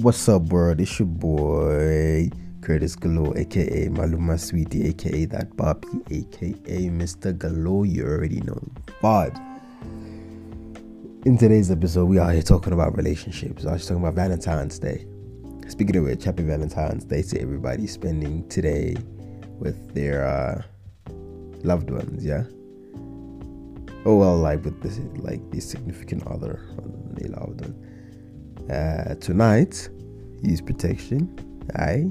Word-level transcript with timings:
What's 0.00 0.28
up, 0.28 0.42
world? 0.42 0.80
It's 0.80 1.00
your 1.00 1.06
boy 1.06 2.30
Curtis 2.60 2.94
Galore, 2.94 3.36
aka 3.36 3.88
Maluma 3.88 4.38
Sweetie, 4.38 4.86
aka 4.90 5.24
that 5.24 5.56
Bobby, 5.56 5.88
aka 6.12 6.88
Mr. 6.88 7.36
Galore. 7.36 7.84
You 7.84 8.06
already 8.06 8.40
know 8.42 8.60
vibe. 9.02 9.36
In 11.26 11.36
today's 11.36 11.72
episode, 11.72 12.04
we 12.04 12.18
are 12.18 12.30
here 12.30 12.42
talking 12.42 12.72
about 12.72 12.96
relationships. 12.96 13.66
I 13.66 13.72
was 13.72 13.88
talking 13.88 14.00
about 14.00 14.14
Valentine's 14.14 14.78
Day. 14.78 15.04
Speaking 15.66 15.96
of 15.96 16.04
which, 16.04 16.22
happy 16.22 16.44
Valentine's 16.44 17.04
Day 17.04 17.22
to 17.22 17.40
everybody 17.40 17.88
spending 17.88 18.46
today 18.48 18.94
with 19.58 19.94
their 19.94 20.24
uh, 20.28 20.62
loved 21.64 21.90
ones. 21.90 22.24
Yeah. 22.24 22.44
Oh 24.04 24.14
well, 24.14 24.36
like 24.36 24.64
with 24.64 24.80
this, 24.80 25.00
like 25.16 25.50
the 25.50 25.60
significant 25.60 26.24
other, 26.28 26.68
they 27.14 27.26
loved 27.26 27.62
one. 27.62 27.87
Uh, 28.70 29.14
tonight, 29.14 29.88
use 30.42 30.60
protection. 30.60 31.28
Aye. 31.74 32.10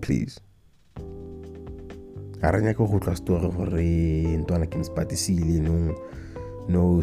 Please. 0.00 0.40
a 2.42 2.52
re 2.52 2.62
nyake 2.62 2.78
go 2.78 2.98
tlwa 2.98 3.16
story 3.16 3.48
gore 3.50 4.36
ntwana 4.38 4.66
ke 4.66 4.78
nspatisile 4.78 5.60
no 5.60 5.94
no 6.68 7.02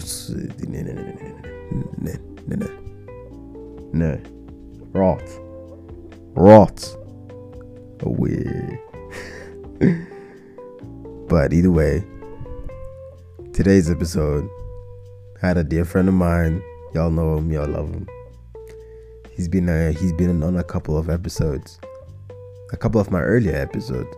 ne 3.94 4.18
rot 4.94 5.30
rot 6.35 6.98
away 7.99 8.80
but 11.27 11.54
either 11.54 11.72
way 11.72 12.04
today's 13.52 13.90
episode 13.90 14.48
had 15.45 15.58
a 15.58 15.63
dear 15.63 15.85
friend 15.85 16.08
of 16.08 16.16
mine. 16.16 16.63
Y'all 16.96 17.12
know 17.12 17.38
him 17.38 17.51
y'all 17.51 17.68
love 17.68 17.88
him. 17.90 18.07
He's 19.32 19.48
been 19.48 19.70
uh, 19.70 19.91
he's 19.91 20.12
been 20.13 20.41
on 20.41 20.57
a 20.57 20.63
couple 20.63 20.98
of 20.98 21.07
episodes. 21.07 21.79
A 22.74 22.77
couple 22.77 22.99
of 22.99 23.12
my 23.12 23.21
earlier 23.21 23.55
episodes. 23.55 24.10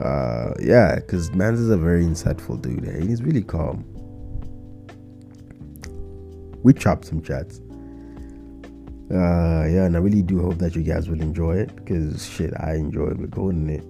Uh 0.00 0.54
yeah 0.58 0.96
because 0.96 1.32
mans 1.32 1.60
is 1.60 1.68
a 1.68 1.76
very 1.76 2.02
insightful 2.02 2.60
dude 2.60 2.84
and 2.84 3.08
he's 3.08 3.22
really 3.22 3.42
calm. 3.42 3.84
We 6.62 6.72
chopped 6.72 7.04
some 7.04 7.20
chats. 7.20 7.60
Uh 9.10 9.68
yeah 9.68 9.84
and 9.84 9.96
i 9.96 9.98
really 9.98 10.22
do 10.22 10.40
hope 10.40 10.56
that 10.58 10.74
you 10.74 10.82
guys 10.82 11.10
will 11.10 11.20
enjoy 11.20 11.56
it 11.58 11.76
because 11.76 12.26
shit 12.26 12.54
i 12.58 12.74
enjoyed 12.74 13.20
recording 13.20 13.68
it. 13.68 13.84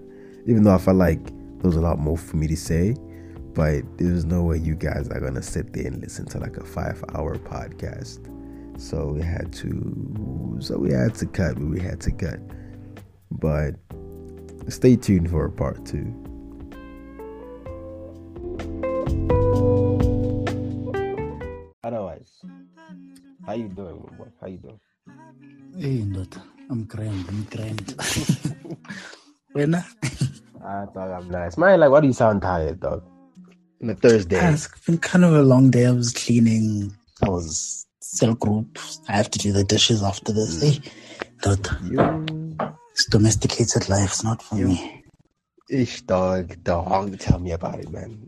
Even 0.46 0.62
though 0.62 0.74
i 0.74 0.78
felt 0.78 0.98
like 0.98 1.24
there 1.26 1.68
was 1.68 1.76
a 1.76 1.80
lot 1.80 1.98
more 1.98 2.16
for 2.16 2.36
me 2.36 2.46
to 2.46 2.56
say 2.56 2.94
but 3.54 3.82
there's 3.98 4.24
no 4.24 4.42
way 4.42 4.58
you 4.58 4.74
guys 4.74 5.08
are 5.08 5.20
gonna 5.20 5.42
sit 5.42 5.72
there 5.72 5.86
and 5.86 6.00
listen 6.00 6.26
to 6.26 6.38
like 6.38 6.56
a 6.56 6.64
five 6.64 7.02
hour 7.14 7.36
podcast 7.36 8.28
so 8.80 9.06
we 9.06 9.22
had 9.22 9.52
to 9.52 10.56
so 10.60 10.78
we 10.78 10.92
had 10.92 11.14
to 11.14 11.26
cut 11.26 11.58
we 11.58 11.80
had 11.80 12.00
to 12.00 12.10
cut 12.10 12.38
but 13.30 13.74
stay 14.68 14.96
tuned 14.96 15.30
for 15.30 15.48
part 15.48 15.84
two. 15.84 16.12
Otherwise, 21.84 22.44
how 23.46 23.54
you 23.54 23.68
doing, 23.68 24.06
my 24.06 24.16
boy? 24.16 24.30
How 24.40 24.46
you 24.46 24.58
doing? 24.58 24.80
Hey, 25.76 26.04
not. 26.04 26.36
I'm 26.70 26.84
grand. 26.84 27.26
I'm 27.28 27.42
grand. 27.50 27.94
when 29.52 29.74
I 29.74 29.84
I 30.64 30.86
thought 30.86 31.10
I'm 31.10 31.28
nice. 31.28 31.58
Man, 31.58 31.80
like, 31.80 31.90
why 31.90 32.00
do 32.00 32.06
you 32.06 32.12
sound 32.12 32.42
tired, 32.42 32.80
dog? 32.80 33.02
On 33.82 33.90
a 33.90 33.94
Thursday. 33.94 34.38
Ah, 34.40 34.52
it's 34.52 34.68
been 34.86 34.98
kind 34.98 35.24
of 35.24 35.34
a 35.34 35.42
long 35.42 35.70
day. 35.70 35.86
I 35.86 35.90
was 35.90 36.12
cleaning. 36.12 36.94
I 37.20 37.28
was 37.28 37.84
cell 38.00 38.34
group. 38.34 38.78
I 39.08 39.12
have 39.12 39.28
to 39.30 39.38
do 39.38 39.52
the 39.52 39.64
dishes 39.64 40.02
after 40.04 40.32
this. 40.32 40.62
Eh? 40.62 40.70
Hey, 40.70 40.80
not. 41.44 41.68
You, 41.82 42.66
It's 42.92 43.06
domesticated 43.06 43.88
life. 43.88 44.10
It's 44.10 44.22
not 44.22 44.40
for 44.40 44.54
me. 44.54 45.02
ish, 45.68 46.02
dog, 46.02 46.62
dog. 46.62 47.18
Tell 47.18 47.40
me 47.40 47.50
about 47.50 47.80
it, 47.80 47.90
man. 47.90 48.24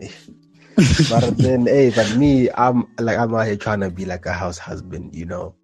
But 1.08 1.38
then, 1.38 1.66
hey, 1.66 1.90
but 1.90 2.16
me, 2.16 2.50
I'm 2.50 2.88
like, 2.98 3.18
I'm 3.18 3.32
out 3.32 3.46
here 3.46 3.56
trying 3.56 3.80
to 3.80 3.90
be 3.90 4.04
like 4.06 4.26
a 4.26 4.32
house 4.32 4.58
husband, 4.58 5.14
you 5.14 5.26
know, 5.26 5.54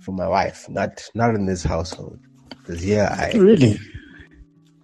for 0.00 0.12
my 0.12 0.28
wife. 0.28 0.68
Not, 0.68 1.02
not 1.14 1.34
in 1.34 1.46
this 1.46 1.64
household. 1.64 2.20
Cause 2.64 2.84
yeah, 2.84 3.16
I, 3.18 3.36
Really? 3.36 3.80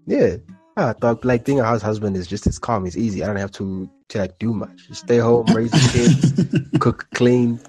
Yeah. 0.06 0.38
Ah, 0.78 0.90
I 0.90 0.92
thought 0.92 1.24
like 1.24 1.44
being 1.44 1.58
a 1.58 1.64
house 1.64 1.82
husband 1.82 2.16
is 2.16 2.28
just 2.28 2.46
as 2.46 2.56
calm. 2.56 2.86
It's 2.86 2.96
easy. 2.96 3.24
I 3.24 3.26
don't 3.26 3.36
have 3.36 3.50
to 3.52 3.90
to 4.10 4.18
like 4.18 4.38
do 4.38 4.54
much. 4.54 4.86
Just 4.86 5.00
stay 5.00 5.18
home, 5.18 5.52
raise 5.52 5.72
the 5.72 5.80
kids, 5.92 6.32
cook, 6.78 7.08
clean. 7.14 7.60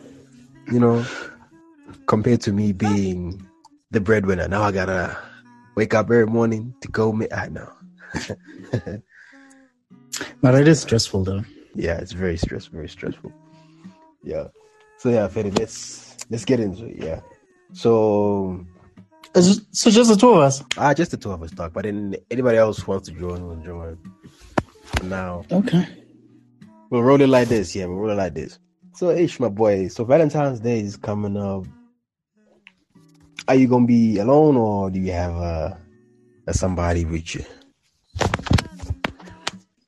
You 0.71 0.79
know, 0.79 1.03
compared 2.05 2.41
to 2.41 2.53
me 2.53 2.71
being 2.71 3.43
the 3.89 3.99
breadwinner. 3.99 4.47
Now 4.47 4.61
I 4.61 4.71
gotta 4.71 5.17
wake 5.75 5.95
up 5.95 6.05
every 6.05 6.27
morning 6.27 6.75
to 6.81 6.87
go. 6.87 7.11
Ma- 7.11 7.25
I 7.35 7.49
know. 7.49 7.71
But 10.41 10.55
it 10.55 10.67
is 10.67 10.81
stressful 10.81 11.23
though. 11.23 11.43
yeah, 11.75 11.97
it's 11.97 12.11
very 12.11 12.37
stressful. 12.37 12.75
Very 12.75 12.89
stressful. 12.89 13.31
Yeah. 14.23 14.47
So 14.97 15.09
yeah, 15.09 15.27
Fede, 15.27 15.57
let's 15.57 16.17
let's 16.29 16.45
get 16.45 16.59
into 16.59 16.85
it. 16.85 16.97
Yeah. 16.97 17.21
So 17.73 18.65
So 19.35 19.89
just 19.91 20.09
the 20.09 20.17
two 20.19 20.31
of 20.31 20.39
us. 20.39 20.63
ah, 20.77 20.93
just 20.93 21.11
the 21.11 21.17
two 21.17 21.31
of 21.31 21.41
us 21.43 21.51
talk. 21.51 21.73
But 21.73 21.83
then 21.83 22.15
anybody 22.31 22.57
else 22.57 22.79
who 22.79 22.91
wants 22.91 23.07
to 23.09 23.15
join 23.15 23.45
will 23.47 23.55
join. 23.57 23.97
Now. 25.03 25.43
Okay. 25.51 25.87
We'll 26.89 27.03
roll 27.03 27.21
it 27.21 27.29
like 27.29 27.47
this, 27.47 27.75
yeah. 27.75 27.85
We'll 27.85 27.97
roll 27.97 28.09
it 28.11 28.15
like 28.15 28.33
this. 28.33 28.57
So, 28.95 29.11
Ish, 29.11 29.39
my 29.39 29.49
boy. 29.49 29.87
So 29.87 30.03
Valentine's 30.03 30.59
Day 30.59 30.79
is 30.79 30.97
coming 30.97 31.37
up. 31.37 31.65
Are 33.47 33.55
you 33.55 33.67
gonna 33.67 33.85
be 33.85 34.17
alone, 34.19 34.57
or 34.57 34.89
do 34.89 34.99
you 34.99 35.11
have 35.11 35.35
uh, 35.35 35.73
a 36.47 36.53
somebody 36.53 37.05
with 37.05 37.35
you? 37.35 37.45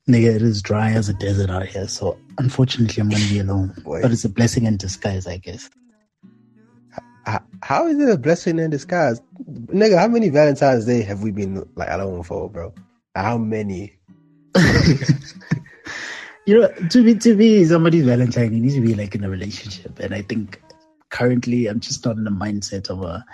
Nigga, 0.08 0.34
it 0.34 0.42
is 0.42 0.62
dry 0.62 0.92
as 0.92 1.08
a 1.08 1.14
desert 1.14 1.50
out 1.50 1.66
here. 1.66 1.86
So 1.86 2.18
unfortunately, 2.38 3.00
I'm 3.00 3.08
gonna 3.08 3.28
be 3.28 3.38
alone. 3.40 3.74
Boy. 3.84 4.02
But 4.02 4.12
it's 4.12 4.24
a 4.24 4.28
blessing 4.28 4.64
in 4.66 4.76
disguise, 4.76 5.26
I 5.26 5.36
guess. 5.36 5.68
How 7.62 7.86
is 7.86 7.98
it 7.98 8.08
a 8.08 8.18
blessing 8.18 8.58
in 8.58 8.70
disguise, 8.70 9.20
nigga? 9.48 9.98
How 9.98 10.08
many 10.08 10.28
Valentine's 10.28 10.84
Day 10.86 11.02
have 11.02 11.22
we 11.22 11.30
been 11.30 11.64
like 11.76 11.88
alone 11.90 12.22
for, 12.22 12.50
bro? 12.50 12.74
How 13.14 13.38
many? 13.38 13.98
you 16.46 16.60
know, 16.60 16.68
to 16.90 17.04
be 17.04 17.14
to 17.14 17.34
be 17.34 17.64
somebody's 17.64 18.04
Valentine, 18.04 18.52
you 18.52 18.60
need 18.60 18.74
to 18.74 18.80
be 18.80 18.94
like 18.94 19.14
in 19.14 19.24
a 19.24 19.30
relationship, 19.30 19.98
and 20.00 20.14
I 20.14 20.22
think 20.22 20.60
currently 21.10 21.66
I'm 21.66 21.80
just 21.80 22.04
not 22.04 22.16
in 22.16 22.24
the 22.24 22.30
mindset 22.30 22.90
of 22.90 23.02
a 23.02 23.24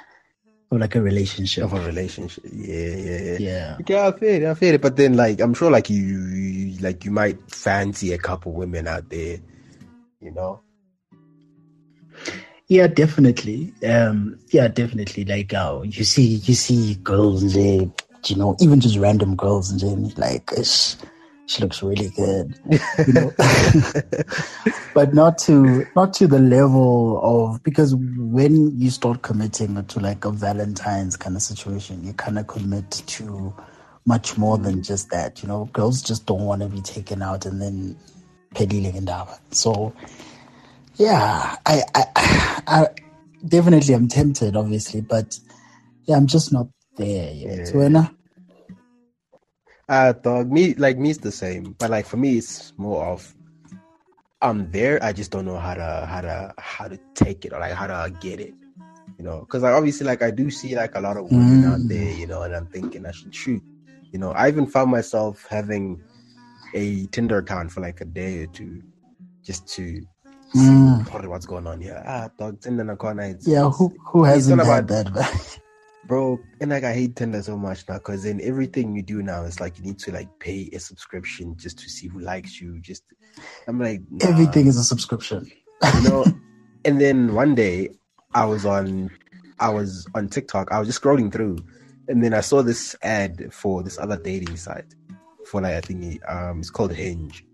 of 0.70 0.80
like 0.80 0.94
a 0.94 1.02
relationship. 1.02 1.64
Of 1.64 1.72
a 1.72 1.86
relationship? 1.86 2.44
Yeah, 2.52 2.76
yeah, 2.76 3.20
yeah. 3.20 3.36
Yeah, 3.38 3.76
Okay, 3.80 4.06
I 4.06 4.12
feel 4.12 4.42
it. 4.42 4.44
I 4.44 4.54
feel 4.54 4.74
it. 4.74 4.82
But 4.82 4.96
then, 4.96 5.14
like, 5.14 5.40
I'm 5.40 5.54
sure, 5.54 5.70
like 5.70 5.88
you, 5.88 5.96
you, 5.96 6.78
like 6.80 7.04
you 7.04 7.10
might 7.10 7.38
fancy 7.50 8.12
a 8.12 8.18
couple 8.18 8.52
women 8.52 8.86
out 8.86 9.08
there, 9.08 9.38
you 10.20 10.30
know. 10.30 10.60
Yeah, 12.68 12.86
definitely. 12.86 13.72
Um, 13.88 14.38
yeah, 14.50 14.68
definitely. 14.68 15.24
Like, 15.24 15.54
uh, 15.54 15.80
you 15.84 16.04
see, 16.04 16.36
you 16.36 16.54
see 16.54 16.96
girls, 16.96 17.54
they, 17.54 17.90
you 18.26 18.36
know, 18.36 18.56
even 18.60 18.80
just 18.80 18.98
random 18.98 19.36
girls, 19.36 19.70
and 19.70 19.80
then 19.80 20.12
like, 20.16 20.50
ish, 20.56 20.96
she 21.46 21.62
looks 21.62 21.82
really 21.82 22.10
good, 22.10 22.58
you 23.06 23.12
know. 23.14 23.32
but 24.94 25.14
not 25.14 25.38
to 25.38 25.86
not 25.96 26.12
to 26.14 26.26
the 26.26 26.38
level 26.38 27.20
of 27.22 27.62
because 27.62 27.94
when 27.96 28.78
you 28.78 28.90
start 28.90 29.22
committing 29.22 29.82
to 29.82 30.00
like 30.00 30.26
a 30.26 30.30
Valentine's 30.30 31.16
kind 31.16 31.36
of 31.36 31.42
situation, 31.42 32.04
you 32.04 32.12
kind 32.12 32.38
of 32.38 32.48
commit 32.48 32.90
to 32.90 33.54
much 34.04 34.36
more 34.36 34.58
than 34.58 34.82
just 34.82 35.08
that. 35.08 35.42
You 35.42 35.48
know, 35.48 35.70
girls 35.72 36.02
just 36.02 36.26
don't 36.26 36.44
want 36.44 36.60
to 36.60 36.68
be 36.68 36.82
taken 36.82 37.22
out 37.22 37.46
and 37.46 37.62
then 37.62 37.96
peddling 38.54 38.94
and. 38.94 39.10
So 39.50 39.94
yeah, 40.98 41.56
I, 41.66 41.82
I, 41.94 42.04
I 42.66 42.86
definitely 43.46 43.94
am 43.94 44.08
tempted, 44.08 44.56
obviously, 44.56 45.00
but 45.00 45.38
yeah, 46.04 46.16
I'm 46.16 46.26
just 46.26 46.52
not 46.52 46.68
there 46.96 47.32
yet. 47.32 47.72
Yeah. 47.72 48.08
Uh, 49.88 50.12
dog, 50.12 50.50
me 50.52 50.74
like 50.74 50.98
me's 50.98 51.18
the 51.18 51.32
same, 51.32 51.74
but 51.78 51.90
like 51.90 52.06
for 52.06 52.18
me, 52.18 52.38
it's 52.38 52.72
more 52.76 53.06
of 53.06 53.34
I'm 54.42 54.70
there. 54.70 55.02
I 55.02 55.12
just 55.12 55.30
don't 55.30 55.46
know 55.46 55.56
how 55.58 55.74
to 55.74 56.06
how 56.08 56.20
to 56.20 56.54
how 56.58 56.88
to 56.88 56.98
take 57.14 57.44
it 57.44 57.52
or 57.52 57.60
like 57.60 57.72
how 57.72 57.86
to 57.86 58.10
get 58.20 58.40
it, 58.40 58.54
you 59.18 59.24
know. 59.24 59.40
Because 59.40 59.62
like 59.62 59.74
obviously, 59.74 60.06
like 60.06 60.22
I 60.22 60.30
do 60.30 60.50
see 60.50 60.76
like 60.76 60.94
a 60.94 61.00
lot 61.00 61.16
of 61.16 61.24
women 61.24 61.64
out 61.64 61.80
Mm. 61.80 61.88
there, 61.88 62.12
you 62.12 62.26
know, 62.26 62.42
and 62.42 62.54
I'm 62.54 62.66
thinking 62.66 63.06
I 63.06 63.12
should 63.12 63.34
shoot. 63.34 63.62
You 64.12 64.18
know, 64.18 64.32
I 64.32 64.48
even 64.48 64.66
found 64.66 64.90
myself 64.90 65.46
having 65.48 66.02
a 66.74 67.06
Tinder 67.06 67.38
account 67.38 67.72
for 67.72 67.80
like 67.80 68.00
a 68.00 68.04
day 68.04 68.42
or 68.42 68.46
two, 68.48 68.82
just 69.42 69.66
to 69.76 70.02
Mm. 70.54 71.06
probably 71.06 71.28
what's 71.28 71.46
going 71.46 71.66
on 71.66 71.80
here. 71.80 72.02
Ah, 72.06 72.30
dog, 72.38 72.60
Tinder. 72.60 72.96
It's, 73.20 73.46
yeah, 73.46 73.68
who 73.70 73.94
who 74.06 74.24
hasn't 74.24 74.60
had 74.64 74.84
about- 74.84 75.14
that? 75.14 75.58
Bro 76.06 76.38
and 76.62 76.70
like 76.70 76.84
i 76.84 76.94
hate 76.94 77.16
tinder 77.16 77.42
so 77.42 77.54
much 77.54 77.86
now 77.86 77.98
because 77.98 78.24
in 78.24 78.40
everything 78.40 78.96
you 78.96 79.02
do 79.02 79.20
now 79.22 79.44
it's 79.44 79.60
like 79.60 79.76
you 79.76 79.84
need 79.84 79.98
to 79.98 80.10
like 80.10 80.26
pay 80.38 80.70
a 80.72 80.80
subscription 80.80 81.54
just 81.58 81.78
to 81.80 81.90
see 81.90 82.08
who 82.08 82.20
likes 82.20 82.58
you 82.62 82.80
just 82.80 83.02
i'm 83.66 83.78
like 83.78 84.00
nah, 84.10 84.26
everything 84.26 84.66
is 84.66 84.78
a 84.78 84.84
subscription. 84.84 85.50
you 85.96 86.08
know 86.08 86.24
And 86.84 86.98
then 87.00 87.34
one 87.34 87.54
day 87.54 87.90
I 88.34 88.46
was 88.46 88.64
on 88.64 89.10
I 89.60 89.68
was 89.68 90.06
on 90.14 90.28
TikTok. 90.28 90.72
I 90.72 90.78
was 90.78 90.88
just 90.88 91.02
scrolling 91.02 91.30
through, 91.30 91.58
and 92.06 92.22
then 92.22 92.32
I 92.32 92.40
saw 92.40 92.62
this 92.62 92.96
ad 93.02 93.52
for 93.52 93.82
this 93.82 93.98
other 93.98 94.16
dating 94.16 94.56
site 94.56 94.94
for 95.44 95.60
like 95.60 95.74
I 95.74 95.80
think 95.82 96.22
um 96.26 96.60
it's 96.60 96.70
called 96.70 96.92
Hinge. 96.94 97.44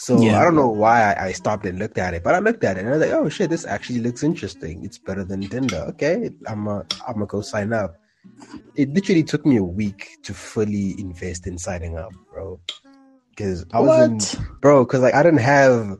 So 0.00 0.18
Yeah. 0.22 0.40
I 0.40 0.44
don't 0.44 0.54
know 0.54 0.70
why 0.70 1.12
I, 1.12 1.26
I 1.26 1.32
stopped 1.32 1.66
and 1.66 1.78
looked 1.78 1.98
at 1.98 2.14
it, 2.14 2.24
but 2.24 2.34
I 2.34 2.38
looked 2.38 2.64
at 2.64 2.78
it 2.78 2.80
and 2.80 2.88
I 2.88 2.92
was 2.92 3.00
like, 3.02 3.12
oh 3.12 3.28
shit, 3.28 3.50
this 3.50 3.66
actually 3.66 4.00
looks 4.00 4.22
interesting. 4.22 4.82
It's 4.82 4.96
better 4.96 5.24
than 5.24 5.42
Tinder. 5.42 5.84
Okay, 5.90 6.30
I'm 6.46 6.66
a, 6.68 6.86
I'm 7.06 7.14
gonna 7.14 7.26
go 7.26 7.42
sign 7.42 7.74
up. 7.74 7.96
It 8.76 8.94
literally 8.94 9.22
took 9.22 9.44
me 9.44 9.58
a 9.58 9.62
week 9.62 10.16
to 10.22 10.32
fully 10.32 10.98
invest 10.98 11.46
in 11.46 11.58
signing 11.58 11.98
up, 11.98 12.12
bro. 12.32 12.58
Because 13.28 13.66
I 13.74 13.80
wasn't, 13.80 14.36
bro 14.62 14.84
because 14.84 15.00
like 15.00 15.14
i 15.14 15.22
didn't 15.22 15.40
have 15.40 15.98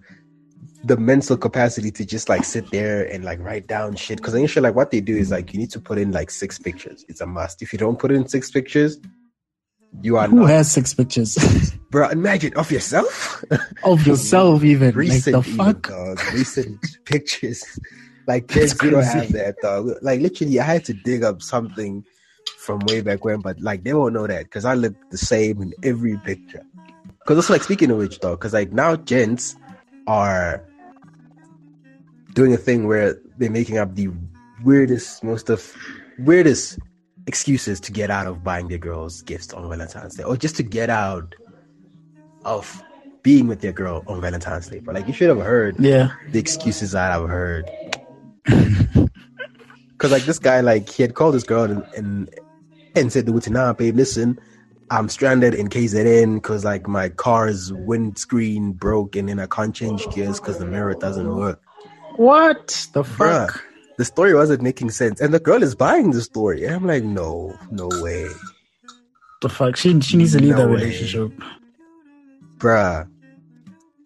the 0.85 0.97
mental 0.97 1.37
capacity 1.37 1.91
to 1.91 2.05
just 2.07 2.29
like 2.29 2.45
sit 2.45 2.71
there 2.71 3.05
and 3.05 3.23
like 3.23 3.39
write 3.41 3.67
down 3.67 3.95
shit 3.95 4.17
because 4.17 4.35
initially, 4.35 4.63
like 4.63 4.75
what 4.75 4.91
they 4.91 5.01
do 5.01 5.17
is 5.17 5.31
like 5.31 5.53
you 5.53 5.61
need 5.61 5.71
to 5.71 5.81
put 5.81 5.99
in 5.99 6.11
like 6.11 6.31
six 6.31 6.59
pictures 6.59 7.05
it's 7.09 7.21
a 7.21 7.27
must 7.27 7.63
if 7.63 7.73
you 7.73 7.79
don't 7.79 7.99
put 7.99 8.11
in 8.11 8.27
six 8.27 8.51
pictures 8.51 8.99
you 10.03 10.17
are 10.17 10.29
Who 10.29 10.41
not. 10.41 10.51
has 10.51 10.71
six 10.73 10.95
pictures? 10.95 11.37
Bro 11.91 12.11
imagine 12.11 12.53
of 12.55 12.71
yourself? 12.71 13.45
Of 13.85 14.07
yourself? 14.07 14.63
Even. 14.65 14.89
Like 14.89 14.97
recent 14.97 15.45
the 15.45 15.51
even, 15.51 15.57
fuck? 15.57 15.89
dog. 15.89 16.21
Recent 16.33 16.79
pictures. 17.05 17.65
Like 18.27 18.49
kids 18.49 18.81
we 18.81 18.91
don't 18.91 19.03
have 19.03 19.33
that 19.33 19.57
dog. 19.63 19.91
Like 20.03 20.21
literally 20.21 20.61
i 20.61 20.65
had 20.65 20.85
to 20.85 20.95
dig 20.95 21.25
up 21.25 21.43
something 21.43 22.05
from 22.59 22.79
way 22.87 23.01
back 23.01 23.25
when 23.25 23.41
but 23.41 23.59
like 23.61 23.83
they 23.85 23.93
won't 23.95 24.15
know 24.15 24.27
that 24.27 24.45
because 24.45 24.65
i 24.65 24.75
look 24.75 24.95
the 25.11 25.19
same 25.19 25.61
in 25.63 25.73
every 25.83 26.17
picture. 26.19 26.65
Because 27.19 27.37
also 27.39 27.53
like 27.55 27.63
speaking 27.63 27.91
of 27.91 27.99
which 27.99 28.21
though 28.21 28.37
because 28.37 28.53
like 28.55 28.73
now 28.73 28.97
gents 28.97 29.57
are 30.07 30.63
doing 32.35 32.53
a 32.55 32.57
thing 32.57 32.87
where 32.87 33.17
they're 33.39 33.51
making 33.51 33.79
up 33.79 33.95
the 33.97 34.09
weirdest 34.65 35.25
most 35.25 35.51
of 35.51 35.75
weirdest 36.19 36.79
excuses 37.31 37.77
to 37.87 37.91
get 38.01 38.09
out 38.11 38.27
of 38.31 38.35
buying 38.49 38.67
their 38.73 38.83
girls 38.89 39.23
gifts 39.23 39.53
on 39.55 39.63
valentine's 39.69 40.15
day 40.17 40.25
or 40.31 40.37
just 40.47 40.57
to 40.57 40.65
get 40.79 40.89
out 40.91 41.29
of 42.45 42.65
being 43.23 43.47
with 43.51 43.61
their 43.65 43.73
girl 43.83 43.97
on 44.11 44.21
valentine's 44.21 44.67
day 44.73 44.81
but 44.87 44.95
like 44.97 45.07
you 45.09 45.15
should 45.19 45.29
have 45.35 45.45
heard 45.53 45.73
Yeah. 45.79 46.07
the 46.33 46.39
excuses 46.47 46.91
that 46.97 47.11
I've 47.17 47.29
heard. 47.29 47.65
Cause 49.99 50.11
like 50.17 50.25
this 50.25 50.39
guy, 50.39 50.61
like 50.73 50.89
he 50.89 51.03
had 51.03 51.15
called 51.15 51.35
his 51.35 51.45
girl 51.45 51.65
and 51.65 51.85
and, 51.99 52.13
and 52.97 53.13
said 53.13 53.27
to 53.27 53.51
nah, 53.51 53.75
babe, 53.75 53.97
listen, 53.97 54.39
I'm 54.91 55.09
stranded 55.11 55.53
in 55.55 55.69
KZN 55.69 56.37
because 56.41 56.65
like 56.65 56.89
my 56.89 57.11
car's 57.11 57.71
windscreen 57.73 58.73
broke 58.73 59.15
and 59.15 59.29
then 59.29 59.39
I 59.39 59.47
can't 59.47 59.75
change 59.75 60.09
gears 60.15 60.41
because 60.41 60.59
the 60.59 60.65
mirror 60.65 60.95
doesn't 60.95 61.31
work. 61.37 61.61
What 62.17 62.89
the 62.95 63.03
Bruh. 63.03 63.51
The 64.01 64.07
story 64.07 64.33
wasn't 64.33 64.63
making 64.63 64.93
sense, 64.93 65.21
and 65.21 65.35
the 65.35 65.39
girl 65.39 65.63
is 65.63 65.75
buying 65.75 66.13
the 66.13 66.23
story, 66.23 66.65
and 66.65 66.75
I'm 66.75 66.87
like, 66.87 67.05
no, 67.05 67.55
no 67.71 67.87
way, 68.01 68.29
The 69.43 69.51
fuck? 69.51 69.77
She 69.77 70.01
she 70.01 70.17
needs 70.17 70.33
to 70.33 70.39
leave 70.41 70.57
No 70.57 70.63
that 70.63 70.69
way. 70.69 70.77
relationship. 70.77 71.33
bruh. 72.57 73.07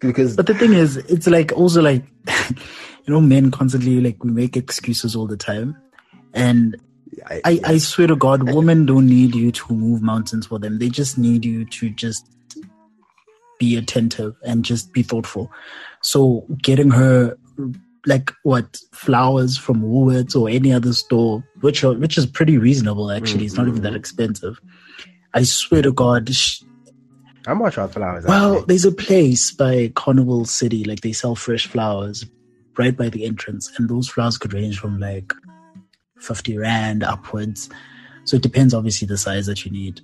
Because 0.01 0.35
But 0.35 0.47
the 0.47 0.53
thing 0.53 0.73
is, 0.73 0.97
it's 0.97 1.27
like 1.27 1.53
also 1.53 1.81
like 1.81 2.03
you 3.05 3.13
know, 3.13 3.21
men 3.21 3.51
constantly 3.51 4.01
like 4.01 4.21
we 4.21 4.31
make 4.31 4.57
excuses 4.57 5.15
all 5.15 5.27
the 5.27 5.37
time. 5.37 5.77
And 6.33 6.75
I, 7.27 7.41
I, 7.45 7.59
I 7.63 7.77
swear 7.77 8.07
to 8.07 8.17
God, 8.17 8.51
women 8.53 8.85
don't 8.85 9.07
need 9.07 9.33
you 9.33 9.53
to 9.53 9.73
move 9.73 10.01
mountains 10.01 10.45
for 10.47 10.59
them. 10.59 10.77
They 10.79 10.89
just 10.89 11.17
need 11.17 11.45
you 11.45 11.63
to 11.63 11.89
just 11.89 12.27
be 13.59 13.77
attentive 13.77 14.35
and 14.43 14.65
just 14.65 14.91
be 14.91 15.03
thoughtful. 15.03 15.49
So 16.01 16.45
getting 16.61 16.91
her 16.91 17.37
like 18.05 18.31
what 18.43 18.77
flowers 18.93 19.57
from 19.57 19.81
Woolworths 19.81 20.35
or 20.35 20.49
any 20.49 20.71
other 20.71 20.93
store, 20.93 21.43
which 21.61 21.83
are, 21.83 21.93
which 21.93 22.17
is 22.17 22.25
pretty 22.25 22.57
reasonable 22.57 23.11
actually. 23.11 23.45
It's 23.45 23.55
not 23.55 23.67
even 23.67 23.81
that 23.81 23.89
mm-hmm. 23.89 23.97
expensive. 23.97 24.59
I 25.33 25.43
swear 25.43 25.81
to 25.81 25.91
God. 25.91 26.33
Sh- 26.33 26.61
how 27.45 27.55
much 27.55 27.77
are 27.77 27.87
flowers? 27.87 28.25
well, 28.25 28.53
actually? 28.53 28.65
there's 28.67 28.85
a 28.85 28.91
place 28.91 29.51
by 29.51 29.91
Carnival 29.95 30.45
City, 30.45 30.83
like 30.83 31.01
they 31.01 31.13
sell 31.13 31.35
fresh 31.35 31.67
flowers 31.67 32.25
right 32.77 32.95
by 32.95 33.09
the 33.09 33.25
entrance, 33.25 33.71
and 33.77 33.89
those 33.89 34.07
flowers 34.09 34.37
could 34.37 34.53
range 34.53 34.79
from 34.79 34.99
like 34.99 35.33
50 36.19 36.57
rand 36.57 37.03
upwards. 37.03 37.69
So 38.25 38.35
it 38.37 38.41
depends, 38.41 38.73
obviously, 38.73 39.07
the 39.07 39.17
size 39.17 39.45
that 39.45 39.65
you 39.65 39.71
need. 39.71 40.01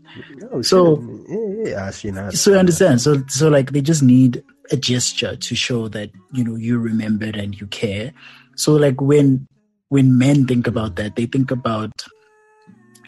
Oh, 0.52 0.62
so- 0.62 1.02
yeah, 1.28 1.70
yeah, 1.70 1.86
actually, 1.88 2.12
not. 2.12 2.34
So 2.34 2.54
I 2.54 2.58
understand. 2.58 3.02
So, 3.02 3.24
so 3.28 3.50
like 3.50 3.72
they 3.72 3.82
just 3.82 4.04
need 4.04 4.44
a 4.72 4.78
gesture 4.78 5.36
to 5.36 5.56
show 5.56 5.88
that 5.90 6.12
you 6.32 6.44
know 6.44 6.56
you 6.56 6.80
remembered 6.80 7.36
and 7.36 7.60
you 7.60 7.68
care. 7.68 8.14
So 8.56 8.74
like 8.74 9.02
when 9.02 9.48
when 9.90 10.18
men 10.18 10.48
think 10.48 10.68
about 10.68 10.96
that, 10.96 11.18
they 11.18 11.26
think 11.26 11.52
about, 11.52 11.92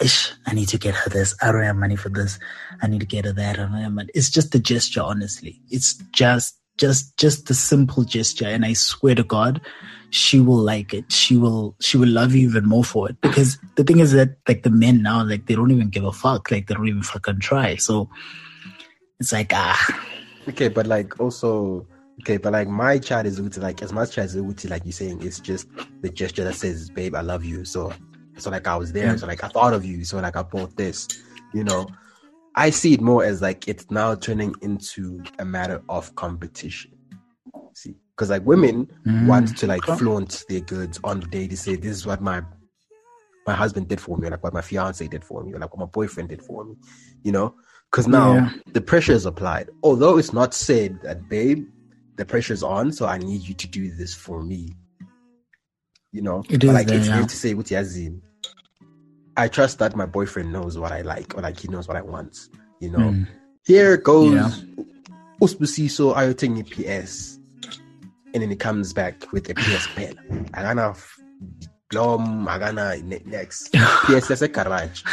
Ish, 0.02 0.34
I 0.46 0.54
need 0.54 0.68
to 0.70 0.78
get 0.78 0.96
her 0.96 1.10
this. 1.10 1.34
I 1.42 1.52
don't 1.52 1.64
have 1.64 1.78
money 1.78 1.96
for 1.96 2.10
this. 2.10 2.40
I 2.82 2.88
need 2.88 3.00
to 3.00 3.06
get 3.06 3.24
her 3.26 3.32
that. 3.32 3.60
I 3.60 3.64
don't 3.64 3.72
have 3.72 3.92
money. 3.94 4.10
It's 4.14 4.30
just 4.30 4.54
a 4.56 4.60
gesture, 4.60 5.02
honestly. 5.02 5.62
It's 5.70 5.94
just 6.12 6.60
just 6.78 7.16
just 7.18 7.46
the 7.46 7.54
simple 7.54 8.04
gesture, 8.04 8.48
and 8.48 8.66
I 8.66 8.74
swear 8.74 9.16
to 9.16 9.24
God, 9.24 9.62
she 10.14 10.40
will 10.40 10.58
like 10.58 10.94
it. 10.94 11.12
She 11.12 11.38
will 11.38 11.76
she 11.82 11.98
will 11.98 12.08
love 12.08 12.36
you 12.36 12.48
even 12.48 12.68
more 12.68 12.84
for 12.84 13.10
it. 13.10 13.20
Because 13.22 13.58
the 13.76 13.84
thing 13.84 14.00
is 14.00 14.12
that 14.12 14.38
like 14.48 14.62
the 14.62 14.70
men 14.70 15.02
now, 15.02 15.24
like 15.26 15.48
they 15.48 15.56
don't 15.56 15.72
even 15.72 15.90
give 15.90 16.04
a 16.06 16.12
fuck. 16.12 16.52
Like 16.52 16.68
they 16.68 16.76
don't 16.76 16.88
even 16.88 17.02
fucking 17.02 17.40
try. 17.40 17.78
So 17.78 18.10
it's 19.20 19.34
like 19.34 19.52
ah 19.54 20.08
Okay, 20.48 20.68
but 20.68 20.86
like 20.86 21.20
also 21.20 21.88
okay, 22.22 22.38
but 22.38 22.54
like 22.54 22.68
my 22.68 23.00
chat 23.00 23.26
is 23.26 23.40
Uti, 23.40 23.60
like 23.60 23.82
as 23.82 23.92
much 23.92 24.20
as 24.20 24.36
Uti, 24.36 24.68
like 24.68 24.86
you're 24.86 24.92
saying, 24.92 25.24
it's 25.24 25.40
just 25.40 25.68
the 26.02 26.10
gesture 26.10 26.44
that 26.44 26.56
says, 26.56 26.92
Babe, 26.92 27.16
I 27.16 27.22
love 27.22 27.44
you. 27.44 27.66
So 27.66 27.92
so 28.38 28.52
like 28.52 28.68
I 28.68 28.76
was 28.76 28.94
there, 28.94 29.18
so 29.18 29.26
like 29.26 29.44
I 29.44 29.48
thought 29.48 29.74
of 29.74 29.84
you, 29.84 30.04
so 30.06 30.20
like 30.20 30.36
I 30.36 30.44
bought 30.44 30.78
this, 30.78 31.08
you 31.54 31.64
know. 31.64 31.88
I 32.56 32.70
see 32.70 32.94
it 32.94 33.02
more 33.02 33.24
as 33.26 33.42
like 33.42 33.68
it's 33.68 33.90
now 33.90 34.14
turning 34.14 34.54
into 34.62 35.24
a 35.40 35.46
matter 35.46 35.82
of 35.90 36.14
competition. 36.14 36.92
See, 37.74 37.96
because 38.16 38.30
like 38.30 38.46
women 38.46 38.88
Mm. 39.06 39.28
want 39.28 39.58
to 39.58 39.68
like 39.68 39.84
flaunt 39.86 40.46
their 40.50 40.62
goods 40.62 41.00
on 41.04 41.20
the 41.20 41.28
day 41.28 41.48
to 41.48 41.58
say 41.58 41.76
this 41.76 41.92
is 41.92 42.06
what 42.06 42.22
my 42.22 42.44
my 43.46 43.54
husband 43.54 43.90
did 43.90 44.00
for 44.00 44.18
me, 44.18 44.28
or 44.28 44.32
like 44.32 44.44
what 44.44 44.54
my 44.54 44.62
fiance 44.62 45.06
did 45.08 45.24
for 45.24 45.44
me, 45.44 45.54
or 45.54 45.60
like 45.60 45.70
what 45.76 45.80
my 45.88 45.92
boyfriend 45.92 46.30
did 46.30 46.42
for 46.42 46.64
me, 46.64 46.76
you 47.24 47.32
know. 47.32 47.54
Because 47.92 48.08
now 48.08 48.36
Yeah. 48.36 48.50
the 48.72 48.80
pressure 48.82 49.12
is 49.14 49.26
applied, 49.26 49.70
although 49.84 50.18
it's 50.18 50.32
not 50.34 50.54
said 50.54 51.02
that, 51.04 51.28
babe, 51.28 51.68
the 52.16 52.24
pressure's 52.26 52.64
on, 52.64 52.92
so 52.94 53.06
I 53.06 53.18
need 53.18 53.42
you 53.42 53.54
to 53.56 53.68
do 53.68 53.92
this 53.94 54.14
for 54.16 54.42
me. 54.42 54.76
You 56.14 56.22
know, 56.22 56.44
It 56.50 56.62
But, 56.62 56.68
is 56.68 56.74
like 56.74 56.88
there, 56.88 56.98
it's 56.98 57.08
yeah. 57.08 57.26
to 57.26 57.36
say 57.36 57.54
with 57.54 57.68
Yazin. 57.68 58.22
I 59.36 59.48
trust 59.50 59.80
that 59.80 59.96
my 59.96 60.06
boyfriend 60.06 60.54
knows 60.54 60.78
what 60.78 60.92
I 60.94 61.02
like, 61.02 61.36
or 61.36 61.42
like 61.42 61.60
he 61.60 61.68
knows 61.68 61.88
what 61.88 61.98
I 61.98 62.02
want. 62.02 62.48
You 62.80 62.92
know, 62.92 63.00
Mm. 63.12 63.28
here 63.66 63.98
goes 63.98 64.32
Yeah. 64.34 64.52
Usbusiso 65.42 66.16
Ayoting 66.16 66.64
PS, 66.70 67.40
and 68.34 68.42
then 68.42 68.50
he 68.50 68.56
comes 68.56 68.94
back 68.94 69.32
with 69.32 69.50
a 69.50 69.54
PS 69.54 69.88
pen. 69.96 70.50
I 70.54 70.64
gonna 70.64 70.96
blom, 71.90 72.48
I 72.48 72.60
gonna 72.60 72.98
next 73.26 73.74
PS 74.06 74.32
as 74.32 74.42
a 74.42 74.48
garage. 74.48 75.04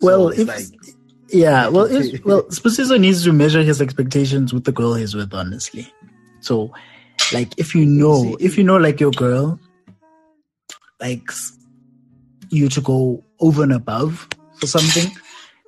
Well, 0.00 0.28
it's 0.28 0.40
if 0.40 0.48
like 0.48 0.96
yeah, 1.32 1.68
well, 1.68 1.84
if, 1.84 2.24
well, 2.24 2.42
Spasiso 2.44 2.98
needs 2.98 3.24
to 3.24 3.32
measure 3.32 3.62
his 3.62 3.80
expectations 3.80 4.52
with 4.52 4.64
the 4.64 4.72
girl 4.72 4.94
he's 4.94 5.14
with, 5.14 5.32
honestly. 5.32 5.92
So, 6.40 6.72
like, 7.32 7.56
if 7.58 7.74
you 7.74 7.86
know, 7.86 8.36
if 8.40 8.58
you 8.58 8.64
know, 8.64 8.76
like 8.76 9.00
your 9.00 9.12
girl 9.12 9.60
likes 11.00 11.56
you 12.50 12.68
to 12.68 12.80
go 12.80 13.24
over 13.38 13.62
and 13.62 13.72
above 13.72 14.28
for 14.56 14.66
something, 14.66 15.10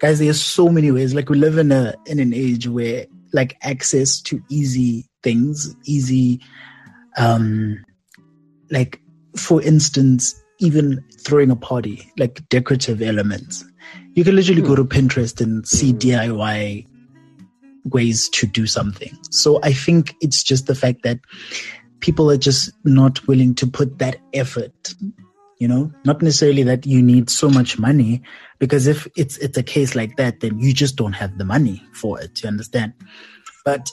guys, 0.00 0.18
there's 0.18 0.42
so 0.42 0.68
many 0.68 0.90
ways. 0.90 1.14
Like, 1.14 1.28
we 1.28 1.38
live 1.38 1.58
in 1.58 1.70
a 1.70 1.94
in 2.06 2.18
an 2.18 2.34
age 2.34 2.66
where 2.66 3.06
like 3.32 3.56
access 3.62 4.20
to 4.22 4.42
easy 4.48 5.08
things, 5.22 5.74
easy, 5.84 6.40
um, 7.16 7.84
like 8.70 9.00
for 9.36 9.62
instance, 9.62 10.34
even 10.58 11.04
throwing 11.18 11.50
a 11.50 11.56
party, 11.56 12.10
like 12.18 12.46
decorative 12.48 13.02
elements. 13.02 13.64
You 14.14 14.24
can 14.24 14.36
literally 14.36 14.62
go 14.62 14.76
to 14.76 14.84
Pinterest 14.84 15.40
and 15.40 15.66
see 15.66 15.92
Hmm. 15.92 15.98
DIY 15.98 16.86
ways 17.86 18.28
to 18.28 18.46
do 18.46 18.66
something. 18.66 19.16
So 19.30 19.58
I 19.62 19.72
think 19.72 20.14
it's 20.20 20.42
just 20.42 20.66
the 20.66 20.74
fact 20.74 21.02
that 21.02 21.18
people 22.00 22.30
are 22.30 22.36
just 22.36 22.70
not 22.84 23.26
willing 23.26 23.54
to 23.56 23.66
put 23.66 23.98
that 23.98 24.16
effort. 24.32 24.94
You 25.58 25.68
know, 25.68 25.92
not 26.04 26.22
necessarily 26.22 26.64
that 26.64 26.86
you 26.86 27.00
need 27.02 27.30
so 27.30 27.48
much 27.48 27.78
money, 27.78 28.22
because 28.58 28.88
if 28.88 29.06
it's 29.16 29.36
it's 29.38 29.56
a 29.56 29.62
case 29.62 29.94
like 29.94 30.16
that, 30.16 30.40
then 30.40 30.58
you 30.58 30.72
just 30.72 30.96
don't 30.96 31.12
have 31.12 31.38
the 31.38 31.44
money 31.44 31.82
for 31.92 32.20
it. 32.20 32.42
You 32.42 32.48
understand? 32.48 32.94
But 33.64 33.88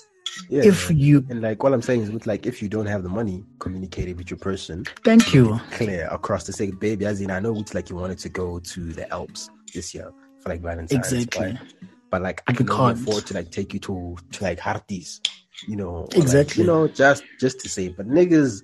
yeah, 0.49 0.63
if 0.63 0.89
you 0.91 1.25
and 1.29 1.41
like 1.41 1.63
what 1.63 1.73
I'm 1.73 1.81
saying 1.81 2.01
is 2.01 2.11
with 2.11 2.27
like 2.27 2.45
if 2.45 2.61
you 2.61 2.69
don't 2.69 2.85
have 2.85 3.03
the 3.03 3.09
money, 3.09 3.43
communicate 3.59 4.07
it 4.07 4.17
with 4.17 4.29
your 4.29 4.37
person. 4.37 4.85
thank 5.03 5.33
you. 5.33 5.59
clear 5.71 6.07
across 6.11 6.45
the 6.45 6.53
say, 6.53 6.71
baby, 6.71 7.05
as 7.05 7.21
in 7.21 7.31
I 7.31 7.39
know 7.39 7.55
it's 7.59 7.73
like 7.73 7.89
you 7.89 7.95
wanted 7.95 8.19
to 8.19 8.29
go 8.29 8.59
to 8.59 8.93
the 8.93 9.11
Alps 9.11 9.49
this 9.73 9.93
year 9.93 10.11
for 10.39 10.49
like 10.49 10.61
Valentine's. 10.61 11.11
Exactly. 11.11 11.53
But, 11.53 11.89
but 12.09 12.21
like 12.21 12.43
I 12.47 12.53
can 12.53 12.67
can't 12.67 12.99
afford 12.99 13.25
to 13.27 13.33
like 13.33 13.51
take 13.51 13.73
you 13.73 13.79
to 13.81 14.17
to 14.31 14.43
like 14.43 14.59
Harties, 14.59 15.19
you 15.67 15.75
know. 15.75 15.89
or, 15.89 16.01
like, 16.05 16.17
Exactly. 16.17 16.63
you 16.63 16.67
know, 16.67 16.87
just 16.87 17.23
just 17.39 17.59
to 17.61 17.69
say. 17.69 17.89
But 17.89 18.07
niggas 18.07 18.63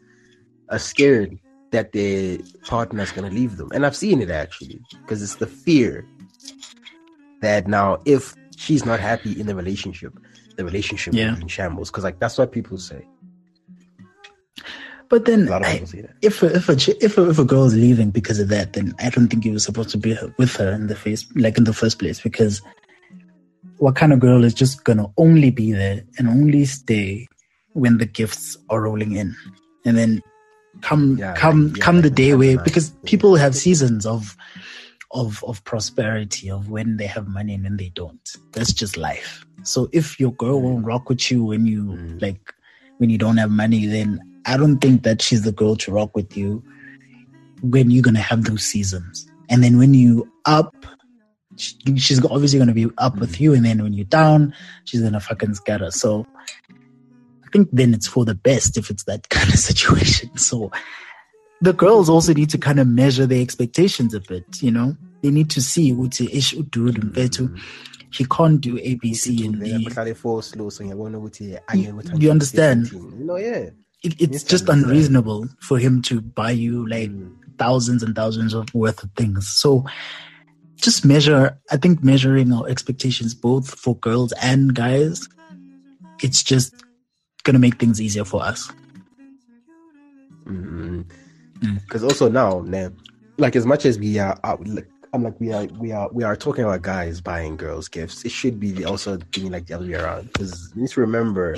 are 0.69 0.79
scared 0.79 1.37
that 1.71 1.91
their 1.91 2.39
partner's 2.65 3.11
gonna 3.11 3.29
leave 3.29 3.57
them, 3.57 3.69
and 3.73 3.85
I've 3.85 3.95
seen 3.95 4.21
it 4.21 4.29
actually 4.29 4.81
because 5.01 5.21
it's 5.21 5.35
the 5.35 5.47
fear 5.47 6.07
that 7.41 7.67
now 7.67 7.99
if 8.05 8.33
she's 8.57 8.85
not 8.85 8.99
happy 8.99 9.39
in 9.39 9.45
the 9.45 9.55
relationship, 9.55 10.17
the 10.57 10.65
relationship 10.65 11.13
Yeah. 11.13 11.35
in 11.39 11.47
shambles. 11.47 11.89
Because 11.91 12.03
like 12.03 12.19
that's 12.19 12.37
what 12.37 12.51
people 12.51 12.77
say. 12.77 13.05
But 15.07 15.25
then, 15.25 15.47
A 15.47 15.51
lot 15.51 15.61
of 15.61 15.67
I- 15.67 15.73
people 15.73 15.87
say 15.87 16.01
that. 16.01 16.15
if 16.21 16.41
a, 16.41 16.55
if 16.55 16.67
a 16.69 16.73
if 17.05 17.17
a, 17.17 17.29
if 17.29 17.37
a 17.39 17.45
girl 17.45 17.65
is 17.65 17.75
leaving 17.75 18.09
because 18.09 18.39
of 18.39 18.47
that, 18.49 18.73
then 18.73 18.93
I 18.99 19.09
don't 19.11 19.27
think 19.27 19.45
you 19.45 19.53
were 19.53 19.59
supposed 19.59 19.89
to 19.91 19.97
be 19.99 20.17
with 20.39 20.55
her 20.55 20.71
in 20.71 20.87
the 20.87 20.95
face, 20.95 21.25
like 21.35 21.57
in 21.57 21.63
the 21.65 21.73
first 21.73 21.99
place. 21.99 22.19
Because 22.19 22.61
what 23.77 23.95
kind 23.95 24.13
of 24.13 24.19
girl 24.19 24.43
is 24.43 24.53
just 24.53 24.83
gonna 24.83 25.05
only 25.17 25.51
be 25.51 25.71
there 25.73 26.01
and 26.17 26.27
only 26.27 26.65
stay 26.65 27.27
when 27.73 27.97
the 27.99 28.05
gifts 28.07 28.57
are 28.69 28.81
rolling 28.81 29.15
in, 29.15 29.35
and 29.85 29.95
then 29.97 30.23
come 30.81 31.17
Yeah, 31.17 31.35
come 31.35 31.73
yeah, 31.75 31.83
come 31.83 31.97
like 31.97 32.03
the 32.03 32.09
day 32.09 32.33
where 32.33 32.57
because 32.63 32.89
people 33.05 33.35
have 33.35 33.55
seasons 33.55 34.05
of 34.07 34.35
of 35.15 35.43
of 35.47 35.63
prosperity 35.63 36.51
of 36.51 36.69
when 36.69 36.97
they 36.97 37.07
have 37.07 37.27
money 37.27 37.53
and 37.55 37.63
when 37.63 37.77
they 37.77 37.89
don't. 37.95 38.35
That's 38.51 38.73
just 38.73 38.97
life. 38.97 39.45
So 39.63 39.89
if 39.93 40.19
your 40.19 40.33
girl 40.33 40.61
won't 40.61 40.85
rock 40.85 41.09
with 41.09 41.31
you 41.31 41.43
when 41.43 41.65
you 41.65 41.83
Mm. 41.83 42.21
like 42.21 42.53
when 42.99 43.09
you 43.09 43.17
don't 43.17 43.37
have 43.37 43.49
money, 43.51 43.87
then 43.87 44.19
I 44.45 44.57
don't 44.57 44.79
think 44.79 45.03
that 45.03 45.21
she's 45.21 45.41
the 45.41 45.51
girl 45.51 45.75
to 45.77 45.91
rock 45.91 46.15
with 46.15 46.37
you 46.37 46.61
when 47.61 47.89
you're 47.89 48.03
gonna 48.03 48.19
have 48.19 48.43
those 48.43 48.63
seasons. 48.63 49.25
And 49.49 49.63
then 49.63 49.77
when 49.77 49.93
you 49.93 50.29
up, 50.45 50.75
she's 51.57 52.23
obviously 52.25 52.59
gonna 52.59 52.73
be 52.73 52.89
up 52.97 53.17
with 53.17 53.39
you, 53.39 53.53
and 53.53 53.65
then 53.65 53.81
when 53.81 53.93
you're 53.93 54.05
down, 54.05 54.53
she's 54.83 55.01
gonna 55.01 55.19
fucking 55.19 55.55
scatter. 55.55 55.91
So 55.91 56.25
I 56.69 57.49
think 57.51 57.69
then 57.71 57.93
it's 57.93 58.07
for 58.07 58.25
the 58.25 58.35
best 58.35 58.77
if 58.77 58.89
it's 58.89 59.05
that 59.05 59.29
kind 59.37 59.49
of 59.53 59.59
situation. 59.59 60.37
So 60.37 60.71
the 61.61 61.73
girls 61.73 62.09
also 62.09 62.33
need 62.33 62.49
to 62.51 62.57
kind 62.57 62.79
of 62.79 62.87
measure 62.87 63.25
their 63.25 63.41
expectations 63.41 64.13
a 64.13 64.19
bit, 64.19 64.61
you 64.61 64.71
know. 64.71 64.95
They 65.21 65.31
need 65.31 65.49
to 65.49 65.61
see 65.61 65.91
ukuthi 65.93 66.29
ish 66.31 66.53
udude 66.53 67.01
mfethu 67.01 67.49
he 68.11 68.25
can't 68.25 68.61
do 68.61 68.77
ABC 68.77 69.43
in 69.43 69.59
Vele 69.59 69.77
the 69.79 69.85
kuhlale 69.89 70.15
for 70.15 70.43
slow 70.43 70.69
so 70.69 70.83
ngiyabona 70.83 71.17
ukuthi 71.17 71.57
angeke 71.67 72.23
You- 72.23 72.31
understand? 72.31 72.87
17. 72.87 73.19
You 73.19 73.25
know, 73.25 73.37
yeah. 73.37 73.69
it, 74.03 74.21
it's 74.21 74.43
just 74.43 74.69
unreasonable 74.69 75.47
for 75.59 75.79
him 75.79 76.01
to 76.01 76.21
buy 76.21 76.51
you 76.51 76.85
like 76.87 77.09
Mm. 77.11 77.31
thousands 77.57 78.03
and 78.03 78.15
thousands 78.15 78.53
of 78.53 78.65
worth 78.73 79.03
of 79.03 79.09
things. 79.15 79.47
So 79.47 79.83
just 80.75 81.05
measure, 81.05 81.57
I 81.71 81.77
think 81.77 82.03
measuring 82.03 82.51
our 82.53 82.67
expectations 82.69 83.33
both 83.33 83.67
for 83.79 83.97
girls 83.97 84.33
and 84.41 84.73
guys, 84.75 85.27
it's 86.21 86.43
just 86.43 86.73
gonna 87.43 87.59
make 87.59 87.79
things 87.79 87.99
easier 87.99 88.25
for 88.25 88.43
us. 88.43 88.69
Mm. 90.45 91.05
Because 91.85 92.03
also 92.03 92.29
now, 92.29 92.59
man, 92.59 92.95
like 93.37 93.55
as 93.55 93.65
much 93.65 93.85
as 93.85 93.97
we 93.97 94.19
are, 94.19 94.37
out, 94.43 94.65
like, 94.67 94.87
I'm 95.15 95.23
like 95.23 95.39
we 95.39 95.51
are, 95.53 95.65
we 95.79 95.91
are, 95.91 96.09
we 96.11 96.23
are 96.23 96.35
talking 96.35 96.63
about 96.65 96.81
guys 96.81 97.21
buying 97.21 97.55
girls 97.57 97.87
gifts. 97.87 98.25
It 98.25 98.31
should 98.31 98.59
be 98.59 98.83
also 98.85 99.17
being 99.31 99.51
like 99.51 99.65
the 99.67 99.75
other 99.75 99.85
way 99.85 99.93
around. 99.95 100.31
Because 100.31 100.71
you 100.75 100.81
need 100.81 100.91
to 100.91 101.01
remember 101.01 101.55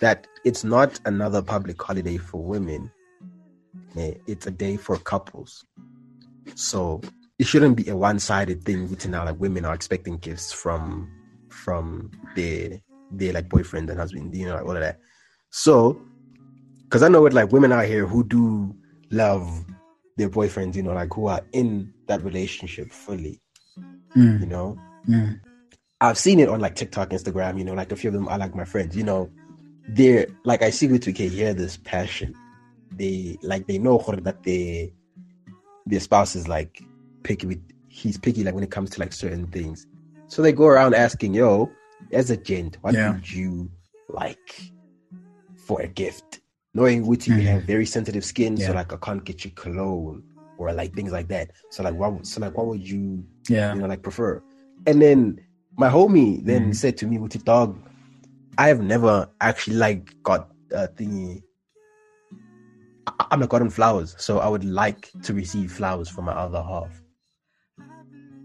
that 0.00 0.26
it's 0.44 0.64
not 0.64 0.98
another 1.04 1.42
public 1.42 1.80
holiday 1.80 2.16
for 2.16 2.42
women. 2.42 2.90
eh, 3.96 4.14
It's 4.26 4.46
a 4.46 4.50
day 4.50 4.76
for 4.76 4.96
couples. 4.98 5.64
So 6.54 7.00
it 7.38 7.46
shouldn't 7.46 7.76
be 7.76 7.88
a 7.88 7.96
one-sided 7.96 8.64
thing. 8.64 8.90
Which 8.90 9.06
now, 9.06 9.24
like 9.24 9.38
women 9.40 9.64
are 9.64 9.74
expecting 9.74 10.18
gifts 10.18 10.52
from 10.52 11.10
from 11.48 12.10
their 12.36 12.80
their 13.12 13.32
like 13.32 13.48
boyfriend 13.48 13.90
and 13.90 13.98
husband, 13.98 14.34
you 14.34 14.46
know, 14.46 14.54
like 14.54 14.64
all 14.64 14.76
of 14.76 14.80
that. 14.80 14.98
So 15.50 16.00
because 16.84 17.02
I 17.02 17.08
know 17.08 17.24
it 17.26 17.32
like 17.32 17.52
women 17.52 17.72
out 17.72 17.86
here 17.86 18.06
who 18.06 18.24
do 18.24 18.74
love 19.10 19.64
their 20.16 20.28
boyfriends, 20.28 20.74
you 20.74 20.82
know, 20.82 20.92
like 20.92 21.12
who 21.14 21.26
are 21.28 21.40
in 21.52 21.92
that 22.10 22.22
relationship 22.24 22.92
fully, 22.92 23.40
Mm, 24.16 24.40
you 24.40 24.46
know. 24.46 24.76
mm, 25.08 25.40
I've 26.00 26.18
seen 26.18 26.40
it 26.40 26.48
on 26.48 26.60
like 26.60 26.74
TikTok, 26.74 27.10
Instagram, 27.10 27.58
you 27.58 27.64
know, 27.64 27.74
like 27.74 27.92
a 27.92 27.96
few 27.96 28.08
of 28.08 28.14
them 28.14 28.26
are 28.28 28.38
like 28.38 28.54
my 28.54 28.64
friends, 28.64 28.96
you 28.96 29.04
know. 29.04 29.30
They're 29.88 30.26
like 30.44 30.62
I 30.62 30.70
see 30.70 30.88
with 30.88 31.06
okay, 31.08 31.28
hear 31.28 31.54
this 31.54 31.76
passion. 31.76 32.34
They 32.96 33.38
like 33.42 33.66
they 33.66 33.78
know 33.78 33.98
that 34.22 34.42
they 34.42 34.92
their 35.86 36.00
spouse 36.00 36.34
is 36.34 36.48
like 36.48 36.82
picky 37.22 37.46
with 37.46 37.62
he's 37.88 38.18
picky 38.18 38.42
like 38.44 38.54
when 38.54 38.64
it 38.64 38.70
comes 38.70 38.90
to 38.90 39.00
like 39.00 39.12
certain 39.12 39.46
things. 39.48 39.86
So 40.28 40.42
they 40.42 40.52
go 40.52 40.66
around 40.66 40.94
asking, 40.94 41.34
yo, 41.34 41.70
as 42.12 42.30
a 42.30 42.36
gent, 42.36 42.78
what 42.82 42.94
Yeah. 42.94 43.12
would 43.12 43.32
you 43.32 43.70
like 44.08 44.72
for 45.66 45.80
a 45.80 45.88
gift? 45.88 46.40
Knowing 46.74 47.06
which 47.06 47.26
you 47.26 47.34
Mhm. 47.34 47.46
have 47.46 47.62
very 47.64 47.86
sensitive 47.86 48.24
skin, 48.24 48.56
so 48.56 48.72
like 48.72 48.92
I 48.92 48.96
can't 48.96 49.24
get 49.24 49.44
you 49.44 49.50
cologne 49.52 50.22
or 50.60 50.72
like 50.72 50.94
things 50.94 51.12
like 51.12 51.28
that. 51.28 51.50
So 51.70 51.82
like 51.82 51.94
what 51.94 52.12
would- 52.12 52.26
so 52.26 52.40
like 52.40 52.56
what 52.56 52.66
would 52.66 52.86
you 52.86 53.24
yeah. 53.48 53.74
you 53.74 53.80
know, 53.80 53.86
like 53.86 54.02
prefer. 54.02 54.42
And 54.86 55.00
then 55.00 55.40
my 55.76 55.88
homie 55.88 56.44
then 56.44 56.70
Mhm. 56.70 56.76
said 56.76 56.96
to 56.98 57.06
me, 57.06 57.18
with 57.18 57.32
the 57.32 57.38
dog, 57.38 57.78
I 58.58 58.68
have 58.68 58.80
never 58.82 59.28
actually 59.40 59.76
like 59.76 60.14
got 60.22 60.50
a 60.72 60.88
thingy. 60.88 61.42
I- 63.06 63.26
I'm 63.30 63.40
not 63.40 63.48
gotten 63.48 63.70
flowers, 63.70 64.14
so 64.18 64.38
I 64.38 64.48
would 64.48 64.64
like 64.64 65.10
to 65.22 65.32
receive 65.34 65.72
flowers 65.72 66.08
from 66.08 66.26
my 66.26 66.32
other 66.32 66.62
half. 66.62 67.02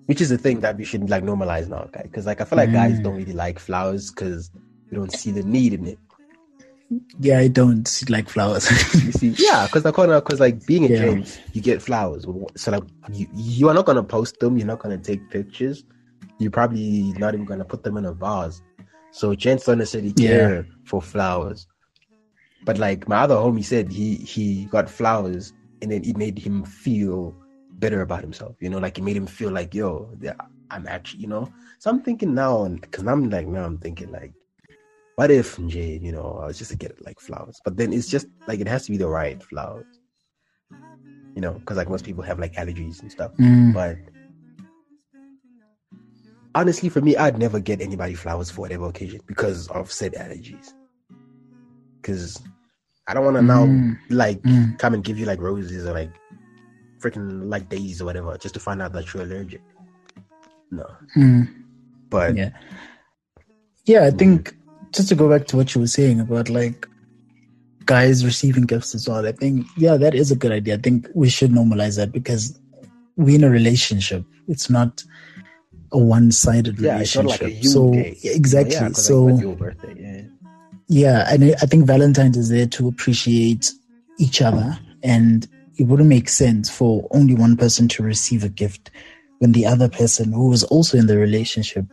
Which 0.06 0.22
is 0.22 0.32
a 0.32 0.38
thing 0.38 0.60
that 0.62 0.78
we 0.78 0.84
should 0.86 1.10
like 1.10 1.24
normalize 1.24 1.68
now, 1.68 1.90
guys. 1.92 2.04
Because 2.04 2.26
like 2.26 2.40
I 2.40 2.46
feel 2.46 2.58
like 2.58 2.72
guys 2.72 3.00
Mm. 3.00 3.04
don't 3.04 3.16
really 3.16 3.34
like 3.34 3.60
flowers 3.60 4.12
because 4.12 4.52
we 4.90 4.96
don't 4.96 5.12
see 5.12 5.32
the 5.32 5.44
need 5.44 5.74
in 5.74 5.86
it. 5.88 6.00
Yeah, 7.20 7.40
I 7.40 7.48
don't 7.48 7.90
like 8.10 8.30
flowers. 8.30 8.70
You 9.06 9.12
see, 9.12 9.36
yeah, 9.40 9.66
because 9.68 9.86
like, 9.86 9.96
because 9.96 10.40
like 10.40 10.66
being 10.66 10.86
a 10.86 10.90
Yeah. 10.90 10.98
gent, 10.98 11.42
you 11.54 11.62
get 11.62 11.82
flowers. 11.82 12.26
So 12.56 12.72
like 12.72 12.84
you, 13.12 13.28
you 13.34 13.70
are 13.70 13.74
not 13.74 13.86
gonna 13.86 14.04
post 14.04 14.40
them. 14.40 14.58
You're 14.58 14.68
not 14.68 14.80
gonna 14.80 14.98
take 14.98 15.30
pictures. 15.30 15.84
You're 16.40 16.52
probably 16.52 17.14
not 17.18 17.34
even 17.34 17.46
gonna 17.46 17.66
put 17.66 17.84
them 17.84 17.98
in 17.98 18.06
a 18.06 18.14
vase. 18.14 18.62
So 19.12 19.34
gents 19.36 19.66
don't 19.66 19.80
necessarily 19.80 20.14
Yeah. 20.18 20.30
care 20.48 20.68
for 20.86 21.02
flowers. 21.02 21.68
But 22.64 22.78
like 22.78 23.08
my 23.08 23.18
other 23.18 23.36
homie 23.36 23.64
said, 23.64 23.92
he 23.92 24.16
he 24.16 24.66
got 24.66 24.90
flowers, 24.90 25.54
and 25.82 25.92
then 25.92 26.04
it 26.04 26.18
made 26.18 26.38
him 26.38 26.64
feel 26.64 27.36
better 27.80 28.02
about 28.02 28.22
himself. 28.22 28.56
You 28.60 28.70
know, 28.70 28.80
like 28.80 28.98
it 28.98 29.04
made 29.04 29.18
him 29.18 29.28
feel 29.28 29.52
like, 29.52 29.74
yo, 29.74 30.10
I'm 30.72 30.88
actually, 30.88 31.22
you 31.22 31.28
know. 31.28 31.52
So 31.80 31.90
I'm 31.90 32.02
thinking 32.02 32.34
now, 32.34 32.68
because 32.68 33.06
I'm 33.06 33.30
like 33.30 33.48
now, 33.48 33.66
I'm 33.66 33.78
thinking 33.78 34.12
like, 34.12 34.34
what 35.16 35.32
if 35.32 35.58
Jay, 35.68 36.00
you 36.02 36.12
know, 36.12 36.40
I 36.42 36.48
was 36.48 36.58
just 36.58 36.72
to 36.72 36.78
get 36.78 37.04
like 37.06 37.20
flowers, 37.20 37.60
but 37.64 37.78
then 37.78 37.94
it's 37.94 38.08
just 38.08 38.28
like 38.48 38.60
it 38.60 38.68
has 38.68 38.86
to 38.86 38.92
be 38.92 38.98
the 38.98 39.08
right 39.08 39.42
flowers, 39.42 39.86
you 41.36 41.42
know, 41.42 41.54
because 41.54 41.78
like 41.78 41.90
most 41.90 42.06
people 42.06 42.24
have 42.24 42.40
like 42.40 42.54
allergies 42.56 43.02
and 43.02 43.12
stuff. 43.12 43.32
Mm, 43.40 43.74
But 43.74 43.98
honestly, 46.54 46.90
for 46.90 47.02
me, 47.02 47.16
I'd 47.16 47.38
never 47.38 47.60
get 47.60 47.82
anybody 47.82 48.14
flowers 48.16 48.50
for 48.52 48.62
whatever 48.62 48.88
occasion 48.88 49.22
because 49.28 49.68
of 49.70 49.92
said 49.92 50.14
allergies. 50.14 50.74
Because 52.02 52.42
I 53.08 53.14
don't 53.14 53.26
want 53.26 53.38
to 53.38 53.42
now 53.42 53.66
Mm. 53.66 53.98
like 54.10 54.42
mm. 54.42 54.78
come 54.80 54.94
and 54.96 55.04
give 55.04 55.18
you 55.20 55.26
like 55.26 55.40
roses 55.40 55.86
or 55.86 55.94
like 55.94 56.12
freaking 57.00 57.50
like 57.50 57.70
daisies 57.70 58.02
or 58.02 58.06
whatever 58.06 58.38
just 58.38 58.54
to 58.56 58.60
find 58.60 58.82
out 58.82 58.94
that 58.94 59.14
you're 59.14 59.24
allergic. 59.24 59.62
No, 60.72 60.86
Mm. 61.16 61.48
but 62.10 62.36
Yeah. 62.36 62.50
Yeah, 63.86 64.06
I 64.06 64.12
think 64.12 64.56
just 64.96 65.10
to 65.10 65.16
go 65.16 65.30
back 65.30 65.48
to 65.48 65.58
what 65.58 65.76
you 65.76 65.82
were 65.82 65.88
saying 65.88 66.20
about 66.20 66.50
like 66.50 66.88
guys 67.86 68.26
receiving 68.26 68.64
gifts 68.64 68.96
as 68.96 69.08
well, 69.08 69.26
I 69.26 69.32
think, 69.32 69.68
yeah, 69.78 69.98
that 69.98 70.16
is 70.16 70.32
a 70.32 70.36
good 70.36 70.52
idea. 70.52 70.76
I 70.76 70.78
think 70.78 71.08
we 71.14 71.30
should 71.30 71.52
normalize 71.52 71.98
that 71.98 72.12
because 72.12 72.60
we're 73.16 73.36
in 73.36 73.44
a 73.44 73.50
relationship. 73.50 74.26
It's 74.48 74.70
not 74.70 75.04
a 75.92 75.98
one 75.98 76.32
sided 76.32 76.80
yeah, 76.80 76.94
relationship. 76.94 77.42
like 77.42 77.64
so, 77.64 77.92
day. 77.92 78.18
exactly. 78.24 78.76
Yeah, 78.76 78.90
so, 78.90 79.26
like, 79.26 79.42
your 79.42 79.56
birthday, 79.56 79.96
yeah. 79.98 80.22
yeah, 80.88 81.34
and 81.34 81.56
I 81.62 81.66
think 81.66 81.86
Valentine's 81.86 82.38
is 82.38 82.50
there 82.50 82.66
to 82.68 82.88
appreciate 82.88 83.72
each 84.20 84.42
other, 84.42 84.78
and 85.04 85.48
it 85.78 85.84
wouldn't 85.84 86.10
make 86.10 86.30
sense 86.30 86.70
for 86.70 87.08
only 87.12 87.36
one 87.36 87.56
person 87.56 87.88
to 87.90 88.04
receive 88.04 88.44
a 88.44 88.50
gift 88.50 88.92
when 89.40 89.52
the 89.52 89.66
other 89.66 89.90
person 89.90 90.32
who 90.32 90.52
is 90.54 90.64
also 90.64 90.98
in 90.98 91.08
the 91.08 91.18
relationship 91.18 91.86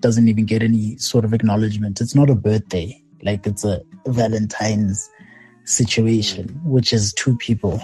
doesn't 0.00 0.28
even 0.28 0.44
get 0.44 0.62
any 0.62 0.96
sort 0.98 1.24
of 1.24 1.32
acknowledgement. 1.32 2.00
It's 2.00 2.14
not 2.14 2.30
a 2.30 2.34
birthday, 2.34 3.00
like 3.22 3.46
it's 3.46 3.64
a 3.64 3.82
Valentine's 4.06 5.08
situation, 5.64 6.48
mm. 6.48 6.64
which 6.64 6.92
is 6.92 7.12
two 7.14 7.36
people 7.38 7.80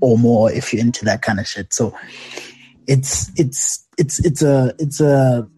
or 0.00 0.18
more 0.18 0.50
if 0.52 0.72
you're 0.72 0.82
into 0.82 1.04
that 1.04 1.22
kind 1.22 1.40
of 1.40 1.46
shit. 1.46 1.72
So 1.72 1.96
it's 2.86 3.30
it's 3.38 3.86
it's 3.98 4.24
it's 4.24 4.42
a 4.42 4.74
it's 4.78 5.00
a 5.00 5.48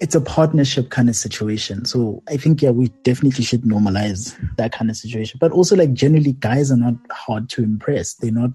it's 0.00 0.14
a 0.14 0.20
partnership 0.20 0.90
kind 0.90 1.08
of 1.08 1.16
situation. 1.16 1.84
So 1.84 2.22
I 2.28 2.36
think 2.36 2.62
yeah, 2.62 2.70
we 2.70 2.88
definitely 3.04 3.44
should 3.44 3.62
normalize 3.62 4.36
that 4.56 4.72
kind 4.72 4.90
of 4.90 4.96
situation. 4.96 5.38
But 5.40 5.52
also 5.52 5.76
like 5.76 5.92
generally 5.92 6.32
guys 6.32 6.72
are 6.72 6.76
not 6.76 6.94
hard 7.10 7.48
to 7.50 7.62
impress. 7.62 8.14
They're 8.14 8.32
not 8.32 8.50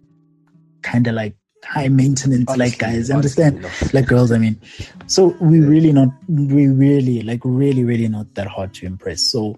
kind 0.81 1.07
of 1.07 1.15
like 1.15 1.35
high 1.65 1.87
maintenance 1.89 2.55
like 2.57 2.77
guys. 2.77 3.09
honestly, 3.09 3.43
Understand? 3.43 3.93
Like 3.93 4.07
girls, 4.07 4.31
I 4.31 4.37
mean. 4.37 4.59
So 5.07 5.35
we 5.41 5.59
really 5.59 5.91
not 5.91 6.09
we 6.27 6.67
really 6.67 7.21
like 7.21 7.41
really 7.43 7.83
really 7.83 8.07
not 8.07 8.33
that 8.35 8.47
hard 8.47 8.73
to 8.75 8.85
impress. 8.85 9.21
So 9.23 9.57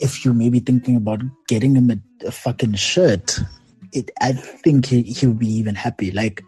if 0.00 0.24
you 0.24 0.32
maybe 0.32 0.60
thinking 0.60 0.96
about 0.96 1.20
getting 1.48 1.76
him 1.76 1.90
a, 1.90 2.26
a 2.26 2.30
fucking 2.30 2.74
shirt, 2.74 3.38
it 3.92 4.10
I 4.20 4.32
think 4.32 4.86
he 4.86 5.02
he'll 5.02 5.34
be 5.34 5.48
even 5.48 5.74
happy. 5.74 6.10
Like 6.10 6.42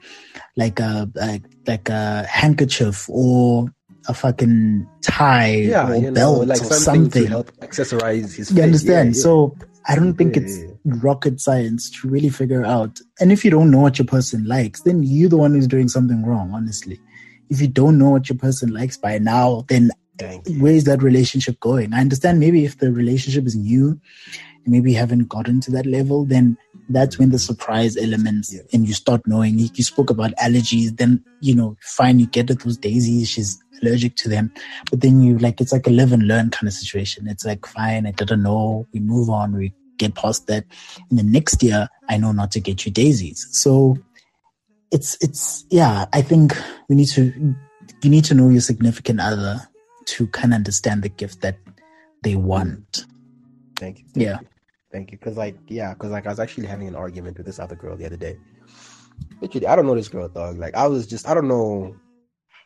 like 0.56 0.80
a 0.80 1.10
like 1.14 1.42
like 1.66 1.88
a 1.88 2.24
handkerchief 2.28 3.08
or 3.08 3.66
a 4.08 4.14
fucking 4.14 4.86
tie 5.02 5.54
Yeah, 5.54 5.88
or 5.90 5.94
you 5.94 6.10
know, 6.10 6.12
belt 6.12 6.48
like 6.48 6.60
or 6.60 6.64
something, 6.64 6.80
something. 7.04 7.22
to 7.24 7.28
help 7.28 7.52
accessorize 7.60 8.34
his. 8.34 8.50
You 8.50 8.56
face. 8.56 8.64
understand? 8.64 9.10
Yeah, 9.14 9.16
yeah. 9.16 9.22
So 9.22 9.56
I 9.86 9.94
don't 9.96 10.14
think 10.14 10.36
it's. 10.36 10.58
Rocket 10.84 11.40
science 11.40 11.90
to 11.90 12.08
really 12.08 12.28
figure 12.28 12.64
out. 12.64 12.98
And 13.20 13.30
if 13.32 13.44
you 13.44 13.50
don't 13.50 13.70
know 13.70 13.80
what 13.80 13.98
your 13.98 14.06
person 14.06 14.44
likes, 14.46 14.82
then 14.82 15.02
you're 15.02 15.28
the 15.28 15.36
one 15.36 15.52
who's 15.52 15.68
doing 15.68 15.88
something 15.88 16.24
wrong, 16.24 16.52
honestly. 16.52 17.00
If 17.50 17.60
you 17.60 17.68
don't 17.68 17.98
know 17.98 18.10
what 18.10 18.28
your 18.28 18.38
person 18.38 18.72
likes 18.72 18.96
by 18.96 19.18
now, 19.18 19.64
then 19.68 19.90
where 20.58 20.72
is 20.72 20.84
that 20.84 21.02
relationship 21.02 21.58
going? 21.60 21.92
I 21.92 22.00
understand 22.00 22.40
maybe 22.40 22.64
if 22.64 22.78
the 22.78 22.92
relationship 22.92 23.46
is 23.46 23.56
new 23.56 24.00
and 24.64 24.66
maybe 24.66 24.92
you 24.92 24.98
haven't 24.98 25.28
gotten 25.28 25.60
to 25.62 25.70
that 25.72 25.86
level, 25.86 26.24
then 26.24 26.56
that's 26.88 27.18
when 27.18 27.30
the 27.30 27.38
surprise 27.38 27.96
elements 27.96 28.52
Yeah. 28.52 28.62
and 28.72 28.86
you 28.86 28.94
start 28.94 29.22
knowing. 29.26 29.58
You, 29.58 29.68
you 29.74 29.84
spoke 29.84 30.10
about 30.10 30.32
allergies, 30.36 30.96
then 30.96 31.24
you 31.40 31.54
know, 31.54 31.76
fine, 31.80 32.18
you 32.18 32.26
get 32.26 32.50
it 32.50 32.60
those 32.62 32.76
daisies, 32.76 33.28
she's 33.28 33.62
allergic 33.82 34.16
to 34.16 34.28
them. 34.28 34.52
But 34.90 35.00
then 35.00 35.22
you 35.22 35.38
like 35.38 35.60
it's 35.60 35.72
like 35.72 35.86
a 35.86 35.90
live 35.90 36.12
and 36.12 36.26
learn 36.28 36.50
kind 36.50 36.68
of 36.68 36.74
situation. 36.74 37.26
It's 37.28 37.44
like 37.44 37.66
fine, 37.66 38.06
I 38.06 38.10
didn't 38.12 38.42
know, 38.42 38.86
we 38.92 39.00
move 39.00 39.30
on, 39.30 39.56
we 39.56 39.72
get 39.98 40.14
past 40.14 40.46
that. 40.46 40.64
And 41.10 41.18
the 41.18 41.22
next 41.22 41.62
year 41.62 41.88
I 42.08 42.16
know 42.16 42.32
not 42.32 42.50
to 42.52 42.60
get 42.60 42.84
you 42.84 42.92
daisies. 42.92 43.46
So 43.50 43.96
it's 44.90 45.16
it's 45.20 45.64
yeah, 45.70 46.06
I 46.12 46.22
think 46.22 46.56
we 46.88 46.96
need 46.96 47.08
to 47.08 47.54
you 48.02 48.10
need 48.10 48.24
to 48.24 48.34
know 48.34 48.48
your 48.48 48.60
significant 48.60 49.20
other 49.20 49.60
to 50.04 50.26
kind 50.28 50.52
of 50.52 50.56
understand 50.56 51.02
the 51.02 51.08
gift 51.08 51.40
that 51.42 51.58
they 52.22 52.36
want. 52.36 53.06
Thank 53.76 54.00
you. 54.00 54.04
Yeah. 54.14 54.38
Thank 54.90 55.10
you. 55.10 55.18
Cause 55.18 55.36
like, 55.36 55.56
yeah, 55.68 55.94
cause 55.94 56.10
like 56.10 56.26
I 56.26 56.30
was 56.30 56.40
actually 56.40 56.66
having 56.66 56.88
an 56.88 56.94
argument 56.94 57.38
with 57.38 57.46
this 57.46 57.58
other 57.58 57.76
girl 57.76 57.96
the 57.96 58.06
other 58.06 58.16
day. 58.16 58.36
Literally, 59.40 59.66
I 59.66 59.76
don't 59.76 59.86
know 59.86 59.94
this 59.94 60.08
girl, 60.08 60.28
dog. 60.28 60.58
Like 60.58 60.74
I 60.74 60.86
was 60.86 61.06
just, 61.06 61.28
I 61.28 61.34
don't 61.34 61.48
know 61.48 61.96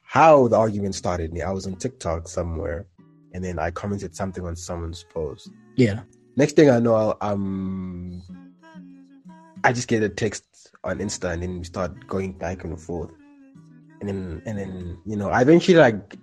how 0.04 0.48
the 0.48 0.56
argument 0.56 0.94
started. 0.94 1.32
Me, 1.32 1.42
I 1.42 1.50
was 1.50 1.66
on 1.66 1.76
TikTok 1.76 2.28
somewhere, 2.28 2.86
and 3.32 3.44
then 3.44 3.58
I 3.58 3.70
commented 3.70 4.14
something 4.14 4.44
on 4.44 4.56
someone's 4.56 5.04
post. 5.04 5.50
Yeah. 5.76 6.02
Next 6.36 6.54
thing 6.54 6.70
I 6.70 6.78
know, 6.78 7.16
um, 7.20 8.22
I 9.64 9.72
just 9.72 9.88
get 9.88 10.02
a 10.02 10.08
text 10.08 10.44
on 10.84 10.98
Insta, 10.98 11.32
and 11.32 11.42
then 11.42 11.58
we 11.58 11.64
start 11.64 12.06
going 12.06 12.32
back 12.32 12.64
and 12.64 12.78
forth, 12.80 13.10
and 14.00 14.08
then 14.08 14.42
and 14.46 14.58
then 14.58 14.98
you 15.06 15.16
know, 15.16 15.30
I 15.30 15.42
eventually 15.42 15.78
like, 15.78 16.16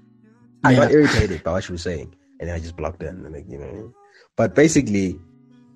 I 0.64 0.76
got 0.76 0.92
irritated 0.92 1.44
by 1.44 1.54
what 1.54 1.64
she 1.64 1.72
was 1.72 1.82
saying, 1.82 2.16
and 2.40 2.48
then 2.48 2.56
I 2.56 2.60
just 2.60 2.76
blocked 2.76 3.02
her, 3.02 3.08
and 3.10 3.34
like 3.34 3.50
you 3.50 3.58
know, 3.58 3.94
but 4.36 4.56
basically 4.56 5.20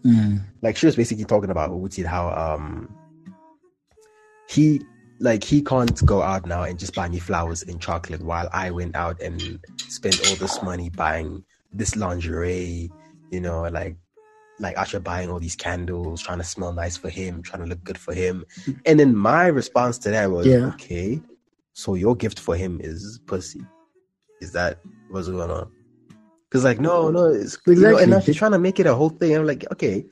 Mm. 0.06 0.42
like 0.62 0.78
she 0.78 0.86
was 0.86 0.96
basically 0.96 1.26
talking 1.26 1.50
about 1.50 1.72
Uti 1.72 2.04
how 2.04 2.30
um 2.30 2.88
he 4.48 4.80
like 5.20 5.44
he 5.44 5.62
can't 5.62 6.06
go 6.06 6.22
out 6.22 6.46
now 6.46 6.64
and 6.64 6.78
just 6.80 6.96
buy 6.96 7.10
me 7.10 7.20
flowers 7.20 7.64
and 7.64 7.82
chocolate 7.82 8.22
while 8.22 8.48
I 8.54 8.70
went 8.72 8.96
out 8.96 9.20
and 9.22 9.60
spent 9.90 10.20
all 10.30 10.36
this 10.36 10.62
money 10.62 10.90
buying 10.90 11.44
this 11.74 11.96
lingerie, 11.96 12.90
you 13.32 13.42
know, 13.42 13.64
like 13.64 13.98
like 14.60 14.76
Asha 14.76 15.04
buying 15.04 15.30
all 15.30 15.40
these 15.40 15.56
candles, 15.56 16.22
trying 16.22 16.40
to 16.40 16.44
smell 16.44 16.74
nice 16.74 16.98
for 16.98 17.10
him, 17.10 17.42
trying 17.44 17.64
to 17.64 17.70
look 17.70 17.84
good 17.84 17.98
for 17.98 18.14
him. 18.14 18.46
And 18.86 19.00
then 19.00 19.16
my 19.16 19.48
response 19.48 19.98
to 20.00 20.10
that 20.10 20.32
was, 20.32 20.48
Yeah. 20.48 20.68
okay, 20.76 21.22
so 21.74 21.94
your 21.96 22.16
gift 22.16 22.40
for 22.40 22.56
him 22.56 22.80
is 22.84 23.20
pussy. 23.28 23.62
Is 24.42 24.52
that 24.54 24.80
what's 25.10 25.28
going 25.30 25.52
on? 25.52 25.72
Because 26.50 26.64
like 26.64 26.80
no, 26.80 27.10
no, 27.12 27.26
it's 27.26 27.58
you 27.68 27.76
know, 27.76 27.98
and 27.98 28.12
now 28.12 28.20
she's 28.20 28.36
trying 28.38 28.54
to 28.54 28.60
make 28.60 28.80
it 28.80 28.86
a 28.88 28.96
whole 28.96 29.10
thing. 29.10 29.36
I'm 29.36 29.46
like, 29.46 29.70
okay, 29.74 30.06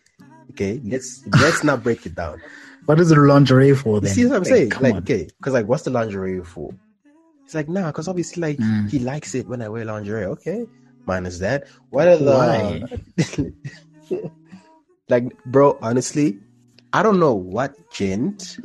okay, 0.52 0.82
let's 0.84 1.24
let's 1.28 1.64
not 1.64 1.84
break 1.84 2.05
it 2.05 2.16
down. 2.16 2.42
What 2.86 3.00
is 3.00 3.10
the 3.10 3.16
lingerie 3.16 3.74
for 3.74 4.00
You 4.00 4.08
see 4.10 4.25
what 4.27 4.36
I'm 4.36 4.44
Like, 4.44 4.48
saying? 4.48 4.70
Like, 4.79 4.94
on. 4.94 5.01
okay, 5.03 5.27
because 5.40 5.53
like, 5.53 5.66
what's 5.68 5.84
the 5.84 5.90
lingerie 5.90 6.44
for? 6.44 6.72
It's 7.46 7.55
like, 7.55 7.68
nah, 7.68 7.88
because 7.88 8.08
obviously, 8.08 8.42
like, 8.42 8.60
Mm. 8.60 8.90
he 8.92 9.00
likes 9.00 9.34
it 9.34 9.48
when 9.48 9.62
I 9.64 9.70
wear 9.70 9.86
lingerie. 9.86 10.25
Okay, 10.25 10.68
minus 11.08 11.40
that. 11.40 11.64
What 11.90 12.08
are 12.08 12.18
the 12.18 12.88
like, 15.09 15.25
bro? 15.46 15.77
Honestly, 15.81 16.39
I 16.94 17.03
don't 17.03 17.20
know 17.20 17.33
what 17.33 17.75
gent 17.91 18.59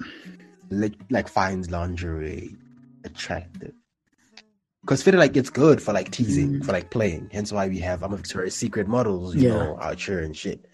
like, 0.70 0.94
like 1.10 1.28
finds 1.28 1.70
lingerie 1.70 2.54
attractive. 3.04 3.72
Because 4.82 5.02
feel 5.02 5.14
like 5.16 5.36
it's 5.36 5.50
good 5.50 5.82
for 5.82 5.92
like 5.92 6.10
teasing, 6.10 6.60
Mm. 6.60 6.64
for 6.64 6.72
like 6.72 6.90
playing. 6.90 7.28
Hence 7.32 7.52
why 7.52 7.68
we 7.68 7.78
have 7.80 8.02
I'm 8.02 8.12
a 8.14 8.16
Victoria's 8.16 8.54
Secret 8.56 8.88
models, 8.88 9.34
you 9.34 9.42
Yeah. 9.42 9.50
know, 9.50 9.78
out 9.80 10.00
here 10.00 10.20
and 10.20 10.34
shit. 10.34 10.64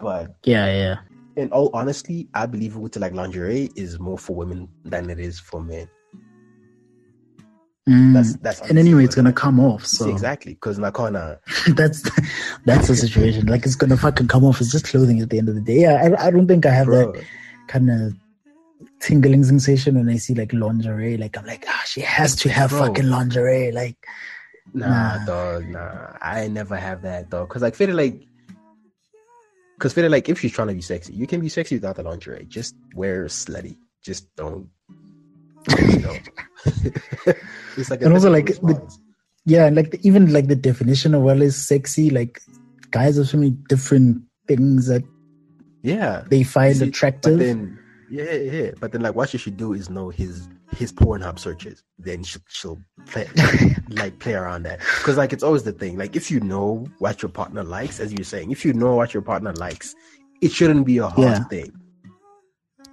But 0.00 0.34
Yeah, 0.44 0.66
yeah. 0.66 0.96
And 1.36 1.52
all 1.52 1.70
honestly, 1.72 2.28
I 2.34 2.46
believe 2.46 2.76
with 2.76 2.96
like 2.96 3.14
lingerie 3.14 3.70
is 3.76 3.98
more 3.98 4.18
for 4.18 4.34
women 4.36 4.68
than 4.84 5.08
it 5.08 5.18
is 5.18 5.38
for 5.40 5.62
men. 5.62 5.88
Mm. 7.88 8.12
That's 8.12 8.36
that's 8.36 8.60
and 8.68 8.78
anyway, 8.78 9.04
it's 9.04 9.14
gonna 9.14 9.32
come 9.32 9.58
off. 9.58 9.86
So 9.86 10.04
See, 10.04 10.10
exactly 10.10 10.52
because 10.54 10.78
Nakona, 10.78 11.38
that's 11.74 12.02
that's 12.66 12.86
the 12.88 12.94
situation. 12.94 13.46
Like 13.46 13.64
it's 13.64 13.76
gonna 13.76 13.96
fucking 13.96 14.28
come 14.28 14.44
off. 14.44 14.60
It's 14.60 14.70
just 14.70 14.86
clothing 14.86 15.20
at 15.22 15.30
the 15.30 15.38
end 15.38 15.48
of 15.48 15.54
the 15.54 15.62
day. 15.62 15.80
Yeah, 15.80 15.94
I, 15.94 16.26
I 16.26 16.30
don't 16.30 16.46
think 16.46 16.66
I 16.66 16.70
have 16.70 16.86
bro, 16.86 17.12
that 17.12 17.24
kind 17.68 17.90
of 17.90 18.14
tingling 19.00 19.42
sensation 19.44 19.94
when 19.96 20.08
I 20.10 20.16
see 20.16 20.34
like 20.34 20.52
lingerie. 20.52 21.16
Like 21.16 21.38
I'm 21.38 21.46
like, 21.46 21.64
ah, 21.66 21.82
she 21.86 22.02
has 22.02 22.36
to 22.36 22.50
have 22.50 22.70
Bro. 22.70 22.88
fucking 22.88 23.08
lingerie. 23.08 23.72
Like 23.72 23.96
nah, 24.74 25.16
Nah. 25.16 25.24
dog, 25.24 25.66
nah, 25.68 26.12
I 26.20 26.48
never 26.48 26.76
have 26.76 27.02
that 27.02 27.30
dog. 27.30 27.48
Because 27.48 27.62
like 27.62 27.74
feel 27.74 27.94
like, 27.94 28.20
because 29.78 29.94
feel 29.94 30.10
like 30.10 30.28
if 30.28 30.40
she's 30.40 30.52
trying 30.52 30.68
to 30.68 30.74
be 30.74 30.82
sexy, 30.82 31.14
you 31.14 31.26
can 31.26 31.40
be 31.40 31.48
sexy 31.48 31.76
without 31.76 31.96
the 31.96 32.02
lingerie. 32.02 32.44
Just 32.48 32.74
wear 32.94 33.24
slutty. 33.26 33.78
Just 34.02 34.34
don't. 34.36 34.68
It's 37.76 37.90
like 37.90 38.02
And 38.02 38.12
also, 38.12 38.30
like, 38.30 38.46
the- 38.46 38.98
yeah, 39.44 39.66
and 39.66 39.76
like 39.76 39.92
the, 39.92 40.00
even 40.02 40.32
like 40.32 40.48
the 40.48 40.56
definition 40.56 41.14
of 41.14 41.22
what 41.22 41.40
is 41.40 41.56
sexy. 41.56 42.10
Like 42.10 42.40
guys 42.90 43.16
have 43.16 43.28
so 43.28 43.38
many 43.38 43.50
different 43.68 44.22
things 44.46 44.86
that 44.88 45.02
yeah, 45.82 46.24
they 46.28 46.42
find 46.42 46.76
See, 46.76 46.88
attractive. 46.88 47.38
But 47.38 47.44
then, 47.44 47.78
yeah, 48.10 48.32
yeah. 48.32 48.70
But 48.80 48.92
then, 48.92 49.00
like, 49.02 49.14
what 49.14 49.28
she 49.30 49.38
should 49.38 49.56
do 49.56 49.72
is 49.74 49.88
know 49.88 50.08
his 50.10 50.48
his 50.76 50.92
Pornhub 50.92 51.38
searches. 51.38 51.82
Then 51.98 52.24
she'll, 52.24 52.42
she'll 52.48 52.80
play 53.06 53.26
like 53.88 54.18
play 54.18 54.34
around 54.34 54.64
that 54.64 54.80
because 54.98 55.16
like 55.16 55.32
it's 55.32 55.42
always 55.44 55.62
the 55.62 55.72
thing. 55.72 55.96
Like, 55.96 56.16
if 56.16 56.30
you 56.30 56.40
know 56.40 56.84
what 56.98 57.22
your 57.22 57.30
partner 57.30 57.62
likes, 57.62 58.00
as 58.00 58.12
you're 58.12 58.24
saying, 58.24 58.50
if 58.50 58.64
you 58.64 58.72
know 58.72 58.96
what 58.96 59.14
your 59.14 59.22
partner 59.22 59.52
likes, 59.54 59.94
it 60.42 60.50
shouldn't 60.52 60.84
be 60.84 60.98
a 60.98 61.06
hard 61.06 61.28
Yeah. 61.38 61.44
thing. 61.44 61.72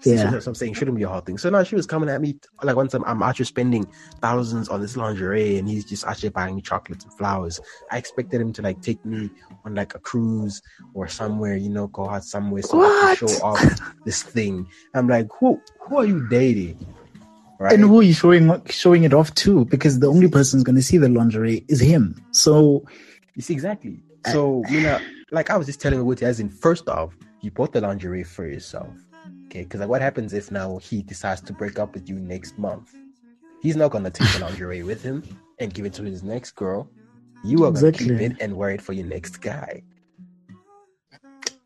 Yeah. 0.05 0.39
so 0.39 0.51
I'm 0.51 0.55
saying. 0.55 0.73
Shouldn't 0.73 0.97
be 0.97 1.03
a 1.03 1.09
hard 1.09 1.25
thing. 1.25 1.37
So 1.37 1.49
now 1.49 1.63
she 1.63 1.75
was 1.75 1.85
coming 1.85 2.09
at 2.09 2.21
me 2.21 2.37
like 2.63 2.75
once 2.75 2.93
I'm, 2.93 3.03
I'm 3.05 3.23
actually 3.23 3.45
spending 3.45 3.87
thousands 4.21 4.69
on 4.69 4.81
this 4.81 4.95
lingerie 4.95 5.57
and 5.57 5.67
he's 5.67 5.85
just 5.85 6.05
actually 6.05 6.29
buying 6.29 6.55
me 6.55 6.61
chocolates 6.61 7.05
and 7.05 7.13
flowers. 7.13 7.59
I 7.91 7.97
expected 7.97 8.41
him 8.41 8.53
to 8.53 8.61
like 8.61 8.81
take 8.81 9.03
me 9.05 9.29
on 9.63 9.75
like 9.75 9.95
a 9.95 9.99
cruise 9.99 10.61
or 10.93 11.07
somewhere, 11.07 11.55
you 11.55 11.69
know, 11.69 11.87
go 11.87 12.09
out 12.09 12.23
somewhere 12.23 12.61
so 12.61 12.81
I 12.81 13.15
can 13.17 13.27
show 13.27 13.35
off 13.43 13.81
this 14.05 14.23
thing. 14.23 14.67
I'm 14.93 15.07
like, 15.07 15.27
who 15.39 15.61
who 15.81 15.97
are 15.97 16.05
you 16.05 16.27
dating? 16.29 16.85
Right? 17.57 17.73
and 17.73 17.83
who 17.83 18.01
are 18.01 18.03
you 18.03 18.13
showing 18.13 18.61
showing 18.65 19.03
it 19.03 19.13
off 19.13 19.33
to? 19.35 19.65
Because 19.65 19.99
the 19.99 20.07
only 20.07 20.29
person 20.29 20.57
who's 20.57 20.65
gonna 20.65 20.81
see 20.81 20.97
the 20.97 21.09
lingerie 21.09 21.63
is 21.67 21.79
him. 21.79 22.21
So 22.31 22.85
You 23.35 23.41
see 23.41 23.53
exactly. 23.53 24.01
So 24.31 24.63
you 24.69 24.81
know, 24.81 24.99
like 25.31 25.49
I 25.49 25.57
was 25.57 25.67
just 25.67 25.79
telling 25.79 26.03
Woody, 26.03 26.25
as 26.25 26.39
in 26.39 26.49
first 26.49 26.89
off, 26.89 27.15
you 27.41 27.51
bought 27.51 27.73
the 27.73 27.81
lingerie 27.81 28.23
for 28.23 28.45
yourself. 28.47 28.89
Okay, 29.55 29.63
because 29.63 29.79
like 29.79 29.87
what 29.87 30.01
happens 30.01 30.33
if 30.33 30.51
now 30.51 30.79
he 30.79 31.01
decides 31.01 31.39
to 31.39 31.53
break 31.53 31.79
up 31.79 31.93
with 31.93 32.09
you 32.09 32.19
next 32.19 32.59
month? 32.59 32.93
He's 33.61 33.77
not 33.77 33.89
gonna 33.91 34.09
take 34.11 34.27
the 34.33 34.39
lingerie 34.39 34.83
with 34.83 35.01
him 35.01 35.23
and 35.59 35.73
give 35.73 35.85
it 35.85 35.93
to 35.93 36.03
his 36.03 36.23
next 36.23 36.51
girl. 36.57 36.89
You 37.41 37.63
are 37.63 37.71
gonna 37.71 37.93
keep 37.93 38.11
Exactly. 38.11 38.25
it 38.25 38.33
and 38.41 38.57
wear 38.57 38.71
it 38.71 38.81
for 38.81 38.91
your 38.91 39.05
next 39.05 39.37
guy. 39.37 39.81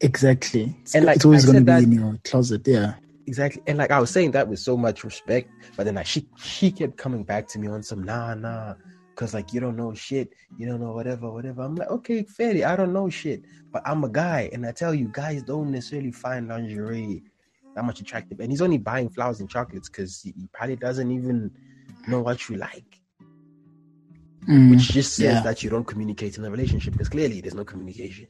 exactly, 0.02 0.76
it's, 0.84 0.94
And, 0.96 1.06
like, 1.06 1.16
it's 1.16 1.26
always 1.26 1.46
gonna 1.46 1.62
be 1.62 1.66
that- 1.66 1.82
in 1.84 1.92
your 1.92 2.20
closet. 2.24 2.62
Yeah. 2.68 2.94
Exactly. 3.26 3.62
And 3.68 3.78
like 3.80 3.90
I 3.92 4.00
was 4.00 4.10
saying 4.12 4.32
that 4.32 4.48
with 4.48 4.60
so 4.60 4.78
much 4.78 5.04
respect, 5.04 5.50
but 5.76 5.86
then 5.86 5.96
like 5.96 6.06
she 6.06 6.28
she 6.38 6.72
kept 6.72 6.96
coming 6.96 7.24
back 7.24 7.48
to 7.50 7.60
me 7.60 7.68
on 7.68 7.82
some 7.82 8.04
nah 8.04 8.36
nah. 8.36 8.76
Cause 9.16 9.34
like 9.34 9.52
you 9.52 9.60
don't 9.60 9.76
know 9.76 9.94
shit, 9.96 10.30
you 10.60 10.68
don't 10.68 10.80
know 10.80 10.94
whatever, 10.94 11.32
whatever. 11.32 11.64
I'm 11.64 11.76
like, 11.76 11.90
okay, 11.90 12.22
fairly, 12.24 12.64
I 12.64 12.76
don't 12.76 12.94
know 12.94 13.10
shit. 13.10 13.42
But 13.72 13.82
I'm 13.86 14.04
a 14.04 14.10
guy, 14.10 14.50
and 14.54 14.66
I 14.66 14.72
tell 14.74 14.94
you, 14.96 15.10
guys 15.12 15.42
don't 15.44 15.72
necessarily 15.72 16.12
find 16.12 16.48
lingerie 16.48 17.24
that 17.76 17.84
much 17.86 18.00
attractive. 18.02 18.40
And 18.40 18.52
he's 18.52 18.62
only 18.62 18.78
buying 18.78 19.10
flowers 19.10 19.40
and 19.40 19.50
chocolates 19.50 19.90
because 19.90 20.22
he, 20.22 20.34
probably 20.54 20.76
doesn't 20.76 21.12
even 21.12 21.52
know 22.08 22.22
what 22.22 22.50
you 22.50 22.58
like. 22.58 23.00
Mm, 24.48 24.72
Which 24.72 24.90
just 24.90 25.16
says 25.16 25.36
yeah. 25.36 25.42
that 25.42 25.64
you 25.64 25.70
don't 25.70 25.86
communicate 25.86 26.38
in 26.38 26.46
a 26.46 26.50
relationship. 26.52 26.94
Because 26.94 27.10
clearly 27.10 27.42
there's 27.42 27.54
no 27.56 27.66
communication. 27.66 28.28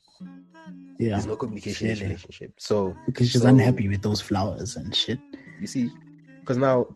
yeah, 0.97 1.09
There's 1.11 1.27
no 1.27 1.35
communication 1.35 1.87
in 1.89 1.97
a 1.97 2.01
relationship. 2.01 2.53
So 2.57 2.95
because 3.05 3.29
she's 3.29 3.41
so- 3.41 3.47
unhappy 3.47 3.87
with 3.87 4.01
those 4.01 4.19
flowers 4.21 4.75
and 4.75 4.93
shit. 4.95 5.19
You 5.61 5.67
see, 5.67 5.89
because 6.41 6.57
now, 6.57 6.87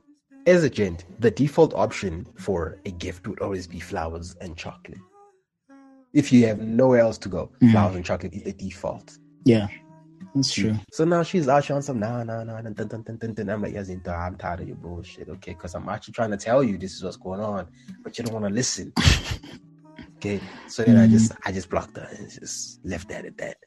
as 0.46 0.64
a 0.64 0.70
gent, 0.70 1.06
the 1.20 1.32
default 1.32 1.74
option 1.74 2.26
for 2.38 2.80
a 2.86 2.92
gift 2.92 3.28
would 3.28 3.40
always 3.40 3.68
be 3.68 3.80
flowers 3.80 4.36
and 4.42 4.58
chocolate. 4.58 4.98
If 6.14 6.32
you 6.34 6.46
have 6.48 6.60
nowhere 6.60 7.00
else 7.00 7.18
to 7.20 7.30
go, 7.30 7.52
Mm. 7.62 7.72
flowers 7.72 7.96
and 7.96 8.06
chocolate 8.06 8.34
is 8.34 8.44
the 8.44 8.54
default. 8.54 9.18
Yeah, 9.46 9.68
that's 10.36 10.54
true. 10.54 10.76
So 10.92 11.06
now 11.06 11.24
she's 11.24 11.46
here 11.46 11.76
on 11.76 11.82
some 11.82 12.00
nah 12.00 12.24
nah 12.24 12.44
nah 12.44 12.62
dun, 12.62 12.74
dun, 12.74 12.88
dun, 12.88 13.04
dun, 13.04 13.18
dun, 13.18 13.34
dun. 13.34 13.50
I'm 13.50 13.62
like, 13.62 13.74
yes, 13.74 13.90
I'm 13.90 14.36
tired 14.38 14.62
of 14.62 14.68
your 14.68 14.78
bullshit. 14.78 15.30
Okay, 15.30 15.54
because 15.54 15.76
I'm 15.76 15.88
actually 15.90 16.14
trying 16.14 16.32
to 16.32 16.38
tell 16.38 16.64
you 16.64 16.78
this 16.78 16.94
is 16.94 17.04
what's 17.04 17.18
going 17.18 17.40
on, 17.40 17.68
but 18.04 18.18
you 18.18 18.24
don't 18.24 18.34
want 18.34 18.46
to 18.46 18.52
listen. 18.52 18.94
okay, 20.18 20.40
so 20.68 20.84
then 20.84 20.98
I 20.98 21.08
just 21.08 21.32
mm-hmm. 21.32 21.50
I 21.50 21.52
just 21.52 21.70
blocked 21.70 21.98
her 21.98 22.08
and 22.18 22.30
just 22.30 22.84
left 22.86 23.10
that 23.10 23.26
at 23.26 23.38
that. 23.38 23.58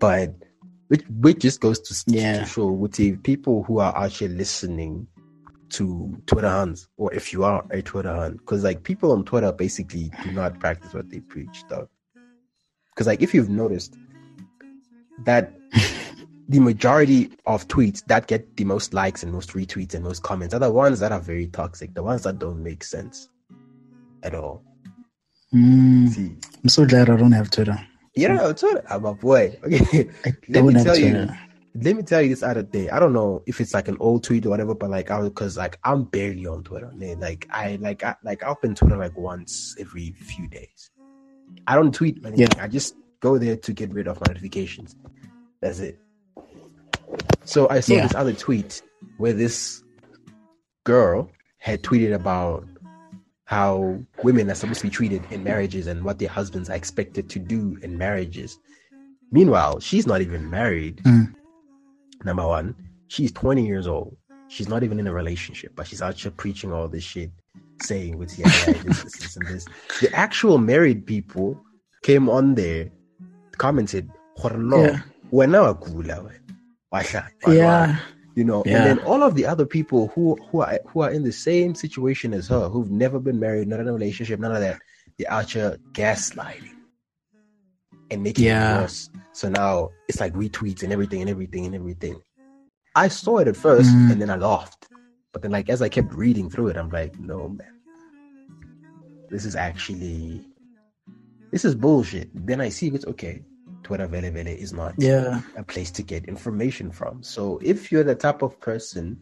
But 0.00 0.34
which 0.88 1.04
which 1.20 1.38
just 1.38 1.60
goes 1.60 1.78
to, 1.80 2.10
Yeah. 2.10 2.40
to 2.40 2.46
show 2.46 2.66
with 2.66 2.92
the 2.94 3.16
people 3.18 3.62
who 3.62 3.78
are 3.78 3.96
actually 3.96 4.34
listening 4.34 5.06
to 5.70 6.20
Twitter 6.26 6.48
hands, 6.48 6.88
or 6.96 7.12
if 7.12 7.32
you 7.32 7.44
are 7.44 7.64
a 7.70 7.82
Twitter 7.82 8.14
hand, 8.14 8.38
because 8.38 8.64
like 8.64 8.82
people 8.82 9.12
on 9.12 9.24
Twitter 9.24 9.52
basically 9.52 10.10
do 10.24 10.32
not 10.32 10.58
practice 10.58 10.94
what 10.94 11.10
they 11.10 11.20
preach, 11.20 11.64
though. 11.68 11.88
Because 12.94 13.06
like 13.06 13.22
if 13.22 13.34
you've 13.34 13.50
noticed 13.50 13.94
that 15.24 15.57
the 16.48 16.60
majority 16.60 17.30
of 17.46 17.68
tweets 17.68 18.04
that 18.06 18.26
get 18.26 18.56
the 18.56 18.64
most 18.64 18.94
likes 18.94 19.22
and 19.22 19.32
most 19.32 19.50
retweets 19.50 19.94
and 19.94 20.02
most 20.04 20.22
comments 20.22 20.54
are 20.54 20.58
the 20.60 20.72
ones 20.72 20.98
that 21.00 21.12
are 21.12 21.20
very 21.20 21.46
toxic, 21.48 21.92
the 21.94 22.02
ones 22.02 22.22
that 22.22 22.38
don't 22.38 22.62
make 22.62 22.82
sense 22.82 23.28
at 24.22 24.34
all. 24.34 24.62
Mm, 25.54 26.08
See, 26.08 26.36
I'm 26.62 26.68
so 26.68 26.84
glad 26.86 27.10
I 27.10 27.16
don't 27.16 27.32
have 27.32 27.50
Twitter. 27.50 27.78
you 28.14 28.28
know, 28.28 28.52
Twitter, 28.52 28.82
I'm 28.90 29.04
a 29.04 29.14
boy. 29.14 29.56
Okay, 29.64 30.10
Let 30.48 30.52
don't 30.52 30.66
me 30.68 30.74
have 30.74 30.84
tell 30.84 30.98
you, 30.98 31.10
Twitter. 31.10 31.38
let 31.74 31.96
me 31.96 32.02
tell 32.02 32.22
you 32.22 32.28
this 32.30 32.42
other 32.42 32.62
day. 32.62 32.88
I 32.90 32.98
don't 32.98 33.12
know 33.12 33.42
if 33.46 33.60
it's 33.60 33.72
like 33.74 33.88
an 33.88 33.96
old 34.00 34.24
tweet 34.24 34.44
or 34.46 34.50
whatever, 34.50 34.74
but 34.74 34.90
like 34.90 35.10
I 35.10 35.18
was 35.20 35.28
because 35.28 35.56
like 35.56 35.78
I'm 35.84 36.04
barely 36.04 36.46
on 36.46 36.64
Twitter. 36.64 36.90
Man. 36.94 37.20
Like 37.20 37.46
I 37.50 37.76
like 37.76 38.02
I 38.04 38.16
like 38.24 38.42
I 38.42 38.48
open 38.48 38.74
Twitter 38.74 38.96
like 38.96 39.16
once 39.16 39.74
every 39.78 40.12
few 40.12 40.48
days. 40.48 40.90
I 41.66 41.74
don't 41.76 41.94
tweet 41.94 42.24
anything. 42.24 42.48
I 42.60 42.68
just 42.68 42.94
go 43.20 43.38
there 43.38 43.56
to 43.56 43.72
get 43.72 43.92
rid 43.92 44.06
of 44.08 44.20
my 44.20 44.26
notifications. 44.28 44.96
That's 45.60 45.78
it. 45.80 45.98
So 47.44 47.68
I 47.68 47.80
saw 47.80 47.94
Yeah. 47.94 48.02
this 48.06 48.14
other 48.14 48.32
tweet 48.32 48.82
where 49.16 49.32
this 49.32 49.82
girl 50.84 51.30
had 51.58 51.82
tweeted 51.82 52.14
about 52.14 52.66
how 53.44 53.98
women 54.22 54.50
are 54.50 54.54
supposed 54.54 54.80
to 54.80 54.86
be 54.86 54.90
treated 54.90 55.22
in 55.30 55.42
marriages 55.42 55.86
and 55.86 56.04
what 56.04 56.18
their 56.18 56.28
husbands 56.28 56.68
are 56.68 56.76
expected 56.76 57.30
to 57.30 57.38
do 57.38 57.78
in 57.82 57.96
marriages. 57.96 58.58
Meanwhile, 59.32 59.80
she's 59.80 60.06
not 60.06 60.20
even 60.20 60.50
married. 60.50 60.98
Mm. 61.04 61.34
Number 62.24 62.46
one, 62.46 62.74
she's 63.08 63.32
20 63.32 63.66
years 63.66 63.86
old. 63.86 64.16
She's 64.48 64.68
not 64.68 64.82
even 64.82 64.98
in 64.98 65.06
a 65.06 65.12
relationship, 65.12 65.72
but 65.76 65.86
she's 65.86 66.02
out 66.02 66.14
here 66.18 66.30
preaching 66.30 66.72
all 66.72 66.88
this 66.88 67.04
shit, 67.04 67.30
saying 67.82 68.16
with 68.18 68.38
yeah, 68.38 68.48
yeah, 68.66 68.72
this, 68.82 69.02
this, 69.02 69.12
this, 69.18 69.36
and 69.36 69.46
this. 69.46 69.66
The 70.00 70.14
actual 70.14 70.58
married 70.58 71.06
people 71.06 71.58
came 72.02 72.28
on 72.30 72.54
there, 72.54 72.90
commented, 73.58 74.10
"Gore 74.40 74.56
lo, 74.58 74.82
Yeah. 74.84 75.00
wena 75.32 75.62
wa 75.62 76.30
Wahla, 76.92 77.28
wahla." 77.42 77.54
Yeah, 77.56 77.98
you 78.34 78.44
know, 78.44 78.62
Yeah. 78.66 78.76
and 78.76 78.86
then 78.98 79.06
all 79.06 79.22
of 79.22 79.34
the 79.34 79.46
other 79.46 79.66
people 79.66 80.08
who 80.14 80.36
who 80.50 80.60
are 80.62 80.78
who 80.86 81.00
are 81.02 81.10
in 81.10 81.22
the 81.24 81.32
same 81.32 81.74
situation 81.74 82.32
as 82.34 82.48
her, 82.48 82.68
who've 82.68 82.90
never 82.90 83.18
been 83.20 83.38
married, 83.40 83.68
not 83.68 83.80
in 83.80 83.88
a 83.88 83.92
relationship, 83.92 84.40
none 84.40 84.52
of 84.54 84.60
that, 84.60 84.80
they're 85.18 85.30
out 85.30 85.50
here 85.52 85.78
gaslighting 85.92 86.74
and 88.10 88.22
making 88.22 88.46
Yeah. 88.46 88.78
it 88.78 88.82
worse. 88.82 89.10
So 89.32 89.48
now 89.48 89.90
it's 90.08 90.20
like 90.20 90.32
retweets 90.34 90.82
and 90.82 90.92
everything 90.92 91.20
and 91.20 91.28
everything 91.30 91.66
and 91.66 91.74
everything. 91.74 92.16
I 92.94 93.08
saw 93.08 93.38
it 93.38 93.48
at 93.48 93.56
first 93.56 93.90
Mm. 93.90 94.12
and 94.12 94.20
then 94.22 94.30
I 94.30 94.36
laughed, 94.36 94.88
but 95.32 95.42
then 95.42 95.50
like 95.50 95.68
as 95.68 95.82
I 95.82 95.88
kept 95.88 96.12
reading 96.14 96.48
through 96.50 96.68
it, 96.68 96.76
I'm 96.76 96.88
like, 96.90 97.18
no 97.20 97.48
man, 97.48 97.74
this 99.30 99.44
is 99.44 99.54
actually 99.54 100.44
this 101.50 101.64
is 101.64 101.74
bullshit. 101.74 102.28
Then 102.34 102.60
I 102.60 102.68
see 102.70 102.88
it's 102.88 103.06
okay. 103.06 103.42
Twitter 103.88 104.06
Vele 104.06 104.30
Vele 104.30 104.50
is 104.50 104.74
not 104.74 104.92
yeah. 104.98 105.40
a 105.56 105.62
place 105.62 105.90
to 105.92 106.02
get 106.02 106.26
information 106.26 106.92
from. 106.92 107.22
So 107.22 107.58
if 107.62 107.90
you're 107.90 108.04
the 108.04 108.14
type 108.14 108.42
of 108.42 108.60
person 108.60 109.18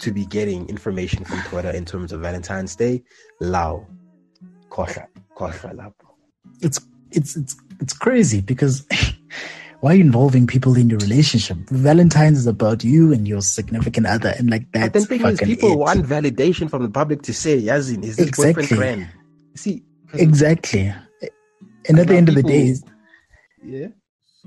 to 0.00 0.12
be 0.12 0.26
getting 0.26 0.68
information 0.68 1.24
from 1.24 1.40
Twitter 1.44 1.70
in 1.70 1.86
terms 1.86 2.12
of 2.12 2.20
Valentine's 2.20 2.76
Day, 2.76 3.02
lao, 3.40 3.86
kosha, 4.68 5.06
kosha 5.38 5.74
lao. 5.74 5.94
It's 6.60 6.80
it's 7.12 7.34
it's 7.34 7.56
it's 7.80 7.94
crazy 7.94 8.42
because 8.42 8.86
why 9.80 9.92
are 9.92 9.94
you 9.94 10.04
involving 10.04 10.46
people 10.46 10.76
in 10.76 10.90
your 10.90 10.98
relationship? 10.98 11.56
Valentine's 11.70 12.40
is 12.40 12.46
about 12.46 12.84
you 12.84 13.10
and 13.10 13.26
your 13.26 13.40
significant 13.40 14.06
other, 14.06 14.34
and 14.36 14.50
like 14.50 14.70
But 14.70 14.92
that's 14.92 15.06
then 15.08 15.18
thing 15.18 15.26
is, 15.26 15.40
people 15.40 15.72
it. 15.72 15.78
want 15.78 16.00
validation 16.04 16.68
from 16.68 16.82
the 16.82 16.90
public 16.90 17.22
to 17.22 17.32
say, 17.32 17.58
Yazin, 17.58 18.04
is 18.04 18.18
Exactly. 18.18 18.52
boyfriend 18.52 18.68
friend? 18.68 19.08
See, 19.54 19.82
exactly. 20.12 20.92
And 21.88 21.98
at 21.98 22.08
the 22.08 22.16
end 22.16 22.28
of 22.28 22.34
the 22.34 22.42
day, 22.42 22.76
yeah, 23.64 23.88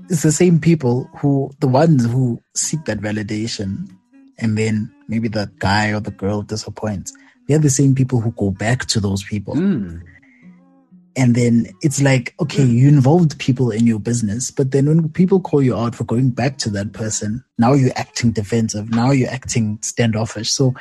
it's 0.08 0.22
the 0.22 0.32
same 0.32 0.60
people 0.60 1.08
who 1.16 1.50
the 1.60 1.68
ones 1.68 2.04
who 2.04 2.40
seek 2.54 2.84
that 2.84 2.98
validation 2.98 3.90
and 4.38 4.58
then 4.58 4.92
maybe 5.08 5.28
the 5.28 5.50
guy 5.58 5.92
or 5.92 6.00
the 6.00 6.10
girl 6.10 6.42
disappoints. 6.42 7.12
They're 7.48 7.58
the 7.58 7.70
same 7.70 7.94
people 7.94 8.20
who 8.20 8.32
go 8.32 8.50
back 8.50 8.86
to 8.86 9.00
those 9.00 9.22
people. 9.22 9.54
Mm. 9.54 10.02
and 11.16 11.34
then 11.34 11.66
it's 11.80 12.02
like 12.02 12.34
okay 12.38 12.62
you 12.62 12.88
involved 12.88 13.38
people 13.38 13.70
in 13.70 13.86
your 13.86 13.98
business 13.98 14.50
but 14.50 14.70
then 14.72 14.86
when 14.86 15.08
people 15.08 15.40
call 15.40 15.62
you 15.62 15.74
out 15.74 15.94
for 15.94 16.04
going 16.04 16.28
back 16.28 16.58
to 16.58 16.68
that 16.68 16.92
person 16.92 17.42
now 17.58 17.72
you're 17.72 17.96
acting 17.96 18.32
defensive. 18.32 18.90
Now 18.90 19.10
you're 19.10 19.30
acting 19.30 19.78
standoffish. 19.82 20.50
So 20.50 20.74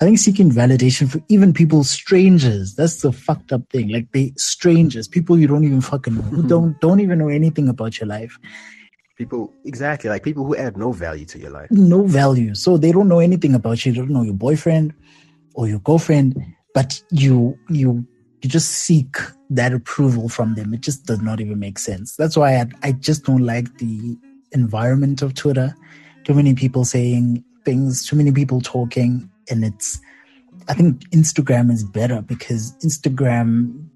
i 0.00 0.04
think 0.04 0.18
seeking 0.18 0.50
validation 0.50 1.10
for 1.10 1.20
even 1.28 1.52
people 1.52 1.84
strangers 1.84 2.74
that's 2.74 3.02
the 3.02 3.12
fucked 3.12 3.52
up 3.52 3.68
thing 3.70 3.88
like 3.88 4.10
they 4.12 4.32
strangers 4.36 5.08
people 5.08 5.38
you 5.38 5.46
don't 5.46 5.64
even 5.64 5.80
fucking 5.80 6.14
know 6.14 6.22
who 6.22 6.38
mm-hmm. 6.38 6.48
don't 6.48 6.80
don't 6.80 7.00
even 7.00 7.18
know 7.18 7.28
anything 7.28 7.68
about 7.68 7.98
your 7.98 8.06
life 8.06 8.38
people 9.18 9.52
exactly 9.64 10.08
like 10.08 10.22
people 10.22 10.46
who 10.46 10.56
add 10.56 10.76
no 10.76 10.92
value 10.92 11.26
to 11.26 11.38
your 11.38 11.50
life. 11.50 11.70
no 11.70 12.04
value. 12.04 12.54
So 12.54 12.78
they 12.78 12.92
don't 12.92 13.08
know 13.08 13.18
anything 13.18 13.54
about 13.54 13.84
you. 13.84 13.92
They 13.92 13.98
don't 13.98 14.10
know 14.10 14.22
your 14.22 14.34
boyfriend 14.34 14.94
or 15.54 15.66
your 15.68 15.80
girlfriend, 15.80 16.40
but 16.72 17.02
you 17.10 17.58
you 17.68 18.06
you 18.40 18.48
just 18.48 18.70
seek 18.70 19.16
that 19.50 19.72
approval 19.72 20.28
from 20.28 20.54
them. 20.54 20.72
It 20.72 20.80
just 20.80 21.04
does 21.06 21.20
not 21.20 21.40
even 21.40 21.58
make 21.58 21.78
sense. 21.78 22.14
That's 22.16 22.36
why 22.36 22.56
I 22.56 22.66
I 22.82 22.92
just 22.92 23.24
don't 23.24 23.44
like 23.44 23.78
the 23.78 24.16
environment 24.52 25.20
of 25.20 25.34
Twitter. 25.34 25.74
Too 26.24 26.34
many 26.34 26.54
people 26.54 26.84
saying 26.84 27.44
things, 27.64 28.06
too 28.06 28.16
many 28.16 28.30
people 28.32 28.60
talking, 28.60 29.28
and 29.50 29.64
it's 29.64 30.00
I 30.68 30.74
think 30.74 31.08
Instagram 31.10 31.70
is 31.70 31.84
better 31.84 32.20
because 32.22 32.72
Instagram 32.84 33.86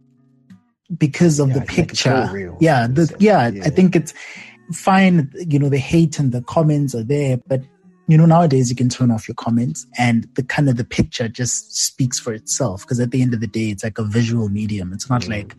because 0.98 1.38
of 1.40 1.48
Yeah, 1.48 1.54
the 1.54 1.60
like, 1.60 1.78
it's 1.78 2.00
so 2.00 2.10
picture. 2.22 2.34
real 2.34 2.56
yeah, 2.60 2.86
the, 2.86 3.14
yeah, 3.18 3.48
Yeah. 3.48 3.64
I 3.64 3.70
think 3.70 3.96
it's 3.96 4.12
fine. 4.72 5.30
You 5.48 5.58
know, 5.58 5.68
the 5.68 5.78
hate 5.78 6.18
and 6.18 6.32
the 6.32 6.42
comments 6.42 6.94
are 6.94 7.04
there, 7.04 7.38
but 7.46 7.62
you 8.08 8.18
know, 8.18 8.26
nowadays 8.26 8.68
you 8.68 8.76
can 8.76 8.88
turn 8.88 9.10
off 9.10 9.26
your 9.28 9.34
comments 9.36 9.86
and 9.96 10.28
the 10.34 10.42
kind 10.42 10.68
of 10.68 10.76
the 10.76 10.84
picture 10.84 11.28
just 11.28 11.74
speaks 11.76 12.18
for 12.18 12.34
itself. 12.34 12.82
Because 12.82 13.00
at 13.00 13.10
the 13.10 13.22
end 13.22 13.32
of 13.32 13.40
the 13.40 13.46
day, 13.46 13.70
it's 13.70 13.84
like 13.84 13.96
a 13.98 14.04
visual 14.04 14.48
medium. 14.48 14.92
It's 14.92 15.08
not 15.08 15.22
Mm. 15.22 15.28
like 15.30 15.56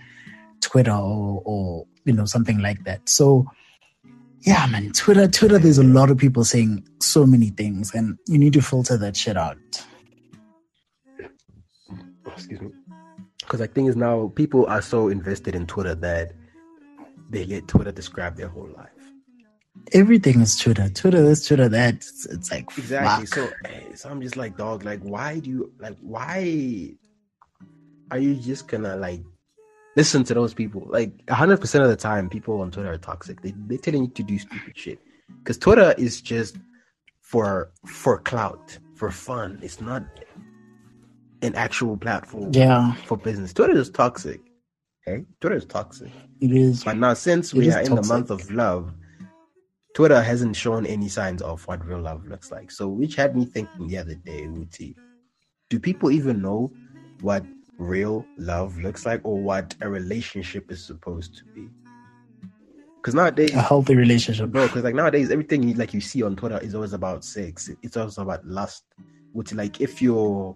Twitter 0.61 0.91
or, 0.91 1.41
or 1.45 1.85
you 2.05 2.13
know 2.13 2.25
something 2.25 2.59
like 2.59 2.83
that. 2.83 3.07
So 3.09 3.45
yeah, 4.45 4.65
man, 4.67 4.91
Twitter, 4.91 5.27
Twitter. 5.27 5.57
There's 5.57 5.77
a 5.77 5.83
lot 5.83 6.09
of 6.09 6.17
people 6.17 6.43
saying 6.43 6.87
so 6.99 7.25
many 7.25 7.49
things, 7.49 7.93
and 7.93 8.17
you 8.27 8.37
need 8.37 8.53
to 8.53 8.61
filter 8.61 8.97
that 8.97 9.15
shit 9.17 9.37
out. 9.37 9.57
excuse 12.33 12.61
me 12.61 12.69
because 13.39 13.59
the 13.59 13.67
thing 13.67 13.85
is 13.85 13.95
now 13.95 14.31
people 14.35 14.65
are 14.67 14.81
so 14.81 15.07
invested 15.07 15.55
in 15.55 15.65
twitter 15.67 15.95
that 15.95 16.31
they 17.29 17.45
let 17.45 17.67
twitter 17.67 17.91
describe 17.91 18.35
their 18.35 18.47
whole 18.47 18.69
life 18.75 18.89
Everything 19.91 20.39
is 20.39 20.55
Twitter. 20.55 20.87
Twitter 20.89 21.21
this, 21.23 21.45
Twitter 21.45 21.67
that. 21.67 21.95
It's, 21.95 22.25
it's 22.27 22.51
like 22.51 22.65
exactly 22.77 23.25
fuck. 23.25 23.49
so 23.49 23.69
eh, 23.69 23.95
so 23.95 24.09
i'm 24.09 24.21
just 24.21 24.37
like 24.37 24.55
dog 24.55 24.85
like 24.85 25.01
why 25.01 25.39
do 25.39 25.49
you 25.49 25.73
like 25.79 25.97
why 25.99 26.95
are 28.11 28.17
you 28.17 28.35
just 28.35 28.67
gonna 28.67 28.95
like 28.95 29.21
listen 29.95 30.23
to 30.25 30.33
those 30.33 30.53
people. 30.53 30.85
Like 30.87 31.15
100% 31.27 31.81
of 31.81 31.89
the 31.89 31.95
time 31.95 32.29
people 32.29 32.61
on 32.61 32.71
twitter 32.71 32.91
are 32.91 32.97
toxic. 32.97 33.41
They, 33.41 33.53
they're 33.55 33.77
telling 33.77 34.03
you 34.03 34.09
to 34.09 34.23
do 34.23 34.39
stupid 34.39 34.77
shit. 34.77 34.99
Because 35.39 35.57
twitter 35.57 35.93
is 35.97 36.21
just 36.21 36.57
for 37.21 37.71
for 37.85 38.19
clout 38.19 38.77
for 38.95 39.09
fun. 39.11 39.59
It's 39.61 39.81
not 39.81 40.03
an 41.41 41.55
actual 41.55 41.97
platform 41.97 42.51
yeah, 42.53 42.93
for 43.05 43.17
business. 43.17 43.53
Twitter 43.53 43.77
is 43.77 43.89
toxic 43.89 44.39
okay? 45.07 45.25
Twitter 45.39 45.55
is 45.55 45.65
toxic. 45.65 46.11
It 46.39 46.51
is. 46.51 46.83
But 46.83 46.97
now, 46.97 47.13
since 47.13 47.53
we 47.53 47.71
are 47.71 47.81
in 47.81 47.95
the 47.95 48.03
month 48.03 48.31
of 48.31 48.49
love, 48.51 48.93
Twitter 49.95 50.21
hasn't 50.21 50.55
shown 50.55 50.85
any 50.85 51.07
signs 51.07 51.41
of 51.41 51.65
what 51.67 51.85
real 51.85 52.01
love 52.01 52.25
looks 52.27 52.51
like. 52.51 52.71
So, 52.71 52.87
which 52.87 53.15
had 53.15 53.35
me 53.35 53.45
thinking 53.45 53.87
the 53.87 53.97
other 53.97 54.15
day, 54.15 54.41
Uti, 54.41 54.95
do 55.69 55.79
people 55.79 56.11
even 56.11 56.41
know 56.41 56.71
what 57.21 57.45
real 57.77 58.25
love 58.37 58.77
looks 58.79 59.05
like 59.05 59.21
or 59.23 59.37
what 59.41 59.75
a 59.81 59.89
relationship 59.89 60.71
is 60.71 60.83
supposed 60.85 61.35
to 61.37 61.43
be? 61.55 61.67
Because 62.97 63.15
nowadays, 63.15 63.53
A 63.53 63.61
healthy 63.61 63.95
relationship. 63.95 64.49
bro, 64.51 64.67
because 64.67 64.83
like 64.83 64.95
nowadays, 64.95 65.29
everything 65.29 65.63
you, 65.63 65.73
like 65.73 65.93
you 65.93 65.99
see 66.01 66.23
on 66.23 66.35
Twitter 66.37 66.57
is 66.59 66.73
always 66.73 66.93
about 66.93 67.25
sex. 67.25 67.69
It's 67.81 67.97
also 67.97 68.21
about 68.21 68.45
lust. 68.47 68.85
Which, 69.33 69.53
like, 69.53 69.81
if 69.81 70.01
you're, 70.01 70.55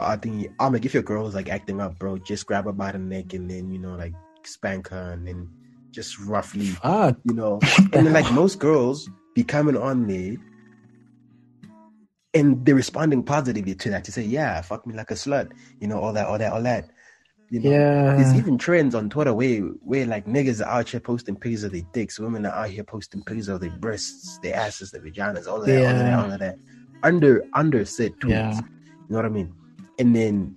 I 0.00 0.16
think 0.16 0.50
I'm 0.58 0.72
like, 0.72 0.84
if 0.84 0.92
your 0.94 1.02
girl 1.04 1.26
is 1.28 1.34
like 1.34 1.48
acting 1.48 1.80
up, 1.80 1.98
bro, 1.98 2.18
just 2.18 2.44
grab 2.46 2.64
her 2.66 2.72
by 2.72 2.92
the 2.92 2.98
neck 2.98 3.32
and 3.32 3.48
then 3.50 3.70
you 3.72 3.78
know, 3.78 3.94
like, 3.94 4.12
spank 4.42 4.88
her 4.88 5.12
and 5.12 5.26
then 5.26 5.48
just 5.90 6.18
roughly, 6.18 6.66
Fuck. 6.66 7.16
you 7.24 7.34
know. 7.34 7.60
and 7.92 8.04
then 8.06 8.12
like 8.12 8.30
most 8.32 8.58
girls 8.58 9.08
be 9.34 9.44
coming 9.44 9.76
on 9.76 10.06
there 10.08 10.36
and 12.34 12.64
they're 12.66 12.74
responding 12.74 13.22
positively 13.22 13.74
to 13.74 13.90
that 13.90 14.04
to 14.04 14.12
say, 14.12 14.22
yeah, 14.22 14.60
fuck 14.60 14.86
me 14.86 14.94
like 14.94 15.10
a 15.10 15.14
slut, 15.14 15.52
you 15.80 15.86
know, 15.88 16.00
all 16.00 16.12
that, 16.12 16.26
all 16.26 16.38
that, 16.38 16.52
all 16.52 16.62
that. 16.62 16.90
You 17.50 17.60
know, 17.60 17.70
Yeah. 17.70 18.16
there's 18.16 18.34
even 18.34 18.58
trends 18.58 18.94
on 18.94 19.08
Twitter 19.10 19.32
where 19.32 19.60
where 19.90 20.06
like 20.06 20.26
niggas 20.26 20.60
are 20.64 20.68
out 20.80 20.88
here 20.88 21.00
posting 21.00 21.36
pictures 21.36 21.62
of 21.64 21.72
their 21.72 21.82
dicks, 21.92 22.18
women 22.18 22.44
are 22.46 22.52
out 22.52 22.70
here 22.70 22.82
posting 22.84 23.22
pictures 23.22 23.48
of 23.48 23.60
their 23.60 23.70
breasts, 23.70 24.38
their 24.42 24.56
asses, 24.56 24.90
their 24.90 25.02
vaginas, 25.02 25.46
all 25.46 25.60
of 25.60 25.66
that, 25.66 25.84
all 25.84 25.90
of 25.92 25.98
that, 25.98 26.18
all 26.18 26.32
of 26.32 26.38
that. 26.40 26.58
Under 27.02 27.44
under 27.52 27.84
said 27.84 28.12
tweets. 28.18 28.30
Yeah. 28.30 28.56
You 28.56 29.10
know 29.10 29.16
what 29.16 29.26
I 29.26 29.28
mean? 29.28 29.52
And 29.98 30.16
then 30.16 30.56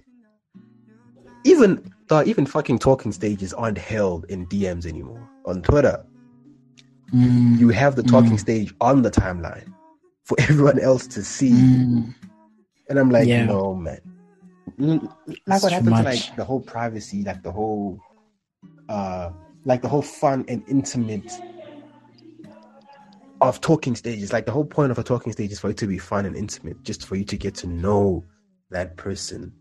even 1.44 1.92
the 2.08 2.24
even 2.24 2.46
fucking 2.46 2.80
talking 2.80 3.12
stages 3.12 3.54
aren't 3.54 3.78
held 3.78 4.26
in 4.30 4.48
DMs 4.48 4.86
anymore. 4.86 5.22
On 5.46 5.62
Twitter, 5.62 6.04
Mm, 7.14 7.58
you 7.58 7.70
have 7.70 7.96
the 7.96 8.04
talking 8.04 8.34
Mm. 8.34 8.40
stage 8.40 8.74
on 8.82 9.02
the 9.02 9.10
timeline 9.10 9.72
for 10.28 10.38
everyone 10.42 10.80
else 10.80 11.08
to 11.08 11.24
see. 11.24 11.54
mm, 11.54 12.14
And 12.90 13.00
I'm 13.00 13.12
like, 13.12 13.30
Yeah. 13.30 13.48
no, 13.48 13.76
man. 13.76 14.02
Like 15.48 15.64
what 15.64 15.72
happened 15.74 15.98
to 15.98 16.04
like 16.04 16.36
the 16.38 16.46
whole 16.46 16.62
privacy, 16.62 17.24
like 17.24 17.44
the 17.44 17.52
whole, 17.52 18.00
uh, 18.90 19.32
like 19.66 19.82
the 19.82 19.88
whole 19.90 20.02
fun 20.04 20.46
and 20.48 20.64
intimate 20.68 21.32
of 23.42 23.62
talking 23.62 23.96
stages. 23.96 24.34
Like 24.34 24.46
the 24.46 24.52
whole 24.52 24.66
point 24.66 24.92
of 24.92 25.00
a 25.00 25.04
talking 25.04 25.34
stage 25.34 25.52
is 25.52 25.60
for 25.60 25.70
it 25.70 25.78
to 25.78 25.88
be 25.88 25.98
fun 25.98 26.26
and 26.26 26.36
intimate, 26.36 26.84
just 26.84 27.06
for 27.08 27.16
you 27.16 27.26
to 27.26 27.38
get 27.38 27.56
to 27.56 27.68
know 27.68 28.26
that 28.72 28.98
person, 28.98 29.54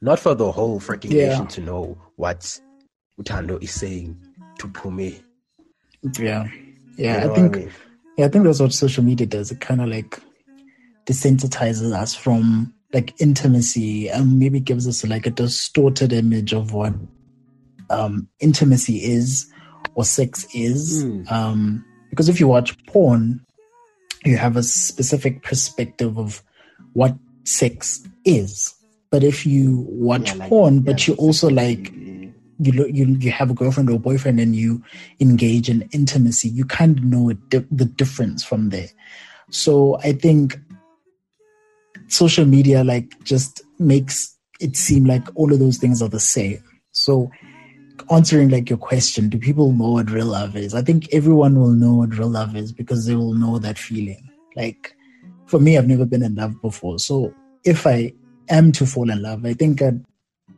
not 0.00 0.18
for 0.20 0.34
the 0.34 0.50
whole 0.52 0.80
freaking 0.80 1.12
Yeah. 1.12 1.16
nation 1.16 1.46
to 1.48 1.60
know 1.60 1.98
what 2.16 2.58
Utando 3.20 3.62
is 3.62 3.72
saying 3.72 4.18
to 4.58 4.68
Pume. 4.68 5.22
yeah. 6.18 6.48
You 7.10 7.20
Yeah. 7.20 7.20
know 7.20 7.36
I 7.36 7.48
think 7.48 7.48
mean? 7.48 7.72
Yeah, 8.20 8.26
I 8.26 8.28
think 8.28 8.44
that's 8.44 8.60
what 8.60 8.74
social 8.74 9.02
media 9.02 9.26
does. 9.26 9.50
It 9.50 9.62
kind 9.62 9.80
of 9.80 9.88
like 9.88 10.20
desensitizes 11.06 11.94
us 11.96 12.14
from 12.14 12.70
like 12.92 13.18
intimacy 13.18 14.10
and 14.10 14.38
maybe 14.38 14.60
gives 14.60 14.86
us 14.86 15.06
like 15.06 15.24
a 15.24 15.30
distorted 15.30 16.12
image 16.12 16.52
of 16.52 16.74
what 16.74 16.92
um, 17.88 18.28
intimacy 18.38 19.02
is 19.02 19.50
or 19.94 20.04
sex 20.04 20.46
is. 20.54 21.02
Mm. 21.02 21.32
Um, 21.32 21.84
because 22.10 22.28
if 22.28 22.38
you 22.38 22.46
watch 22.46 22.76
porn, 22.88 23.40
you 24.26 24.36
have 24.36 24.58
a 24.58 24.62
specific 24.62 25.42
perspective 25.42 26.18
of 26.18 26.42
what 26.92 27.16
sex 27.44 28.06
is. 28.26 28.74
But 29.08 29.24
if 29.24 29.46
you 29.46 29.86
watch 29.88 30.32
Yeah, 30.32 30.34
like- 30.40 30.48
porn, 30.50 30.80
but 30.80 31.08
yeah, 31.08 31.14
you 31.14 31.18
also 31.18 31.48
like 31.48 31.90
you 32.60 32.72
lo- 32.72 32.86
you 32.86 33.06
you 33.18 33.30
have 33.30 33.50
a 33.50 33.54
girlfriend 33.54 33.90
or 33.90 33.96
a 33.96 33.98
boyfriend 33.98 34.38
and 34.38 34.54
you 34.54 34.82
engage 35.18 35.68
in 35.68 35.88
intimacy, 35.92 36.48
you 36.48 36.64
kind 36.64 36.98
of 36.98 37.04
know 37.04 37.32
the 37.50 37.84
difference 37.84 38.44
from 38.44 38.68
there. 38.68 38.88
So 39.50 39.98
I 40.04 40.12
think 40.12 40.58
social 42.08 42.44
media 42.44 42.84
like 42.84 43.22
just 43.24 43.62
makes 43.78 44.36
it 44.60 44.76
seem 44.76 45.04
like 45.04 45.26
all 45.34 45.52
of 45.52 45.58
those 45.58 45.78
things 45.78 46.02
are 46.02 46.08
the 46.08 46.20
same. 46.20 46.62
So 46.92 47.30
answering 48.10 48.50
like 48.50 48.68
your 48.68 48.78
question, 48.78 49.28
do 49.28 49.38
people 49.38 49.72
know 49.72 49.92
what 49.92 50.10
real 50.10 50.26
love 50.26 50.56
is? 50.56 50.74
I 50.74 50.82
think 50.82 51.12
everyone 51.12 51.58
will 51.58 51.70
know 51.70 51.94
what 51.94 52.16
real 52.16 52.28
love 52.28 52.56
is 52.56 52.72
because 52.72 53.06
they 53.06 53.14
will 53.14 53.34
know 53.34 53.58
that 53.58 53.78
feeling. 53.78 54.28
Like 54.56 54.94
for 55.46 55.58
me, 55.58 55.78
I've 55.78 55.88
never 55.88 56.04
been 56.04 56.22
in 56.22 56.34
love 56.34 56.60
before. 56.60 56.98
So 56.98 57.32
if 57.64 57.86
I 57.86 58.12
am 58.48 58.72
to 58.72 58.86
fall 58.86 59.10
in 59.10 59.22
love, 59.22 59.44
I 59.46 59.54
think 59.54 59.80
I'd 59.80 60.04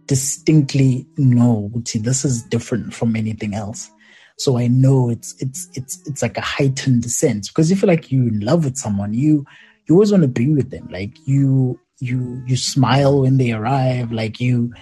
distinctly 0.07 1.07
know 1.17 1.71
see, 1.87 1.99
this 1.99 2.25
is 2.25 2.43
different 2.43 2.95
from 2.95 3.17
anything 3.17 3.55
else. 3.55 3.91
So 4.38 4.59
I 4.59 4.67
know 4.67 5.11
it's 5.11 5.35
it's 5.41 5.69
it's 5.75 6.01
it's 6.07 6.23
like 6.23 6.37
a 6.37 6.43
heightened 6.43 7.09
sense 7.11 7.49
because 7.49 7.71
you 7.71 7.77
feel 7.77 7.88
like 7.88 8.11
you're 8.11 8.29
in 8.29 8.41
love 8.41 8.65
with 8.65 8.77
someone, 8.77 9.15
you 9.15 9.47
you 9.87 9.95
always 9.95 10.11
want 10.11 10.23
to 10.23 10.29
be 10.29 10.53
with 10.53 10.71
them. 10.71 10.88
Like 10.91 11.17
you 11.27 11.79
you 12.01 12.43
you 12.47 12.57
smile 12.57 13.23
when 13.23 13.37
they 13.37 13.53
arrive, 13.53 14.11
like 14.11 14.41
you 14.41 14.73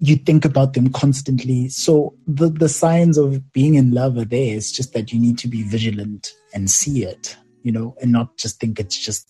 you 0.00 0.16
think 0.16 0.44
about 0.44 0.74
them 0.74 0.92
constantly. 0.92 1.68
So 1.68 2.14
the 2.26 2.48
the 2.48 2.68
signs 2.68 3.18
of 3.18 3.52
being 3.52 3.74
in 3.74 3.90
love 3.90 4.16
are 4.16 4.24
there. 4.24 4.56
It's 4.56 4.72
just 4.72 4.92
that 4.94 5.12
you 5.12 5.20
need 5.20 5.38
to 5.38 5.48
be 5.48 5.62
vigilant 5.62 6.32
and 6.54 6.70
see 6.70 7.04
it, 7.04 7.36
you 7.62 7.72
know, 7.72 7.96
and 8.00 8.12
not 8.12 8.36
just 8.38 8.60
think 8.60 8.78
it's 8.78 8.96
just 8.96 9.28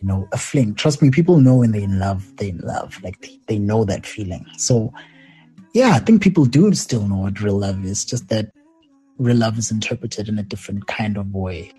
you 0.00 0.08
know 0.08 0.28
a 0.32 0.38
fling. 0.38 0.74
Trust 0.74 1.02
me, 1.02 1.10
people 1.10 1.38
know 1.38 1.56
when 1.56 1.72
they're 1.72 1.82
in 1.82 1.98
love, 1.98 2.36
they're 2.36 2.48
in 2.48 2.58
love. 2.58 3.02
Like 3.02 3.20
they, 3.20 3.38
they 3.46 3.58
know 3.58 3.84
that 3.84 4.06
feeling. 4.06 4.46
So 4.56 4.92
yeah, 5.74 5.90
I 5.90 5.98
think 5.98 6.22
people 6.22 6.44
do 6.44 6.72
still 6.74 7.06
know 7.06 7.18
what 7.18 7.40
real 7.40 7.58
love 7.58 7.84
is, 7.84 8.04
just 8.04 8.28
that 8.28 8.50
real 9.18 9.36
love 9.36 9.58
is 9.58 9.70
interpreted 9.70 10.28
in 10.28 10.38
a 10.38 10.42
different 10.42 10.86
kind 10.86 11.16
of 11.16 11.32
way. 11.34 11.72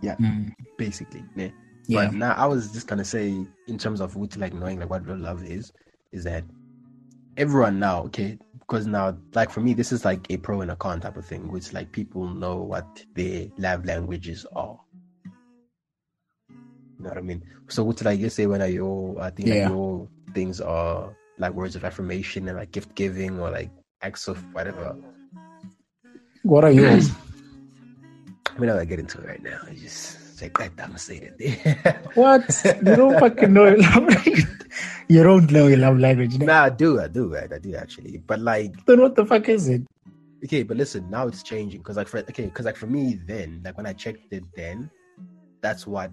Yeah. 0.00 0.16
Mm, 0.16 0.52
basically. 0.78 1.22
Yeah. 1.36 1.50
yeah. 1.86 2.06
But 2.06 2.14
now 2.14 2.32
I 2.32 2.46
was 2.46 2.72
just 2.72 2.88
gonna 2.88 3.04
say, 3.04 3.46
in 3.68 3.78
terms 3.78 4.00
of 4.00 4.16
what 4.16 4.36
like 4.36 4.54
knowing 4.54 4.80
like 4.80 4.90
what 4.90 5.06
real 5.06 5.18
love 5.18 5.44
is, 5.44 5.72
is 6.12 6.24
that 6.24 6.44
everyone 7.36 7.78
now, 7.78 8.02
okay, 8.04 8.38
because 8.72 8.86
now 8.86 9.14
like 9.34 9.50
for 9.50 9.60
me, 9.60 9.74
this 9.74 9.92
is 9.92 10.02
like 10.02 10.24
a 10.30 10.38
pro 10.38 10.62
and 10.62 10.70
a 10.70 10.76
con 10.76 10.98
type 10.98 11.18
of 11.18 11.26
thing, 11.26 11.52
which 11.52 11.74
like 11.74 11.92
people 11.92 12.26
know 12.26 12.56
what 12.56 13.04
their 13.14 13.48
love 13.58 13.84
languages 13.84 14.46
are. 14.56 14.80
You 16.48 17.04
know 17.04 17.10
what 17.10 17.18
I 17.18 17.20
mean? 17.20 17.44
So 17.68 17.84
what 17.84 18.02
like 18.02 18.18
you 18.18 18.30
say 18.30 18.46
when 18.46 18.62
are 18.62 18.68
your 18.68 19.14
oh, 19.18 19.20
I 19.20 19.28
think 19.28 19.50
Yeah. 19.50 19.64
like 19.64 19.68
your 19.68 20.08
things 20.32 20.62
are 20.62 21.14
like 21.36 21.52
words 21.52 21.76
of 21.76 21.84
affirmation 21.84 22.48
and 22.48 22.56
like 22.56 22.72
gift 22.72 22.94
giving 22.94 23.38
or 23.38 23.50
like 23.50 23.68
acts 24.00 24.26
of 24.26 24.38
whatever. 24.54 24.96
What 26.42 26.64
are 26.64 26.72
yours? 26.72 27.10
We're 28.58 28.68
not 28.68 28.72
gonna 28.80 28.86
get 28.86 29.00
into 29.00 29.18
it 29.20 29.26
right 29.26 29.42
now. 29.42 29.60
I 29.68 29.74
just 29.74 30.16
take 30.42 30.58
that 30.58 30.76
down 30.76 30.90
and 30.90 31.00
say 31.00 31.18
that. 31.38 32.16
what? 32.16 32.44
You 32.86 32.96
don't 32.96 33.18
fucking 33.18 33.52
know 33.52 33.66
your 33.66 33.78
love 33.78 34.06
language. 34.08 34.44
You 35.08 35.22
don't 35.22 35.50
know 35.52 35.66
your 35.66 35.76
love 35.78 35.98
language. 35.98 36.38
Then 36.38 36.46
nah, 36.46 36.62
I 36.64 36.70
do, 36.70 36.98
I 36.98 37.06
do, 37.08 37.36
I, 37.36 37.46
I 37.54 37.58
do 37.58 37.74
actually. 37.76 38.16
But 38.26 38.40
like 38.40 38.74
what 38.86 39.14
the 39.14 39.26
fuck 39.26 39.48
is 39.48 39.68
it? 39.68 39.82
okay, 40.44 40.62
but 40.62 40.76
listen, 40.78 41.08
now 41.10 41.26
it's 41.28 41.42
changing 41.42 41.80
because 41.80 41.96
like 41.98 42.08
for 42.08 42.20
okay, 42.20 42.46
because 42.46 42.64
like 42.64 42.76
for 42.76 42.86
me 42.86 43.20
then, 43.26 43.60
like 43.64 43.76
when 43.76 43.84
I 43.86 43.92
checked 43.92 44.32
it 44.32 44.44
then, 44.56 44.90
that's 45.60 45.86
what 45.86 46.10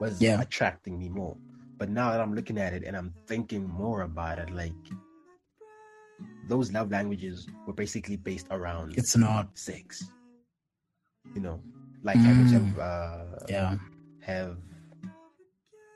was 0.00 0.20
Yeah. 0.20 0.40
attracting 0.40 0.98
me 0.98 1.08
more. 1.08 1.36
But 1.78 1.88
now 1.90 2.10
that 2.10 2.20
I'm 2.20 2.34
looking 2.34 2.58
at 2.58 2.72
it 2.74 2.82
and 2.84 2.96
I'm 2.96 3.14
thinking 3.28 3.68
more 3.68 4.02
about 4.02 4.38
it, 4.40 4.50
like 4.52 4.74
those 6.48 6.72
love 6.72 6.90
languages 6.90 7.46
were 7.66 7.72
basically 7.72 8.16
based 8.16 8.48
around 8.50 8.98
It's 8.98 9.16
not. 9.16 9.56
sex. 9.56 10.04
You 11.34 11.40
know, 11.42 11.60
like 12.02 12.16
having 12.18 12.46
to 12.46 12.52
have, 12.54 12.62
Mm. 12.62 12.78
uh, 12.78 13.46
Yeah. 13.48 13.78
have 14.22 14.56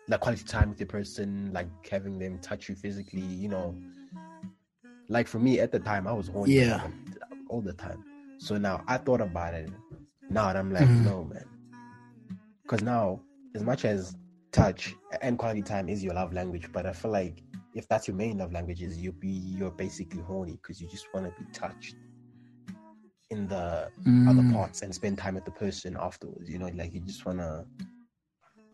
like 0.09 0.21
quality 0.21 0.45
time 0.45 0.71
with 0.71 0.81
your 0.81 0.87
person, 0.87 1.51
like 1.53 1.69
having 1.88 2.19
them 2.19 2.38
touch 2.40 2.69
you 2.69 2.75
physically, 2.75 3.23
you 3.23 3.49
know. 3.49 3.75
Like 5.09 5.27
for 5.29 5.38
me 5.38 5.61
at 5.61 5.73
the 5.73 5.79
time, 5.81 6.07
I 6.07 6.12
was 6.12 6.29
horny 6.29 6.55
Yeah. 6.55 6.90
all 7.49 7.61
the 7.62 7.73
time. 7.73 8.05
So 8.38 8.57
now 8.59 8.83
I 8.87 8.99
thought 8.99 9.21
about 9.21 9.55
it. 9.55 9.71
Now 10.31 10.49
and 10.49 10.59
I'm 10.59 10.73
like, 10.73 10.88
Mhm. 10.88 11.05
no, 11.05 11.25
man. 11.25 11.45
Because 12.62 12.83
now, 12.83 13.21
as 13.55 13.62
much 13.62 13.85
as 13.85 14.17
touch 14.53 14.95
and 15.21 15.38
quality 15.38 15.62
time 15.62 15.88
is 15.88 16.03
your 16.03 16.14
love 16.14 16.33
language, 16.33 16.71
but 16.73 16.87
I 16.87 16.93
feel 16.93 17.11
like 17.11 17.43
if 17.75 17.88
that's 17.88 18.09
your 18.09 18.17
main 18.17 18.38
love 18.38 18.53
language, 18.53 18.83
is 18.83 18.99
you 18.99 19.12
be 19.12 19.29
you're 19.29 19.71
basically 19.71 20.21
horny 20.23 20.53
because 20.53 20.81
you 20.81 20.88
just 20.88 21.07
want 21.12 21.27
to 21.27 21.43
be 21.43 21.51
touched 21.53 21.97
in 23.35 23.47
the 23.49 23.90
other 24.29 24.42
Mm. 24.42 24.53
parts 24.55 24.83
and 24.83 24.94
spend 24.94 25.18
time 25.18 25.35
with 25.35 25.44
the 25.44 25.51
person 25.51 25.97
afterwards. 26.01 26.49
You 26.49 26.59
know, 26.59 26.68
like 26.75 26.94
you 26.94 27.01
just 27.01 27.25
wanna. 27.27 27.64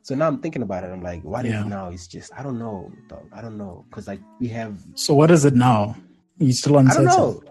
So 0.03 0.14
now 0.14 0.29
I'm 0.29 0.40
thinking 0.40 0.62
about 0.62 0.85
it. 0.85 0.88
I'm 0.88 1.03
like, 1.03 1.23
what 1.23 1.44
Yeah. 1.44 1.62
now 1.64 1.88
it's 1.90 2.07
just 2.07 2.33
I 2.38 2.42
don't 2.42 2.59
know, 2.59 2.90
dog. 3.09 3.29
I 3.33 3.40
don't 3.42 3.59
know 3.59 3.85
because 3.88 4.07
like 4.07 4.20
we 4.40 4.49
have. 4.49 4.79
So 4.94 5.14
what 5.14 5.31
is 5.31 5.44
it 5.44 5.55
now? 5.55 5.96
You 6.38 6.53
still 6.53 6.77
I 6.79 6.81
uncertain? 6.81 7.07
don't 7.07 7.16
know. 7.18 7.42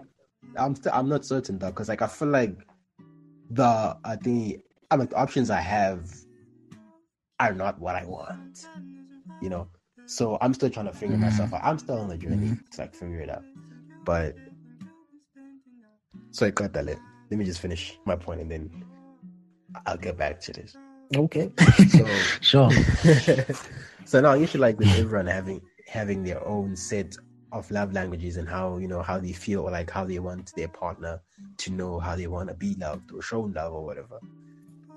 I'm 0.58 0.74
still 0.74 0.92
I'm 0.92 1.08
not 1.08 1.24
certain 1.24 1.58
though 1.58 1.68
because 1.70 1.88
like 1.88 2.02
I 2.02 2.06
feel 2.08 2.28
like 2.28 2.56
the 3.50 3.96
I 4.04 4.16
think 4.16 4.62
I 4.90 4.96
mean 4.96 5.08
the 5.08 5.16
options 5.16 5.50
I 5.50 5.60
have 5.60 6.10
are 7.38 7.54
not 7.54 7.78
what 7.80 7.94
I 7.94 8.04
want. 8.04 8.66
You 9.40 9.48
know, 9.48 9.68
so 10.06 10.36
I'm 10.40 10.52
still 10.54 10.70
trying 10.70 10.86
to 10.86 10.92
figure 10.92 11.16
Mhm. 11.16 11.20
myself 11.20 11.54
out. 11.54 11.60
I'm 11.62 11.78
still 11.78 11.98
on 11.98 12.08
the 12.08 12.18
journey 12.18 12.48
Mhm. 12.48 12.70
to 12.72 12.80
like 12.80 12.94
figure 12.94 13.20
it 13.20 13.30
out, 13.30 13.44
but. 14.04 14.34
So 16.32 16.46
I 16.46 16.50
got 16.50 16.72
that. 16.74 16.84
Let 16.86 16.98
let 17.30 17.38
me 17.38 17.44
just 17.44 17.60
finish 17.60 17.98
my 18.06 18.16
point 18.16 18.40
and 18.40 18.50
then 18.50 18.84
I'll 19.86 19.96
get 19.96 20.16
back 20.16 20.40
to 20.40 20.52
this. 20.52 20.76
Okay. 21.16 21.52
So 21.88 22.06
sure. 22.40 22.70
so 24.04 24.20
now 24.20 24.34
you 24.34 24.46
should 24.46 24.60
like 24.60 24.78
with 24.78 24.88
everyone 24.96 25.26
having 25.26 25.60
having 25.86 26.22
their 26.22 26.44
own 26.46 26.76
set 26.76 27.16
of 27.52 27.68
love 27.70 27.92
languages 27.92 28.36
and 28.36 28.48
how 28.48 28.76
you 28.78 28.86
know 28.86 29.02
how 29.02 29.18
they 29.18 29.32
feel 29.32 29.62
or 29.62 29.70
like 29.70 29.90
how 29.90 30.04
they 30.04 30.18
want 30.20 30.52
their 30.56 30.68
partner 30.68 31.20
to 31.58 31.70
know 31.72 31.98
how 31.98 32.14
they 32.14 32.26
want 32.28 32.48
to 32.48 32.54
be 32.54 32.74
loved 32.74 33.10
or 33.12 33.20
shown 33.22 33.52
love 33.52 33.72
or 33.72 33.84
whatever. 33.84 34.20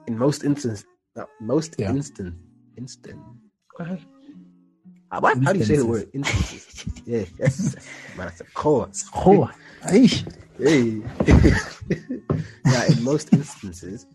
In 0.08 0.18
most 0.18 0.44
instances, 0.44 0.86
most 1.42 1.76
Yeah. 1.78 1.90
instant 1.90 2.36
instant. 2.78 3.20
I 3.80 3.98
Uh, 5.12 5.20
what? 5.20 5.38
How 5.44 5.54
do 5.54 5.60
you 5.60 5.66
say 5.66 5.78
the 5.78 5.86
word? 5.86 6.10
Instances. 6.14 6.86
yeah, 7.06 7.26
yes. 7.40 7.76
Man, 8.16 8.28
that's 8.28 8.42
a 8.42 8.46
core. 8.46 8.90
Oh, 9.16 9.50
hey. 10.58 11.02
Yeah, 12.66 12.86
in 12.86 13.04
most 13.04 13.34
instances, 13.34 14.08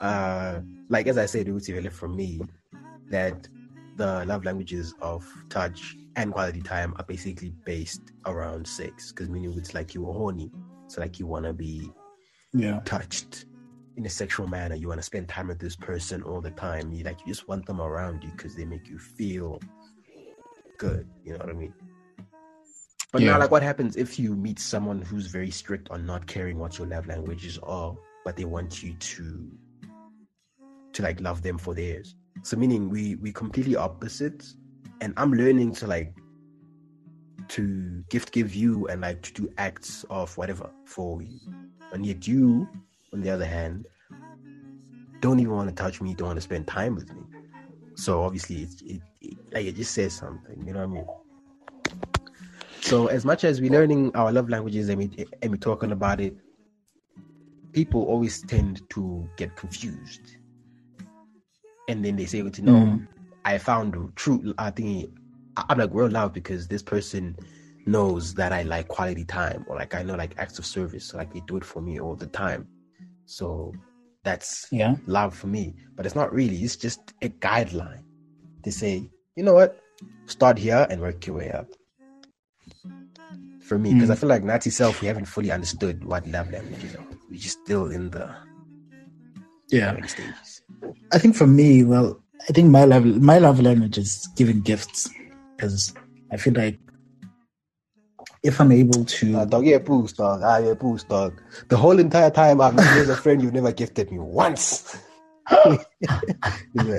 uh, 0.00 0.60
like 0.88 1.06
as 1.06 1.16
I 1.16 1.26
said, 1.26 1.46
it 1.48 1.52
was 1.52 1.68
really 1.68 1.88
from 1.88 2.16
me 2.16 2.40
that 3.10 3.48
the 3.96 4.24
love 4.26 4.44
languages 4.44 4.92
of 5.00 5.24
touch 5.48 5.96
and 6.16 6.32
quality 6.32 6.60
time 6.60 6.94
are 6.98 7.04
basically 7.04 7.50
based 7.64 8.02
around 8.26 8.66
sex. 8.66 9.12
Because 9.12 9.30
meaning 9.30 9.54
it's 9.56 9.72
like 9.72 9.94
you 9.94 10.02
were 10.02 10.12
horny, 10.12 10.50
so 10.88 11.00
like 11.00 11.18
you 11.18 11.26
want 11.26 11.44
to 11.46 11.52
be 11.52 11.90
Yeah. 12.52 12.80
touched 12.84 13.46
in 13.96 14.04
a 14.04 14.10
sexual 14.10 14.46
manner. 14.48 14.74
You 14.74 14.88
want 14.88 14.98
to 14.98 15.06
spend 15.06 15.28
time 15.28 15.48
with 15.48 15.60
this 15.60 15.76
person 15.76 16.22
all 16.22 16.40
the 16.40 16.50
time. 16.50 16.92
You 16.92 17.04
like 17.04 17.20
you 17.20 17.26
just 17.26 17.46
want 17.48 17.64
them 17.66 17.80
around 17.80 18.24
you 18.24 18.30
because 18.30 18.56
they 18.56 18.64
make 18.64 18.88
you 18.88 18.98
feel 18.98 19.60
good. 20.78 21.08
You 21.24 21.32
know 21.32 21.38
what 21.38 21.50
I 21.50 21.52
mean? 21.52 21.72
But 23.12 23.20
Yeah. 23.20 23.32
now, 23.32 23.40
like, 23.40 23.50
what 23.50 23.62
happens 23.62 23.96
if 23.96 24.18
you 24.18 24.34
meet 24.34 24.58
someone 24.58 25.02
who's 25.02 25.26
very 25.26 25.50
strict 25.50 25.90
on 25.90 26.06
not 26.06 26.26
caring 26.26 26.58
what 26.58 26.78
your 26.78 26.86
love 26.86 27.06
languages 27.06 27.58
are, 27.62 27.94
but 28.24 28.36
they 28.36 28.46
want 28.46 28.82
you 28.82 28.94
to 28.94 29.50
to 30.94 31.02
like 31.02 31.20
love 31.20 31.42
them 31.42 31.58
for 31.58 31.74
theirs? 31.74 32.16
So, 32.42 32.56
meaning 32.56 32.88
we 32.88 33.16
we 33.16 33.30
completely 33.30 33.76
opposites, 33.76 34.56
and 35.02 35.12
I'm 35.18 35.32
learning 35.32 35.72
to 35.76 35.86
like 35.86 36.14
to 37.48 38.02
gift 38.08 38.32
give 38.32 38.54
you 38.54 38.86
and 38.86 39.02
like 39.02 39.20
to 39.22 39.32
do 39.34 39.52
acts 39.58 40.04
of 40.08 40.34
whatever 40.38 40.70
for 40.86 41.20
you, 41.20 41.38
and 41.92 42.06
yet 42.06 42.26
you, 42.26 42.66
on 43.12 43.20
the 43.20 43.28
other 43.28 43.44
hand, 43.44 43.86
don't 45.20 45.38
even 45.38 45.54
want 45.54 45.68
to 45.68 45.74
touch 45.74 46.00
me, 46.00 46.14
don't 46.14 46.28
want 46.28 46.38
to 46.38 46.40
spend 46.42 46.66
time 46.66 46.94
with 46.94 47.12
me. 47.14 47.22
So 47.94 48.22
obviously, 48.22 48.62
it's, 48.62 48.80
it, 48.80 49.02
it 49.20 49.36
like 49.52 49.66
it 49.66 49.76
just 49.76 49.92
says 49.92 50.14
something. 50.14 50.66
You 50.66 50.72
know 50.72 50.86
what 50.86 50.88
I 50.88 50.94
mean? 50.94 51.06
So 52.82 53.06
as 53.06 53.24
much 53.24 53.44
as 53.44 53.60
we're 53.60 53.70
learning 53.70 54.10
our 54.16 54.32
love 54.32 54.48
languages 54.50 54.88
and 54.88 54.98
we 54.98 55.26
and 55.40 55.50
we're 55.52 55.56
talking 55.56 55.92
about 55.92 56.20
it, 56.20 56.34
people 57.72 58.02
always 58.02 58.42
tend 58.42 58.82
to 58.90 59.28
get 59.36 59.54
confused, 59.56 60.36
and 61.88 62.04
then 62.04 62.16
they 62.16 62.26
say, 62.26 62.42
"Well, 62.42 62.50
you 62.56 62.64
know, 62.64 62.72
Mm. 62.72 63.08
I 63.44 63.58
found 63.58 63.94
true. 64.16 64.52
I 64.58 64.70
think 64.70 65.10
I'm 65.56 65.78
like 65.78 65.90
real 65.92 66.08
love 66.10 66.32
because 66.32 66.66
this 66.66 66.82
person 66.82 67.36
knows 67.86 68.34
that 68.34 68.52
I 68.52 68.62
like 68.62 68.88
quality 68.88 69.24
time 69.24 69.64
or 69.68 69.76
like 69.76 69.94
I 69.94 70.02
know 70.02 70.14
like 70.16 70.34
acts 70.38 70.58
of 70.58 70.66
service. 70.66 71.06
So 71.06 71.18
like 71.18 71.32
they 71.32 71.42
do 71.46 71.56
it 71.56 71.64
for 71.64 71.80
me 71.80 72.00
all 72.00 72.16
the 72.16 72.26
time. 72.26 72.66
So 73.26 73.72
that's 74.24 74.66
Yeah. 74.72 74.96
love 75.06 75.34
for 75.36 75.46
me. 75.46 75.74
But 75.96 76.06
it's 76.06 76.14
not 76.16 76.32
really. 76.32 76.56
It's 76.56 76.76
just 76.76 77.14
a 77.22 77.28
guideline 77.28 78.02
to 78.64 78.72
say, 78.72 79.10
you 79.36 79.44
know 79.44 79.54
what, 79.54 79.78
start 80.26 80.58
here 80.58 80.86
and 80.90 81.00
work 81.00 81.26
your 81.26 81.36
way 81.36 81.50
up. 81.50 81.68
For 83.72 83.78
me, 83.78 83.94
because 83.94 84.10
Mm. 84.10 84.12
I 84.12 84.16
feel 84.16 84.28
like 84.28 84.44
Nazi 84.44 84.68
self, 84.68 85.00
we 85.00 85.06
haven't 85.08 85.24
fully 85.24 85.50
understood 85.50 86.04
what 86.04 86.26
love 86.28 86.52
language 86.52 86.84
is. 86.84 86.94
We're 87.30 87.40
just 87.40 87.58
still 87.64 87.86
in 87.90 88.10
the 88.10 88.28
Yeah. 89.70 89.96
stages. 90.04 90.60
I 91.10 91.16
think 91.16 91.34
for 91.36 91.46
me, 91.46 91.82
well, 91.82 92.20
I 92.50 92.52
think 92.52 92.68
my 92.68 92.84
love 92.84 93.06
my 93.06 93.38
love 93.38 93.60
language 93.62 93.96
is 93.96 94.28
giving 94.36 94.60
gifts 94.60 95.08
because 95.56 95.94
I 96.30 96.36
feel 96.36 96.52
like 96.52 96.78
if 98.42 98.60
I'm 98.60 98.72
able 98.72 99.06
to 99.06 99.36
Uh, 99.38 99.44
dog, 99.46 99.64
yeah, 99.64 99.78
boost, 99.78 100.18
dog. 100.18 100.42
Ah, 100.44 100.58
yeah, 100.58 100.74
boost, 100.74 101.08
dog. 101.08 101.40
The 101.70 101.78
whole 101.78 101.98
entire 101.98 102.28
time 102.30 102.60
I've 102.60 102.74
you 102.74 103.00
as 103.00 103.08
a 103.08 103.16
friend, 103.16 103.40
you've 103.40 103.54
never 103.54 103.72
gifted 103.72 104.12
me 104.12 104.18
once. 104.18 104.98
I 105.48 105.78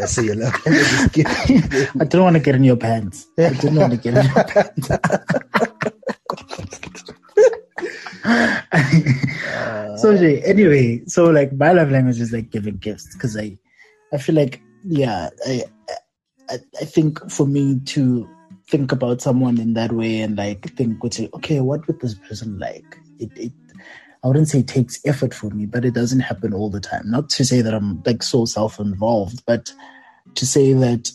say 0.10 0.24
you 0.26 0.34
love 0.34 0.56
I 2.02 2.06
don't 2.10 2.24
want 2.24 2.36
to 2.36 2.42
get 2.42 2.56
in 2.56 2.64
your 2.64 2.78
pants. 2.78 3.28
I 3.38 3.54
didn't 3.54 3.78
want 3.78 3.92
to 3.94 3.98
get 3.98 4.16
in 4.18 4.26
your 4.26 4.44
pants. 4.50 4.90
so 9.98 10.12
anyway, 10.12 11.02
so 11.08 11.26
like 11.26 11.52
my 11.54 11.72
love 11.74 11.92
language 11.92 12.20
is 12.20 12.32
like 12.32 12.50
giving 12.50 12.78
gifts 12.78 13.14
because 13.14 13.36
I, 13.38 13.58
I 14.14 14.18
feel 14.18 14.36
like 14.36 14.62
yeah, 14.86 15.30
I, 15.46 15.64
I, 16.50 16.58
I 16.80 16.86
think 16.86 17.30
for 17.30 17.46
me 17.48 17.80
to 17.86 18.30
think 18.68 18.92
about 18.92 19.22
someone 19.22 19.60
in 19.60 19.74
that 19.74 19.92
way 19.92 20.22
and 20.22 20.38
like 20.38 20.74
think, 20.76 21.04
would 21.04 21.14
say, 21.14 21.30
okay, 21.34 21.60
what 21.60 21.86
would 21.88 22.00
this 22.00 22.16
person 22.16 22.60
like? 22.60 22.98
It, 23.20 23.30
it, 23.36 23.52
I 24.24 24.28
wouldn't 24.28 24.48
say 24.48 24.60
it 24.60 24.68
takes 24.68 25.06
effort 25.06 25.34
for 25.34 25.50
me, 25.50 25.66
but 25.66 25.84
it 25.84 25.94
doesn't 25.94 26.22
happen 26.22 26.54
all 26.54 26.70
the 26.70 26.80
time. 26.80 27.04
Not 27.06 27.30
to 27.32 27.46
say 27.46 27.62
that 27.62 27.74
I'm 27.74 28.02
like 28.06 28.24
so 28.24 28.46
self-involved, 28.46 29.44
but 29.46 29.74
to 30.36 30.46
say 30.46 30.74
that 30.74 31.12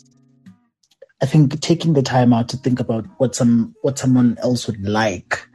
I 1.23 1.27
think 1.27 1.59
taking 1.61 1.95
the 1.95 2.03
time 2.03 2.33
out 2.33 2.49
to 2.51 2.57
think 2.59 2.81
about 2.81 3.07
what 3.17 3.35
some 3.35 3.75
what 3.83 3.99
someone 3.99 4.37
else 4.41 4.67
would 4.67 4.87
like 4.87 5.49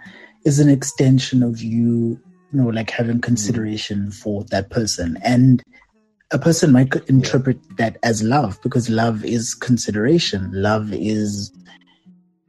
is 0.46 0.60
an 0.60 0.70
extension 0.70 1.44
of 1.44 1.62
you, 1.62 2.20
you 2.52 2.62
know, 2.62 2.68
like 2.68 2.90
having 2.90 3.22
consideration 3.22 4.12
for 4.12 4.44
that 4.46 4.70
person. 4.70 5.18
And 5.24 5.64
a 6.32 6.40
person 6.40 6.72
might 6.72 6.94
interpret 7.08 7.60
that 7.78 7.98
as 8.04 8.24
love 8.24 8.60
because 8.62 8.90
love 8.90 9.24
is 9.24 9.54
consideration. 9.54 10.50
Love 10.52 10.92
is 10.92 11.52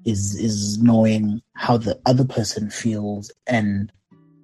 is 0.04 0.35
is 0.35 0.78
knowing 0.78 1.40
how 1.54 1.76
the 1.76 1.98
other 2.04 2.24
person 2.24 2.68
feels 2.68 3.33
and 3.46 3.90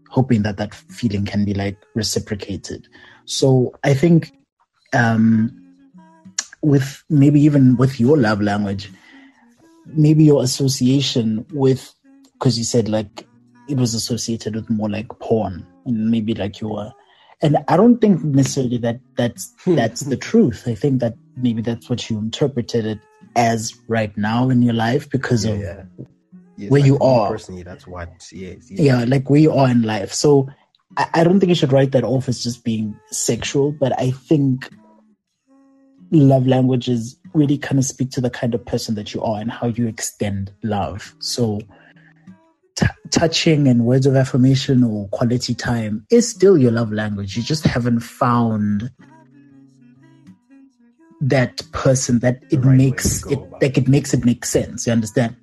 hoping 0.09 0.43
that 0.43 0.57
that 0.57 0.75
feeling 0.75 1.25
can 1.25 1.45
be 1.45 1.55
like 1.55 1.77
reciprocated. 1.95 2.87
So 3.25 3.75
I 3.85 3.95
think 3.95 4.33
um 4.93 5.57
with 6.63 7.03
maybe 7.09 7.41
even 7.41 7.77
with 7.77 7.99
your 7.99 8.17
love 8.17 8.41
language, 8.43 8.93
maybe 9.87 10.25
your 10.25 10.43
association 10.43 11.47
with 11.53 11.95
because 12.35 12.59
you 12.59 12.65
said 12.65 12.89
like 12.89 13.27
it 13.71 13.77
was 13.77 13.95
associated 13.95 14.55
with 14.55 14.69
more 14.69 14.91
like 14.91 15.09
porn 15.21 15.67
and 15.87 16.11
maybe 16.11 16.35
like 16.35 16.61
you 16.61 16.69
were 16.69 16.93
and 17.43 17.59
I 17.69 17.77
don't 17.77 18.01
think 18.01 18.23
necessarily 18.23 18.79
that 18.79 19.01
that's 19.17 19.55
hmm. 19.65 19.75
that's 19.75 20.03
the 20.03 20.17
truth. 20.17 20.65
I 20.67 20.75
think 20.75 21.01
that 21.01 21.15
maybe 21.37 21.63
that's 21.63 21.89
what 21.89 22.11
you 22.11 22.19
interpreted 22.19 22.85
it 22.85 22.99
as 23.37 23.75
right 23.89 24.15
now 24.17 24.51
in 24.51 24.63
your 24.63 24.75
life 24.75 25.09
because 25.09 25.45
yeah, 25.45 25.53
of 25.53 25.61
yeah. 25.61 25.83
Yes, 26.57 26.71
Where 26.71 26.81
like 26.83 26.87
you 26.89 26.99
are. 26.99 27.31
personally, 27.31 27.63
that's 27.63 27.87
what. 27.87 28.11
Yes, 28.33 28.71
yes. 28.71 28.81
yeah, 28.81 29.05
like 29.05 29.31
where 29.31 29.41
you 29.41 29.53
are 29.53 29.71
in 29.71 29.83
life. 29.83 30.13
So 30.13 30.49
I, 30.99 31.09
I 31.15 31.25
don't 31.25 31.41
think 31.41 31.49
you 31.49 31.55
should 31.55 31.73
write 31.73 31.93
that 31.93 32.05
off 32.05 32.29
as 32.29 32.43
just 32.43 32.65
being 32.65 32.95
sexual, 33.11 33.73
but 33.73 33.99
I 33.99 34.11
think 34.11 34.69
love 36.11 36.47
languages 36.47 37.19
really 37.33 37.57
kind 37.57 37.79
of 37.79 37.87
speak 37.87 38.11
to 38.11 38.21
the 38.21 38.29
kind 38.29 38.55
of 38.55 38.67
person 38.67 38.95
that 38.97 39.15
you 39.15 39.23
are 39.23 39.41
and 39.41 39.51
how 39.51 39.69
you 39.69 39.87
extend 39.87 40.53
love. 40.63 41.15
So 41.21 41.61
t- 42.81 42.87
touching 43.11 43.69
and 43.69 43.85
words 43.85 44.07
of 44.07 44.17
affirmation 44.17 44.83
or 44.85 45.09
quality 45.09 45.55
time 45.55 46.07
is 46.11 46.29
still 46.29 46.57
your 46.59 46.73
love 46.73 46.93
language. 46.93 47.37
You 47.37 47.43
just 47.43 47.65
haven't 47.65 48.01
found 48.01 48.91
that 51.21 51.61
person 51.73 52.21
that 52.21 52.39
it 52.51 52.65
right 52.65 52.77
makes 52.77 53.25
it 53.27 53.39
like 53.61 53.77
it 53.77 53.89
makes 53.89 54.15
it 54.15 54.25
make 54.25 54.45
sense. 54.45 54.87
You 54.87 54.93
understand? 54.93 55.37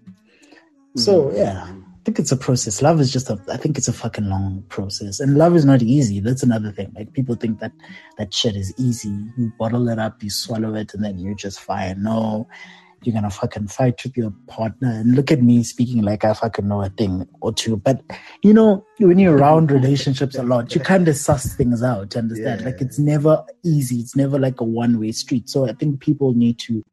So 0.95 1.26
Mhm. 1.26 1.38
yeah, 1.38 1.63
I 1.69 2.00
think 2.04 2.17
it's 2.17 2.32
a 2.32 2.38
process. 2.38 2.82
Love 2.82 3.00
is 3.00 3.13
just 3.13 3.30
a, 3.30 3.39
I 3.52 3.58
think 3.58 3.78
it's 3.78 3.88
a 3.88 3.93
fucking 3.93 4.26
long 4.28 4.63
process, 4.69 5.19
and 5.19 5.38
love 5.38 5.56
is 5.56 5.65
not 5.65 5.84
easy. 5.84 6.19
That's 6.19 6.41
another 6.41 6.71
thing. 6.71 6.91
Like 6.95 7.13
people 7.13 7.36
think 7.36 7.60
that 7.60 7.73
that 8.17 8.34
shit 8.34 8.56
is 8.56 8.73
easy. 8.78 9.13
You 9.38 9.52
bottle 9.60 9.88
it 9.89 10.00
up, 10.00 10.23
you 10.23 10.32
swallow 10.32 10.73
it, 10.73 10.95
and 10.95 11.04
then 11.04 11.19
you're 11.19 11.36
just 11.36 11.60
fine. 11.60 12.02
No, 12.02 12.47
you're 13.04 13.14
gonna 13.14 13.30
fucking 13.30 13.68
fight 13.68 14.04
with 14.04 14.18
your 14.18 14.34
partner. 14.48 14.90
And 14.90 15.16
look 15.16 15.32
at 15.32 15.42
me 15.42 15.64
speaking 15.64 16.02
like 16.02 16.26
I 16.26 16.34
fucking 16.34 16.68
know 16.68 16.82
a 16.82 16.90
thing 16.90 17.28
or 17.42 17.54
two. 17.54 17.78
But 17.78 18.02
you 18.44 18.54
know, 18.54 18.86
when 19.00 19.20
you're 19.20 19.38
around 19.38 19.72
relationships 19.72 20.36
a 20.36 20.44
lot, 20.44 20.74
you 20.74 20.82
kind 20.82 21.08
of 21.08 21.16
suss 21.16 21.56
things 21.56 21.84
out. 21.84 22.16
Understand? 22.16 22.66
Like 22.66 22.82
it's 22.82 23.00
never 23.00 23.44
easy. 23.64 23.98
It's 23.98 24.16
never 24.16 24.40
like 24.40 24.60
a 24.60 24.66
one 24.66 25.00
way 25.00 25.12
street. 25.12 25.50
So 25.50 25.68
I 25.68 25.74
think 25.74 26.00
people 26.00 26.34
need 26.34 26.60
to 26.60 26.84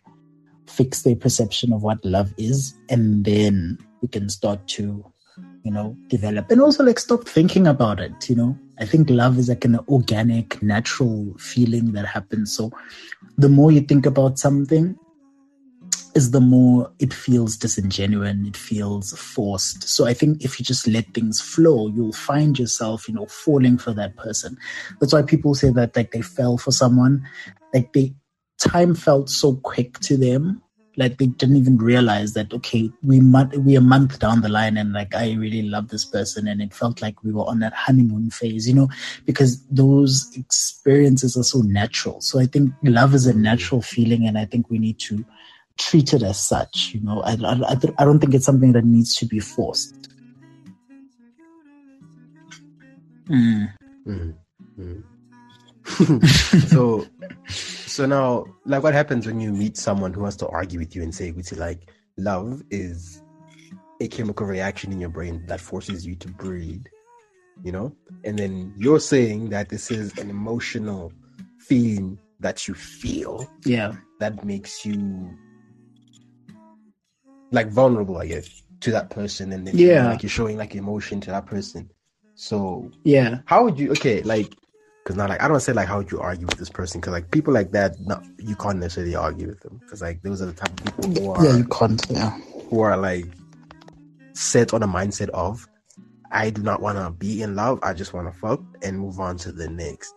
fix 0.67 1.03
their 1.03 1.17
perception 1.17 1.73
of 1.73 1.83
what 1.83 2.05
love 2.05 2.33
is 2.37 2.75
and 2.89 3.25
then 3.25 3.79
we 4.01 4.09
can 4.09 4.29
start 4.29 4.67
to 4.67 5.05
you 5.63 5.71
know 5.71 5.97
develop 6.09 6.51
and 6.51 6.61
also 6.61 6.85
like 6.85 6.99
stop 6.99 7.27
thinking 7.27 7.67
about 7.67 8.01
it 8.01 8.29
you 8.29 8.37
know 8.37 8.57
i 8.79 8.85
think 8.85 9.09
love 9.11 9.39
is 9.39 9.49
like 9.49 9.65
an 9.65 9.79
organic 9.89 10.63
natural 10.63 11.35
feeling 11.39 11.93
that 11.93 12.07
happens 12.07 12.55
so 12.55 12.71
the 13.39 13.49
more 13.49 13.73
you 13.73 13.81
think 13.81 14.07
about 14.07 14.39
something 14.39 14.97
is 16.15 16.31
the 16.31 16.41
more 16.41 16.91
it 16.99 17.13
feels 17.13 17.57
disingenuous 17.57 18.37
it 18.47 18.57
feels 18.57 19.13
forced. 19.19 19.83
So 19.89 20.07
i 20.07 20.15
think 20.15 20.45
if 20.45 20.59
you 20.59 20.65
just 20.65 20.87
let 20.87 21.13
things 21.15 21.41
flow 21.41 21.89
you'll 21.89 22.13
find 22.13 22.59
yourself 22.59 23.09
you 23.09 23.15
know 23.15 23.27
falling 23.27 23.79
for 23.79 23.93
that 23.95 24.17
person. 24.17 24.57
That's 25.01 25.13
why 25.13 25.23
people 25.23 25.55
say 25.55 25.71
that 25.71 25.97
like 25.97 26.13
they 26.13 26.23
fell 26.23 26.59
for 26.59 26.73
someone. 26.73 27.27
Like 27.73 27.93
they 27.93 28.15
time 28.59 28.95
felt 28.95 29.29
so 29.29 29.57
quick 29.57 29.99
to 30.01 30.17
them. 30.17 30.63
Like 30.97 31.19
they 31.19 31.27
didn't 31.27 31.57
even 31.57 31.77
realize 31.77 32.35
that 32.35 32.55
okay 32.55 32.89
we 33.03 33.19
month 33.21 33.57
we 33.57 33.75
a 33.75 33.81
month 33.81 34.21
down 34.21 34.43
the 34.43 34.49
line 34.49 34.77
and 34.77 34.93
like 34.93 35.13
i 35.13 35.33
really 35.33 35.63
love 35.63 35.89
this 35.89 36.05
person 36.05 36.47
and 36.47 36.63
it 36.63 36.73
felt 36.73 37.03
like 37.03 37.21
we 37.25 37.33
were 37.33 37.43
on 37.43 37.59
that 37.59 37.73
honeymoon 37.73 38.31
phase 38.31 38.69
you 38.69 38.75
know 38.75 38.89
because 39.27 39.61
those 39.67 40.31
experiences 40.37 41.37
are 41.37 41.43
so 41.43 41.63
natural. 41.63 42.21
So 42.21 42.39
i 42.39 42.47
think 42.47 42.73
love 42.85 43.13
is 43.13 43.27
a 43.27 43.33
mm-hmm. 43.33 43.43
natural 43.43 43.83
feeling 43.83 44.25
and 44.25 44.39
i 44.39 44.45
think 44.45 44.71
we 44.71 44.79
need 44.79 45.01
to 45.01 45.25
treat 45.79 46.13
it 46.13 46.23
as 46.23 46.39
such. 46.39 46.93
You 46.95 47.01
know, 47.01 47.21
I, 47.23 47.33
I, 47.33 47.77
I 47.99 48.05
don't 48.05 48.19
think 48.21 48.35
it's 48.35 48.45
something 48.47 48.73
that 48.73 48.85
needs 48.85 49.15
to 49.17 49.27
be 49.27 49.41
forced. 49.41 50.09
Mm. 53.29 53.73
Mhm. 54.07 54.35
Mhm. 54.79 55.05
so, 56.69 57.07
so 57.49 58.07
now, 58.07 58.45
like, 58.65 58.83
what 58.83 58.95
happens 58.95 59.27
when 59.27 59.41
you 59.41 59.53
meet 59.53 59.77
someone 59.77 60.13
who 60.13 60.23
wants 60.23 60.37
to 60.37 60.49
argue 60.49 60.79
with 60.79 60.95
you 60.97 61.03
and 61.03 61.15
say, 61.15 61.31
"Which 61.33 61.53
like 61.53 61.91
love 62.17 62.63
is 62.71 63.23
a 64.01 64.09
chemical 64.09 64.47
reaction 64.47 64.93
in 64.93 65.01
your 65.01 65.11
brain 65.11 65.45
that 65.47 65.61
forces 65.61 66.07
you 66.07 66.17
to 66.17 66.29
breed," 66.29 66.89
you 67.63 67.73
know, 67.73 67.95
and 68.25 68.39
then 68.39 68.75
you're 68.77 69.01
saying 69.01 69.51
that 69.51 69.69
this 69.69 69.91
is 69.91 70.17
an 70.19 70.31
emotional 70.31 71.13
feeling 71.59 72.19
that 72.41 72.67
you 72.69 72.75
feel 72.75 73.49
Yeah. 73.65 73.93
that 74.21 74.45
makes 74.45 74.85
you 74.85 75.31
like 77.55 77.69
vulnerable, 77.69 78.19
I 78.19 78.27
guess, 78.27 78.63
to 78.81 78.91
that 78.91 79.11
person, 79.11 79.53
and 79.53 79.67
then 79.67 79.77
Yeah. 79.79 80.09
like 80.11 80.23
you're 80.23 80.31
showing 80.31 80.57
like 80.59 80.75
emotion 80.75 81.21
to 81.23 81.31
that 81.31 81.47
person. 81.47 81.89
So 82.35 82.91
Yeah. 83.05 83.39
how 83.47 83.65
would 83.65 83.79
you 83.79 83.93
okay 83.93 84.23
like 84.23 84.53
because 85.05 85.17
now 85.17 85.29
like 85.29 85.41
i 85.43 85.47
don't 85.47 85.61
say 85.61 85.73
like 85.73 85.87
how 85.87 85.99
would 85.99 86.11
you 86.11 86.19
argue 86.21 86.47
with 86.47 86.59
this 86.59 86.71
person 86.71 87.01
because 87.01 87.13
like 87.13 87.31
people 87.31 87.53
like 87.53 87.71
that 87.73 87.93
no, 88.01 88.21
you 88.39 88.57
can't 88.57 88.79
necessarily 88.79 89.15
argue 89.15 89.47
with 89.49 89.61
them 89.61 89.79
because 89.85 90.01
like 90.03 90.21
those 90.23 90.41
are 90.43 90.47
the 90.47 90.53
type 90.53 90.71
of 90.73 90.83
people 90.85 91.23
who 91.23 91.31
are 91.31 91.45
Yeah, 91.45 91.57
you 91.59 91.65
can't. 91.67 92.03
Yeah. 92.11 92.31
who 92.71 92.81
are 92.81 92.97
like 92.97 93.27
set 94.33 94.73
on 94.75 94.83
a 94.83 94.89
mindset 94.89 95.29
of 95.29 95.69
i 96.33 96.49
do 96.51 96.63
not 96.63 96.81
want 96.81 96.97
to 96.99 97.11
be 97.11 97.43
in 97.43 97.55
love 97.55 97.79
i 97.83 97.93
just 97.93 98.15
want 98.15 98.27
to 98.33 98.39
fuck 98.39 98.61
and 98.83 98.99
move 98.99 99.21
on 99.21 99.37
to 99.45 99.53
the 99.53 99.69
next 99.69 100.15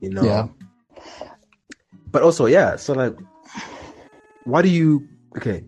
you 0.00 0.10
know 0.10 0.24
Yeah. 0.24 0.48
but 2.10 2.22
also 2.22 2.46
yeah 2.46 2.74
so 2.76 2.92
like 2.94 3.16
why 4.44 4.60
do 4.60 4.68
you 4.68 5.06
okay. 5.36 5.64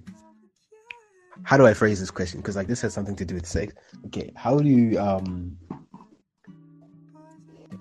How 1.44 1.56
do 1.56 1.66
i 1.66 1.74
phrase 1.74 2.00
this 2.00 2.10
question? 2.10 2.40
Because 2.40 2.56
like 2.56 2.66
this 2.66 2.80
has 2.82 2.92
something 2.94 3.16
to 3.16 3.24
do 3.24 3.34
with 3.34 3.46
sex. 3.46 3.74
Okay 4.06 4.32
how 4.36 4.58
do 4.58 4.68
you 4.68 4.98
um 4.98 5.56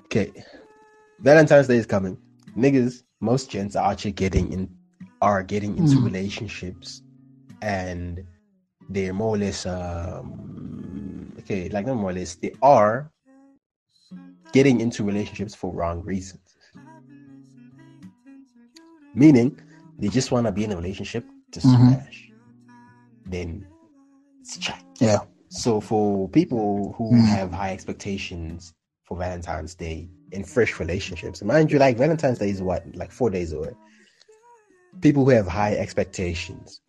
okay. 0.05 0.31
Valentine's 1.19 1.67
day 1.67 1.77
is 1.77 1.85
coming. 1.85 2.17
Niggas 2.57 3.03
most 3.21 3.49
gents 3.49 3.75
are 3.75 3.91
actually 3.91 4.11
getting 4.11 4.51
in 4.51 4.69
are 5.21 5.41
getting 5.43 5.77
into 5.77 5.95
Mm. 5.97 6.05
relationships 6.05 7.01
and 7.61 8.23
they're 8.89 9.13
more 9.13 9.35
or 9.35 9.37
less 9.39 9.65
um 9.65 11.33
okay 11.39 11.69
like 11.69 11.85
not 11.87 11.95
more 11.95 12.11
or 12.11 12.13
less 12.13 12.35
they 12.35 12.51
are 12.61 13.09
getting 14.51 14.79
into 14.81 15.03
relationships 15.03 15.55
for 15.55 15.73
wrong 15.73 16.01
reasons. 16.03 16.55
Meaning 19.13 19.59
they 19.97 20.09
just 20.09 20.31
want 20.31 20.45
to 20.45 20.51
be 20.51 20.63
in 20.65 20.71
a 20.73 20.75
relationship 20.75 21.25
to 21.55 21.59
Mhm. 21.67 21.77
smash 21.77 22.31
then 23.25 23.65
it's 24.41 24.57
chat 24.57 24.83
Yeah. 24.99 25.19
so 25.49 25.81
for 25.81 26.29
people 26.29 26.93
who 26.97 27.11
Mm. 27.11 27.25
have 27.37 27.51
high 27.51 27.71
expectations 27.73 28.73
for 29.07 29.17
Valentine's 29.17 29.75
Day 29.75 30.09
in 30.31 30.43
fresh 30.43 30.79
relationships, 30.79 31.41
mind 31.43 31.71
you, 31.71 31.77
like 31.79 31.95
Valentine's 31.97 32.39
Day 32.39 32.49
is 32.49 32.61
what, 32.61 32.83
like 32.95 33.11
four 33.11 33.29
days 33.29 33.53
away. 33.53 33.69
People 35.01 35.23
who 35.25 35.31
have 35.31 35.47
high 35.47 35.75
expectations 35.75 36.81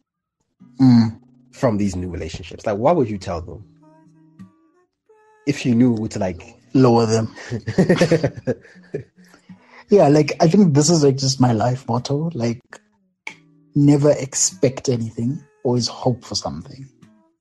Mm. 0.80 1.20
from 1.52 1.76
these 1.78 1.94
new 1.96 2.08
relationships, 2.10 2.64
like 2.66 2.78
what 2.78 2.96
would 2.96 3.08
you 3.10 3.18
tell 3.18 3.40
them? 3.42 3.64
If 5.46 5.64
you 5.66 5.74
knew 5.74 6.08
to 6.08 6.18
like 6.18 6.42
Lower 6.74 7.06
them. 7.06 7.26
Yeah, 9.88 10.08
like 10.08 10.32
I 10.40 10.48
think 10.48 10.74
this 10.74 10.90
is 10.90 11.04
like 11.04 11.16
just 11.16 11.40
my 11.40 11.52
life 11.52 11.86
motto. 11.88 12.30
Like 12.34 12.60
never 13.76 14.10
expect 14.12 14.88
anything, 14.88 15.38
always 15.62 15.86
hope 15.86 16.24
for 16.24 16.34
something. 16.34 16.88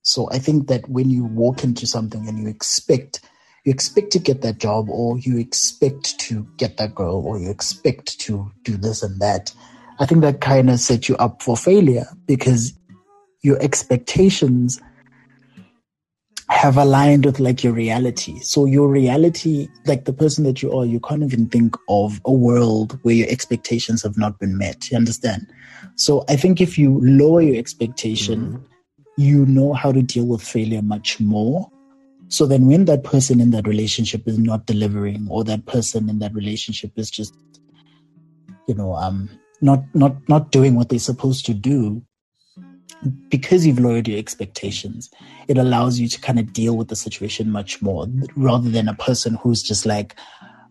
So 0.04 0.30
I 0.32 0.38
think 0.38 0.68
that 0.68 0.88
when 0.88 1.10
you 1.10 1.24
walk 1.24 1.64
into 1.64 1.88
something 1.88 2.28
and 2.28 2.38
you 2.38 2.48
expect 2.48 3.22
you 3.64 3.72
expect 3.72 4.12
to 4.12 4.20
get 4.20 4.44
that 4.44 4.60
job 4.60 4.88
or 4.92 5.18
you 5.18 5.40
expect 5.40 6.20
to 6.20 6.48
get 6.58 6.78
that 6.78 6.94
girl 6.94 7.24
or 7.26 7.40
you 7.40 7.50
expect 7.50 8.20
to 8.20 8.52
do 8.62 8.78
this 8.78 9.02
and 9.02 9.20
that, 9.20 9.52
I 10.00 10.06
think 10.06 10.22
that 10.22 10.40
kind 10.40 10.70
of 10.70 10.80
sets 10.80 11.10
you 11.10 11.18
up 11.18 11.42
for 11.42 11.58
failure 11.58 12.06
because 12.28 12.74
your 13.42 13.60
expectations 13.60 14.80
have 16.50 16.78
aligned 16.78 17.26
with 17.26 17.40
like 17.40 17.64
your 17.64 17.74
reality. 17.74 18.40
So 18.42 18.66
your 18.66 18.88
reality, 18.88 19.68
like 19.88 20.06
the 20.06 20.14
person 20.14 20.44
that 20.44 20.62
you 20.62 20.72
are, 20.72 20.86
you 20.86 21.00
can't 21.00 21.24
even 21.24 21.48
think 21.48 21.76
of 21.90 22.22
a 22.26 22.32
world 22.32 23.00
where 23.02 23.16
your 23.16 23.30
expectations 23.30 24.04
have 24.04 24.16
not 24.16 24.38
been 24.38 24.60
met. 24.60 24.92
You 24.92 24.98
understand? 24.98 25.48
So 25.96 26.26
I 26.28 26.36
think 26.36 26.60
if 26.60 26.78
you 26.78 27.00
lower 27.02 27.42
your 27.42 27.56
expectation, 27.56 28.64
you 29.18 29.46
know 29.46 29.74
how 29.74 29.92
to 29.92 30.02
deal 30.02 30.26
with 30.26 30.42
failure 30.42 30.82
much 30.82 31.20
more. 31.20 31.70
So 32.28 32.46
then 32.46 32.68
when 32.68 32.86
that 32.86 33.04
person 33.04 33.40
in 33.40 33.52
that 33.52 33.68
relationship 33.68 34.28
is 34.28 34.38
not 34.38 34.66
delivering 34.66 35.28
or 35.30 35.44
that 35.46 35.66
person 35.66 36.10
in 36.10 36.20
that 36.20 36.34
relationship 36.34 36.92
is 36.98 37.10
just 37.10 37.34
you 38.68 38.74
know 38.74 38.96
um 38.96 39.30
not 39.62 39.84
not 39.94 40.16
not 40.28 40.52
doing 40.52 40.76
what 40.76 40.90
they're 40.90 41.00
supposed 41.00 41.46
to 41.46 41.54
do 41.54 42.02
because 43.30 43.66
you've 43.66 43.80
lowered 43.80 44.08
your 44.08 44.18
expectations 44.18 45.12
it 45.48 45.58
allows 45.58 46.00
you 46.00 46.08
to 46.08 46.20
kind 46.20 46.40
of 46.40 46.52
deal 46.52 46.76
with 46.76 46.88
the 46.88 46.96
situation 46.96 47.52
much 47.52 47.80
more 47.80 48.08
rather 48.36 48.70
than 48.70 48.88
a 48.88 48.96
person 48.96 49.36
who's 49.36 49.62
just 49.62 49.86
like 49.86 50.16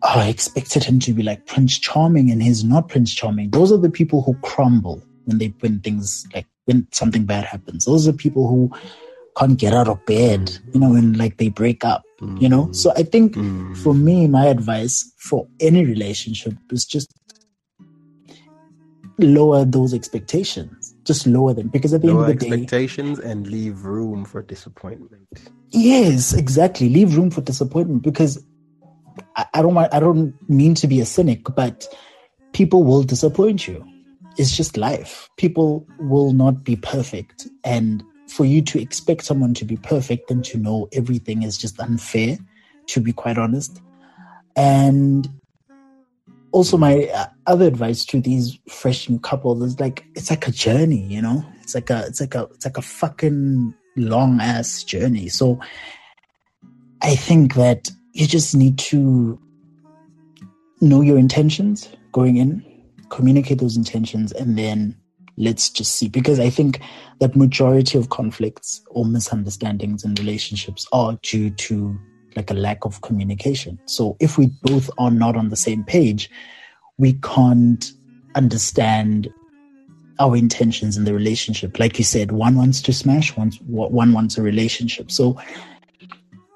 oh 0.03 0.19
i 0.19 0.27
expected 0.27 0.83
him 0.83 0.99
to 0.99 1.13
be 1.13 1.23
like 1.23 1.45
prince 1.45 1.79
charming 1.79 2.29
and 2.29 2.43
he's 2.43 2.63
not 2.63 2.89
prince 2.89 3.13
charming. 3.13 3.49
Those 3.51 3.71
are 3.71 3.77
the 3.77 3.89
people 3.89 4.21
who 4.21 4.33
crumble 4.41 5.01
when 5.25 5.37
they 5.37 5.53
when 5.59 5.79
things 5.81 6.25
like 6.33 6.47
when 6.65 6.87
something 6.91 7.25
bad 7.25 7.43
happens 7.43 7.85
those 7.85 8.07
are 8.07 8.13
people 8.13 8.47
who 8.47 8.71
can't 9.37 9.59
get 9.59 9.73
out 9.73 9.87
of 9.87 10.03
bed 10.05 10.51
you 10.73 10.79
know 10.79 10.95
and 10.95 11.17
like 11.17 11.37
they 11.37 11.49
break 11.49 11.83
up 11.83 12.03
you 12.39 12.49
know 12.49 12.71
so 12.71 12.91
i 12.95 13.03
think 13.03 13.35
Mm. 13.35 13.75
for 13.77 13.93
me 13.93 14.27
my 14.27 14.45
advice 14.47 15.11
for 15.17 15.47
any 15.59 15.85
relationship 15.85 16.53
is 16.71 16.85
just 16.85 17.11
lower 19.19 19.63
those 19.65 19.93
expectations 19.93 20.93
just 21.05 21.27
lower 21.27 21.53
them 21.53 21.67
because 21.69 21.93
at 21.93 22.01
the 22.01 22.07
lower 22.07 22.25
end 22.25 22.33
of 22.33 22.39
the 22.39 22.45
day 22.45 22.51
expectations 22.53 23.19
and 23.19 23.47
leave 23.47 23.85
room 23.85 24.25
for 24.25 24.41
disappointment. 24.41 25.27
Yes, 25.71 26.33
exactly. 26.33 26.89
Leave 26.89 27.15
room 27.17 27.29
for 27.31 27.41
disappointment 27.41 28.01
because 28.01 28.43
I, 29.35 29.45
I 29.53 29.61
don't 29.61 29.75
want 29.75 29.93
I 29.93 29.99
don't 29.99 30.33
mean 30.49 30.73
to 30.75 30.87
be 30.87 30.99
a 30.99 31.05
cynic, 31.05 31.43
but 31.55 31.87
people 32.53 32.83
will 32.83 33.03
disappoint 33.03 33.67
you. 33.67 33.85
It's 34.37 34.55
just 34.55 34.77
life. 34.77 35.29
People 35.37 35.87
will 35.99 36.33
not 36.33 36.63
be 36.63 36.75
perfect. 36.75 37.47
And 37.63 38.03
for 38.27 38.45
you 38.45 38.61
to 38.63 38.81
expect 38.81 39.23
someone 39.23 39.53
to 39.55 39.65
be 39.65 39.77
perfect 39.77 40.31
and 40.31 40.43
to 40.45 40.57
know 40.57 40.89
everything 40.91 41.43
is 41.43 41.57
just 41.57 41.79
unfair, 41.79 42.37
to 42.87 42.99
be 42.99 43.13
quite 43.13 43.37
honest. 43.37 43.81
And 44.55 45.29
also 46.51 46.77
my 46.77 47.09
uh, 47.13 47.27
other 47.47 47.65
advice 47.67 48.05
to 48.05 48.21
these 48.21 48.57
fresh 48.69 49.09
new 49.09 49.19
couples 49.19 49.61
is 49.61 49.79
like 49.79 50.05
it's 50.15 50.29
like 50.29 50.47
a 50.47 50.51
journey, 50.51 51.01
you 51.01 51.21
know? 51.21 51.45
It's 51.61 51.75
like 51.75 51.89
a 51.89 52.05
it's 52.07 52.21
like 52.21 52.35
a 52.35 52.43
it's 52.53 52.65
like 52.65 52.77
a 52.77 52.81
fucking 52.81 53.73
long 53.95 54.39
ass 54.39 54.83
journey. 54.83 55.29
So 55.29 55.59
I 57.01 57.15
think 57.15 57.55
that 57.55 57.91
you 58.13 58.25
just 58.25 58.55
need 58.55 58.79
to 58.79 59.39
know 60.81 61.01
your 61.01 61.17
intentions 61.17 61.89
going 62.11 62.37
in, 62.37 62.65
communicate 63.09 63.59
those 63.59 63.77
intentions, 63.77 64.31
and 64.31 64.57
then 64.57 64.95
let's 65.37 65.69
just 65.69 65.95
see. 65.95 66.07
Because 66.07 66.39
I 66.39 66.49
think 66.49 66.79
that 67.19 67.35
majority 67.35 67.97
of 67.97 68.09
conflicts 68.09 68.81
or 68.89 69.05
misunderstandings 69.05 70.03
in 70.03 70.15
relationships 70.15 70.87
are 70.91 71.17
due 71.21 71.49
to 71.49 71.97
like 72.35 72.51
a 72.51 72.55
lack 72.55 72.85
of 72.85 73.01
communication. 73.01 73.79
So 73.85 74.17
if 74.19 74.37
we 74.37 74.51
both 74.63 74.89
are 74.97 75.11
not 75.11 75.35
on 75.37 75.49
the 75.49 75.55
same 75.55 75.83
page, 75.83 76.29
we 76.97 77.13
can't 77.13 77.91
understand 78.35 79.33
our 80.19 80.35
intentions 80.35 80.97
in 80.97 81.03
the 81.03 81.13
relationship. 81.13 81.79
Like 81.79 81.97
you 81.97 82.05
said, 82.05 82.31
one 82.31 82.55
wants 82.55 82.81
to 82.83 82.93
smash, 82.93 83.35
one 83.35 83.51
one 83.67 84.13
wants 84.13 84.37
a 84.37 84.41
relationship. 84.41 85.11
So 85.11 85.39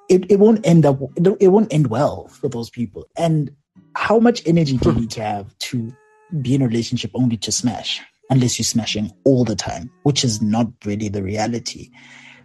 it, 0.09 0.29
it 0.31 0.39
won't 0.39 0.65
end 0.65 0.85
up 0.85 0.99
it, 1.15 1.47
won't 1.49 1.73
end 1.73 1.87
well 1.87 2.27
for 2.27 2.49
those 2.49 2.69
people. 2.69 3.07
And 3.17 3.51
how 3.95 4.19
much 4.19 4.41
energy 4.45 4.77
do 4.77 4.89
you 4.89 5.01
need 5.01 5.11
to 5.11 5.21
have 5.21 5.57
to 5.59 5.95
be 6.41 6.55
in 6.55 6.61
a 6.61 6.67
relationship 6.67 7.11
only 7.13 7.37
to 7.37 7.51
smash? 7.51 8.01
Unless 8.29 8.59
you're 8.59 8.63
smashing 8.65 9.11
all 9.25 9.43
the 9.43 9.55
time, 9.55 9.89
which 10.03 10.23
is 10.23 10.41
not 10.41 10.67
really 10.85 11.09
the 11.09 11.23
reality. 11.23 11.89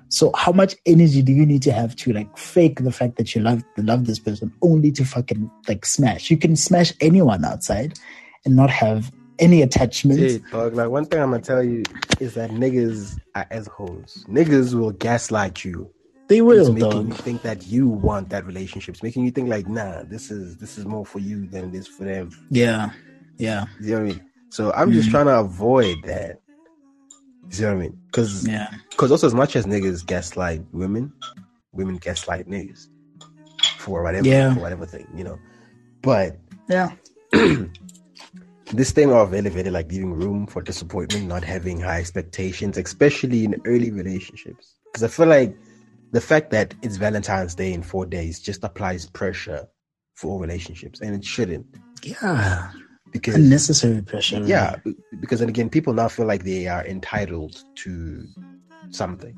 So 0.09 0.30
how 0.35 0.53
much 0.53 0.74
energy 0.87 1.22
do 1.22 1.32
you 1.32 1.45
need 1.45 1.62
to 1.62 1.72
have 1.72 1.95
to 1.97 2.12
like 2.12 2.39
fake 2.39 2.80
the 2.82 2.93
fact 2.93 3.16
that 3.16 3.35
you 3.35 3.43
love 3.43 3.62
love 3.76 4.07
this 4.07 4.18
person 4.18 4.53
only 4.62 4.93
to 4.93 5.05
fucking 5.05 5.51
like 5.68 5.85
smash? 5.85 6.30
You 6.30 6.37
can 6.39 6.57
smash 6.57 6.93
anyone 7.01 7.45
outside 7.45 7.99
and 8.45 8.57
not 8.57 8.70
have 8.70 9.11
any 9.39 9.61
attachment. 9.62 10.20
Hey, 10.20 10.39
dog, 10.53 10.74
like 10.74 10.89
one 10.89 11.05
thing 11.05 11.20
I'm 11.20 11.30
gonna 11.30 11.43
tell 11.43 11.62
you 11.62 11.82
is 12.20 12.35
that 12.35 12.51
niggas 12.51 13.18
are 13.35 13.47
assholes. 13.51 14.24
Niggas 14.28 14.74
will 14.74 14.93
gaslight 14.93 15.64
you. 15.64 15.91
They 16.28 16.39
It's 16.39 16.45
will, 16.45 16.72
making 16.72 16.91
dog. 16.91 17.09
you 17.09 17.14
think 17.14 17.43
that 17.43 17.66
you 17.66 17.89
want 17.89 18.30
that 18.30 18.47
relationship. 18.47 18.95
It's 18.95 19.03
making 19.03 19.24
you 19.24 19.30
think 19.30 19.49
like, 19.51 19.68
nah, 19.68 20.05
this 20.05 20.30
is 20.30 20.57
this 20.57 20.78
is 20.78 20.87
more 20.87 21.05
for 21.05 21.18
you 21.18 21.47
than 21.49 21.68
it 21.70 21.74
is 21.74 21.87
for 21.87 22.05
them. 22.05 22.30
Yeah, 22.51 22.91
yeah. 23.39 23.66
You 23.80 23.91
know 23.91 23.95
what 23.95 24.03
I 24.03 24.09
mean? 24.14 24.30
So 24.51 24.72
I'm 24.72 24.93
just 24.93 25.09
mm-hmm. 25.09 25.12
trying 25.12 25.26
to 25.26 25.41
avoid 25.41 25.97
that. 26.05 26.41
You 27.49 27.53
see 27.53 27.64
what 27.64 27.72
I 27.72 27.76
mean? 27.76 27.99
Because 28.07 28.47
Yeah. 28.47 28.70
because 28.91 29.11
also 29.11 29.26
as 29.26 29.35
much 29.35 29.57
as 29.57 29.66
niggas 29.66 30.07
gaslight 30.07 30.62
women, 30.72 31.12
women 31.72 31.97
gaslight 31.97 32.49
niggas 32.49 32.89
for 33.78 34.03
whatever 34.03 34.26
Yeah. 34.26 34.55
for 34.55 34.61
whatever 34.61 34.87
thing, 34.87 35.07
you 35.14 35.24
know. 35.24 35.39
But 36.03 36.39
Yeah. 36.68 36.93
this 38.72 38.93
thing 38.93 39.12
of 39.12 39.35
elevated 39.35 39.72
like 39.72 39.91
leaving 39.91 40.12
room 40.12 40.47
for 40.47 40.62
disappointment, 40.62 41.26
not 41.26 41.45
having 41.45 41.80
high 41.80 41.99
expectations, 41.99 42.78
especially 42.78 43.45
in 43.45 43.61
early 43.66 43.91
relationships. 43.91 44.74
Because 44.87 45.03
I 45.03 45.09
feel 45.09 45.26
like 45.26 45.57
the 46.12 46.20
fact 46.20 46.51
that 46.51 46.74
it's 46.82 46.97
Valentine's 46.97 47.55
Day 47.55 47.72
in 47.72 47.82
four 47.82 48.07
days 48.07 48.39
just 48.39 48.62
applies 48.62 49.07
pressure 49.07 49.66
for 50.14 50.30
all 50.30 50.39
relationships, 50.39 51.01
and 51.01 51.14
it 51.14 51.24
shouldn't. 51.24 51.66
Yeah. 52.03 52.70
Because 53.14 53.36
Unnecessary 53.36 54.02
pressure. 54.02 54.42
yeah, 54.44 54.74
because 55.20 55.38
then 55.40 55.48
again, 55.48 55.70
people 55.70 55.94
now 55.94 56.08
feel 56.08 56.26
like 56.26 56.42
they 56.44 56.66
are 56.66 56.84
entitled 56.84 57.62
to 57.76 58.26
something, 58.90 59.34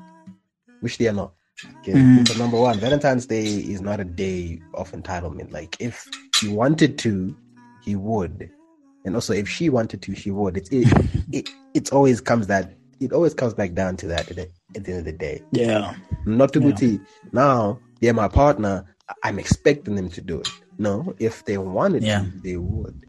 which 0.81 0.97
they 0.97 1.07
are 1.07 1.13
not. 1.13 1.31
Okay? 1.79 1.93
Mm. 1.93 2.27
So 2.27 2.37
number 2.39 2.59
one, 2.59 2.79
Valentine's 2.79 3.27
Day 3.27 3.45
is 3.45 3.79
not 3.79 3.99
a 3.99 4.03
day 4.03 4.59
of 4.73 4.91
entitlement. 4.91 5.51
Like 5.53 5.77
if 5.79 6.05
he 6.41 6.49
wanted 6.49 6.97
to, 6.99 7.37
he 7.85 7.95
would, 7.95 8.49
and 9.05 9.13
also 9.15 9.31
if 9.33 9.47
she 9.47 9.69
wanted 9.69 10.01
to, 10.01 10.15
she 10.15 10.31
would. 10.31 10.57
It 10.57 10.67
it 10.71 10.87
it, 11.31 11.49
it 11.75 11.93
always 11.93 12.19
comes 12.19 12.47
that 12.47 12.73
it 12.99 13.13
always 13.13 13.35
comes 13.35 13.53
back 13.53 13.73
down 13.73 13.95
to 13.97 14.07
that 14.07 14.29
at 14.31 14.35
the, 14.37 14.49
at 14.75 14.83
the 14.85 14.91
end 14.91 14.99
of 14.99 15.05
the 15.05 15.11
day. 15.13 15.43
Yeah. 15.51 15.93
Not 16.25 16.51
to 16.53 16.59
Yeah. 16.61 16.97
now 17.31 17.79
they're 18.01 18.13
my 18.13 18.27
partner. 18.27 18.85
I'm 19.23 19.37
expecting 19.39 19.95
them 19.95 20.09
to 20.09 20.21
do 20.21 20.39
it. 20.41 20.49
No, 20.79 21.13
if 21.19 21.45
they 21.45 21.57
wanted 21.59 22.03
Yeah. 22.03 22.21
to, 22.21 22.31
they 22.43 22.57
would. 22.57 23.03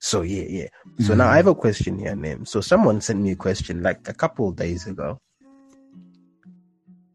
So 0.00 0.22
yeah, 0.22 0.44
yeah. 0.48 0.68
So 0.98 1.14
now 1.14 1.28
I 1.28 1.36
have 1.36 1.46
a 1.46 1.54
question 1.54 1.98
here, 1.98 2.16
name. 2.16 2.46
So 2.46 2.62
someone 2.62 3.02
sent 3.02 3.20
me 3.20 3.32
a 3.32 3.36
question 3.36 3.82
like 3.82 4.08
a 4.08 4.14
couple 4.14 4.48
of 4.48 4.56
days 4.56 4.86
ago, 4.86 5.20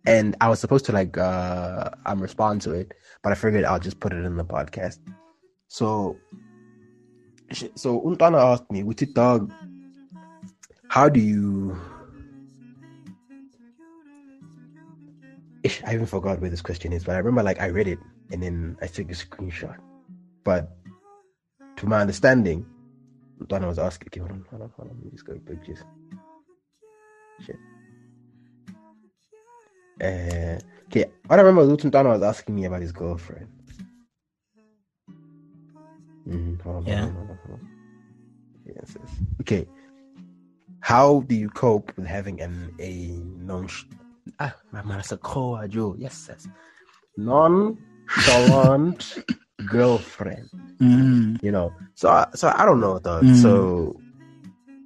and 0.05 0.35
I 0.39 0.49
was 0.49 0.59
supposed 0.59 0.85
to 0.85 0.91
like 0.91 1.17
uh 1.17 1.89
I'm 2.05 2.21
respond 2.21 2.61
to 2.61 2.71
it, 2.71 2.93
but 3.23 3.31
I 3.31 3.35
figured 3.35 3.65
I'll 3.65 3.79
just 3.79 3.99
put 3.99 4.13
it 4.13 4.23
in 4.23 4.37
the 4.37 4.45
podcast. 4.45 4.99
So, 5.67 6.17
so 7.73 8.01
Untana 8.01 8.37
asked 8.53 8.71
me, 8.71 8.83
with 8.83 9.01
it 9.01 9.15
dog, 9.15 9.51
how 10.87 11.09
do 11.09 11.19
you? 11.19 11.75
Ish, 15.63 15.81
I 15.83 15.95
even 15.95 16.05
forgot 16.05 16.39
where 16.39 16.51
this 16.51 16.61
question 16.61 16.93
is, 16.93 17.03
but 17.03 17.15
I 17.15 17.17
remember 17.17 17.41
like 17.41 17.59
I 17.59 17.67
read 17.67 17.87
it 17.87 17.99
and 18.31 18.43
then 18.43 18.77
I 18.79 18.85
took 18.85 19.09
a 19.09 19.15
screenshot. 19.15 19.75
But 20.43 20.69
to 21.77 21.87
my 21.87 22.01
understanding, 22.01 22.65
Untana 23.41 23.67
was 23.67 23.79
asking. 23.79 24.07
Okay, 24.09 24.19
hold 24.19 24.31
on, 24.31 24.45
hold 24.49 24.61
on, 24.63 24.71
hold 24.75 24.89
on. 24.89 24.95
Let 24.97 25.05
me 25.05 25.11
just 25.11 25.25
go 25.25 25.37
pictures. 25.45 25.79
Shit. 27.41 27.57
Uh, 30.01 30.59
okay, 30.87 31.05
what 31.27 31.39
I 31.39 31.41
remember 31.41 31.65
was 31.65 31.83
Untana 31.83 32.13
was 32.13 32.23
asking 32.23 32.55
me 32.55 32.65
about 32.65 32.81
his 32.81 32.91
girlfriend. 32.91 33.47
Mhm, 36.27 36.61
hold 36.61 36.77
on, 36.77 36.85
Yeah. 36.85 37.09
hold 37.11 37.29
on, 37.29 37.37
hold 37.45 37.59
on. 37.59 37.69
Yes, 38.65 38.97
yes. 38.99 39.19
Okay. 39.41 39.67
How 40.81 41.21
do 41.21 41.35
you 41.35 41.49
cope 41.49 41.95
with 41.97 42.05
having 42.07 42.41
an 42.41 42.73
a 42.79 43.17
non 43.37 43.67
ah 44.39 44.55
my 44.71 44.81
man 44.83 44.97
that's 44.97 45.11
a 45.11 45.17
core 45.17 45.67
Joe. 45.67 45.95
Yes, 45.97 46.25
yes. 46.29 46.47
Nonchalant 47.17 49.17
girlfriend. 49.65 50.49
Mm. 50.79 51.41
You 51.43 51.51
know. 51.51 51.73
So 51.95 52.09
I- 52.09 52.27
so 52.35 52.51
I 52.55 52.65
don't 52.65 52.79
know 52.79 52.99
though. 52.99 53.21
Mm. 53.21 53.35
So 53.41 53.99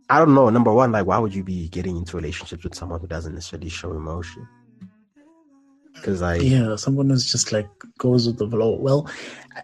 I 0.09 0.19
don't 0.19 0.33
know. 0.33 0.49
Number 0.49 0.73
one, 0.73 0.91
like 0.91 1.05
why 1.05 1.17
would 1.17 1.33
you 1.33 1.43
be 1.43 1.69
getting 1.69 1.97
into 1.97 2.17
relationships 2.17 2.63
with 2.63 2.75
someone 2.75 2.99
who 2.99 3.07
doesn't 3.07 3.33
necessarily 3.33 3.69
show 3.69 3.91
emotion? 3.91 4.47
Because 5.93 6.21
like 6.21 6.41
Yeah. 6.41 6.75
Someone 6.75 7.09
who's 7.09 7.29
just 7.31 7.51
like 7.51 7.67
goes 7.97 8.27
with 8.27 8.37
the 8.37 8.47
flow. 8.49 8.75
Well, 8.79 9.09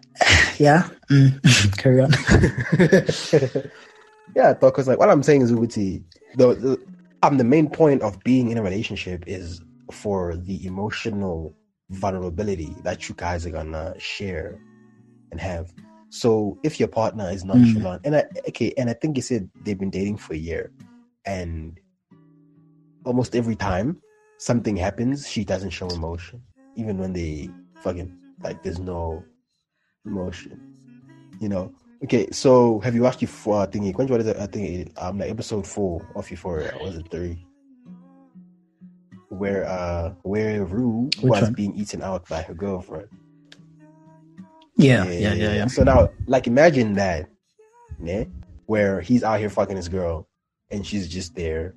yeah. 0.58 0.88
Mm. 1.10 1.76
Carry 1.78 2.00
on. 2.02 3.70
yeah, 4.36 4.52
because 4.54 4.88
like 4.88 4.98
what 4.98 5.10
I'm 5.10 5.22
saying 5.22 5.42
is 5.42 5.52
Ubuti, 5.52 6.02
the, 6.36 6.54
the 6.54 6.78
um 7.22 7.38
the 7.38 7.44
main 7.44 7.68
point 7.70 8.02
of 8.02 8.22
being 8.24 8.50
in 8.50 8.58
a 8.58 8.62
relationship 8.62 9.24
is 9.26 9.60
for 9.92 10.36
the 10.36 10.66
emotional 10.66 11.54
vulnerability 11.90 12.74
that 12.82 13.08
you 13.08 13.14
guys 13.14 13.46
are 13.46 13.50
gonna 13.50 13.94
share 13.98 14.60
and 15.30 15.40
have. 15.40 15.72
So 16.10 16.58
if 16.62 16.78
your 16.78 16.88
partner 16.88 17.30
is 17.30 17.44
nonchalant, 17.44 18.02
and 18.04 18.16
I 18.16 18.24
okay, 18.48 18.72
and 18.78 18.88
I 18.88 18.94
think 18.94 19.16
you 19.16 19.22
said 19.22 19.50
they've 19.64 19.78
been 19.78 19.90
dating 19.90 20.18
for 20.18 20.34
a 20.34 20.38
year, 20.38 20.70
and 21.24 21.78
almost 23.04 23.34
every 23.34 23.56
time 23.56 24.00
something 24.38 24.76
happens, 24.76 25.28
she 25.28 25.44
doesn't 25.44 25.70
show 25.70 25.92
emotion, 25.92 26.42
even 26.76 26.98
when 26.98 27.12
they 27.12 27.50
fucking 27.82 28.12
like 28.42 28.62
there's 28.62 28.78
no 28.78 29.24
emotion, 30.04 30.60
you 31.40 31.48
know. 31.48 31.72
Okay, 32.04 32.30
so 32.30 32.78
have 32.80 32.94
you 32.94 33.02
watched 33.02 33.22
Euphoria? 33.22 33.62
I 33.62 33.66
think 33.66 33.96
what 33.96 34.20
is 34.20 34.26
it? 34.26 34.36
I 34.36 34.46
think 34.46 34.68
it 34.68 34.92
um 34.96 35.18
like 35.18 35.30
episode 35.30 35.66
four 35.66 36.06
of 36.14 36.30
Euphoria. 36.30 36.72
Or 36.76 36.86
was 36.86 36.96
it 36.96 37.10
three? 37.10 37.44
Where 39.30 39.64
uh 39.66 40.14
where 40.22 40.64
Rue 40.64 41.10
Which 41.20 41.30
was 41.30 41.42
one? 41.42 41.54
being 41.54 41.74
eaten 41.76 42.02
out 42.02 42.28
by 42.28 42.42
her 42.42 42.54
girlfriend. 42.54 43.08
Yeah. 44.76 45.04
Yeah. 45.06 45.34
Yeah. 45.34 45.52
Yeah. 45.54 45.66
So 45.66 45.82
now, 45.82 46.10
like, 46.26 46.46
imagine 46.46 46.94
that, 46.94 47.28
yeah, 48.02 48.24
where 48.66 49.00
he's 49.00 49.22
out 49.22 49.40
here 49.40 49.50
fucking 49.50 49.76
his 49.76 49.88
girl, 49.88 50.28
and 50.70 50.86
she's 50.86 51.08
just 51.08 51.34
there, 51.34 51.74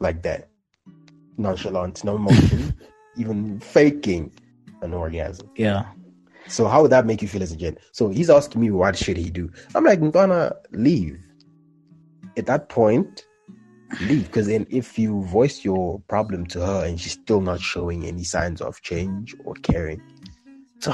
like 0.00 0.22
that, 0.22 0.48
nonchalant, 1.36 2.04
no 2.04 2.16
emotion, 2.16 2.74
even 3.16 3.60
faking 3.60 4.32
an 4.82 4.92
orgasm. 4.92 5.48
Yeah. 5.56 5.86
So 6.48 6.66
how 6.66 6.82
would 6.82 6.92
that 6.92 7.06
make 7.06 7.20
you 7.22 7.28
feel 7.28 7.42
as 7.42 7.52
a 7.52 7.56
gent? 7.56 7.78
So 7.92 8.08
he's 8.08 8.30
asking 8.30 8.60
me 8.60 8.70
what 8.70 8.96
should 8.96 9.16
he 9.16 9.30
do? 9.30 9.50
I'm 9.74 9.84
like, 9.84 10.00
I'm 10.00 10.10
gonna 10.10 10.54
leave. 10.72 11.18
At 12.36 12.46
that 12.46 12.68
point, 12.68 13.26
leave. 14.02 14.26
Because 14.26 14.46
then 14.46 14.66
if 14.70 14.98
you 14.98 15.22
voice 15.24 15.64
your 15.64 16.00
problem 16.08 16.46
to 16.46 16.64
her 16.64 16.86
and 16.86 16.98
she's 16.98 17.12
still 17.12 17.40
not 17.40 17.60
showing 17.60 18.04
any 18.04 18.24
signs 18.24 18.60
of 18.60 18.80
change 18.82 19.34
or 19.44 19.54
caring, 19.54 20.00
so 20.78 20.92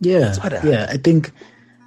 Yeah, 0.00 0.34
yeah. 0.64 0.86
I 0.88 0.96
think, 0.96 1.30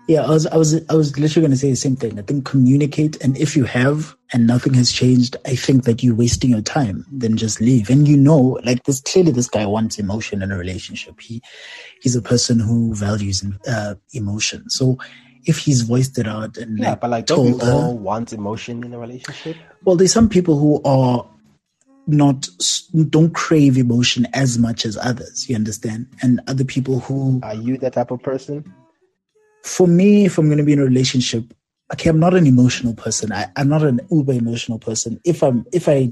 yeah. 0.07 0.21
I 0.23 0.29
was, 0.29 0.45
I 0.47 0.55
was, 0.57 0.75
I 0.89 0.93
was 0.95 1.17
literally 1.17 1.41
going 1.47 1.51
to 1.51 1.57
say 1.57 1.69
the 1.71 1.75
same 1.75 1.95
thing. 1.95 2.19
I 2.19 2.21
think 2.21 2.45
communicate, 2.45 3.21
and 3.23 3.37
if 3.37 3.55
you 3.55 3.63
have 3.65 4.15
and 4.31 4.45
nothing 4.47 4.73
has 4.75 4.91
changed, 4.91 5.35
I 5.45 5.55
think 5.55 5.83
that 5.85 6.03
you're 6.03 6.15
wasting 6.15 6.51
your 6.51 6.61
time. 6.61 7.05
Then 7.11 7.37
just 7.37 7.59
leave. 7.61 7.89
And 7.89 8.07
you 8.07 8.17
know, 8.17 8.59
like 8.63 8.83
this 8.83 9.01
clearly, 9.01 9.31
this 9.31 9.47
guy 9.49 9.65
wants 9.65 9.97
emotion 9.97 10.41
in 10.43 10.51
a 10.51 10.57
relationship. 10.57 11.19
He, 11.19 11.41
he's 12.01 12.15
a 12.15 12.21
person 12.21 12.59
who 12.59 12.93
values 12.95 13.43
uh, 13.67 13.95
emotion. 14.13 14.69
So, 14.69 14.97
if 15.45 15.57
he's 15.57 15.81
voiced 15.81 16.17
it 16.19 16.27
out 16.27 16.55
and 16.57 16.79
Yeah, 16.79 16.91
like, 16.91 17.01
but 17.01 17.09
like, 17.09 17.25
don't 17.25 17.59
told 17.59 17.63
her- 17.63 17.71
all 17.73 17.97
want 17.97 18.31
emotion 18.31 18.83
in 18.83 18.93
a 18.93 18.99
relationship? 18.99 19.57
well, 19.83 19.95
there's 19.95 20.13
some 20.13 20.29
people 20.29 20.57
who 20.57 20.81
are 20.83 21.27
not 22.05 22.47
don't 23.09 23.33
crave 23.33 23.77
emotion 23.77 24.27
as 24.33 24.57
much 24.57 24.85
as 24.85 24.97
others. 24.97 25.49
You 25.49 25.55
understand? 25.55 26.07
And 26.21 26.41
other 26.47 26.65
people 26.65 26.99
who 26.99 27.39
Are 27.43 27.55
you 27.55 27.77
that 27.77 27.93
type 27.93 28.11
of 28.11 28.21
person? 28.21 28.65
for 29.63 29.87
me, 29.87 30.25
if 30.25 30.37
I'm 30.37 30.47
going 30.47 30.57
to 30.57 30.63
be 30.63 30.73
in 30.73 30.79
a 30.79 30.83
relationship, 30.83 31.53
okay, 31.91 32.09
I'm 32.09 32.19
not 32.19 32.33
an 32.35 32.45
emotional 32.45 32.93
person. 32.93 33.31
I, 33.31 33.47
I'm 33.55 33.69
not 33.69 33.83
an 33.83 34.01
uber 34.11 34.33
emotional 34.33 34.77
person. 34.77 35.19
If 35.23 35.41
I'm, 35.41 35.65
if 35.71 35.87
I 35.87 36.11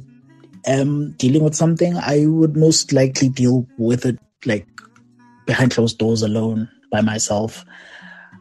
am 0.66 1.12
dealing 1.12 1.44
with 1.44 1.56
something, 1.56 1.96
I 1.98 2.26
would 2.26 2.56
most 2.56 2.94
likely 2.94 3.30
deal 3.30 3.68
with 3.78 4.06
it 4.06 4.18
like 4.46 4.68
behind 5.46 5.72
closed 5.72 5.98
doors 5.98 6.22
alone 6.22 6.70
by 6.92 7.02
myself. 7.02 7.66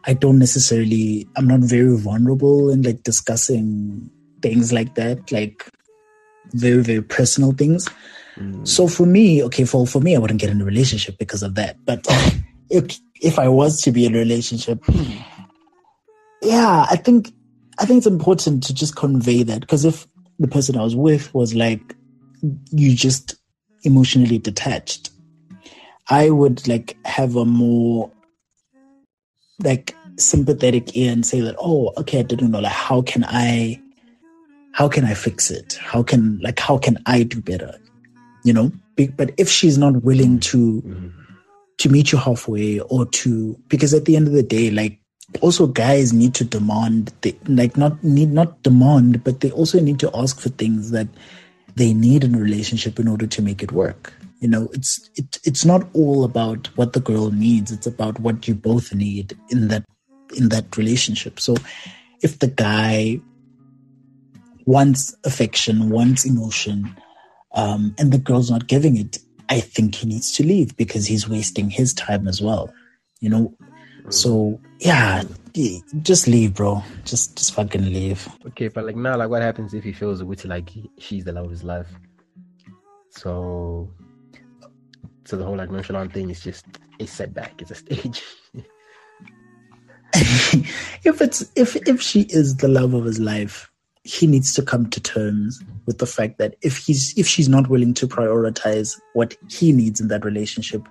I 0.07 0.15
don't 0.15 0.39
necessarily, 0.39 1.29
I'm 1.37 1.47
not 1.47 1.61
very 1.61 1.97
vulnerable 1.97 2.71
in 2.71 2.83
like 2.83 3.03
discussing 3.03 4.11
things 4.43 4.73
like 4.73 4.95
that, 4.95 5.31
like 5.33 5.69
very, 6.53 6.83
very 6.83 7.03
personal 7.03 7.53
things. 7.53 7.89
Mm. 8.37 8.67
So 8.67 8.89
for 8.89 9.07
me, 9.07 9.43
okay, 9.45 9.65
for 9.65 9.87
for 9.87 10.01
me, 10.01 10.17
I 10.17 10.19
wouldn't 10.19 10.41
get 10.41 10.51
in 10.51 10.61
a 10.61 10.65
relationship 10.65 11.19
because 11.19 11.43
of 11.43 11.55
that. 11.55 11.77
But 11.85 12.07
if 12.71 12.99
if 13.21 13.39
I 13.39 13.49
was 13.49 13.83
to 13.83 13.93
be 13.93 14.07
in 14.07 14.15
a 14.15 14.19
relationship, 14.19 14.83
yeah, 16.43 16.87
I 16.91 16.97
think 16.97 17.33
I 17.79 17.85
think 17.85 17.99
it's 17.99 18.07
important 18.07 18.63
to 18.65 18.75
just 18.75 18.97
convey 18.97 19.43
that 19.43 19.61
because 19.61 19.85
if 19.85 20.07
the 20.39 20.49
person 20.49 20.77
I 20.77 20.83
was 20.83 20.97
with 20.97 21.33
was 21.35 21.55
like 21.55 21.97
you 22.71 22.95
just 22.95 23.35
emotionally 23.83 24.39
detached, 24.39 25.11
I 26.09 26.31
would 26.31 26.67
like 26.67 26.97
have 27.05 27.37
a 27.37 27.45
more 27.45 28.11
like 29.63 29.95
sympathetic 30.17 30.97
ear 30.97 31.13
and 31.13 31.25
say 31.25 31.41
that, 31.41 31.57
oh, 31.59 31.93
okay, 31.99 32.21
I 32.21 32.23
didn't 32.23 32.51
know. 32.51 32.61
Like, 32.61 32.73
how 32.73 33.03
can 33.03 33.25
I, 33.27 33.81
how 34.81 34.89
can 34.89 35.05
I 35.05 35.13
fix 35.13 35.51
it? 35.51 35.75
How 35.93 36.03
can 36.03 36.39
like 36.43 36.59
how 36.59 36.79
can 36.79 36.97
I 37.05 37.23
do 37.23 37.43
better? 37.43 37.73
You 38.45 38.55
know. 38.55 38.73
But 39.17 39.33
if 39.39 39.49
she's 39.49 39.77
not 39.79 40.03
willing 40.03 40.41
to 40.53 40.61
Mhm. 40.83 41.11
to 41.83 41.89
meet 41.95 42.13
you 42.13 42.19
halfway 42.19 42.81
or 42.81 43.05
to 43.21 43.31
because 43.69 43.93
at 43.99 44.05
the 44.07 44.17
end 44.17 44.27
of 44.27 44.35
the 44.39 44.43
day 44.43 44.71
like 44.71 44.99
also 45.41 45.67
guys 45.67 46.13
need 46.13 46.35
to 46.35 46.45
demand 46.45 47.13
they, 47.21 47.35
like 47.47 47.77
not 47.83 48.03
need 48.03 48.33
not 48.33 48.63
demand 48.63 49.23
but 49.25 49.41
they 49.41 49.51
also 49.53 49.81
need 49.81 49.99
to 50.01 50.11
ask 50.23 50.41
for 50.41 50.49
things 50.63 50.91
that 50.97 51.09
they 51.77 51.95
need 51.95 52.25
in 52.25 52.35
a 52.35 52.41
relationship 52.41 52.99
in 52.99 53.09
order 53.15 53.27
to 53.27 53.41
make 53.49 53.63
it 53.63 53.73
work 53.73 54.13
you 54.41 54.49
know 54.49 54.69
it's 54.73 55.09
it, 55.15 55.39
it's 55.45 55.65
not 55.65 55.89
all 55.95 56.25
about 56.25 56.67
what 56.77 56.93
the 56.95 57.01
girl 57.01 57.31
needs 57.31 57.71
it's 57.71 57.87
about 57.87 58.19
what 58.21 58.49
you 58.49 58.55
both 58.55 58.93
need 58.93 59.39
in 59.51 59.69
that 59.69 59.85
in 60.37 60.49
that 60.51 60.77
relationship 60.77 61.39
so 61.49 61.57
if 62.23 62.39
the 62.41 62.49
guy 62.49 63.19
wants 64.67 65.15
affection 65.25 65.91
wants 65.91 66.25
emotion 66.25 66.95
um, 67.53 67.95
and 67.99 68.13
the 68.13 68.19
girl's 68.19 68.51
not 68.51 68.67
giving 68.67 68.97
it 68.97 69.19
i 69.49 69.61
think 69.61 69.95
he 69.95 70.07
needs 70.07 70.33
to 70.33 70.45
leave 70.45 70.77
because 70.77 71.07
he's 71.07 71.29
wasting 71.29 71.71
his 71.71 71.93
time 71.95 72.29
as 72.29 72.41
well 72.41 72.73
you 73.21 73.29
know 73.29 73.55
so 74.09 74.61
yeah 74.79 75.23
just 76.03 76.27
leave 76.27 76.55
bro 76.55 76.83
just 77.05 77.37
just 77.37 77.55
fucking 77.55 77.85
leave 77.85 78.29
Okay, 78.51 78.69
but 78.69 78.85
like 78.85 78.97
now, 78.97 79.17
like 79.17 79.31
what 79.31 79.43
happens 79.43 79.75
if 79.75 79.85
he 79.85 79.93
feels 79.93 80.23
with 80.25 80.45
like 80.45 80.71
she's 80.99 81.25
the 81.25 81.33
love 81.33 81.47
of 81.47 81.51
his 81.51 81.65
life? 81.65 81.89
So, 83.11 83.89
so 85.25 85.37
the 85.37 85.45
whole 85.45 85.57
like 85.57 85.71
nonchalant 85.71 86.13
thing 86.13 86.31
is 86.31 86.41
just 86.41 86.67
a 86.99 87.07
setback. 87.07 87.63
It's 87.63 87.71
a 87.71 87.75
stage. 87.77 88.23
if 90.15 91.21
it's 91.21 91.51
if 91.55 91.77
if 91.89 92.03
she 92.03 92.23
is 92.23 92.57
the 92.57 92.67
love 92.69 92.93
of 92.95 93.05
his 93.05 93.21
life 93.21 93.70
he 94.11 94.27
needs 94.27 94.53
to 94.55 94.63
come 94.63 94.89
to 94.91 95.01
terms 95.01 95.63
with 95.87 95.99
the 95.99 96.07
fact 96.07 96.39
that 96.39 96.57
if 96.63 96.77
he's 96.77 97.17
if 97.17 97.27
she's 97.27 97.49
not 97.49 97.69
willing 97.69 97.95
to 97.95 98.09
prioritize 98.09 99.01
what 99.13 99.37
he 99.49 99.73
needs 99.73 100.01
in 100.01 100.09
that 100.09 100.25
relationship 100.25 100.89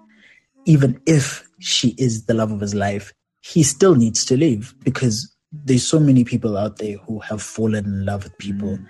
even 0.65 0.99
if 1.05 1.47
she 1.59 1.95
is 1.97 2.25
the 2.25 2.33
love 2.33 2.51
of 2.51 2.61
his 2.61 2.73
life 2.73 3.13
he 3.41 3.63
still 3.63 3.95
needs 3.95 4.25
to 4.25 4.37
leave 4.37 4.73
because 4.83 5.33
there's 5.51 5.85
so 5.85 5.99
many 5.99 6.23
people 6.23 6.57
out 6.57 6.77
there 6.77 6.97
who 6.97 7.19
have 7.19 7.41
fallen 7.41 7.85
in 7.85 8.05
love 8.05 8.23
with 8.23 8.37
people 8.37 8.77
mm. 8.77 8.85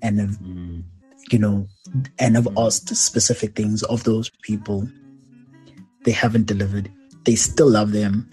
and 0.00 0.20
have 0.20 0.38
mm. 0.38 0.82
you 1.30 1.38
know 1.38 1.66
and 2.18 2.36
have 2.36 2.48
asked 2.56 2.94
specific 2.96 3.54
things 3.54 3.82
of 3.84 4.04
those 4.04 4.30
people. 4.42 4.88
They 6.04 6.12
haven't 6.12 6.46
delivered. 6.46 6.90
They 7.24 7.34
still 7.34 7.70
love 7.70 7.92
them 7.92 8.30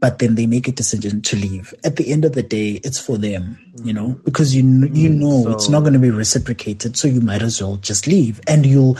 but 0.00 0.18
then 0.18 0.36
they 0.36 0.46
make 0.46 0.68
a 0.68 0.72
decision 0.72 1.20
to 1.22 1.36
leave. 1.36 1.74
At 1.84 1.96
the 1.96 2.12
end 2.12 2.24
of 2.24 2.32
the 2.32 2.42
day, 2.42 2.80
it's 2.84 2.98
for 2.98 3.18
them, 3.18 3.58
you 3.82 3.92
know, 3.92 4.10
mm. 4.10 4.24
because 4.24 4.54
you 4.54 4.62
you 4.92 5.10
mm, 5.10 5.18
know 5.18 5.50
it's 5.50 5.68
not 5.68 5.80
going 5.80 5.94
to 5.94 5.98
be 5.98 6.10
reciprocated, 6.10 6.96
so 6.96 7.08
you 7.08 7.20
might 7.20 7.42
as 7.42 7.60
well 7.60 7.76
just 7.76 8.06
leave, 8.06 8.40
and 8.46 8.64
you'll 8.64 8.96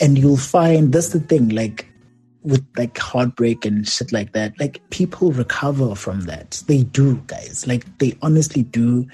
and 0.00 0.18
you'll 0.18 0.36
find 0.36 0.92
that's 0.92 1.10
the 1.10 1.20
thing, 1.20 1.50
like 1.50 1.86
with 2.42 2.64
like 2.76 2.96
heartbreak 2.96 3.64
and 3.64 3.86
shit 3.86 4.12
like 4.12 4.32
that, 4.32 4.58
like 4.58 4.80
people 4.90 5.32
recover 5.32 5.94
from 5.94 6.22
that. 6.22 6.62
They 6.66 6.84
do, 6.84 7.16
guys. 7.26 7.66
Like 7.66 7.98
they 7.98 8.16
honestly 8.22 8.62
do. 8.62 9.06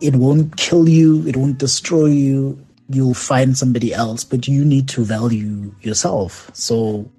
It 0.00 0.16
won't 0.16 0.56
kill 0.56 0.88
you. 0.88 1.26
It 1.26 1.36
won't 1.36 1.58
destroy 1.58 2.06
you. 2.06 2.64
You'll 2.88 3.14
find 3.14 3.56
somebody 3.56 3.94
else, 3.94 4.22
but 4.24 4.46
you 4.46 4.64
need 4.64 4.88
to 4.90 5.04
value 5.04 5.74
yourself. 5.80 6.50
So. 6.54 7.10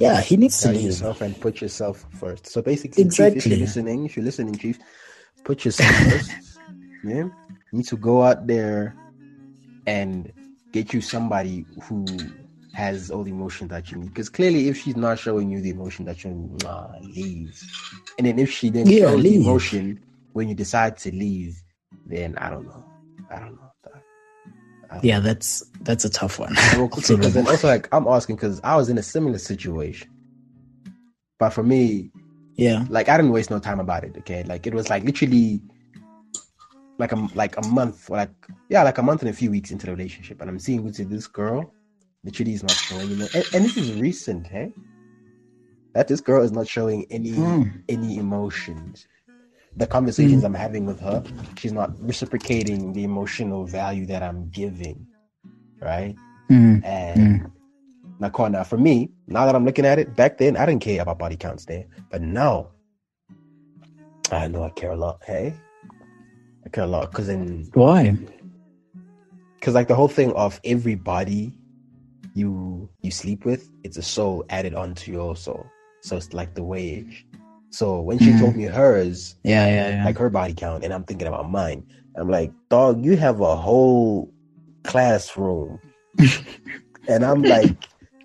Yeah, 0.00 0.20
he 0.20 0.36
needs 0.36 0.60
to 0.62 0.68
Value 0.68 0.80
leave. 0.80 0.86
yourself 0.88 1.20
and 1.20 1.40
put 1.40 1.60
yourself 1.60 2.06
first. 2.12 2.46
So 2.46 2.62
basically, 2.62 3.04
Chief, 3.08 3.36
if 3.36 3.48
you're 3.48 3.58
listening, 3.58 4.06
if 4.06 4.16
you're 4.16 4.24
listening, 4.24 4.56
Chief, 4.58 4.78
put 5.44 5.64
yourself 5.64 5.96
first. 6.02 6.30
Yeah, 7.02 7.24
you 7.24 7.32
need 7.72 7.86
to 7.88 7.96
go 7.96 8.22
out 8.22 8.46
there 8.46 8.96
and 9.86 10.32
get 10.72 10.92
you 10.94 11.00
somebody 11.00 11.66
who 11.84 12.32
has 12.72 13.10
all 13.10 13.24
the 13.24 13.30
emotion 13.30 13.68
that 13.68 13.90
you 13.90 13.98
need. 13.98 14.08
Because 14.08 14.28
clearly, 14.28 14.68
if 14.68 14.78
she's 14.78 14.96
not 14.96 15.18
showing 15.18 15.50
you 15.50 15.60
the 15.60 15.70
emotion 15.70 16.04
that 16.06 16.24
you 16.24 16.30
need, 16.30 16.62
nah, 16.62 16.88
leave. 17.02 17.62
And 18.18 18.26
then 18.26 18.38
if 18.38 18.50
she 18.50 18.70
then 18.70 18.86
Yeah, 18.86 19.10
shows 19.10 19.22
leave. 19.22 19.32
the 19.32 19.36
emotion 19.36 20.00
when 20.32 20.48
you 20.48 20.54
decide 20.54 20.96
to 20.98 21.10
leave, 21.10 21.62
then 22.06 22.36
I 22.38 22.50
don't 22.50 22.66
know. 22.66 22.86
I 23.30 23.40
don't 23.40 23.56
know. 23.56 23.69
Yeah, 25.02 25.20
that's 25.20 25.64
that's 25.82 26.04
a 26.04 26.10
tough 26.10 26.38
one. 26.38 26.54
quickly, 26.88 27.16
because 27.16 27.34
then 27.34 27.46
also 27.46 27.68
like 27.68 27.88
I'm 27.92 28.06
asking 28.08 28.36
because 28.36 28.60
I 28.64 28.76
was 28.76 28.88
in 28.88 28.98
a 28.98 29.02
similar 29.02 29.38
situation, 29.38 30.08
but 31.38 31.50
for 31.50 31.62
me, 31.62 32.10
yeah, 32.56 32.84
like 32.88 33.08
I 33.08 33.16
didn't 33.16 33.32
waste 33.32 33.50
no 33.50 33.58
time 33.58 33.80
about 33.80 34.04
it. 34.04 34.16
Okay, 34.18 34.44
like 34.44 34.66
it 34.66 34.74
was 34.74 34.90
like 34.90 35.04
literally 35.04 35.60
like 36.98 37.12
a 37.12 37.28
like 37.34 37.56
a 37.56 37.62
month, 37.62 38.10
or 38.10 38.18
like 38.18 38.30
yeah, 38.68 38.82
like 38.82 38.98
a 38.98 39.02
month 39.02 39.22
and 39.22 39.30
a 39.30 39.34
few 39.34 39.50
weeks 39.50 39.70
into 39.70 39.86
the 39.86 39.92
relationship, 39.92 40.40
and 40.40 40.50
I'm 40.50 40.58
seeing 40.58 40.84
with 40.84 40.96
this 40.96 41.26
girl, 41.26 41.72
literally 42.24 42.54
is 42.54 42.62
not 42.62 42.78
showing, 42.78 43.10
you 43.10 43.16
know, 43.16 43.28
and, 43.34 43.44
and 43.54 43.64
this 43.64 43.76
is 43.76 43.92
recent, 43.92 44.46
hey, 44.46 44.72
that 45.94 46.08
this 46.08 46.20
girl 46.20 46.42
is 46.42 46.52
not 46.52 46.68
showing 46.68 47.06
any 47.10 47.32
Hmm. 47.34 47.62
any 47.88 48.18
emotions. 48.18 49.06
The 49.76 49.86
conversations 49.86 50.44
I'm 50.44 50.54
having 50.54 50.84
with 50.86 51.00
her, 51.00 51.22
she's 51.56 51.72
not 51.72 51.90
reciprocating 52.02 52.92
the 52.92 53.04
emotional 53.04 53.64
value 53.66 54.04
that 54.06 54.22
I'm 54.22 54.48
giving, 54.50 55.06
right? 55.80 56.16
Mm, 56.50 56.84
And 56.84 57.50
now, 58.18 58.28
Corey, 58.30 58.50
now 58.50 58.64
for 58.64 58.76
me, 58.76 59.10
now 59.28 59.46
that 59.46 59.54
I'm 59.54 59.64
looking 59.64 59.86
at 59.86 59.98
it, 59.98 60.14
back 60.16 60.38
then 60.38 60.56
I 60.56 60.66
didn't 60.66 60.82
care 60.82 61.00
about 61.00 61.18
body 61.18 61.36
counts 61.36 61.64
there, 61.66 61.86
but 62.10 62.20
now 62.20 62.68
I 64.30 64.48
know 64.48 64.64
I 64.64 64.70
care 64.70 64.90
a 64.92 64.96
lot. 64.96 65.22
Hey, 65.24 65.54
I 66.66 66.68
care 66.68 66.84
a 66.84 66.86
lot 66.88 67.10
because 67.10 67.28
then, 67.28 67.68
why? 67.74 68.16
because 69.54 69.74
like 69.74 69.88
the 69.88 69.94
whole 69.94 70.08
thing 70.08 70.32
of 70.32 70.60
every 70.64 70.94
body 70.94 71.52
you 72.34 72.88
you 73.02 73.10
sleep 73.10 73.44
with, 73.44 73.70
it's 73.84 73.96
a 73.96 74.02
soul 74.02 74.44
added 74.50 74.74
onto 74.74 75.12
your 75.12 75.36
soul. 75.36 75.66
So 76.02 76.16
it's 76.16 76.32
like 76.32 76.54
the 76.54 76.62
wage. 76.62 77.26
So 77.70 78.00
when 78.00 78.18
she 78.18 78.30
Mhm. 78.32 78.38
told 78.38 78.56
me 78.56 78.64
hers, 78.64 79.36
Yeah, 79.44 79.66
yeah, 79.66 79.88
yeah. 79.90 80.04
like 80.04 80.18
her 80.18 80.30
body 80.30 80.54
count, 80.54 80.84
and 80.84 80.92
I'm 80.92 81.04
thinking 81.04 81.28
about 81.28 81.50
mine, 81.50 81.84
I'm 82.16 82.28
like, 82.28 82.52
dog, 82.68 83.04
you 83.04 83.16
have 83.16 83.40
a 83.40 83.56
whole 83.56 84.32
classroom, 84.84 85.78
and 87.08 87.24
I'm 87.24 87.44
like 87.44 87.72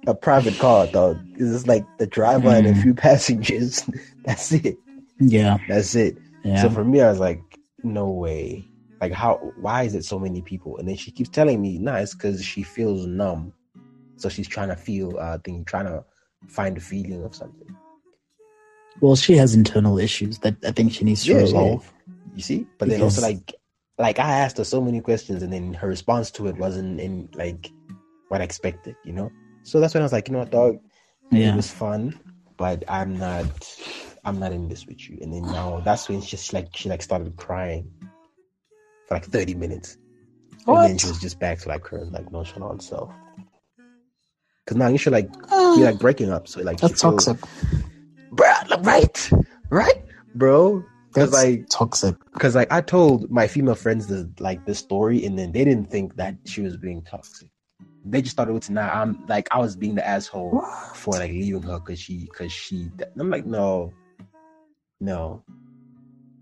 a 0.07 0.15
private 0.15 0.57
car, 0.57 0.87
dog. 0.87 1.19
It's 1.33 1.51
just 1.51 1.67
like 1.67 1.85
the 1.99 2.07
driver 2.07 2.49
and 2.49 2.67
a 2.67 2.71
Mm. 2.73 2.81
few 2.81 2.93
passengers. 2.93 3.83
That's 4.25 4.51
it. 4.51 4.77
yeah, 5.19 5.57
That's 5.67 5.95
it. 5.95 6.17
yeah. 6.43 6.61
So 6.61 6.69
for 6.69 6.83
me, 6.83 7.01
I 7.01 7.09
was 7.09 7.19
like, 7.19 7.41
no 7.83 8.09
way. 8.09 8.67
Like, 9.01 9.11
how? 9.13 9.35
Why 9.61 9.83
is 9.83 9.93
it 9.93 10.05
so 10.05 10.17
many 10.19 10.41
people? 10.41 10.77
And 10.77 10.87
then 10.87 10.95
she 10.95 11.11
keeps 11.11 11.29
telling 11.29 11.61
me, 11.61 11.77
nah, 11.77 11.95
it's 11.97 12.13
because 12.15 12.43
she 12.43 12.63
feels 12.63 13.05
numb. 13.05 13.53
So 14.17 14.29
she's 14.29 14.47
trying 14.47 14.69
to 14.69 14.75
feel, 14.75 15.17
uh, 15.19 15.37
thing, 15.39 15.65
trying 15.65 15.85
to 15.85 16.03
find 16.47 16.77
a 16.77 16.81
feeling 16.81 17.23
of 17.23 17.35
something. 17.35 17.67
Well, 19.01 19.15
she 19.15 19.35
has 19.37 19.53
internal 19.53 19.97
issues 19.99 20.39
that 20.39 20.55
I 20.65 20.71
think 20.71 20.93
she 20.93 21.03
needs 21.05 21.23
to 21.23 21.29
Yeah, 21.31 21.35
yeah. 21.37 21.41
resolve. 21.43 21.93
You 22.35 22.41
see? 22.41 22.67
But 22.77 22.89
then 22.89 23.01
also 23.01 23.21
like 23.21 23.53
like 23.97 24.19
I 24.19 24.31
asked 24.39 24.57
her 24.57 24.63
so 24.65 24.81
many 24.81 24.99
questions 25.01 25.41
and 25.41 25.53
then 25.53 25.73
her 25.75 25.87
response 25.87 26.29
to 26.31 26.47
it 26.47 26.57
wasn't 26.57 26.99
in 26.99 27.29
like 27.33 27.71
what 28.29 28.41
I 28.41 28.43
expected, 28.43 28.95
you 29.05 29.13
know? 29.13 29.31
So 29.63 29.79
that's 29.79 29.93
when 29.93 30.01
I 30.01 30.05
was 30.05 30.11
like, 30.11 30.27
you 30.27 30.33
know 30.33 30.39
what, 30.39 30.51
dog, 30.51 30.79
it 31.31 31.55
was 31.55 31.71
fun, 31.71 32.19
but 32.57 32.83
I'm 32.89 33.17
not 33.17 33.47
I'm 34.25 34.39
not 34.39 34.51
in 34.51 34.67
this 34.67 34.85
with 34.85 35.07
you. 35.09 35.17
And 35.21 35.31
then 35.33 35.43
now 35.43 35.81
that's 35.85 36.09
when 36.09 36.21
she 36.21 36.31
just 36.31 36.51
like 36.53 36.75
she 36.75 36.89
like 36.89 37.01
started 37.01 37.35
crying 37.37 37.89
for 39.07 39.15
like 39.15 39.25
30 39.25 39.55
minutes. 39.55 39.97
And 40.67 40.77
then 40.77 40.97
she 40.97 41.07
was 41.07 41.19
just 41.21 41.39
back 41.39 41.59
to 41.59 41.69
like 41.69 41.85
her 41.87 42.05
like 42.05 42.31
nonchalant 42.31 42.81
self. 42.83 43.13
Cause 44.67 44.77
now 44.77 44.87
you 44.87 44.97
should 44.97 45.13
like 45.13 45.31
be 45.31 45.37
uh. 45.51 45.75
like 45.77 45.99
breaking 45.99 46.31
up. 46.31 46.47
So 46.47 46.61
like 46.61 46.79
she 46.79 46.87
that's 46.87 47.01
feels- 47.01 47.25
toxic. 47.25 47.37
Bruh, 47.41 47.83
right, 48.83 49.31
right, 49.69 50.03
bro. 50.35 50.83
Because 51.13 51.31
That's 51.31 51.43
like 51.45 51.69
toxic. 51.69 52.15
because 52.33 52.55
like 52.55 52.71
I 52.71 52.81
told 52.81 53.31
my 53.31 53.47
female 53.47 53.75
friends 53.75 54.07
the 54.07 54.29
like 54.39 54.65
the 54.65 54.75
story, 54.75 55.25
and 55.25 55.39
then 55.39 55.53
they 55.53 55.63
didn't 55.63 55.89
think 55.89 56.15
that 56.17 56.35
she 56.45 56.61
was 56.61 56.75
being 56.75 57.01
toxic. 57.03 57.49
They 58.03 58.21
just 58.21 58.35
thought 58.35 58.49
it 58.49 58.51
was 58.51 58.69
now. 58.69 58.89
I'm 58.91 59.25
like 59.27 59.47
I 59.51 59.59
was 59.59 59.75
being 59.77 59.95
the 59.95 60.05
asshole 60.05 60.61
for 60.93 61.13
like 61.13 61.31
leaving 61.31 61.61
her 61.63 61.79
because 61.79 61.99
she 61.99 62.25
because 62.25 62.51
she. 62.51 62.91
I'm 63.17 63.29
like 63.29 63.45
no, 63.45 63.93
no, 64.99 65.41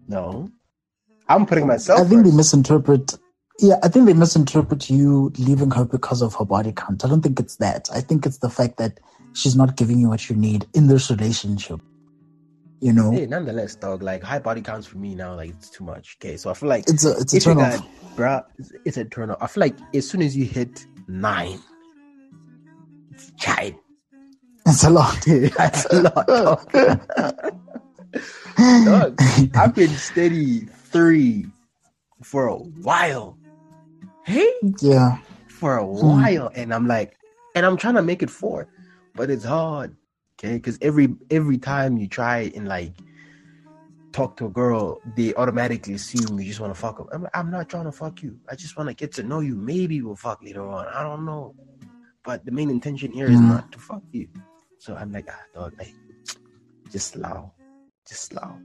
no. 0.07 0.49
I'm 1.27 1.45
putting 1.45 1.67
myself. 1.67 2.01
I 2.01 2.03
think 2.05 2.25
they 2.25 2.31
misinterpret. 2.31 3.17
Yeah, 3.59 3.75
I 3.83 3.87
think 3.87 4.07
they 4.07 4.13
misinterpret 4.13 4.89
you 4.89 5.31
leaving 5.37 5.69
her 5.71 5.85
because 5.85 6.23
of 6.23 6.33
her 6.35 6.45
body 6.45 6.73
count. 6.75 7.05
I 7.05 7.09
don't 7.09 7.21
think 7.21 7.39
it's 7.39 7.57
that. 7.57 7.89
I 7.93 8.01
think 8.01 8.25
it's 8.25 8.39
the 8.39 8.49
fact 8.49 8.77
that 8.77 8.99
she's 9.33 9.55
not 9.55 9.75
giving 9.75 9.99
you 9.99 10.09
what 10.09 10.29
you 10.29 10.35
need 10.35 10.65
in 10.73 10.87
this 10.87 11.11
relationship. 11.11 11.79
You 12.83 12.91
know, 12.91 13.11
Hey, 13.11 13.27
nonetheless, 13.27 13.75
dog. 13.75 14.03
Like 14.03 14.21
high 14.21 14.39
body 14.39 14.61
counts 14.61 14.85
for 14.85 14.97
me 14.97 15.15
now. 15.15 15.35
Like 15.35 15.51
it's 15.51 15.69
too 15.69 15.85
much. 15.85 16.17
Okay, 16.19 16.35
so 16.35 16.49
I 16.49 16.53
feel 16.53 16.67
like 16.67 16.83
it's 16.89 17.05
a 17.05 17.17
it's 17.17 17.33
a 17.33 17.39
turn 17.39 17.55
got, 17.55 17.79
off. 17.79 17.87
bruh, 18.17 18.43
it's, 18.59 18.73
it's 18.83 18.97
a 18.97 19.05
turn 19.05 19.31
off. 19.31 19.37
I 19.39 19.47
feel 19.47 19.61
like 19.61 19.77
as 19.95 20.09
soon 20.09 20.21
as 20.21 20.35
you 20.35 20.43
hit 20.43 20.85
nine, 21.07 21.61
it's 23.11 23.31
child. 23.39 23.75
It's 24.65 24.83
a 24.83 24.89
lot. 24.89 25.17
That's 25.57 25.85
a 25.85 26.01
lot. 26.01 26.27
Dog. 26.27 26.69
Dog, 28.85 29.21
I've 29.55 29.73
been 29.73 29.91
steady 29.91 30.65
three 30.91 31.45
for 32.21 32.47
a 32.47 32.57
while. 32.57 33.37
Hey, 34.25 34.51
yeah, 34.81 35.19
for 35.47 35.77
a 35.77 35.85
hmm. 35.85 36.05
while, 36.05 36.51
and 36.53 36.73
I'm 36.73 36.87
like, 36.87 37.15
and 37.55 37.65
I'm 37.65 37.77
trying 37.77 37.95
to 37.95 38.01
make 38.01 38.21
it 38.21 38.29
four, 38.29 38.67
but 39.15 39.29
it's 39.29 39.45
hard. 39.45 39.95
Okay, 40.43 40.55
because 40.55 40.77
every 40.81 41.07
every 41.31 41.57
time 41.57 41.95
you 41.97 42.07
try 42.07 42.51
and 42.53 42.67
like 42.67 42.91
talk 44.11 44.35
to 44.37 44.45
a 44.45 44.49
girl, 44.49 44.99
they 45.15 45.33
automatically 45.35 45.93
assume 45.93 46.37
you 46.37 46.45
just 46.45 46.59
want 46.59 46.73
to 46.73 46.79
fuck 46.79 46.97
them. 46.97 47.07
I'm, 47.13 47.23
like, 47.23 47.31
I'm 47.37 47.49
not 47.49 47.69
trying 47.69 47.85
to 47.85 47.93
fuck 47.93 48.21
you. 48.21 48.37
I 48.51 48.55
just 48.55 48.75
want 48.77 48.89
to 48.89 48.93
get 48.93 49.13
to 49.13 49.23
know 49.23 49.39
you. 49.39 49.55
Maybe 49.55 50.01
we'll 50.01 50.17
fuck 50.17 50.43
later 50.43 50.67
on. 50.67 50.85
I 50.87 51.01
don't 51.01 51.25
know. 51.25 51.55
But 52.25 52.43
the 52.45 52.51
main 52.51 52.69
intention 52.69 53.11
here 53.13 53.27
is 53.27 53.39
Mm. 53.39 53.47
not 53.47 53.71
to 53.71 53.79
fuck 53.79 54.03
you. 54.11 54.27
So 54.79 54.95
I'm 54.95 55.13
like, 55.13 55.27
ah, 55.31 55.39
dog, 55.55 55.73
like, 55.79 55.95
just 56.91 57.13
slow, 57.13 57.53
just 58.05 58.23
slow. 58.23 58.59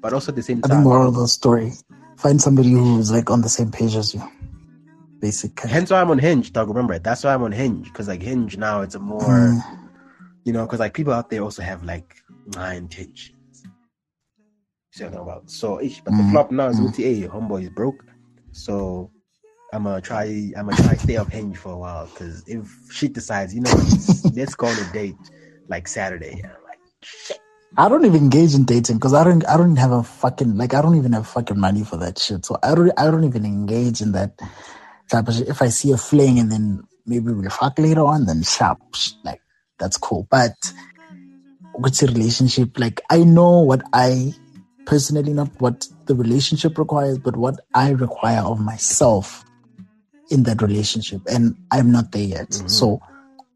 But 0.00 0.12
also 0.12 0.30
at 0.30 0.36
the 0.36 0.42
same 0.42 0.62
I 0.62 0.68
time, 0.68 0.84
moral 0.84 1.08
of 1.08 1.16
the 1.16 1.26
story: 1.26 1.72
find 2.16 2.40
somebody 2.40 2.70
who's 2.70 3.10
like 3.10 3.30
on 3.30 3.40
the 3.42 3.48
same 3.48 3.72
page 3.72 3.96
as 3.96 4.14
you. 4.14 4.22
Basic. 5.20 5.58
hence 5.60 5.90
why 5.90 6.00
I'm 6.00 6.10
on 6.10 6.18
Hinge, 6.18 6.52
dog. 6.52 6.68
Remember, 6.68 6.98
that's 7.00 7.24
why 7.24 7.34
I'm 7.34 7.42
on 7.42 7.50
Hinge 7.52 7.86
because 7.86 8.06
like 8.06 8.22
Hinge 8.22 8.56
now, 8.56 8.82
it's 8.82 8.94
a 8.94 9.00
more, 9.00 9.24
Mm. 9.24 9.85
You 10.46 10.54
know, 10.54 10.66
because 10.66 10.80
like 10.80 10.94
people 10.94 11.14
out 11.14 11.30
there 11.30 11.42
also 11.42 11.62
have 11.62 11.84
like 11.84 12.16
my 12.56 12.74
intentions. 12.76 13.36
See 14.92 15.04
what 15.04 15.12
I'm 15.12 15.18
talking 15.18 15.32
about? 15.32 15.50
So, 15.50 15.80
ish, 15.82 16.02
but 16.02 16.16
the 16.16 16.22
Mm, 16.22 16.24
flop 16.24 16.52
now 16.52 16.68
is 16.68 16.80
mm. 16.80 16.80
OTA. 16.80 17.28
Homeboy 17.28 17.64
is 17.64 17.70
broke, 17.70 18.04
so 18.52 19.12
I'm 19.72 19.84
gonna 19.84 20.00
try. 20.02 20.24
I'm 20.56 20.66
gonna 20.66 20.78
try 20.78 20.96
stay 20.96 21.16
off 21.16 21.30
Hinge 21.30 21.58
for 21.58 21.72
a 21.72 21.78
while 21.78 22.06
because 22.08 22.44
if 22.48 22.68
she 22.92 23.08
decides, 23.08 23.54
you 23.54 23.62
know, 23.62 23.86
let's 24.34 24.54
go 24.56 24.68
on 24.68 24.78
a 24.80 24.84
date 24.84 25.30
like 25.68 25.88
Saturday, 25.88 26.42
like, 26.44 26.80
shit. 27.02 27.38
I 27.76 27.90
don't 27.90 28.06
even 28.06 28.22
engage 28.22 28.54
in 28.54 28.66
dating 28.66 28.98
because 28.98 29.14
I 29.14 29.24
don't. 29.24 29.46
I 29.48 29.58
don't 29.58 29.76
have 29.76 29.92
a 29.92 30.04
fucking 30.04 30.56
like. 30.58 30.74
I 30.74 30.82
don't 30.82 30.96
even 30.96 31.14
have 31.14 31.26
fucking 31.28 31.60
money 31.60 31.84
for 31.84 31.98
that 31.98 32.18
shit. 32.20 32.46
So 32.46 32.58
I 32.62 32.74
don't. 32.76 32.92
I 32.98 33.10
don't 33.10 33.24
even 33.24 33.44
engage 33.46 34.00
in 34.02 34.12
that 34.12 34.40
type 35.10 35.28
of 35.28 35.34
shit. 35.34 35.48
If 35.48 35.62
I 35.62 35.68
see 35.70 35.92
a 35.92 35.98
fling 35.98 36.38
and 36.38 36.52
then 36.52 36.84
maybe 37.06 37.32
we'll 37.32 37.50
fuck 37.50 37.78
later 37.78 38.04
on, 38.04 38.26
then 38.26 38.44
sharp, 38.44 38.80
like 39.24 39.42
that's 39.78 39.96
cool. 39.96 40.26
But 40.30 40.54
what's 41.72 42.02
a 42.02 42.06
relationship? 42.06 42.78
Like 42.78 43.00
I 43.10 43.24
know 43.24 43.60
what 43.60 43.82
I 43.92 44.34
personally 44.86 45.32
not 45.32 45.48
what 45.60 45.86
the 46.06 46.14
relationship 46.14 46.78
requires, 46.78 47.18
but 47.18 47.36
what 47.36 47.60
I 47.74 47.90
require 47.90 48.40
of 48.40 48.60
myself 48.60 49.44
in 50.30 50.44
that 50.44 50.62
relationship, 50.62 51.22
and 51.28 51.56
I'm 51.70 51.92
not 51.92 52.12
there 52.12 52.22
yet. 52.22 52.50
Mhm. 52.50 52.70
So, 52.70 53.00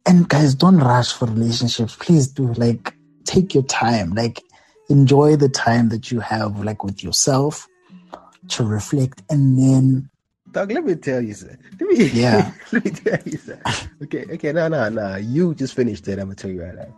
and 0.06 0.28
guys, 0.28 0.54
don't 0.54 0.78
rush 0.78 1.12
for 1.12 1.26
relationships. 1.26 1.96
Please 1.98 2.28
do 2.28 2.52
like 2.54 2.94
take 3.24 3.54
your 3.54 3.64
time. 3.64 4.14
Like 4.14 4.42
enjoy 4.88 5.36
the 5.36 5.48
time 5.48 5.88
that 5.90 6.10
you 6.10 6.20
have, 6.20 6.64
like 6.64 6.84
with 6.84 7.02
yourself, 7.02 7.66
to 8.48 8.64
reflect, 8.64 9.22
and 9.30 9.58
then 9.58 10.10
Dog, 10.52 10.72
let 10.72 10.84
me 10.84 10.94
tell 10.96 11.20
you, 11.20 11.34
sir. 11.34 11.56
Let 11.80 11.88
me, 11.88 12.06
Yeah. 12.12 12.52
let 12.72 12.84
me 12.84 12.90
tell 12.90 13.18
you, 13.24 13.38
sir. 13.38 13.60
Okay, 14.02 14.24
okay, 14.32 14.52
no, 14.52 14.68
no, 14.68 14.88
no. 14.88 15.16
You 15.16 15.54
just 15.54 15.74
finished 15.74 16.08
it. 16.08 16.18
I'm 16.18 16.26
gonna 16.26 16.34
tell 16.34 16.50
you 16.50 16.62
right 16.62 16.74
now. 16.74 16.94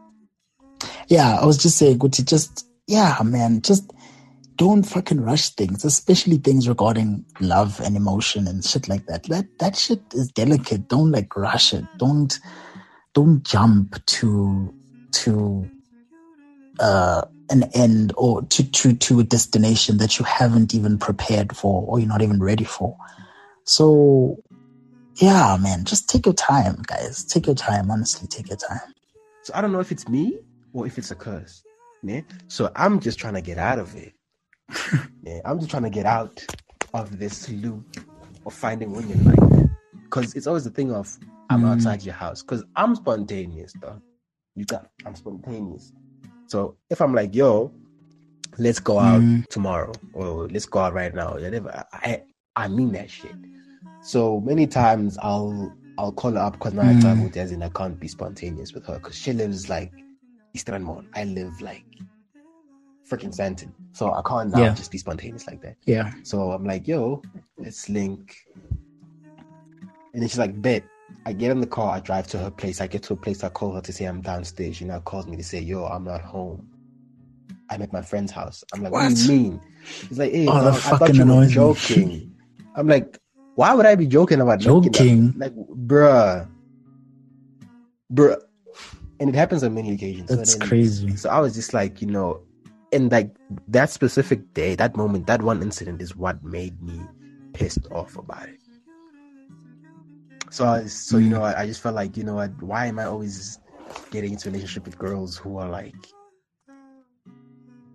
yeah, 1.08 1.38
I 1.40 1.44
was 1.44 1.58
just 1.58 1.76
saying, 1.78 1.98
Gucci, 1.98 2.24
just 2.26 2.66
yeah, 2.86 3.16
man, 3.24 3.60
just 3.62 3.92
don't 4.56 4.84
fucking 4.84 5.20
rush 5.20 5.50
things, 5.50 5.84
especially 5.84 6.36
things 6.36 6.68
regarding 6.68 7.24
love 7.40 7.80
and 7.80 7.96
emotion 7.96 8.46
and 8.46 8.64
shit 8.64 8.88
like 8.88 9.06
that. 9.06 9.24
That 9.24 9.46
that 9.58 9.76
shit 9.76 10.00
is 10.14 10.28
delicate. 10.32 10.88
Don't 10.88 11.10
like 11.10 11.36
rush 11.36 11.74
it. 11.74 11.84
Don't 11.98 12.38
don't 13.14 13.42
jump 13.44 14.04
to 14.06 14.72
to 15.12 15.70
uh 16.80 17.22
an 17.50 17.64
end 17.74 18.12
or 18.16 18.42
to 18.42 18.62
to 18.70 18.94
to 18.94 19.20
a 19.20 19.24
destination 19.24 19.98
that 19.98 20.18
you 20.18 20.24
haven't 20.24 20.74
even 20.74 20.96
prepared 20.98 21.54
for 21.56 21.84
or 21.86 21.98
you're 21.98 22.08
not 22.08 22.22
even 22.22 22.42
ready 22.42 22.64
for. 22.64 22.96
So 23.64 24.38
yeah, 25.16 25.56
man, 25.60 25.84
just 25.84 26.08
take 26.08 26.26
your 26.26 26.34
time, 26.34 26.82
guys. 26.86 27.24
Take 27.24 27.46
your 27.46 27.54
time. 27.54 27.90
Honestly, 27.90 28.26
take 28.28 28.48
your 28.48 28.56
time. 28.58 28.80
So 29.44 29.52
I 29.54 29.60
don't 29.60 29.72
know 29.72 29.80
if 29.80 29.92
it's 29.92 30.08
me 30.08 30.38
or 30.72 30.86
if 30.86 30.98
it's 30.98 31.10
a 31.10 31.14
curse. 31.14 31.62
Yeah. 32.02 32.22
So 32.48 32.70
I'm 32.76 32.98
just 33.00 33.18
trying 33.18 33.34
to 33.34 33.40
get 33.42 33.58
out 33.58 33.78
of 33.78 33.94
it. 33.96 34.12
yeah. 35.22 35.40
I'm 35.44 35.58
just 35.58 35.70
trying 35.70 35.82
to 35.84 35.90
get 35.90 36.06
out 36.06 36.44
of 36.94 37.18
this 37.18 37.48
loop 37.50 37.84
of 38.46 38.54
finding 38.54 38.92
women 38.92 39.24
like 39.24 39.38
that. 39.38 39.70
Because 40.04 40.34
it's 40.34 40.46
always 40.46 40.64
the 40.64 40.70
thing 40.70 40.92
of 40.92 41.16
I'm 41.50 41.62
Mm. 41.62 41.72
outside 41.72 42.02
your 42.02 42.14
house. 42.14 42.42
Because 42.42 42.64
I'm 42.76 42.94
spontaneous, 42.96 43.72
though. 43.80 44.00
You 44.54 44.64
got 44.64 44.90
I'm 45.06 45.14
spontaneous. 45.14 45.92
So 46.46 46.76
if 46.90 47.00
I'm 47.00 47.14
like, 47.14 47.34
yo, 47.34 47.72
let's 48.58 48.80
go 48.80 48.98
out 48.98 49.20
Mm. 49.22 49.46
tomorrow 49.48 49.92
or 50.12 50.48
let's 50.48 50.66
go 50.66 50.80
out 50.80 50.94
right 50.94 51.14
now, 51.14 51.32
whatever, 51.34 51.84
I 51.92 52.22
I 52.56 52.68
mean 52.68 52.92
that 52.92 53.10
shit. 53.10 53.34
So 54.02 54.40
many 54.40 54.66
times 54.66 55.18
I'll 55.22 55.72
I'll 55.98 56.12
call 56.12 56.32
her 56.32 56.38
up 56.38 56.54
because 56.54 56.74
now 56.74 56.88
I 56.88 56.94
Mm. 56.94 57.00
travel 57.00 57.24
with 57.24 57.36
and 57.36 57.64
I 57.64 57.68
can't 57.68 57.98
be 58.00 58.08
spontaneous 58.08 58.74
with 58.74 58.86
her 58.86 58.94
because 58.98 59.16
she 59.16 59.32
lives 59.32 59.68
like 59.68 59.92
Eastern 60.54 60.82
Mall. 60.82 61.02
I 61.14 61.24
live 61.24 61.60
like 61.60 61.84
freaking 63.10 63.34
Sandton. 63.36 63.72
So 63.92 64.12
I 64.12 64.22
can't 64.22 64.50
now 64.50 64.58
Yeah. 64.60 64.74
just 64.74 64.90
be 64.90 64.98
spontaneous 64.98 65.46
like 65.46 65.60
that. 65.62 65.76
Yeah. 65.84 66.10
So 66.24 66.52
I'm 66.52 66.64
like, 66.64 66.88
yo, 66.88 67.22
let's 67.58 67.88
link. 67.88 68.36
And 70.14 70.20
then 70.22 70.28
she's 70.28 70.38
like, 70.38 70.60
bet. 70.60 70.84
I 71.24 71.32
get 71.32 71.50
in 71.50 71.60
the 71.60 71.66
car, 71.66 71.94
I 71.94 72.00
drive 72.00 72.26
to 72.28 72.38
her 72.38 72.50
place. 72.50 72.80
I 72.80 72.86
get 72.86 73.02
to 73.04 73.12
a 73.12 73.16
place, 73.16 73.44
I 73.44 73.48
call 73.50 73.72
her 73.74 73.80
to 73.82 73.92
say 73.92 74.06
I'm 74.06 74.22
downstairs. 74.22 74.76
She 74.76 74.84
now 74.86 74.98
calls 75.00 75.26
me 75.26 75.36
to 75.36 75.44
say, 75.44 75.60
yo, 75.60 75.84
I'm 75.84 76.04
not 76.04 76.22
home. 76.22 76.66
I'm 77.70 77.82
at 77.82 77.92
my 77.92 78.02
friend's 78.02 78.32
house. 78.32 78.64
I'm 78.72 78.82
like, 78.82 78.92
what, 78.92 79.02
do 79.02 79.08
What? 79.08 79.18
you 79.18 79.28
mean? 79.28 79.60
She's 79.84 80.18
like, 80.18 80.32
hey, 80.32 80.46
Oh, 80.48 80.64
that 80.64 80.74
I 80.74 80.78
thought 80.78 81.00
fucking 81.00 81.14
you 81.16 81.24
were 81.26 81.46
joking. 81.46 82.28
I'm 82.74 82.86
like, 82.88 83.18
why 83.56 83.74
would 83.74 83.86
I 83.86 83.94
be 83.94 84.06
joking 84.06 84.40
about? 84.40 84.60
Joking. 84.60 85.34
Like, 85.36 85.54
bruh. 85.54 86.48
Bruh. 88.12 88.40
And 89.20 89.28
it 89.28 89.34
happens 89.34 89.62
on 89.62 89.74
many 89.74 89.92
occasions. 89.94 90.30
So 90.30 90.36
That's 90.36 90.56
then- 90.56 90.68
crazy. 90.68 91.16
so 91.16 91.30
I 91.30 91.38
was 91.38 91.54
just 91.54 91.72
like, 91.74 92.00
you 92.02 92.08
know, 92.08 92.40
and 92.92 93.10
like 93.12 93.34
that 93.68 93.90
specific 93.90 94.52
day, 94.54 94.74
that 94.74 94.96
moment, 94.96 95.26
that 95.26 95.42
one 95.42 95.62
incident 95.62 96.02
is 96.02 96.16
what 96.16 96.42
made 96.42 96.82
me 96.82 97.00
pissed 97.52 97.86
off 97.92 98.16
about 98.16 98.48
it. 98.48 98.58
So, 100.50 100.66
I, 100.66 100.84
so 100.86 101.16
you 101.18 101.28
Mm. 101.28 101.30
know, 101.30 101.42
I, 101.42 101.62
I 101.62 101.66
just 101.66 101.80
felt 101.80 101.94
like, 101.94 102.16
you 102.16 102.24
know, 102.24 102.34
what, 102.34 102.50
why 102.62 102.86
am 102.86 102.98
I 102.98 103.04
always 103.04 103.58
getting 104.10 104.32
into 104.32 104.48
a 104.48 104.52
relationship 104.52 104.84
with 104.84 104.98
girls 104.98 105.36
who 105.36 105.56
are 105.56 105.68
like 105.68 105.94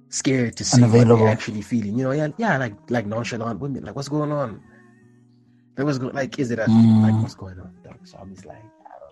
scared 0.09 0.55
to 0.57 0.63
see 0.63 0.82
what 0.82 1.07
they're 1.07 1.28
actually 1.28 1.61
feeling? 1.61 1.97
You 1.97 2.05
know, 2.05 2.11
yeah, 2.11 2.30
yeah, 2.38 2.57
like 2.57 2.73
like 2.89 3.05
nonchalant 3.05 3.59
women. 3.59 3.84
Like, 3.86 3.95
what's 3.95 4.09
going 4.09 4.32
on? 4.32 4.61
Like, 5.78 5.86
what's 5.86 5.97
going? 5.99 6.13
Like, 6.15 6.39
is 6.39 6.51
it 6.51 6.59
a 6.59 6.63
Mm. 6.65 7.03
like 7.03 7.21
what's 7.21 7.36
going 7.36 7.59
on? 7.59 7.71
So 8.03 8.17
I'm 8.19 8.34
just 8.34 8.45
like, 8.45 8.63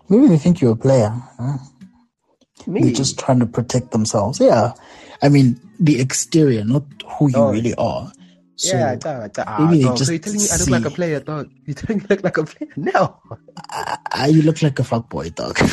Maybe 0.08 0.28
they 0.28 0.38
think 0.38 0.60
you're 0.60 0.72
a 0.72 0.76
player. 0.76 1.10
Huh? 1.38 1.58
me. 2.66 2.82
They're 2.82 2.92
just 2.92 3.18
trying 3.18 3.38
to 3.40 3.46
protect 3.46 3.90
themselves. 3.92 4.40
Yeah. 4.40 4.72
I 5.22 5.28
mean, 5.28 5.60
the 5.80 6.00
exterior, 6.00 6.64
not 6.64 6.82
who 7.18 7.28
you 7.28 7.36
Oh. 7.36 7.50
really 7.52 7.74
are. 7.74 8.12
So 8.56 8.76
yeah, 8.76 8.90
I 8.92 8.96
thought, 8.96 9.22
I 9.22 9.28
thought, 9.28 9.46
ah, 9.48 9.66
maybe 9.68 9.82
dog, 9.84 9.98
so 9.98 9.98
just 9.98 10.10
you're 10.10 10.18
telling 10.18 10.38
me 10.40 10.48
I 10.50 10.56
look 10.56 10.68
like 10.70 10.84
a 10.86 10.90
player, 10.90 11.20
dog? 11.20 11.50
You 11.66 11.74
telling 11.74 11.98
me 11.98 12.06
I 12.08 12.14
look 12.14 12.24
like 12.24 12.36
a 12.38 12.44
player? 12.44 12.72
No. 12.76 13.16
ah, 13.70 14.26
you 14.26 14.42
look 14.42 14.62
like 14.62 14.78
a 14.78 14.82
fuckboy, 14.82 15.34
dog. 15.34 15.58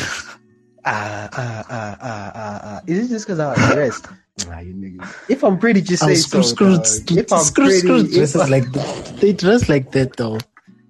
Ah, 0.86 1.30
ah, 1.32 1.64
ah, 1.70 1.96
ah, 2.02 2.32
ah, 2.34 2.60
ah. 2.64 2.80
Is 2.86 3.06
it 3.06 3.08
just 3.08 3.24
because 3.26 3.38
I 3.40 3.48
was 3.54 3.72
dressed? 3.74 4.06
Nah, 4.48 4.58
you 4.58 4.74
niggas. 4.74 5.14
If 5.30 5.42
I'm 5.44 5.58
pretty, 5.58 5.80
just 5.80 6.02
say 6.04 6.14
screw, 6.16 6.42
so. 6.42 6.48
screw, 6.54 6.76
dog. 6.76 6.86
screw, 6.86 7.18
If 7.18 7.32
I'm 7.32 7.44
screw, 7.44 7.64
pretty, 7.64 7.78
screw 7.80 8.00
if 8.04 8.10
dresses 8.12 8.50
like 8.50 8.70
that. 8.72 9.16
They 9.20 9.32
dress 9.32 9.68
like 9.70 9.92
that, 9.92 10.16
though. 10.16 10.38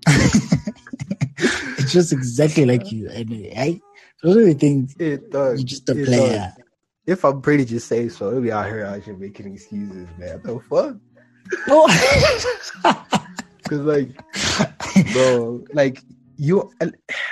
it's 1.78 1.92
just 1.92 2.12
exactly 2.12 2.64
like 2.64 2.90
you. 2.92 3.08
And 3.08 3.30
I 3.56 3.80
really 4.22 4.54
think 4.54 4.90
it, 4.98 5.30
dog, 5.30 5.58
you're 5.58 5.66
just 5.66 5.88
a 5.88 6.00
it, 6.00 6.06
player. 6.06 6.52
dog. 6.56 6.66
If 7.06 7.24
I'm 7.24 7.42
pretty, 7.42 7.66
just 7.66 7.86
say 7.86 8.08
so. 8.08 8.28
It'll 8.28 8.40
be 8.40 8.50
out 8.50 8.66
here 8.66 8.84
out 8.84 9.02
here 9.02 9.16
making 9.16 9.52
excuses, 9.52 10.08
man. 10.18 10.40
The 10.42 10.58
fuck? 10.60 10.96
Cause 13.68 13.80
like, 13.80 14.10
bro, 15.12 15.64
like 15.72 16.02
you, 16.36 16.70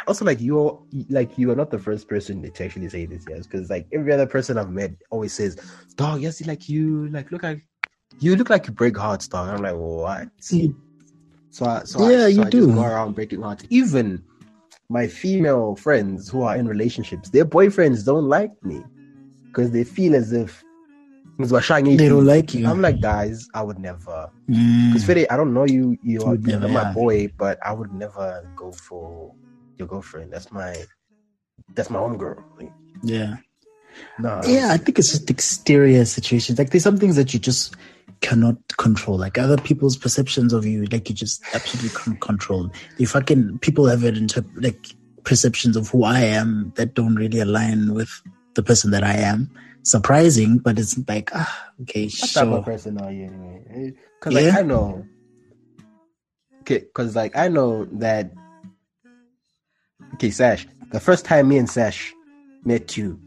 also 0.06 0.24
like 0.24 0.40
you're 0.40 0.80
like 1.08 1.38
you 1.38 1.50
are 1.50 1.56
not 1.56 1.70
the 1.70 1.78
first 1.78 2.08
person 2.08 2.42
to 2.42 2.64
actually 2.64 2.88
say 2.88 3.06
this, 3.06 3.24
yes. 3.28 3.46
Because 3.46 3.70
like 3.70 3.86
every 3.92 4.12
other 4.12 4.26
person 4.26 4.58
I've 4.58 4.70
met 4.70 4.92
always 5.10 5.32
says, 5.32 5.56
"Dog, 5.96 6.20
yes, 6.20 6.44
like 6.46 6.68
you, 6.68 7.08
like 7.08 7.32
look 7.32 7.42
like 7.42 7.66
you 8.20 8.36
look 8.36 8.50
like 8.50 8.66
you 8.66 8.72
break 8.72 8.96
hearts, 8.96 9.28
dog." 9.28 9.48
I'm 9.48 9.62
like, 9.62 9.76
what? 9.76 10.28
See, 10.40 10.74
So, 11.52 11.66
I, 11.66 11.84
so 11.84 12.08
Yeah, 12.08 12.16
I, 12.16 12.20
so 12.20 12.26
you 12.28 12.42
I 12.42 12.50
do. 12.50 12.66
just 12.66 12.74
go 12.74 12.82
around 12.82 13.14
breaking 13.14 13.42
hearts. 13.42 13.64
Even 13.70 14.22
my 14.88 15.06
female 15.06 15.76
friends 15.76 16.28
who 16.28 16.42
are 16.42 16.56
in 16.56 16.66
relationships, 16.66 17.30
their 17.30 17.44
boyfriends 17.44 18.04
don't 18.04 18.24
like 18.28 18.50
me 18.64 18.82
because 19.46 19.70
they 19.70 19.84
feel 19.84 20.14
as 20.14 20.32
if 20.32 20.64
they 21.38 22.08
don't 22.08 22.26
like 22.26 22.54
you. 22.54 22.66
I'm 22.66 22.80
like, 22.82 23.00
guys, 23.00 23.48
I 23.54 23.62
would 23.62 23.78
never. 23.78 24.30
Mm, 24.48 24.90
Because 24.92 25.04
Fede, 25.04 25.26
I 25.30 25.36
don't 25.36 25.52
know 25.54 25.64
you. 25.64 25.96
You 26.02 26.22
are 26.24 26.36
never, 26.36 26.68
my 26.68 26.82
yeah. 26.82 26.92
boy, 26.92 27.28
but 27.36 27.58
I 27.64 27.72
would 27.72 27.92
never 27.92 28.48
go 28.54 28.70
for 28.72 29.34
your 29.78 29.88
girlfriend. 29.88 30.32
That's 30.32 30.52
my 30.52 30.74
that's 31.74 31.90
my 31.90 31.98
homegirl. 31.98 32.42
Like, 32.58 32.72
yeah. 33.02 33.36
No. 34.18 34.40
Yeah, 34.46 34.68
I 34.70 34.76
think 34.76 34.98
it's 34.98 35.10
just 35.10 35.30
exterior 35.30 36.04
situations. 36.04 36.58
Like 36.58 36.70
there's 36.70 36.82
some 36.84 36.98
things 36.98 37.16
that 37.16 37.32
you 37.34 37.40
just 37.40 37.74
cannot 38.22 38.56
control. 38.78 39.18
Like 39.18 39.36
other 39.36 39.58
people's 39.58 39.96
perceptions 39.96 40.52
of 40.52 40.64
you, 40.64 40.84
like 40.86 41.08
you 41.08 41.14
just 41.14 41.42
absolutely 41.54 41.90
can't 41.90 42.20
control. 42.20 42.70
The 42.96 43.04
fucking 43.04 43.58
people 43.58 43.86
have 43.86 44.04
it 44.04 44.16
into 44.16 44.44
like 44.56 44.86
perceptions 45.24 45.76
of 45.76 45.88
who 45.88 46.04
I 46.04 46.20
am 46.20 46.72
that 46.76 46.94
don't 46.94 47.16
really 47.16 47.40
align 47.40 47.92
with 47.94 48.10
the 48.54 48.62
person 48.62 48.90
that 48.92 49.04
I 49.04 49.14
am. 49.14 49.50
Surprising, 49.84 50.58
but 50.58 50.78
it's 50.78 50.96
like 51.08 51.30
ah, 51.34 51.70
okay, 51.82 52.04
What 52.06 52.30
type 52.32 52.46
of 52.46 52.52
sure. 52.54 52.62
person 52.62 52.98
are 52.98 53.10
you 53.12 53.24
anyway? 53.26 53.92
Because 54.18 54.34
like 54.34 54.44
Yeah. 54.44 54.58
I 54.58 54.62
know, 54.62 55.04
okay, 56.60 56.78
because 56.78 57.16
like 57.16 57.36
I 57.36 57.48
know 57.48 57.84
that. 57.98 58.32
Okay, 60.14 60.30
Sash. 60.30 60.66
The 60.92 61.00
first 61.00 61.24
time 61.24 61.48
me 61.48 61.58
and 61.58 61.68
Sash 61.68 62.12
met 62.64 62.96
you, 62.96 63.18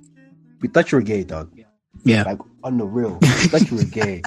we 0.61 0.69
thought 0.69 0.91
you 0.91 0.97
were 0.99 1.01
gay, 1.03 1.23
dog. 1.23 1.51
Yeah, 2.03 2.23
Like 2.23 2.39
on 2.63 2.77
the 2.77 2.85
real, 2.85 3.17
we 3.21 3.27
thought 3.51 3.69
you 3.71 3.77
were 3.77 3.83
gay. 4.03 4.21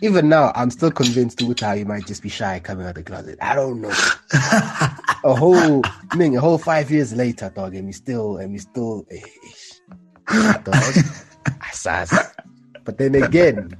Even 0.00 0.28
now, 0.28 0.52
I'm 0.54 0.70
still 0.70 0.90
convinced 0.90 1.38
to 1.38 1.54
how 1.60 1.72
you 1.72 1.84
might 1.84 2.06
just 2.06 2.22
be 2.22 2.28
shy 2.28 2.60
coming 2.60 2.86
out 2.86 2.90
of 2.90 2.94
the 2.96 3.02
closet. 3.02 3.38
I 3.40 3.54
don't 3.54 3.80
know. 3.80 3.90
A 5.24 5.34
whole, 5.34 5.82
I 6.10 6.16
mean, 6.16 6.36
a 6.36 6.40
whole 6.40 6.58
five 6.58 6.90
years 6.90 7.12
later, 7.12 7.52
dog, 7.54 7.76
and 7.76 7.86
we 7.86 7.92
still, 7.92 8.38
and 8.38 8.52
we 8.52 8.58
still, 8.58 9.06
eh, 9.08 9.20
dog. 10.64 10.94
But 12.84 12.98
then 12.98 13.14
again, 13.14 13.76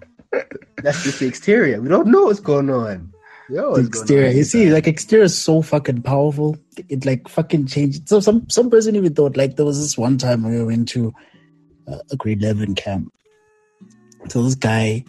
that's 0.82 1.02
just 1.02 1.18
the 1.18 1.26
exterior. 1.26 1.80
We 1.80 1.88
don't 1.88 2.06
know 2.06 2.24
what's 2.24 2.38
going 2.38 2.70
on. 2.70 3.12
Yo, 3.50 3.74
the 3.74 3.86
exterior. 3.86 4.30
You 4.30 4.44
see, 4.44 4.70
like 4.70 4.86
exterior 4.86 5.24
is 5.24 5.36
so 5.36 5.62
fucking 5.62 6.02
powerful. 6.02 6.56
It 6.88 7.04
like 7.04 7.28
fucking 7.28 7.66
changed. 7.66 8.08
So 8.08 8.20
some 8.20 8.48
some 8.48 8.70
person 8.70 8.96
even 8.96 9.14
thought 9.14 9.36
like 9.36 9.56
there 9.56 9.66
was 9.66 9.80
this 9.80 9.98
one 9.98 10.16
time 10.16 10.48
we 10.48 10.62
went 10.62 10.88
to 10.90 11.12
uh, 11.88 11.98
a 12.10 12.16
grade 12.16 12.42
eleven 12.42 12.74
camp. 12.74 13.12
So 14.28 14.42
this 14.44 14.54
guy 14.54 15.04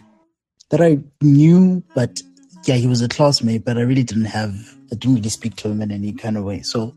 that 0.74 0.82
I 0.82 0.98
knew, 1.22 1.84
but 1.94 2.20
yeah, 2.64 2.74
he 2.74 2.88
was 2.88 3.00
a 3.00 3.06
classmate, 3.06 3.64
but 3.64 3.78
I 3.78 3.82
really 3.82 4.02
didn't 4.02 4.24
have. 4.24 4.76
I 4.90 4.96
didn't 4.96 5.14
really 5.14 5.28
speak 5.28 5.54
to 5.56 5.68
him 5.68 5.80
in 5.80 5.92
any 5.92 6.12
kind 6.12 6.36
of 6.36 6.42
way. 6.42 6.62
So 6.62 6.92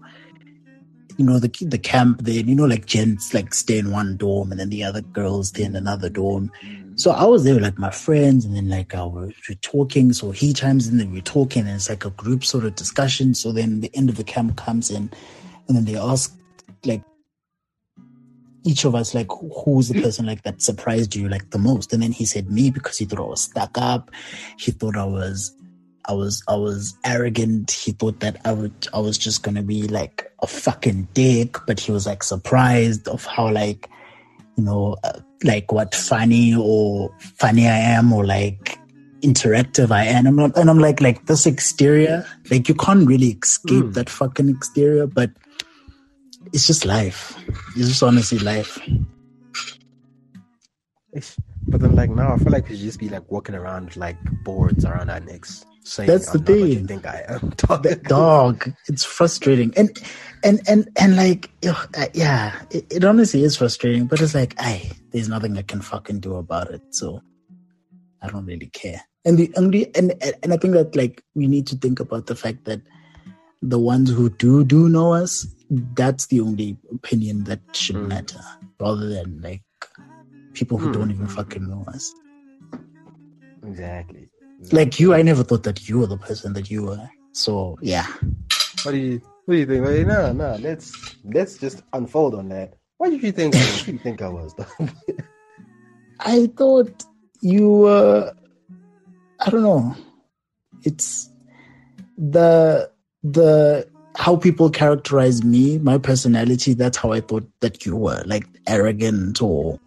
you 1.18 1.26
know 1.26 1.38
the 1.38 1.52
the 1.62 1.78
camp 1.78 2.24
there, 2.24 2.34
you 2.34 2.56
know, 2.56 2.66
like 2.66 2.88
gents 2.88 3.36
like 3.36 3.54
stay 3.54 3.78
in 3.78 3.92
one 3.92 4.18
dorm 4.18 4.50
and 4.50 4.60
then 4.60 4.70
the 4.70 4.84
other 4.84 5.02
girls 5.02 5.50
stay 5.50 5.62
in 5.62 5.76
another 5.76 6.10
dorm. 6.10 6.52
Mm. 6.66 7.00
So 7.00 7.12
I 7.12 7.26
was 7.26 7.44
there 7.44 7.54
with 7.54 7.62
like 7.62 7.78
my 7.78 7.92
friends, 7.92 8.46
and 8.46 8.56
then 8.56 8.68
like 8.68 8.96
I 8.96 9.04
was 9.04 9.32
we're 9.48 9.56
talking. 9.62 10.12
So 10.12 10.32
he 10.32 10.54
chimes 10.54 10.88
in, 10.88 11.00
and 11.00 11.14
we're 11.14 11.22
talking, 11.22 11.68
and 11.68 11.76
it's 11.76 11.88
like 11.88 12.04
a 12.04 12.10
group 12.10 12.44
sort 12.44 12.66
of 12.66 12.74
discussion. 12.74 13.36
So 13.36 13.52
then 13.52 13.82
the 13.82 13.92
end 13.96 14.10
of 14.10 14.16
the 14.16 14.24
camp 14.24 14.58
comes 14.58 14.90
in, 14.90 15.12
and 15.68 15.78
then 15.78 15.86
they 15.86 15.98
ask 15.98 16.36
like 16.84 17.04
each 18.64 18.86
of 18.86 18.96
us 18.96 19.14
like 19.14 19.28
who's 19.66 19.90
the 19.90 20.02
person 20.02 20.26
like 20.26 20.44
that 20.44 20.62
surprised 20.62 21.16
you 21.16 21.30
like 21.30 21.50
the 21.52 21.58
most, 21.60 21.94
and 21.94 22.02
then 22.04 22.12
he 22.12 22.26
said 22.26 22.52
me 22.52 22.70
because 22.70 22.98
he 22.98 23.06
thought 23.06 23.20
I 23.20 23.24
was 23.24 23.42
stuck 23.42 23.78
up. 23.78 24.12
He 24.58 24.72
thought 24.72 24.98
I 24.98 25.06
was. 25.06 25.54
I 26.10 26.14
was 26.14 26.42
I 26.48 26.56
was 26.56 26.96
arrogant. 27.04 27.70
He 27.72 27.92
thought 27.92 28.22
that 28.22 28.40
I 28.46 28.54
would 28.54 28.88
I 28.94 29.00
was 29.00 29.18
just 29.18 29.44
gonna 29.44 29.62
be 29.62 29.84
like 29.90 30.32
a 30.42 30.48
fucking 30.48 31.10
dick, 31.14 31.58
but 31.68 31.82
he 31.82 31.92
was 31.92 32.06
like 32.06 32.24
surprised 32.24 33.10
of 33.10 33.26
how 33.26 33.52
like 33.52 33.90
you 34.56 34.64
know, 34.64 34.96
uh, 35.04 35.20
like 35.44 35.72
what 35.74 35.94
funny 35.94 36.56
or 36.58 37.14
funny 37.20 37.68
I 37.68 37.78
am 37.78 38.14
or 38.14 38.26
like 38.26 38.80
interactive 39.22 39.92
I 39.92 40.06
am. 40.06 40.26
And 40.28 40.40
I'm, 40.42 40.54
and 40.56 40.70
I'm 40.70 40.80
like, 40.80 41.02
like 41.02 41.26
this 41.26 41.46
exterior, 41.46 42.26
like 42.50 42.70
you 42.70 42.76
can't 42.76 43.06
really 43.08 43.38
escape 43.44 43.84
Mm. 43.86 43.94
that 43.96 44.10
fucking 44.10 44.48
exterior, 44.50 45.08
but 45.08 45.32
it's 46.54 46.68
just 46.68 46.86
life. 46.86 47.38
It's 47.76 47.88
just 47.88 48.04
honestly 48.04 48.40
life. 48.40 48.80
But 51.70 51.82
then, 51.82 51.96
like 51.96 52.10
now, 52.10 52.34
I 52.34 52.38
feel 52.38 52.52
like 52.52 52.70
we 52.70 52.76
should 52.76 52.86
just 52.86 53.00
be 53.00 53.10
like 53.10 53.30
walking 53.30 53.56
around 53.56 53.86
with 53.86 53.98
like 53.98 54.18
boards 54.44 54.86
around 54.86 55.10
our 55.10 55.20
necks, 55.20 55.66
saying, 55.84 56.08
That's 56.08 56.32
the 56.32 56.38
not 56.40 56.50
what 56.50 56.60
you 56.60 56.76
thing. 56.76 56.88
think 56.88 57.06
I 57.06 57.26
am." 57.28 57.50
Dog. 57.58 58.04
Dog, 58.04 58.74
it's 58.88 59.04
frustrating. 59.04 59.74
And, 59.76 59.90
and, 60.44 60.62
and, 60.68 60.90
and 60.98 61.18
like, 61.18 61.50
yeah, 62.14 62.62
it, 62.72 62.86
it 62.92 63.04
honestly 63.04 63.44
is 63.44 63.58
frustrating, 63.58 64.06
but 64.06 64.22
it's 64.22 64.36
like, 64.36 64.54
I, 64.60 64.90
there's 65.12 65.28
nothing 65.28 65.58
I 65.58 65.64
can 65.64 65.82
fucking 65.82 66.20
do 66.20 66.36
about 66.36 66.72
it. 66.72 66.82
So 66.92 67.22
I 68.22 68.28
don't 68.28 68.46
really 68.46 68.68
care. 68.68 69.02
And 69.26 69.38
the 69.38 69.52
only, 69.58 69.94
and, 69.96 70.14
and 70.44 70.54
I 70.54 70.58
think 70.58 70.74
that 70.74 70.96
like 70.96 71.22
we 71.36 71.48
need 71.48 71.68
to 71.68 71.76
think 71.76 72.00
about 72.00 72.28
the 72.28 72.36
fact 72.36 72.64
that 72.66 72.82
the 73.62 73.80
ones 73.80 74.10
who 74.10 74.30
do, 74.30 74.64
do 74.64 74.88
know 74.90 75.14
us, 75.14 75.48
that's 75.70 76.28
the 76.28 76.40
only 76.42 76.78
opinion 76.94 77.44
that 77.46 77.60
should 77.74 77.96
Mm. 77.98 78.08
matter 78.08 78.40
rather 78.80 79.08
than 79.10 79.42
like 79.42 79.64
people 80.54 80.78
who 80.78 80.90
Mm. 80.90 80.94
don't 80.94 81.12
even 81.12 81.28
fucking 81.28 81.68
know 81.68 81.84
us. 81.88 82.14
Exactly. 83.64 84.30
Like 84.72 85.00
you, 85.00 85.14
I 85.14 85.22
never 85.22 85.44
thought 85.44 85.64
that 85.64 85.88
you 85.88 86.00
were 86.00 86.08
the 86.08 86.18
person 86.18 86.54
that 86.54 86.70
you 86.72 86.84
were. 86.84 87.10
So 87.34 87.78
yeah. 87.82 88.08
What 88.84 88.92
do 88.92 88.98
you 88.98 89.22
What 89.46 89.54
do 89.54 89.60
you 89.60 89.66
think? 89.66 89.86
Wait, 89.86 90.08
no, 90.08 90.32
no. 90.34 90.56
Let's 90.60 91.16
let's 91.24 91.58
just 91.58 91.84
unfold 91.94 92.36
on 92.36 92.50
that. 92.50 92.74
What 92.98 93.10
did 93.12 93.22
you 93.24 93.32
think? 93.32 93.54
What 93.54 93.86
did 93.86 93.94
you 93.94 94.00
think 94.00 94.22
I 94.22 94.30
was? 94.30 94.54
I 96.20 96.48
thought 96.48 97.06
you 97.42 97.70
were 97.70 98.34
I 99.40 99.50
don't 99.50 99.62
know. 99.64 99.96
It's 100.84 101.30
the 102.18 102.90
the 103.34 103.88
how 104.16 104.36
people 104.36 104.70
characterize 104.70 105.44
me, 105.44 105.78
my 105.78 105.98
personality, 105.98 106.74
that's 106.74 106.98
how 106.98 107.12
I 107.12 107.22
thought 107.22 107.48
that 107.60 107.86
you 107.86 107.96
were. 107.96 108.22
Like 108.26 108.48
arrogant 108.68 109.42
or 109.42 109.80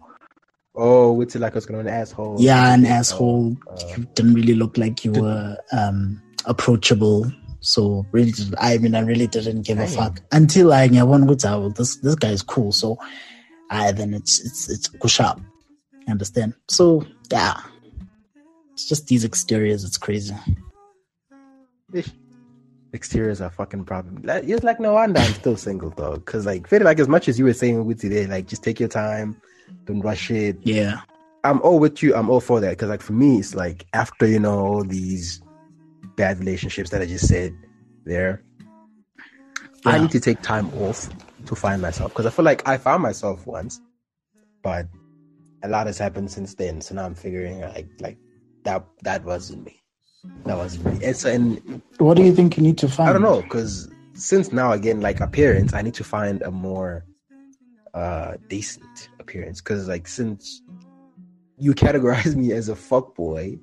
oh, 0.75 1.11
what's 1.11 1.35
it 1.35 1.39
like? 1.39 1.53
I 1.53 1.55
was 1.55 1.65
going 1.65 1.83
to 1.83 1.89
an 1.89 1.93
asshole. 2.01 2.37
yeah, 2.39 2.73
an 2.73 2.85
Oh, 2.85 2.89
asshole. 2.89 3.57
uh, 3.69 3.81
you 3.97 4.07
didn't 4.15 4.33
really 4.35 4.55
look 4.55 4.77
like 4.77 5.03
you 5.03 5.11
were 5.11 5.57
um 5.71 6.21
approachable. 6.45 7.31
So 7.59 8.05
really 8.11 8.33
I 8.57 8.77
mean 8.79 8.95
I 8.95 9.01
really 9.01 9.27
didn't 9.27 9.63
give 9.63 9.79
a 9.79 9.87
fuck. 9.87 10.21
Until 10.31 10.73
I 10.73 10.87
knew 10.87 11.05
one 11.05 11.27
good 11.27 11.41
this 11.75 11.97
this 11.97 12.15
guy 12.15 12.29
is 12.29 12.41
cool. 12.41 12.71
So 12.71 12.97
I 13.69 13.91
then 13.91 14.13
it's 14.13 14.39
it's 14.39 14.69
it's 14.69 14.87
push 14.87 15.19
up. 15.19 15.39
Understand? 16.07 16.53
So 16.69 17.05
yeah. 17.31 17.59
It's 18.73 18.87
just 18.87 19.07
these 19.07 19.23
exteriors, 19.25 19.83
it's 19.83 19.97
crazy. 19.97 20.33
Ish. 22.91 22.97
Exteriors 22.97 23.41
are 23.41 23.49
fucking 23.49 23.85
problem. 23.85 24.23
It's 24.25 24.63
like 24.63 24.79
no 24.79 24.93
wonder 24.93 25.19
I'm 25.19 25.33
still 25.33 25.57
single 25.57 25.91
though, 25.91 26.15
because 26.15 26.45
like 26.45 26.67
feel 26.67 26.83
like 26.83 26.99
as 26.99 27.07
much 27.07 27.27
as 27.27 27.39
you 27.39 27.45
were 27.45 27.53
saying 27.53 27.85
with 27.85 27.99
today, 27.99 28.27
like 28.27 28.47
just 28.47 28.63
take 28.63 28.79
your 28.79 28.89
time, 28.89 29.39
don't 29.85 30.01
rush 30.01 30.31
it. 30.31 30.57
Yeah. 30.63 31.01
I'm 31.43 31.61
all 31.61 31.79
with 31.79 32.03
you. 32.03 32.15
I'm 32.15 32.29
all 32.29 32.39
for 32.39 32.59
that 32.59 32.69
because, 32.69 32.89
like, 32.89 33.01
for 33.01 33.13
me, 33.13 33.39
it's 33.39 33.55
like 33.55 33.87
after 33.93 34.27
you 34.27 34.39
know 34.39 34.59
all 34.59 34.83
these 34.83 35.41
bad 36.15 36.39
relationships 36.39 36.91
that 36.91 37.01
I 37.01 37.05
just 37.05 37.27
said 37.27 37.53
there, 38.05 38.43
I 39.85 39.97
need 39.97 40.11
to 40.11 40.19
take 40.19 40.41
time 40.41 40.71
off 40.75 41.09
to 41.47 41.55
find 41.55 41.81
myself 41.81 42.11
because 42.11 42.27
I 42.27 42.29
feel 42.29 42.45
like 42.45 42.67
I 42.67 42.77
found 42.77 43.01
myself 43.01 43.47
once, 43.47 43.81
but 44.61 44.87
a 45.63 45.67
lot 45.67 45.87
has 45.87 45.97
happened 45.97 46.29
since 46.29 46.53
then. 46.53 46.81
So 46.81 46.93
now 46.93 47.05
I'm 47.05 47.15
figuring 47.15 47.61
like 47.61 47.87
like 47.99 48.17
that 48.63 48.85
that 49.01 49.23
wasn't 49.23 49.65
me. 49.65 49.80
That 50.45 50.57
wasn't 50.57 51.01
me. 51.01 51.31
And 51.31 51.81
What 51.97 52.17
do 52.17 52.23
you 52.23 52.33
think 52.33 52.57
you 52.57 52.63
need 52.63 52.77
to 52.79 52.87
find? 52.87 53.09
I 53.09 53.13
don't 53.13 53.21
know 53.21 53.41
because 53.41 53.89
since 54.13 54.51
now 54.51 54.71
again 54.71 55.01
like 55.01 55.19
appearance, 55.19 55.73
I 55.73 55.81
need 55.81 55.95
to 55.95 56.03
find 56.03 56.41
a 56.41 56.51
more 56.51 57.05
uh 57.93 58.35
decent 58.47 59.09
appearance 59.19 59.59
because 59.61 59.87
like 59.87 60.07
since 60.07 60.61
you 61.57 61.73
categorize 61.73 62.35
me 62.41 62.51
as 62.51 62.69
a 62.69 62.75
fuck 62.75 63.15
boy 63.15 63.59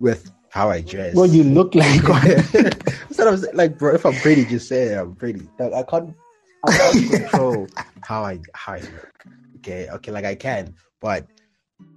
with 0.00 0.30
how 0.50 0.70
I 0.70 0.82
dress. 0.82 1.14
Well, 1.16 1.26
you 1.26 1.42
look 1.42 1.74
like 1.74 2.08
one. 2.08 2.30
Instead 3.08 3.26
of 3.26 3.44
like, 3.54 3.76
bro, 3.76 3.94
if 3.94 4.06
I'm 4.06 4.14
pretty, 4.14 4.44
just 4.44 4.68
say 4.68 4.84
it, 4.84 4.98
I'm 4.98 5.16
pretty. 5.16 5.48
Like, 5.58 5.72
I 5.72 5.82
can't, 5.82 6.14
I 6.66 6.76
can't 6.76 7.10
control 7.10 7.66
how 8.02 8.24
I 8.24 8.40
how 8.54 8.74
I 8.74 8.80
look. 8.80 9.12
Okay, 9.56 9.88
okay, 9.90 10.12
like 10.12 10.24
I 10.24 10.34
can, 10.34 10.74
but 11.00 11.26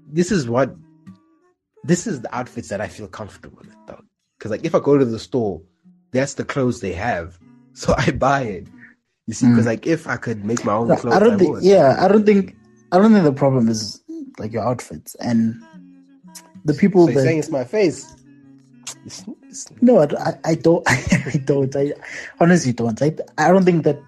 this 0.08 0.32
is 0.32 0.50
what 0.50 0.76
this 1.88 2.06
is 2.06 2.22
the 2.22 2.36
outfits 2.36 2.70
that 2.70 2.82
I 2.82 2.88
feel 2.88 3.08
comfortable 3.08 3.60
with, 3.66 3.76
though. 3.88 4.02
Because 4.38 4.52
like, 4.52 4.66
if 4.66 4.76
I 4.76 4.80
go 4.80 4.98
to 4.98 5.06
the 5.06 5.20
store, 5.20 5.62
that's 6.12 6.36
the 6.36 6.46
clothes 6.46 6.82
they 6.82 6.94
have, 6.94 7.40
so 7.74 7.94
I 7.98 8.12
buy 8.12 8.42
it. 8.44 8.68
You 9.26 9.34
see, 9.34 9.48
because 9.48 9.66
Mm. 9.66 9.68
like, 9.68 9.88
if 9.88 10.08
I 10.08 10.18
could 10.18 10.46
make 10.46 10.64
my 10.64 10.74
own 10.74 10.96
clothes, 10.98 11.16
I 11.16 11.20
don't 11.20 11.38
think. 11.38 11.56
would. 11.56 11.64
Yeah, 11.64 11.98
I 12.00 12.08
don't 12.08 12.26
think. 12.26 12.56
I 12.92 12.98
don't 12.98 13.12
think 13.12 13.26
the 13.26 13.34
problem 13.34 13.68
is 13.68 14.02
like 14.40 14.54
your 14.54 14.64
outfits 14.64 15.16
and 15.16 15.56
the 16.64 16.74
people 16.74 17.06
So 17.06 17.12
you're 17.12 17.18
that. 17.22 17.24
saying 17.26 17.40
it's 17.40 17.52
my 17.52 17.64
face? 17.66 18.14
It's, 19.06 19.26
it's, 19.50 19.68
No, 19.82 20.00
I, 20.00 20.34
I 20.46 20.56
don't. 20.56 20.84
I 20.88 21.42
don't. 21.44 21.76
I 21.76 21.94
honestly 22.40 22.72
don't. 22.72 23.02
I, 23.02 23.16
I 23.38 23.50
don't 23.52 23.66
think 23.66 23.84
that 23.84 24.00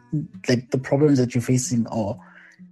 like 0.47 0.71
the 0.71 0.77
problems 0.77 1.17
that 1.19 1.35
you're 1.35 1.41
facing 1.41 1.85
are 1.87 2.17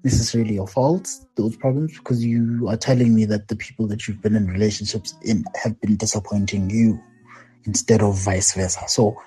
necessarily 0.08 0.56
your 0.56 0.68
fault. 0.68 1.10
Those 1.36 1.56
problems 1.58 1.98
because 1.98 2.24
you 2.24 2.68
are 2.68 2.78
telling 2.78 3.14
me 3.14 3.26
that 3.26 3.48
the 3.50 3.56
people 3.56 3.88
that 3.88 4.08
you've 4.08 4.22
been 4.22 4.36
in 4.36 4.48
relationships 4.48 5.14
in 5.22 5.44
have 5.62 5.80
been 5.82 5.98
disappointing 5.98 6.70
you 6.70 7.00
instead 7.66 8.02
of 8.02 8.18
vice 8.18 8.54
versa. 8.54 8.84
So 8.88 9.22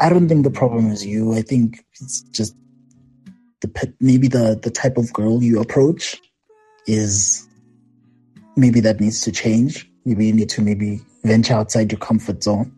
I 0.00 0.08
don't 0.08 0.28
think 0.28 0.44
the 0.44 0.50
problem 0.50 0.90
is 0.90 1.04
you. 1.04 1.34
I 1.34 1.42
think 1.42 1.84
it's 2.00 2.22
just 2.30 2.54
the 3.60 3.94
maybe 4.00 4.28
the 4.28 4.58
the 4.60 4.70
type 4.70 4.96
of 4.96 5.12
girl 5.12 5.42
you 5.42 5.60
approach 5.60 6.20
is 6.86 7.46
maybe 8.56 8.80
that 8.80 9.00
needs 9.00 9.20
to 9.22 9.32
change. 9.32 9.88
Maybe 10.04 10.26
you 10.26 10.32
need 10.32 10.48
to 10.50 10.62
maybe 10.62 11.00
venture 11.24 11.54
outside 11.54 11.92
your 11.92 12.00
comfort 12.00 12.42
zone. 12.42 12.72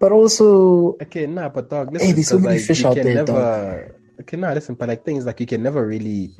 But 0.00 0.12
also, 0.12 0.96
Okay, 1.02 1.26
nah, 1.26 1.50
but 1.50 1.68
dog, 1.68 1.92
listen, 1.92 2.08
Hey, 2.08 2.12
there's 2.14 2.28
so 2.28 2.38
many 2.38 2.56
like, 2.56 2.64
fish 2.64 2.80
you 2.80 2.88
out 2.88 2.96
can 2.96 3.04
there, 3.04 3.14
never, 3.16 3.94
Okay, 4.20 4.36
nah, 4.36 4.52
listen, 4.52 4.74
but 4.74 4.88
like 4.88 5.04
things 5.04 5.24
like 5.24 5.40
you 5.40 5.46
can 5.46 5.62
never 5.62 5.86
really 5.86 6.30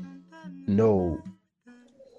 know 0.66 1.22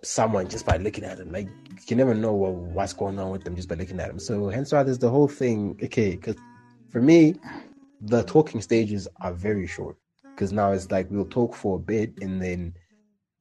someone 0.04 0.48
just 0.50 0.66
by 0.66 0.78
looking 0.78 1.04
at 1.04 1.18
them. 1.18 1.32
Like 1.32 1.48
you 1.70 1.86
can 1.88 1.98
never 1.98 2.16
know 2.16 2.34
what, 2.34 2.54
what's 2.54 2.94
going 2.94 3.20
on 3.20 3.30
with 3.30 3.44
them 3.44 3.56
just 3.56 3.70
by 3.70 3.76
looking 3.76 4.00
at 4.00 4.08
them. 4.08 4.20
So 4.20 4.50
hence 4.50 4.72
why 4.72 4.84
there's 4.84 5.00
the 5.00 5.10
whole 5.10 5.28
thing. 5.28 5.80
Okay, 5.84 6.12
because 6.12 6.36
for 6.90 7.02
me, 7.02 7.36
the 8.02 8.24
talking 8.24 8.62
stages 8.62 9.08
are 9.20 9.34
very 9.34 9.68
short. 9.68 9.98
Because 10.24 10.52
now 10.52 10.72
it's 10.72 10.90
like 10.90 11.12
we'll 11.12 11.26
talk 11.26 11.54
for 11.54 11.76
a 11.76 11.80
bit 11.80 12.14
and 12.22 12.42
then 12.42 12.74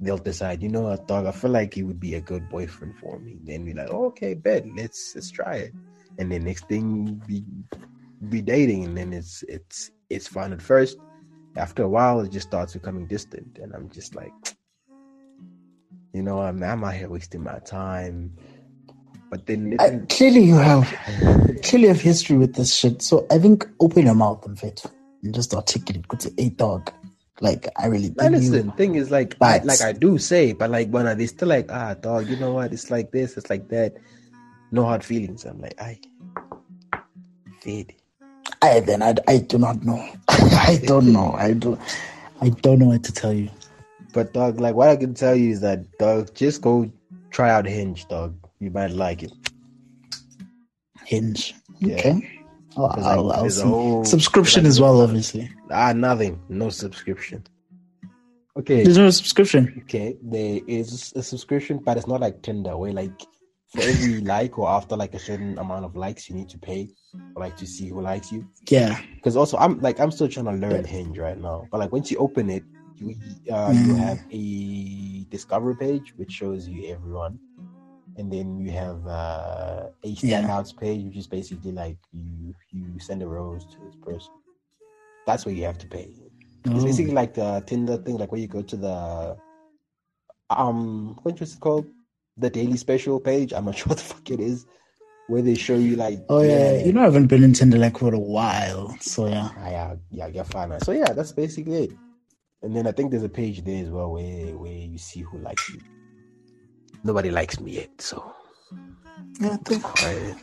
they'll 0.00 0.18
decide, 0.18 0.62
you 0.62 0.68
know 0.68 0.82
what, 0.82 1.08
dog, 1.08 1.26
I 1.26 1.32
feel 1.32 1.50
like 1.50 1.74
he 1.74 1.82
would 1.82 2.00
be 2.00 2.14
a 2.14 2.20
good 2.20 2.48
boyfriend 2.50 2.98
for 2.98 3.18
me. 3.18 3.38
Then 3.44 3.64
we're 3.64 3.74
like, 3.74 3.90
okay, 3.90 4.34
bet, 4.34 4.66
let's 4.76 5.14
let's 5.14 5.30
try 5.30 5.56
it. 5.56 5.72
And 6.18 6.30
then 6.30 6.44
next 6.44 6.68
thing 6.68 7.22
we 7.26 7.44
be 8.28 8.42
dating, 8.42 8.84
and 8.84 8.96
then 8.96 9.14
it's 9.14 9.42
it's 9.48 9.90
it's 10.10 10.26
fun 10.26 10.52
at 10.52 10.60
first. 10.60 10.98
After 11.56 11.82
a 11.82 11.88
while, 11.88 12.20
it 12.20 12.30
just 12.30 12.48
starts 12.48 12.74
becoming 12.74 13.06
distant, 13.06 13.58
and 13.58 13.74
I'm 13.74 13.90
just 13.90 14.14
like, 14.14 14.32
you 16.12 16.22
know, 16.22 16.40
I'm 16.40 16.62
I'm 16.62 16.84
out 16.84 16.94
here 16.94 17.08
wasting 17.08 17.42
my 17.42 17.58
time. 17.60 18.36
But 19.30 19.46
then 19.46 19.76
I, 19.78 20.00
clearly 20.08 20.42
you 20.42 20.56
have 20.56 20.92
clearly 21.62 21.88
have 21.88 22.00
history 22.00 22.36
with 22.36 22.54
this 22.54 22.74
shit. 22.74 23.02
So 23.02 23.26
I 23.30 23.38
think 23.38 23.68
open 23.80 24.06
your 24.06 24.14
mouth 24.14 24.44
and 24.44 24.58
fit 24.58 24.84
and 25.22 25.34
just 25.34 25.54
articulate. 25.54 26.08
Go 26.08 26.16
to 26.18 26.32
a 26.38 26.48
dog. 26.50 26.92
Like 27.40 27.68
I 27.76 27.86
really. 27.86 28.10
Listen. 28.10 28.72
Thing 28.72 28.96
is, 28.96 29.10
like, 29.10 29.36
I, 29.40 29.58
like 29.58 29.80
I 29.80 29.92
do 29.92 30.18
say, 30.18 30.52
but 30.52 30.70
like 30.70 30.90
when 30.90 31.06
are 31.06 31.14
they 31.14 31.26
still 31.26 31.48
like, 31.48 31.70
ah, 31.70 31.94
dog? 31.94 32.28
You 32.28 32.36
know 32.36 32.52
what? 32.52 32.72
It's 32.72 32.90
like 32.90 33.12
this. 33.12 33.36
It's 33.36 33.48
like 33.48 33.68
that. 33.68 33.96
No 34.72 34.84
hard 34.84 35.02
feelings. 35.02 35.44
I'm 35.44 35.60
like, 35.60 35.80
I 35.80 35.98
feed. 37.60 37.94
I 38.62 38.80
then 38.80 39.02
I, 39.02 39.14
I 39.26 39.38
do 39.38 39.58
not 39.58 39.82
know. 39.84 40.06
I 40.28 40.80
don't 40.84 41.12
know. 41.12 41.32
I 41.32 41.52
do. 41.54 41.78
I 42.40 42.50
don't 42.50 42.78
know 42.78 42.86
what 42.86 43.04
to 43.04 43.12
tell 43.12 43.32
you. 43.32 43.50
But 44.12 44.32
dog, 44.32 44.60
like 44.60 44.74
what 44.74 44.88
I 44.88 44.96
can 44.96 45.14
tell 45.14 45.34
you 45.34 45.50
is 45.50 45.60
that 45.60 45.98
dog, 45.98 46.34
just 46.34 46.62
go 46.62 46.90
try 47.30 47.50
out 47.50 47.66
Hinge, 47.66 48.06
dog. 48.08 48.36
You 48.58 48.70
might 48.70 48.90
like 48.90 49.22
it. 49.22 49.32
Hinge. 51.04 51.54
Yeah. 51.78 51.96
Okay. 51.96 52.40
I'll, 52.76 53.32
I'll, 53.32 53.32
I'll 53.32 54.04
subscription 54.04 54.64
as 54.64 54.80
well, 54.80 55.00
obviously. 55.00 55.50
Ah, 55.70 55.92
nothing. 55.92 56.40
No 56.48 56.70
subscription. 56.70 57.44
Okay. 58.56 58.84
There's 58.84 58.98
no 58.98 59.10
subscription. 59.10 59.82
Okay, 59.84 60.16
there 60.22 60.60
is 60.66 61.12
a 61.16 61.22
subscription, 61.22 61.78
but 61.78 61.96
it's 61.96 62.06
not 62.06 62.20
like 62.20 62.42
Tinder, 62.42 62.76
where 62.76 62.92
like 62.92 63.12
for 63.70 63.82
every 63.82 64.20
like 64.20 64.58
or 64.58 64.68
after 64.68 64.96
like 64.96 65.14
a 65.14 65.18
certain 65.18 65.58
amount 65.58 65.84
of 65.84 65.96
likes, 65.96 66.28
you 66.28 66.34
need 66.34 66.48
to 66.50 66.58
pay, 66.58 66.88
or, 67.34 67.42
like 67.42 67.56
to 67.56 67.66
see 67.66 67.88
who 67.88 68.00
likes 68.00 68.32
you. 68.32 68.46
Yeah. 68.68 69.00
Because 69.14 69.36
also, 69.36 69.56
I'm 69.58 69.80
like 69.80 70.00
I'm 70.00 70.10
still 70.10 70.28
trying 70.28 70.46
to 70.46 70.52
learn 70.52 70.84
Hinge 70.84 71.18
right 71.18 71.38
now, 71.38 71.66
but 71.70 71.78
like 71.78 71.92
once 71.92 72.10
you 72.10 72.18
open 72.18 72.50
it, 72.50 72.64
you 72.96 73.14
uh, 73.50 73.70
mm. 73.70 73.86
you 73.86 73.94
have 73.94 74.20
a 74.30 75.30
discover 75.30 75.74
page 75.74 76.12
which 76.16 76.32
shows 76.32 76.68
you 76.68 76.92
everyone 76.92 77.38
and 78.16 78.30
then 78.30 78.58
you 78.58 78.70
have 78.70 79.06
uh, 79.06 79.86
a 80.04 80.14
standouts 80.14 80.74
yeah. 80.74 80.80
page, 80.80 81.04
which 81.04 81.16
is 81.16 81.26
basically 81.26 81.72
like 81.72 81.96
you 82.12 82.54
you 82.70 82.98
send 82.98 83.22
a 83.22 83.26
rose 83.26 83.64
to 83.66 83.76
this 83.84 83.96
person. 84.02 84.32
That's 85.26 85.46
where 85.46 85.54
you 85.54 85.64
have 85.64 85.78
to 85.78 85.86
pay. 85.86 86.10
Oh. 86.66 86.74
It's 86.74 86.84
basically 86.84 87.12
like 87.12 87.34
the 87.34 87.62
Tinder 87.66 87.96
thing, 87.96 88.18
like 88.18 88.32
where 88.32 88.40
you 88.40 88.48
go 88.48 88.62
to 88.62 88.76
the 88.76 89.36
um 90.50 91.18
what 91.22 91.38
was 91.38 91.54
it 91.54 91.60
called? 91.60 91.86
The 92.36 92.50
daily 92.50 92.76
special 92.76 93.20
page. 93.20 93.52
I'm 93.52 93.64
not 93.64 93.76
sure 93.78 93.88
what 93.90 93.98
the 93.98 94.04
fuck 94.04 94.30
it 94.30 94.40
is. 94.40 94.66
Where 95.28 95.42
they 95.42 95.54
show 95.54 95.76
you 95.76 95.94
like 95.94 96.18
Oh 96.28 96.42
yeah, 96.42 96.72
yeah. 96.72 96.84
you 96.84 96.92
know 96.92 97.02
I 97.02 97.04
haven't 97.04 97.28
been 97.28 97.44
in 97.44 97.52
Tinder 97.52 97.78
like 97.78 97.98
for 97.98 98.12
a 98.12 98.18
while. 98.18 98.96
So 99.00 99.28
yeah. 99.28 99.50
Ah, 99.58 99.68
yeah, 99.70 99.94
yeah, 100.10 100.26
yeah, 100.26 100.42
fine. 100.42 100.80
So 100.80 100.90
yeah, 100.92 101.12
that's 101.12 101.32
basically 101.32 101.84
it. 101.84 101.92
And 102.62 102.74
then 102.74 102.86
I 102.88 102.92
think 102.92 103.10
there's 103.12 103.22
a 103.22 103.28
page 103.28 103.62
there 103.64 103.84
as 103.84 103.90
well 103.90 104.10
where 104.12 104.56
where 104.58 104.72
you 104.72 104.98
see 104.98 105.20
who 105.20 105.38
likes 105.38 105.68
you 105.68 105.80
nobody 107.04 107.30
likes 107.30 107.60
me 107.60 107.72
yet, 107.72 107.90
so 108.00 108.34
yeah, 109.40 109.52
I 109.52 109.56
think 109.56 109.82
I, 109.84 110.34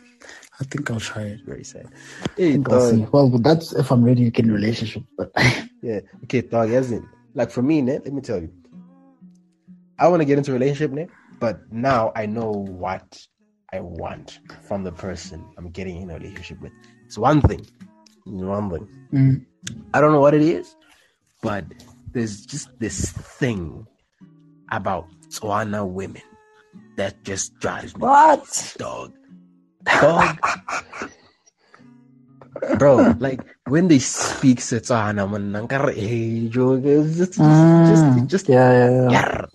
I 0.60 0.64
think 0.66 0.90
I'll 0.92 1.00
try 1.00 1.24
it. 1.24 1.42
Very 1.46 1.64
sad. 1.64 1.88
Hey, 2.36 2.58
dog. 2.58 3.10
Well, 3.12 3.30
that's 3.30 3.74
if 3.74 3.92
I'm 3.92 4.04
ready 4.04 4.26
to 4.26 4.32
get 4.32 4.46
in 4.46 4.52
a 4.52 4.54
relationship. 4.54 5.04
But 5.18 5.32
yeah, 5.82 6.00
okay, 6.24 6.42
dog. 6.42 6.72
As 6.72 6.92
in, 6.92 7.08
like 7.34 7.52
for 7.52 7.62
me, 7.62 7.82
Net, 7.82 8.04
let 8.06 8.14
me 8.14 8.22
tell 8.22 8.40
you, 8.40 8.52
I 10.00 10.08
want 10.08 10.22
to 10.22 10.26
get 10.26 10.38
into 10.38 10.52
a 10.52 10.54
relationship, 10.54 10.92
Net, 10.92 11.10
but 11.40 11.60
now 11.72 12.12
I 12.16 12.26
know 12.26 12.52
what 12.52 13.20
I 13.74 13.82
want 13.82 14.40
from 14.68 14.84
the 14.84 14.92
person 14.92 15.46
I'm 15.58 15.70
getting 15.70 16.02
in 16.02 16.10
a 16.10 16.16
relationship 16.16 16.62
with. 16.62 16.72
It's 17.06 17.18
one 17.18 17.42
thing, 17.42 17.66
one 18.26 18.70
thing. 18.70 18.88
Mm. 19.14 19.46
I 19.94 20.02
don't 20.02 20.12
know 20.12 20.22
what 20.22 20.34
it 20.34 20.42
is, 20.42 20.76
but 21.42 21.66
there's 22.14 22.46
just 22.46 22.70
this 22.80 23.12
thing 23.12 23.86
about 24.72 25.08
Tswana 25.30 25.88
women 25.88 26.22
that 26.98 27.24
just 27.24 27.58
drives 27.60 27.96
me 27.96 28.02
what 28.02 28.76
dog 28.78 29.14
dog 29.86 30.38
bro 32.78 33.14
like 33.20 33.40
when 33.68 33.88
they 33.88 34.00
speak 34.00 34.60
Setswana 34.60 35.30
man 35.30 35.68
hey 35.94 36.50
it's 36.50 37.18
just, 37.18 37.34
mm, 37.40 37.88
just, 37.88 38.30
just 38.30 38.50
yeah, 38.50 38.72
yeah, 38.72 39.12
yeah. 39.12 39.46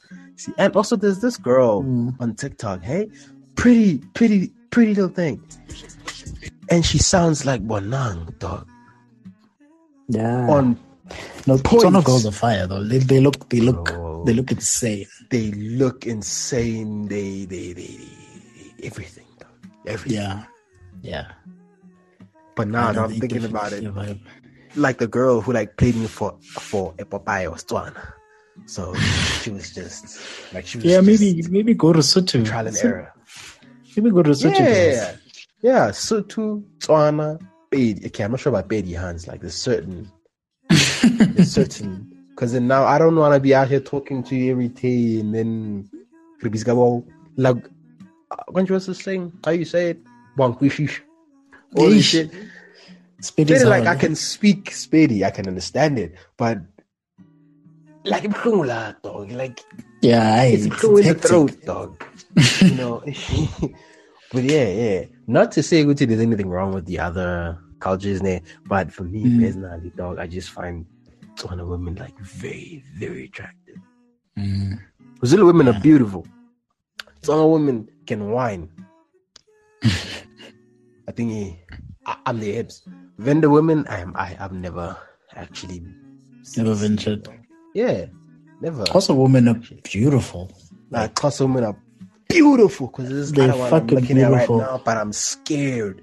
See, 0.42 0.52
and 0.58 0.74
also 0.74 0.96
there's 0.96 1.20
this 1.20 1.36
girl 1.36 1.82
mm. 1.82 2.18
on 2.18 2.34
TikTok 2.34 2.82
hey 2.82 3.08
pretty 3.54 3.98
pretty 4.14 4.50
pretty 4.70 4.94
little 4.94 5.14
thing 5.14 5.38
and 6.68 6.84
she 6.84 6.98
sounds 6.98 7.46
like 7.46 7.62
Bonang 7.62 8.36
dog 8.40 8.66
yeah 10.08 10.50
on 10.50 10.76
no, 11.46 11.58
Tswana 11.58 12.02
girls 12.04 12.26
are 12.26 12.32
fire 12.32 12.66
though. 12.66 12.82
They, 12.84 12.98
they 12.98 13.20
look, 13.20 13.48
they 13.50 13.60
look, 13.60 13.92
oh, 13.92 14.24
they 14.24 14.32
look 14.32 14.50
insane. 14.50 15.06
They 15.30 15.50
look 15.50 16.06
insane. 16.06 17.08
They, 17.08 17.44
they, 17.44 17.72
they, 17.72 17.98
they 17.98 18.86
everything, 18.86 19.26
everything. 19.86 20.18
Yeah, 20.18 20.44
yeah. 21.02 21.32
But 22.54 22.68
now 22.68 22.88
I'm 22.90 23.12
thinking 23.12 23.44
about 23.44 23.72
it, 23.72 23.84
like 24.76 24.98
the 24.98 25.06
girl 25.06 25.40
who 25.40 25.52
like 25.52 25.76
played 25.76 25.96
me 25.96 26.06
for 26.06 26.38
for 26.40 26.94
a 26.98 27.04
Popeye 27.04 27.50
was 27.50 27.64
Tswana. 27.64 28.14
So 28.66 28.94
she 28.94 29.50
was 29.50 29.72
just 29.74 30.20
like 30.54 30.66
she 30.66 30.78
was. 30.78 30.84
Yeah, 30.84 31.00
maybe 31.00 31.42
maybe 31.48 31.74
go 31.74 31.92
to 31.92 32.00
Sotho. 32.00 32.44
Trial 32.44 32.66
and 32.66 32.76
error. 32.76 33.12
Maybe 33.96 34.10
go 34.10 34.22
to 34.22 34.30
Sotho. 34.30 34.58
Yeah, 34.58 34.92
yeah. 34.92 35.16
Yeah. 35.60 35.88
Sotho, 35.90 36.62
Tswana, 36.78 37.40
Pedi. 37.70 38.06
Okay, 38.06 38.24
I'm 38.24 38.30
not 38.30 38.40
sure 38.40 38.50
about 38.50 38.68
Pedi 38.68 38.98
hands. 38.98 39.26
Like 39.28 39.40
there's 39.40 39.54
certain 39.54 40.10
there's 40.68 41.52
certain. 41.52 42.08
Because 42.30 42.52
then 42.52 42.66
now 42.66 42.84
I 42.84 42.98
don't 42.98 43.16
want 43.16 43.34
to 43.34 43.40
be 43.40 43.54
out 43.54 43.68
here 43.68 43.80
talking 43.80 44.22
to 44.24 44.34
you 44.34 44.52
every 44.52 44.68
day 44.68 45.20
and 45.20 45.34
then 45.34 45.90
like 47.36 47.56
uh, 48.30 48.36
when 48.48 48.66
you 48.66 48.74
was 48.74 48.86
the 48.86 48.94
saying 48.94 49.32
how 49.44 49.50
you 49.50 49.64
say 49.64 49.90
it 49.90 50.00
Wankwishish. 50.36 51.00
All 51.76 51.88
this 51.88 52.06
shit. 52.06 52.30
Sepedi 53.20 53.64
like 53.66 53.86
I 53.86 53.94
can 53.96 54.16
speak 54.16 54.70
Sepedi, 54.70 55.24
I 55.24 55.30
can 55.30 55.46
understand 55.46 55.98
it, 55.98 56.14
but 56.36 56.58
like 58.04 58.24
a 58.24 58.28
kumula 58.28 59.00
dog, 59.02 59.30
like 59.32 59.64
yeah, 60.00 60.42
it's, 60.42 60.66
it's 60.66 60.84
in 60.84 60.94
the 60.94 61.14
throat, 61.14 61.64
dog. 61.64 62.04
you 62.60 62.74
know, 62.74 63.00
but 64.32 64.42
yeah, 64.42 64.68
yeah. 64.68 65.04
Not 65.26 65.52
to 65.52 65.62
say 65.62 65.84
there's 65.84 66.20
anything 66.20 66.48
wrong 66.48 66.72
with 66.72 66.86
the 66.86 66.98
other 66.98 67.58
cultures 67.78 68.20
there, 68.20 68.40
but 68.66 68.92
for 68.92 69.04
me 69.04 69.24
mm. 69.24 69.40
personally, 69.40 69.92
dog, 69.96 70.18
I 70.18 70.26
just 70.26 70.50
find 70.50 70.86
Tswana 71.36 71.66
women 71.66 71.94
like 71.96 72.18
very, 72.18 72.82
very 72.96 73.24
attractive. 73.26 73.76
Mm. 74.38 74.80
Brazilian 75.18 75.46
women 75.46 75.66
yeah. 75.66 75.76
are 75.76 75.80
beautiful. 75.80 76.26
Tswana 77.22 77.50
women 77.50 77.88
can 78.06 78.30
whine. 78.30 78.68
I 79.84 81.12
think 81.12 81.58
I, 82.06 82.16
am 82.26 82.40
the 82.40 82.52
hips. 82.52 82.82
Venda 83.18 83.48
women, 83.48 83.86
I 83.88 84.00
am. 84.00 84.12
I 84.16 84.26
have 84.26 84.52
never 84.52 84.96
actually 85.36 85.84
never 86.56 86.74
ventured. 86.74 87.28
Yeah, 87.74 88.06
never. 88.60 88.84
Xhosa 88.84 89.16
women 89.16 89.48
are 89.48 89.60
beautiful. 89.82 90.50
Like 90.90 91.14
Xhosa 91.14 91.42
women 91.42 91.64
are 91.64 91.76
beautiful 92.28 92.88
because 92.88 93.08
this 93.08 93.18
is 93.18 93.32
they're 93.32 93.52
fucking 93.52 93.98
I'm 93.98 94.04
beautiful. 94.04 94.58
Right 94.58 94.70
now, 94.70 94.82
but 94.84 94.96
I'm 94.96 95.12
scared. 95.12 96.02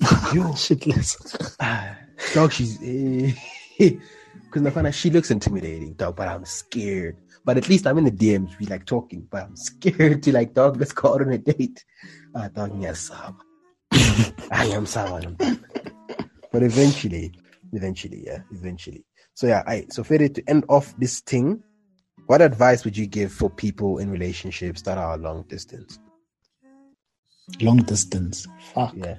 Yo, 0.32 0.52
shitless. 0.52 1.56
dog, 2.34 2.52
she's. 2.52 2.78
Eh, 2.82 3.32
because 4.56 4.62
Nafana, 4.62 4.92
she 4.92 5.10
looks 5.10 5.30
intimidating, 5.30 5.94
dog, 5.94 6.16
but 6.16 6.28
I'm 6.28 6.44
scared. 6.44 7.16
But 7.44 7.56
at 7.56 7.68
least 7.68 7.86
I'm 7.86 7.98
in 7.98 8.04
the 8.04 8.10
DMs, 8.10 8.58
we 8.58 8.66
like 8.66 8.86
talking, 8.86 9.26
but 9.30 9.44
I'm 9.44 9.56
scared 9.70 10.22
to 10.22 10.32
like, 10.32 10.54
dog, 10.54 10.78
let's 10.78 10.92
go 10.92 11.14
out 11.14 11.22
on 11.22 11.32
a 11.32 11.38
date. 11.38 11.84
Ah, 12.34 12.48
dog, 12.48 12.80
yes, 12.80 13.10
I 14.50 14.66
am 14.66 14.86
someone. 14.86 15.36
But 16.52 16.62
eventually, 16.62 17.32
eventually, 17.72 18.24
yeah, 18.26 18.40
eventually. 18.50 19.04
So 19.36 19.46
yeah, 19.46 19.62
I 19.66 19.84
so 19.90 20.02
Fede, 20.02 20.34
to 20.34 20.42
end 20.48 20.64
off 20.70 20.96
this 20.96 21.20
thing, 21.20 21.62
what 22.26 22.40
advice 22.40 22.84
would 22.86 22.96
you 22.96 23.06
give 23.06 23.30
for 23.30 23.50
people 23.50 23.98
in 23.98 24.10
relationships 24.10 24.80
that 24.82 24.96
are 24.96 25.18
long 25.18 25.42
distance? 25.42 25.98
Long 27.60 27.76
distance. 27.76 28.46
Fuck. 28.72 28.94
Yeah. 28.96 29.16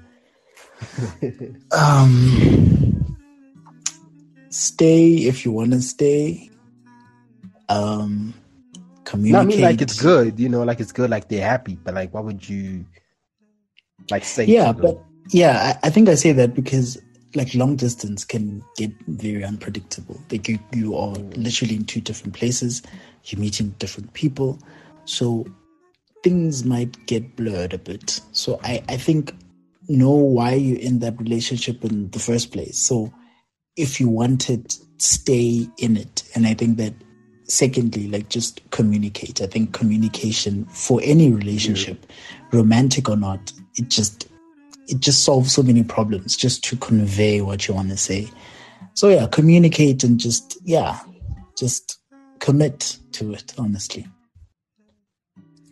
um 1.72 3.15
stay 4.49 5.13
if 5.30 5.45
you 5.45 5.51
want 5.51 5.72
to 5.74 5.82
stay. 5.84 6.49
Um, 7.70 8.34
No, 8.74 8.82
I 8.82 9.03
communicate. 9.05 9.47
mean 9.47 9.61
like 9.61 9.82
it's 9.82 10.01
good, 10.01 10.39
you 10.39 10.49
know, 10.49 10.63
like 10.63 10.80
it's 10.80 10.91
good, 10.91 11.11
like 11.11 11.30
they're 11.30 11.47
happy, 11.47 11.78
but 11.84 11.93
like 11.93 12.11
what 12.11 12.26
would 12.26 12.47
you 12.49 12.88
like 14.09 14.26
say? 14.26 14.45
Yeah, 14.45 14.72
to 14.72 14.82
them? 14.82 14.82
but 14.82 15.03
yeah, 15.30 15.78
I, 15.84 15.88
I 15.88 15.89
think 15.91 16.09
I 16.09 16.15
say 16.15 16.32
that 16.32 16.55
because 16.55 16.97
like 17.36 17.54
long 17.54 17.76
distance 17.76 18.24
can 18.24 18.64
get 18.78 18.92
very 19.08 19.44
unpredictable. 19.44 20.20
Like 20.32 20.48
you, 20.48 20.60
you 20.74 20.96
are 20.96 21.16
literally 21.36 21.76
in 21.76 21.86
two 21.86 22.02
different 22.02 22.34
places, 22.34 22.82
you're 23.26 23.42
meeting 23.42 23.76
different 23.80 24.14
people, 24.14 24.60
so 25.06 25.46
things 26.24 26.66
might 26.66 27.06
get 27.06 27.36
blurred 27.36 27.74
a 27.74 27.78
bit. 27.78 28.22
So 28.32 28.60
I, 28.64 28.84
I 28.90 28.98
think 28.98 29.34
know 29.88 30.12
why 30.12 30.54
you're 30.54 30.80
in 30.80 31.00
that 31.00 31.20
relationship 31.20 31.84
in 31.84 32.10
the 32.12 32.20
first 32.20 32.52
place. 32.52 32.78
So 32.78 33.14
if 33.76 34.00
you 34.00 34.10
want 34.10 34.50
it, 34.50 34.78
stay 34.98 35.68
in 35.78 35.98
it. 35.98 36.24
And 36.36 36.48
I 36.48 36.54
think 36.54 36.78
that 36.78 36.94
secondly, 37.44 38.08
like 38.08 38.30
just 38.30 38.70
communicate. 38.72 39.42
I 39.42 39.48
think 39.48 39.74
communication 39.74 40.66
for 40.66 41.00
any 41.04 41.32
relationship, 41.32 42.06
romantic 42.52 43.10
or 43.10 43.16
not, 43.16 43.54
it 43.76 43.90
just 43.90 44.28
it 44.88 45.00
just 45.00 45.24
solves 45.24 45.52
so 45.52 45.62
many 45.64 45.84
problems 45.84 46.36
just 46.36 46.64
to 46.66 46.78
convey 46.78 47.42
what 47.42 47.68
you 47.68 47.74
want 47.74 47.90
to 47.90 47.98
say. 47.98 48.30
So 48.94 49.10
yeah, 49.10 49.28
communicate 49.28 50.04
and 50.04 50.20
just 50.20 50.58
yeah, 50.64 51.00
just 51.58 52.00
commit 52.40 52.98
to 53.14 53.34
it, 53.34 53.54
honestly. 53.58 54.08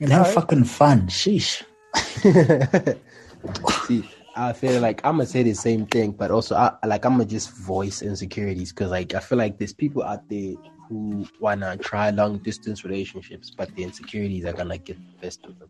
And 0.01 0.11
have 0.11 0.27
Alright. 0.27 0.35
fucking 0.35 0.63
fun. 0.65 1.07
Sheesh. 1.07 1.63
See, 3.87 4.03
I 4.35 4.51
feel 4.53 4.81
like 4.81 5.05
I'm 5.05 5.13
gonna 5.13 5.25
say 5.25 5.43
the 5.43 5.53
same 5.53 5.85
thing, 5.85 6.11
but 6.11 6.29
also 6.31 6.55
I 6.55 6.73
like 6.85 7.05
I'm 7.05 7.13
gonna 7.13 7.25
just 7.25 7.51
voice 7.51 8.01
insecurities 8.01 8.73
because 8.73 8.91
like 8.91 9.13
I 9.13 9.19
feel 9.19 9.37
like 9.37 9.57
there's 9.57 9.73
people 9.73 10.03
out 10.03 10.27
there 10.29 10.55
who 10.89 11.25
wanna 11.39 11.77
try 11.77 12.09
long 12.09 12.39
distance 12.39 12.83
relationships, 12.83 13.51
but 13.55 13.73
the 13.75 13.83
insecurities 13.83 14.45
are 14.45 14.53
gonna 14.53 14.77
get 14.77 14.97
the 14.97 15.17
best 15.21 15.45
of 15.45 15.57
them. 15.57 15.69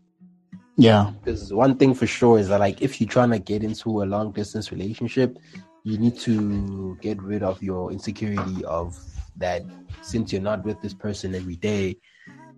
Yeah. 0.76 1.10
Because 1.24 1.52
one 1.52 1.76
thing 1.76 1.94
for 1.94 2.06
sure 2.06 2.38
is 2.38 2.48
that 2.48 2.60
like 2.60 2.82
if 2.82 3.00
you're 3.00 3.08
trying 3.08 3.30
to 3.30 3.38
get 3.38 3.62
into 3.62 4.02
a 4.02 4.04
long 4.04 4.32
distance 4.32 4.70
relationship, 4.70 5.36
you 5.84 5.98
need 5.98 6.18
to 6.20 6.96
get 7.00 7.20
rid 7.22 7.42
of 7.42 7.62
your 7.62 7.92
insecurity 7.92 8.64
of 8.64 8.96
that 9.36 9.62
since 10.02 10.32
you're 10.32 10.42
not 10.42 10.64
with 10.64 10.80
this 10.82 10.94
person 10.94 11.34
every 11.34 11.56
day, 11.56 11.96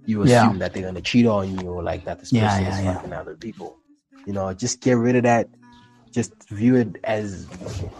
you 0.06 0.22
assume 0.22 0.58
Yeah. 0.58 0.58
that 0.58 0.74
they're 0.74 0.84
gonna 0.84 1.00
cheat 1.00 1.26
on 1.26 1.50
you 1.58 1.68
or 1.68 1.82
like 1.82 2.04
that 2.04 2.18
this 2.20 2.32
Yeah, 2.32 2.46
person 2.48 2.64
yeah, 2.64 2.68
is 2.68 2.84
fucking 2.84 3.12
other 3.12 3.36
people. 3.36 3.78
You 4.26 4.32
know, 4.32 4.52
just 4.52 4.80
get 4.80 4.94
rid 4.94 5.16
of 5.16 5.22
that. 5.24 5.48
Just 6.12 6.32
view 6.50 6.76
it 6.76 6.96
as 7.04 7.48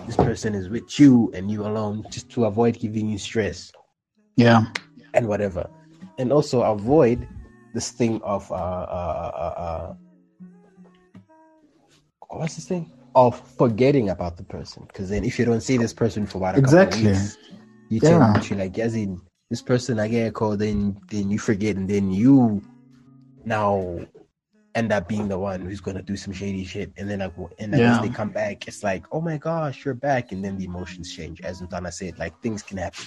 this 0.06 0.16
person 0.16 0.54
is 0.54 0.68
with 0.68 0.98
you 0.98 1.30
and 1.34 1.50
you 1.50 1.64
alone, 1.66 2.04
just 2.10 2.30
to 2.30 2.44
avoid 2.46 2.78
giving 2.78 3.08
you 3.08 3.18
stress 3.18 3.72
Yeah. 4.36 4.64
and 5.14 5.28
whatever. 5.28 5.68
And 6.18 6.32
also 6.32 6.62
avoid 6.62 7.26
this 7.74 7.90
thing 7.90 8.20
of 8.22 8.50
uh 8.50 8.54
uh 8.54 9.30
uh, 9.34 9.60
uh 9.60 9.94
what's 12.29 12.57
this 12.57 12.66
thing? 12.66 12.91
Of 13.14 13.41
forgetting 13.57 14.11
about 14.11 14.37
the 14.37 14.45
person. 14.45 14.85
Because 14.87 15.11
then 15.11 15.24
if 15.24 15.39
you 15.39 15.45
don't 15.45 15.61
see 15.62 15.76
this 15.76 15.93
person 15.93 16.26
for 16.26 16.39
about 16.39 16.55
a 16.57 16.59
Exactly. 16.59 17.03
couple 17.03 17.09
of 17.11 17.14
weeks, 17.18 17.39
you 17.89 18.01
Yeah. 18.03 18.33
tend 18.33 18.43
to 18.45 18.55
like 18.57 18.79
as 18.79 18.95
in 18.95 19.20
this 19.51 19.62
person 19.62 19.99
I 19.99 20.09
get 20.09 20.29
a 20.29 20.33
call, 20.33 20.57
then 20.57 21.01
then 21.11 21.31
you 21.31 21.39
forget 21.39 21.76
and 21.76 21.89
then 21.89 22.11
you 22.11 22.62
now 23.45 23.99
end 24.74 24.93
up 24.93 25.09
being 25.09 25.29
the 25.29 25.39
one 25.39 25.62
who's 25.62 25.81
gonna 25.81 26.03
do 26.03 26.16
some 26.16 26.33
shady 26.33 26.64
shit 26.64 26.93
and 26.99 27.09
then 27.11 27.20
like 27.20 27.33
and 27.59 27.72
then 27.72 27.81
Yeah. 27.81 28.01
they 28.01 28.11
come 28.11 28.29
back 28.31 28.68
it's 28.68 28.85
like 28.85 29.05
oh 29.11 29.20
my 29.20 29.39
gosh 29.39 29.85
you're 29.85 29.95
back 29.95 30.31
and 30.31 30.45
then 30.45 30.59
the 30.59 30.66
emotions 30.66 31.11
change 31.12 31.41
as 31.41 31.61
Ntana 31.62 31.93
said 31.93 32.18
like 32.18 32.39
things 32.43 32.62
can 32.62 32.76
happen 32.76 33.05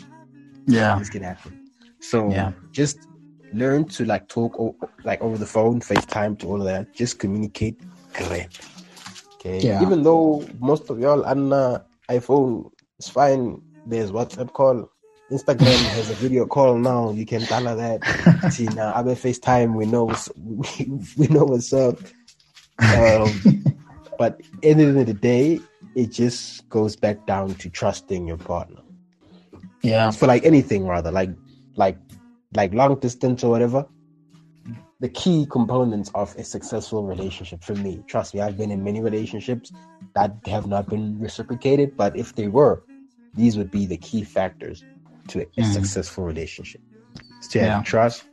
Yeah. 0.65 0.95
things 0.95 1.09
can 1.09 1.23
happen. 1.23 1.57
So 1.99 2.29
Yeah. 2.31 2.51
just 2.71 2.97
learn 3.53 3.85
to 3.85 4.05
like 4.05 4.27
talk 4.27 4.59
o- 4.59 4.75
like 5.03 5.21
over 5.21 5.37
the 5.37 5.45
phone, 5.45 5.79
FaceTime 5.81 6.39
to 6.39 6.47
all 6.47 6.57
of 6.61 6.65
that. 6.65 6.93
Just 6.93 7.19
communicate 7.19 7.79
correct. 8.13 8.61
Okay. 9.41 9.59
Yeah. 9.59 9.81
Even 9.81 10.03
though 10.03 10.45
most 10.59 10.89
of 10.91 10.99
y'all 10.99 11.25
on 11.25 11.49
iPhone 12.09 12.71
it's 12.99 13.09
fine. 13.09 13.59
There's 13.87 14.11
WhatsApp 14.11 14.53
call. 14.53 14.87
Instagram 15.31 15.81
has 15.95 16.11
a 16.11 16.13
video 16.13 16.45
call 16.45 16.77
now. 16.77 17.09
You 17.11 17.25
can 17.25 17.41
tell 17.41 17.63
her 17.65 17.75
that. 17.75 18.51
See 18.53 18.65
now, 18.65 18.93
I 18.93 19.01
FaceTime. 19.01 19.73
We 19.75 19.87
know 19.87 20.03
what's, 20.03 20.29
we 21.17 21.27
know 21.27 21.45
what's 21.45 21.73
up. 21.73 21.97
Um, 22.77 23.63
but 24.19 24.39
at 24.39 24.61
the 24.61 24.69
end 24.69 24.97
of 24.99 25.07
the 25.07 25.13
day, 25.15 25.59
it 25.95 26.11
just 26.11 26.69
goes 26.69 26.95
back 26.95 27.25
down 27.25 27.55
to 27.55 27.69
trusting 27.69 28.27
your 28.27 28.37
partner 28.37 28.81
Yeah. 29.81 30.11
for 30.11 30.27
like 30.27 30.45
anything 30.45 30.85
rather 30.85 31.11
like 31.11 31.31
like 31.75 31.97
like 32.53 32.73
long 32.73 32.99
distance 32.99 33.43
or 33.43 33.49
whatever 33.49 33.87
the 35.01 35.09
key 35.09 35.47
components 35.49 36.11
of 36.15 36.35
a 36.37 36.43
successful 36.43 37.03
relationship 37.05 37.63
for 37.63 37.75
me 37.75 38.03
trust 38.07 38.33
me 38.35 38.41
i've 38.41 38.57
been 38.57 38.71
in 38.71 38.83
many 38.83 39.01
relationships 39.01 39.73
that 40.15 40.31
have 40.45 40.67
not 40.67 40.89
been 40.89 41.19
reciprocated 41.19 41.97
but 41.97 42.15
if 42.17 42.35
they 42.35 42.47
were 42.47 42.83
these 43.35 43.57
would 43.57 43.71
be 43.71 43.85
the 43.85 43.97
key 43.97 44.23
factors 44.23 44.83
to 45.27 45.41
a 45.41 45.45
Mhm. 45.45 45.73
successful 45.77 46.23
relationship 46.23 46.81
It's 47.37 47.47
to 47.49 47.59
have 47.59 47.69
Yeah. 47.69 47.81
trust 47.83 48.23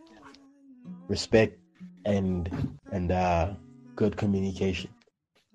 respect 1.08 1.58
and 2.04 2.50
and 2.92 3.10
uh 3.12 3.54
good 3.96 4.16
communication 4.16 4.90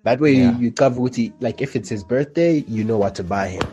that 0.04 0.20
way 0.20 0.34
Yeah. 0.34 0.58
you 0.58 0.70
cover 0.72 1.00
what 1.00 1.14
he 1.14 1.32
like 1.40 1.62
if 1.62 1.76
it's 1.76 1.88
his 1.88 2.04
birthday 2.04 2.64
you 2.68 2.84
know 2.84 2.98
what 2.98 3.14
to 3.16 3.24
buy 3.24 3.48
him 3.48 3.66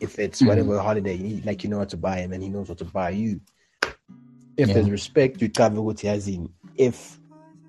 if 0.00 0.18
it's 0.18 0.42
Mhm. 0.42 0.46
whatever 0.48 0.78
holiday 0.78 1.14
you 1.14 1.24
need, 1.24 1.46
like 1.46 1.64
you 1.64 1.70
know 1.70 1.78
what 1.78 1.88
to 1.90 1.96
buy 1.96 2.18
him 2.20 2.32
and 2.32 2.42
he 2.42 2.48
knows 2.48 2.68
what 2.68 2.78
to 2.78 2.84
buy 2.84 3.10
you. 3.10 3.40
If 4.56 4.68
Yeah. 4.68 4.74
there's 4.74 4.90
respect, 4.90 5.42
you 5.42 5.48
cover 5.50 5.80
what 5.82 5.98
he 6.00 6.06
has 6.06 6.28
in. 6.28 6.48
If 6.78 7.18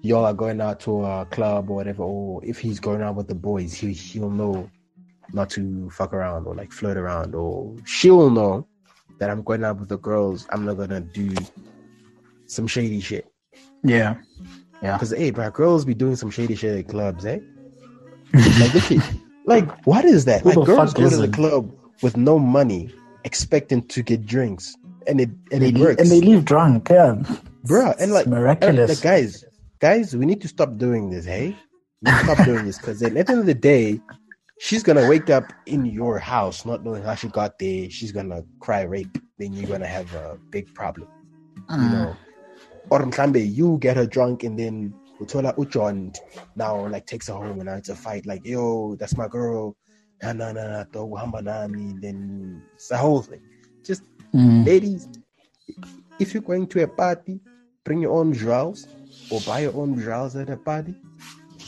y'all 0.01 0.25
are 0.25 0.33
going 0.33 0.61
out 0.61 0.79
to 0.81 1.03
a 1.03 1.25
club 1.25 1.69
or 1.69 1.75
whatever, 1.75 2.03
or 2.03 2.43
if 2.45 2.59
he's 2.59 2.79
going 2.79 3.01
out 3.01 3.15
with 3.15 3.27
the 3.27 3.35
boys, 3.35 3.73
he 3.73 3.93
he'll 3.93 4.29
know 4.29 4.69
not 5.33 5.49
to 5.51 5.89
fuck 5.89 6.13
around 6.13 6.47
or 6.47 6.55
like 6.55 6.71
flirt 6.71 6.97
around, 6.97 7.35
or 7.35 7.75
she'll 7.85 8.29
know 8.29 8.67
that 9.19 9.29
I'm 9.29 9.43
going 9.43 9.63
out 9.63 9.79
with 9.79 9.89
the 9.89 9.97
girls. 9.97 10.47
I'm 10.51 10.65
not 10.65 10.75
gonna 10.77 11.01
do 11.01 11.35
some 12.45 12.67
shady 12.67 12.99
shit. 12.99 13.27
Yeah. 13.83 14.15
Yeah. 14.81 14.97
Cause 14.97 15.11
hey, 15.11 15.31
bro, 15.31 15.49
girls 15.51 15.85
be 15.85 15.93
doing 15.93 16.15
some 16.15 16.31
shady 16.31 16.55
shit 16.55 16.77
at 16.79 16.87
clubs, 16.87 17.25
eh? 17.25 17.39
Like, 19.45 19.65
like 19.67 19.85
what 19.87 20.05
is 20.05 20.25
that? 20.25 20.41
Who 20.41 20.51
Like 20.51 20.65
girls 20.67 20.93
go 20.93 21.09
to 21.09 21.17
the 21.17 21.27
club 21.27 21.73
with 22.03 22.15
no 22.15 22.37
money, 22.37 22.93
expecting 23.23 23.81
to 23.87 24.03
get 24.03 24.25
drinks, 24.25 24.75
and 25.07 25.19
it 25.19 25.29
and 25.51 25.63
They 25.63 25.69
it 25.69 25.73
leave, 25.73 25.83
works, 25.83 26.01
and 26.01 26.11
they 26.11 26.21
leave 26.21 26.45
drunk. 26.45 26.89
Yeah. 26.89 27.15
Bro. 27.65 27.93
And 27.99 28.11
like, 28.13 28.27
miraculous. 28.27 28.89
like, 28.89 29.01
guys, 29.01 29.45
guys, 29.79 30.15
we 30.15 30.25
need 30.25 30.41
to 30.41 30.47
stop 30.47 30.77
doing 30.77 31.09
this, 31.09 31.25
hey? 31.25 31.55
We 32.01 32.11
stop 32.11 32.43
doing 32.45 32.65
this 32.65 32.77
because 32.77 33.01
at 33.03 33.13
the 33.13 33.19
end 33.19 33.39
of 33.39 33.45
the 33.45 33.53
day, 33.53 33.99
she's 34.59 34.83
gonna 34.83 35.07
wake 35.07 35.29
up 35.29 35.51
in 35.65 35.85
your 35.85 36.17
house 36.19 36.65
not 36.65 36.83
knowing 36.83 37.03
how 37.03 37.15
she 37.15 37.27
got 37.27 37.59
there. 37.59 37.89
She's 37.89 38.11
gonna 38.11 38.43
cry 38.59 38.81
rape. 38.81 39.17
Then 39.37 39.53
you're 39.53 39.67
gonna 39.69 39.87
have 39.87 40.13
a 40.15 40.37
big 40.51 40.73
problem 40.73 41.07
you 41.69 41.75
Mm. 41.77 41.91
know. 41.91 42.15
Or 42.89 42.99
mhlambe 43.05 43.53
you 43.53 43.77
get 43.79 43.97
her 43.97 44.05
drunk 44.05 44.43
and 44.43 44.57
then 44.57 44.93
uthola 45.21 45.55
uJohn 45.57 46.15
now 46.55 46.87
like 46.87 47.05
takes 47.05 47.27
her 47.27 47.33
home 47.33 47.59
and 47.59 47.65
now 47.65 47.75
it's 47.75 47.89
a 47.89 47.95
fight 47.95 48.25
like 48.25 48.45
yo 48.45 48.95
that's 48.95 49.17
my 49.17 49.27
girl 49.27 49.75
nah 50.23 50.31
nah 50.33 50.51
nah 50.53 50.67
nah 50.67 50.85
uhamba 50.93 51.43
nami 51.43 51.93
then 52.01 52.61
it's 52.73 52.87
the 52.87 52.97
whole 52.97 53.21
thing 53.21 53.41
just 53.83 54.03
Mm. 54.33 54.65
ladies 54.65 55.07
if 56.19 56.33
you're 56.33 56.43
going 56.43 56.65
to 56.67 56.83
a 56.83 56.87
party 56.87 57.39
bring 57.89 58.01
your 58.05 58.13
own 58.13 58.33
jewels 58.33 58.85
or 59.31 59.41
buy 59.49 59.59
your 59.65 59.75
own 59.81 59.97
jewels 59.99 60.35
at 60.35 60.49
a 60.49 60.57
party 60.57 60.93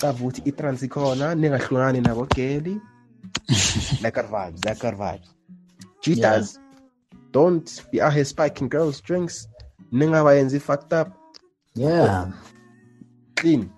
Sabi 0.01 0.19
ukuthi 0.23 0.41
i-trans 0.49 0.83
ikhona 0.87 1.33
ningahlukani 1.35 2.01
nabo 2.07 2.25
geli 2.35 2.75
lekker 4.05 4.27
vibes 4.35 4.61
lekker 4.69 4.93
vibes 5.01 5.29
cheaters 6.01 6.59
don't 7.37 7.81
be 7.91 8.01
out 8.01 8.13
here 8.13 8.25
spiking 8.25 8.69
girls 8.69 9.01
drinks 9.01 9.47
ningabayenzi 9.91 10.61
fucked 10.69 10.93
up 10.93 11.17
Yeah. 11.75 12.31
clean. 13.35 13.71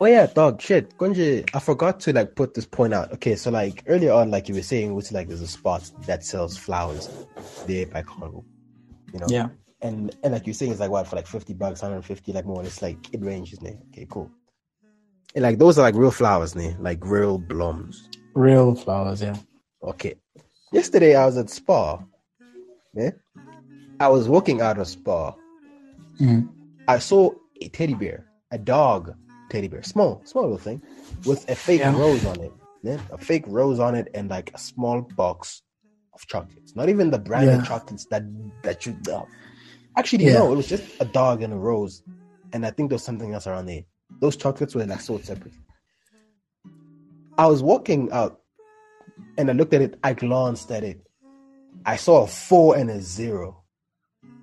Oh 0.00 0.06
yeah, 0.06 0.26
dog. 0.26 0.60
Shit, 0.60 0.96
Konje. 0.98 1.48
I 1.54 1.58
forgot 1.60 2.00
to 2.00 2.12
like 2.12 2.34
put 2.34 2.54
this 2.54 2.66
point 2.66 2.92
out. 2.94 3.12
Okay, 3.12 3.36
so 3.36 3.50
like 3.50 3.82
earlier 3.86 4.12
on, 4.12 4.30
like 4.30 4.48
you 4.48 4.54
were 4.54 4.62
saying, 4.62 4.94
which 4.94 5.12
like 5.12 5.28
there's 5.28 5.40
a 5.40 5.46
spot 5.46 5.90
that 6.06 6.24
sells 6.24 6.56
flowers 6.56 7.08
there 7.66 7.86
by 7.86 8.02
Congo. 8.02 8.44
You 9.12 9.20
know. 9.20 9.26
Yeah. 9.28 9.48
And 9.86 10.16
and 10.22 10.32
like 10.34 10.46
you're 10.46 10.54
saying, 10.54 10.72
it's 10.72 10.80
like 10.80 10.90
what 10.90 11.06
for 11.06 11.16
like 11.16 11.26
fifty 11.26 11.54
bucks, 11.54 11.80
hundred 11.80 12.04
fifty, 12.04 12.32
like 12.32 12.44
more. 12.46 12.62
It's 12.64 12.82
like 12.82 12.98
it 13.14 13.20
ranges, 13.22 13.60
ne? 13.62 13.78
Okay, 13.92 14.06
cool. 14.10 14.30
And 15.34 15.42
like 15.42 15.58
those 15.58 15.78
are 15.78 15.82
like 15.82 15.94
real 15.94 16.10
flowers, 16.10 16.54
ne? 16.56 16.76
Like 16.80 17.00
real 17.04 17.38
blooms. 17.38 18.08
Real 18.34 18.74
flowers. 18.74 19.22
Yeah. 19.22 19.36
Okay. 19.82 20.14
Yesterday 20.72 21.14
I 21.14 21.24
was 21.26 21.36
at 21.36 21.50
Spar. 21.50 22.04
Yeah. 22.94 23.10
I 24.00 24.08
was 24.08 24.28
walking 24.28 24.60
out 24.60 24.78
of 24.78 24.88
Spar. 24.88 25.36
Mhm. 26.20 26.48
I 26.88 26.98
saw 26.98 27.30
a 27.60 27.68
teddy 27.68 27.94
bear, 27.94 28.26
a 28.50 28.58
dog 28.58 29.14
teddy 29.50 29.68
bear, 29.68 29.82
small, 29.82 30.20
small 30.24 30.44
little 30.44 30.58
thing, 30.58 30.82
with 31.24 31.48
a 31.50 31.54
fake 31.54 31.80
Yeah. 31.80 31.96
rose 31.98 32.24
on 32.26 32.40
it. 32.40 32.52
Yeah, 32.82 33.00
a 33.10 33.18
fake 33.18 33.44
rose 33.46 33.78
on 33.80 33.94
it, 33.94 34.08
and 34.14 34.30
like 34.30 34.48
a 34.54 34.58
small 34.58 35.02
box 35.16 35.62
of 36.14 36.26
chocolates. 36.26 36.74
Not 36.74 36.88
even 36.88 37.10
the 37.10 37.18
branded 37.18 37.60
Yeah. 37.60 37.64
chocolates 37.70 38.06
that 38.10 38.24
that 38.62 38.86
you 38.86 38.96
love. 39.06 39.28
Actually, 39.96 40.26
Yeah. 40.26 40.34
no, 40.34 40.52
it 40.52 40.56
was 40.56 40.68
just 40.68 40.84
a 41.00 41.04
dog 41.04 41.42
and 41.42 41.52
a 41.52 41.56
rose, 41.56 42.02
and 42.52 42.66
I 42.66 42.70
think 42.70 42.90
there 42.90 42.96
was 42.96 43.02
something 43.04 43.32
else 43.32 43.46
around 43.46 43.66
there. 43.66 43.84
Those 44.20 44.36
chocolates 44.36 44.74
were 44.74 44.84
like 44.84 45.00
sold 45.00 45.24
separate. 45.24 45.54
I 47.38 47.46
was 47.46 47.62
walking 47.62 48.10
out, 48.12 48.40
and 49.38 49.50
I 49.50 49.52
looked 49.54 49.74
at 49.74 49.82
it. 49.82 49.98
I 50.02 50.12
glanced 50.14 50.70
at 50.70 50.84
it. 50.84 51.00
I 51.84 51.96
saw 51.96 52.24
a 52.24 52.26
four 52.26 52.76
and 52.76 52.90
a 52.90 53.00
zero, 53.00 53.62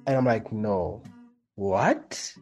and 0.06 0.16
I'm 0.18 0.26
like, 0.26 0.52
no, 0.52 1.04
what? 1.56 2.34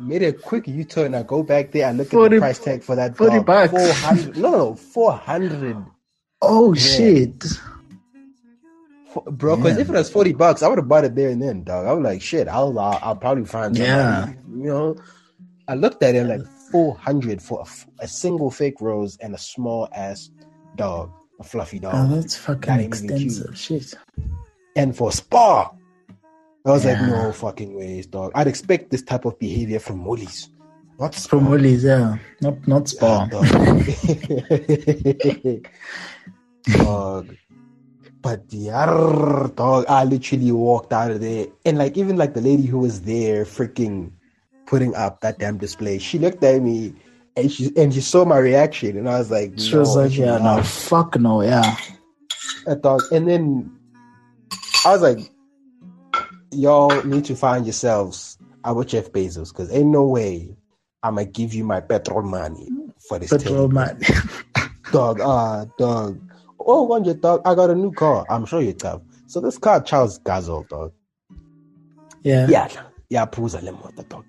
Made 0.00 0.22
a 0.22 0.32
quick 0.32 0.66
U-turn. 0.66 1.14
I 1.14 1.22
go 1.22 1.42
back 1.42 1.70
there. 1.72 1.86
I 1.86 1.92
look 1.92 2.12
at 2.12 2.30
the 2.30 2.38
price 2.38 2.58
tag 2.58 2.82
for 2.82 2.96
that 2.96 3.16
40 3.16 3.36
dog. 3.36 3.46
bucks. 3.46 3.70
Four 3.72 3.92
hundred. 3.92 4.36
No, 4.36 4.50
no, 4.50 4.58
no, 4.58 4.74
four 4.74 5.12
hundred. 5.12 5.76
Oh 6.42 6.74
Yeah. 6.74 6.80
shit! 6.80 7.44
Bro. 9.24 9.56
Because 9.56 9.78
if 9.78 9.88
it 9.88 9.92
was 9.92 10.10
forty 10.10 10.32
bucks, 10.32 10.62
I 10.62 10.68
would 10.68 10.78
have 10.78 10.88
bought 10.88 11.04
it 11.04 11.14
there 11.14 11.30
and 11.30 11.42
then, 11.42 11.64
dog. 11.64 11.86
I 11.86 11.92
was 11.92 12.04
like, 12.04 12.22
shit, 12.22 12.48
I'll 12.48 12.76
I'll, 12.78 12.98
I'll 13.02 13.16
probably 13.16 13.44
find 13.44 13.76
somebody. 13.76 13.84
Yeah. 13.84 14.28
You 14.50 14.72
know, 14.72 14.96
I 15.68 15.74
looked 15.74 16.02
at 16.02 16.14
it 16.14 16.24
like 16.24 16.42
four 16.70 16.96
hundred 16.96 17.42
for 17.42 17.64
a 18.00 18.08
single 18.08 18.50
fake 18.50 18.80
rose 18.80 19.16
and 19.18 19.34
a 19.34 19.38
small 19.38 19.88
ass 19.94 20.30
dog, 20.76 21.10
a 21.40 21.44
fluffy 21.44 21.78
dog, 21.78 21.92
Oh, 21.94 22.14
that's 22.14 22.36
fucking 22.36 22.80
extensive. 22.80 23.56
Shit. 23.56 23.94
and 24.76 24.96
for 24.96 25.12
Spar. 25.12 25.72
I 26.66 26.70
was 26.70 26.84
like, 26.84 27.00
no 27.00 27.30
fucking 27.30 27.76
ways, 27.76 28.08
dog. 28.08 28.32
I'd 28.34 28.48
expect 28.48 28.90
this 28.90 29.02
type 29.02 29.24
of 29.24 29.38
behavior 29.38 29.78
from 29.78 30.00
Molly's, 30.00 30.50
not 30.98 31.14
Spar. 31.14 31.38
from 31.38 31.48
Woolies, 31.50 31.84
yeah. 31.84 32.16
Not 32.40 32.66
not 32.66 32.88
Spar. 32.88 33.28
Ah, 33.32 33.42
dog. 33.42 33.46
dog. 36.78 37.36
But 38.26 38.42
yeah, 38.48 38.86
dog, 39.54 39.84
I 39.88 40.02
literally 40.02 40.50
walked 40.50 40.92
out 40.92 41.12
of 41.12 41.20
there. 41.20 41.46
And 41.64 41.78
like 41.78 41.96
even 41.96 42.16
like 42.16 42.34
the 42.34 42.40
lady 42.40 42.66
who 42.66 42.78
was 42.78 43.02
there 43.02 43.44
freaking 43.44 44.10
putting 44.66 44.96
up 44.96 45.20
that 45.20 45.38
damn 45.38 45.58
display, 45.58 45.98
she 45.98 46.18
looked 46.18 46.42
at 46.42 46.60
me 46.60 46.92
and 47.36 47.52
she 47.52 47.70
and 47.76 47.94
she 47.94 48.00
saw 48.00 48.24
my 48.24 48.38
reaction 48.38 48.98
and 48.98 49.08
I 49.08 49.18
was 49.18 49.30
like, 49.30 49.52
She 49.60 49.76
was 49.76 49.94
no, 49.94 50.02
like, 50.02 50.18
yeah, 50.18 50.38
no, 50.38 50.60
fuck 50.64 51.16
no, 51.20 51.40
yeah. 51.42 51.76
at 52.66 52.82
dog. 52.82 53.02
And 53.12 53.28
then 53.28 53.70
I 54.84 54.90
was 54.90 55.02
like, 55.02 55.30
y'all 56.50 57.04
need 57.04 57.26
to 57.26 57.36
find 57.36 57.64
yourselves 57.64 58.38
our 58.64 58.82
Jeff 58.82 59.12
Bezos 59.12 59.52
because 59.52 59.72
ain't 59.72 59.86
no 59.86 60.04
way 60.04 60.56
I'm 61.04 61.14
gonna 61.14 61.26
give 61.26 61.54
you 61.54 61.62
my 61.62 61.80
petrol 61.80 62.22
money 62.22 62.70
for 63.08 63.20
this 63.20 63.30
Petrol 63.30 63.68
man. 63.68 64.00
dog, 64.92 65.20
ah, 65.20 65.66
dog. 65.78 66.20
Oh, 66.68 66.82
one 66.82 67.04
your 67.04 67.14
dog. 67.14 67.42
I 67.44 67.54
got 67.54 67.70
a 67.70 67.74
new 67.76 67.92
car. 67.92 68.26
I'm 68.28 68.44
sure 68.44 68.60
you 68.60 68.74
have. 68.82 69.00
So 69.28 69.40
this 69.40 69.56
car, 69.56 69.80
Charles 69.82 70.18
Gazelle, 70.18 70.64
dog. 70.64 70.92
yeah. 72.24 72.46
Yeah, 72.48 72.68
yeah, 73.08 73.26
phuza 73.26 73.62
le 73.62 73.70
moto, 73.72 74.02
dog. 74.02 74.24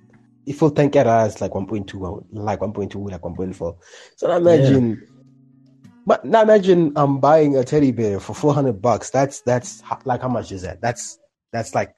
If 0.45 0.61
you 0.61 0.69
think 0.69 0.95
it 0.95 1.07
as 1.07 1.41
like 1.41 1.51
1.2, 1.51 2.27
like 2.31 2.59
1.2, 2.59 3.11
like 3.11 3.21
1.4. 3.21 3.77
So 4.15 4.27
now 4.27 4.37
imagine, 4.37 5.01
but 6.05 6.23
now 6.23 6.43
imagine 6.43 6.93
I'm 6.95 7.19
buying 7.19 7.57
a 7.57 7.63
teddy 7.63 7.91
bear 7.91 8.19
for 8.19 8.35
400 8.35 8.81
bucks. 8.81 9.09
That's 9.09 9.41
that's 9.41 9.81
like 10.05 10.21
how 10.21 10.29
much 10.29 10.51
is 10.51 10.61
that? 10.61 10.79
That's 10.79 11.17
that's 11.51 11.73
like 11.73 11.95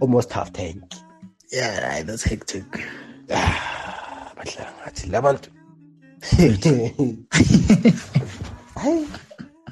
almost 0.00 0.32
half 0.32 0.52
tank. 0.52 0.82
Yeah, 1.52 1.88
right, 1.88 2.06
that's 2.06 2.24
hectic. 2.24 2.64
Ah, 3.28 4.32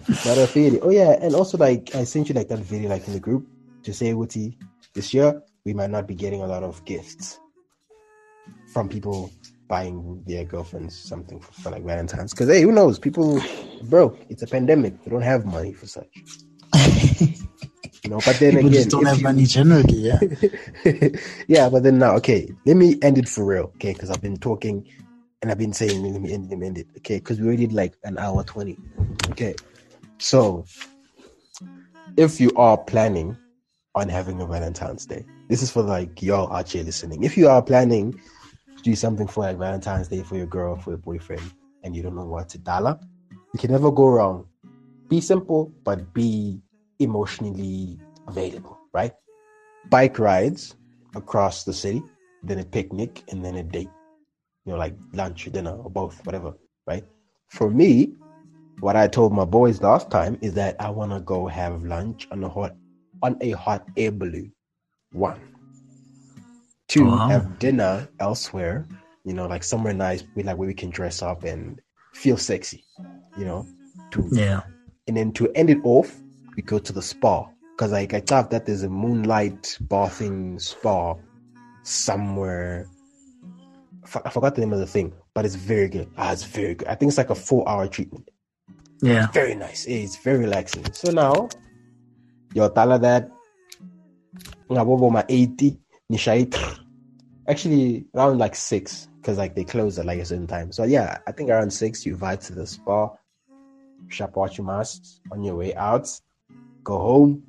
but 0.06 0.38
it. 0.56 0.80
Oh 0.82 0.90
yeah, 0.90 1.12
and 1.20 1.34
also 1.34 1.58
like 1.58 1.94
I 1.94 2.04
sent 2.04 2.28
you 2.28 2.34
like 2.34 2.48
that 2.48 2.58
video 2.60 2.90
like 2.90 3.06
in 3.06 3.14
the 3.14 3.20
group 3.20 3.46
to 3.84 3.92
say, 3.92 4.12
Wooty, 4.14 4.56
this 4.94 5.12
year 5.14 5.42
we 5.64 5.72
might 5.74 5.90
not 5.90 6.06
be 6.06 6.14
getting 6.14 6.42
a 6.42 6.46
lot 6.46 6.62
of 6.62 6.84
gifts 6.84 7.38
from 8.72 8.88
people 8.88 9.30
buying 9.68 10.22
their 10.26 10.44
girlfriends 10.44 10.96
something 10.96 11.40
for, 11.40 11.52
for 11.52 11.70
like 11.70 11.84
Valentine's. 11.84 12.32
Because 12.32 12.48
hey, 12.48 12.62
who 12.62 12.72
knows? 12.72 12.98
People 12.98 13.40
broke. 13.84 14.18
It's 14.28 14.42
a 14.42 14.46
pandemic. 14.46 15.02
They 15.04 15.10
don't 15.10 15.22
have 15.22 15.46
money 15.46 15.72
for 15.72 15.86
such. 15.86 16.08
You 18.04 18.10
know, 18.10 18.20
but 18.26 18.38
then 18.38 18.50
People 18.56 18.68
again, 18.68 18.72
just 18.72 18.90
don't 18.90 19.06
have 19.06 19.16
you- 19.16 19.22
money 19.22 19.46
generally, 19.46 19.94
yeah. 19.96 20.18
yeah, 21.48 21.70
but 21.70 21.84
then 21.84 21.98
now, 21.98 22.16
okay, 22.16 22.46
let 22.66 22.76
me 22.76 22.98
end 23.00 23.16
it 23.16 23.26
for 23.26 23.46
real, 23.46 23.72
okay? 23.76 23.94
Because 23.94 24.10
I've 24.10 24.20
been 24.20 24.36
talking 24.36 24.86
and 25.40 25.50
I've 25.50 25.56
been 25.56 25.72
saying, 25.72 26.02
let 26.02 26.20
me 26.20 26.34
end, 26.34 26.50
let 26.50 26.58
me 26.58 26.66
end 26.66 26.76
it, 26.76 26.86
okay? 26.98 27.16
Because 27.16 27.40
we 27.40 27.46
already 27.46 27.66
did 27.66 27.74
like 27.74 27.94
an 28.04 28.18
hour 28.18 28.44
20. 28.44 28.76
Okay, 29.30 29.54
so 30.24 30.64
if 32.16 32.40
you 32.40 32.50
are 32.56 32.78
planning 32.78 33.36
on 33.94 34.08
having 34.08 34.40
a 34.40 34.46
Valentine's 34.46 35.04
Day, 35.04 35.22
this 35.50 35.62
is 35.62 35.70
for 35.70 35.82
like 35.82 36.22
y'all 36.22 36.50
out 36.50 36.70
here 36.70 36.82
listening. 36.82 37.24
If 37.24 37.36
you 37.36 37.46
are 37.46 37.60
planning 37.60 38.18
to 38.74 38.82
do 38.82 38.94
something 38.94 39.26
for 39.26 39.44
like 39.44 39.58
Valentine's 39.58 40.08
Day 40.08 40.22
for 40.22 40.36
your 40.36 40.46
girl, 40.46 40.76
for 40.76 40.92
your 40.92 40.98
boyfriend, 40.98 41.42
and 41.82 41.94
you 41.94 42.02
don't 42.02 42.16
know 42.16 42.24
what 42.24 42.48
to 42.48 42.58
dollar, 42.58 42.98
you 43.52 43.58
can 43.58 43.70
never 43.70 43.90
go 43.90 44.08
wrong. 44.08 44.46
Be 45.10 45.20
simple, 45.20 45.70
but 45.84 46.14
be 46.14 46.58
emotionally 47.00 47.98
available, 48.26 48.78
right? 48.94 49.12
Bike 49.90 50.18
rides 50.18 50.74
across 51.14 51.64
the 51.64 51.74
city, 51.74 52.02
then 52.42 52.60
a 52.60 52.64
picnic, 52.64 53.22
and 53.30 53.44
then 53.44 53.56
a 53.56 53.62
date. 53.62 53.90
You 54.64 54.72
know, 54.72 54.78
like 54.78 54.94
lunch, 55.12 55.44
dinner, 55.52 55.76
or 55.76 55.90
both, 55.90 56.24
whatever, 56.24 56.54
right? 56.86 57.04
For 57.50 57.68
me, 57.70 58.14
what 58.84 58.96
I 58.96 59.08
told 59.08 59.32
my 59.32 59.46
boys 59.46 59.80
last 59.80 60.10
time 60.10 60.36
is 60.42 60.52
that 60.60 60.76
I 60.78 60.90
want 60.90 61.10
to 61.12 61.20
go 61.20 61.46
have 61.46 61.82
lunch 61.84 62.28
on 62.30 62.44
a 62.44 62.50
hot 62.50 62.76
on 63.22 63.38
a 63.40 63.52
hot 63.52 63.86
air 63.96 64.12
balloon. 64.12 64.52
One. 65.12 65.40
Two, 66.88 67.06
Wow. 67.06 67.28
have 67.28 67.58
dinner 67.58 68.06
elsewhere. 68.20 68.86
You 69.24 69.32
know, 69.32 69.46
like 69.46 69.64
somewhere 69.64 69.94
nice, 69.94 70.22
we 70.34 70.42
like 70.42 70.58
where 70.58 70.66
we 70.68 70.74
can 70.74 70.90
dress 70.90 71.22
up 71.22 71.44
and 71.44 71.80
feel 72.12 72.36
sexy. 72.36 72.84
You 73.38 73.46
know, 73.46 73.66
two 74.10 74.28
Yeah. 74.30 74.60
and 75.08 75.16
then 75.16 75.32
to 75.32 75.50
end 75.54 75.70
it 75.70 75.78
off, 75.82 76.14
we 76.54 76.62
go 76.62 76.78
to 76.78 76.92
the 76.92 77.00
spa 77.00 77.48
because 77.72 77.90
like 77.92 78.12
I 78.12 78.20
thought 78.20 78.50
that 78.50 78.66
there's 78.66 78.82
a 78.82 78.90
moonlight 78.90 79.78
bathing 79.88 80.58
spa 80.58 81.14
somewhere. 81.84 82.86
I 84.14 84.20
I 84.26 84.30
forgot 84.30 84.54
the 84.54 84.60
name 84.60 84.74
of 84.74 84.78
the 84.78 84.86
thing, 84.86 85.14
but 85.32 85.46
it's 85.46 85.54
very 85.54 85.88
good. 85.88 86.08
Ah, 86.18 86.32
it's 86.32 86.44
very 86.44 86.74
good. 86.74 86.86
I 86.86 86.94
think 86.96 87.08
it's 87.08 87.16
like 87.16 87.30
a 87.30 87.34
four-hour 87.34 87.88
treatment. 87.88 88.28
Yeah. 89.02 89.26
Very 89.32 89.54
nice. 89.54 89.86
It's 89.86 90.16
very 90.16 90.38
relaxing. 90.38 90.84
So 90.92 91.10
now, 91.10 91.48
yo 92.54 92.68
tala 92.68 92.98
that 93.00 93.30
my 94.68 95.24
80 95.28 95.78
nishait 96.10 96.56
actually 97.48 98.06
around 98.14 98.38
like 98.38 98.54
six 98.54 99.08
because 99.20 99.38
like 99.38 99.54
they 99.54 99.64
close 99.64 99.98
at 99.98 100.06
like 100.06 100.18
a 100.18 100.24
certain 100.24 100.46
time. 100.46 100.72
So 100.72 100.84
yeah, 100.84 101.18
I 101.26 101.32
think 101.32 101.50
around 101.50 101.70
six 101.70 102.04
you 102.06 102.16
vibe 102.16 102.44
to 102.46 102.54
the 102.54 102.66
spa, 102.66 103.10
shop 104.08 104.36
what 104.36 104.58
you 104.58 104.64
must 104.64 105.20
on 105.32 105.42
your 105.42 105.56
way 105.56 105.74
out, 105.74 106.08
go 106.82 106.98
home, 106.98 107.42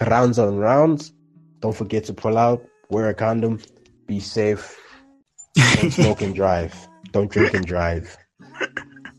rounds 0.00 0.38
on 0.38 0.56
rounds. 0.56 1.12
Don't 1.60 1.76
forget 1.76 2.04
to 2.04 2.12
pull 2.12 2.36
out, 2.36 2.64
wear 2.90 3.08
a 3.08 3.14
condom, 3.14 3.58
be 4.06 4.20
safe, 4.20 4.78
don't 5.56 5.90
smoke 6.00 6.20
and 6.20 6.34
drive, 6.34 6.74
don't 7.12 7.30
drink 7.30 7.54
and 7.54 7.66
drive. 7.66 8.16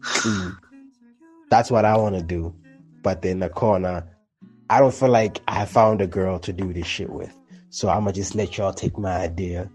Mm. 0.05 0.55
That's 1.49 1.71
what 1.71 1.85
I 1.85 1.97
want 1.97 2.15
to 2.15 2.23
do. 2.23 2.53
But 3.03 3.23
in 3.23 3.39
the 3.39 3.49
corner, 3.49 4.07
I 4.69 4.79
don't 4.79 4.93
feel 4.93 5.09
like 5.09 5.41
I 5.47 5.65
found 5.65 6.01
a 6.01 6.07
girl 6.07 6.39
to 6.39 6.51
do 6.51 6.73
this 6.73 6.87
shit 6.87 7.09
with. 7.09 7.35
So 7.69 7.89
I'm 7.89 7.99
gonna 7.99 8.13
just 8.13 8.35
let 8.35 8.57
y'all 8.57 8.73
take 8.73 8.97
my 8.97 9.17
idea. 9.17 9.69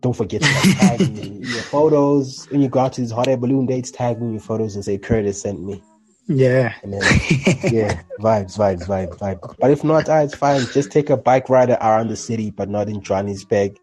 Don't 0.00 0.14
forget 0.14 0.42
to 0.42 0.48
tag 0.78 1.00
me 1.12 1.22
in 1.22 1.42
your 1.42 1.62
photos 1.62 2.46
when 2.50 2.60
you 2.60 2.68
go 2.68 2.80
out 2.80 2.92
to 2.94 3.00
these 3.00 3.10
hot 3.10 3.28
air 3.28 3.36
balloon 3.36 3.66
dates. 3.66 3.90
Tag 3.90 4.20
me 4.20 4.26
in 4.26 4.32
your 4.34 4.42
photos 4.42 4.74
and 4.74 4.84
say 4.84 4.98
Curtis 4.98 5.42
sent 5.42 5.62
me. 5.62 5.82
Yeah. 6.28 6.74
And 6.82 6.92
then 6.92 7.00
yeah, 7.72 8.02
vibes, 8.20 8.58
vibes, 8.58 8.86
vibes, 8.86 9.18
vibes. 9.18 9.56
But 9.58 9.70
if 9.70 9.82
not, 9.82 10.08
ah, 10.08 10.20
it's 10.20 10.34
fine. 10.34 10.60
Just 10.72 10.92
take 10.92 11.08
a 11.10 11.16
bike 11.16 11.48
ride 11.48 11.70
around 11.70 12.08
the 12.08 12.16
city, 12.16 12.50
but 12.50 12.68
not 12.68 12.88
in 12.88 13.00
Johannesburg. 13.00 13.78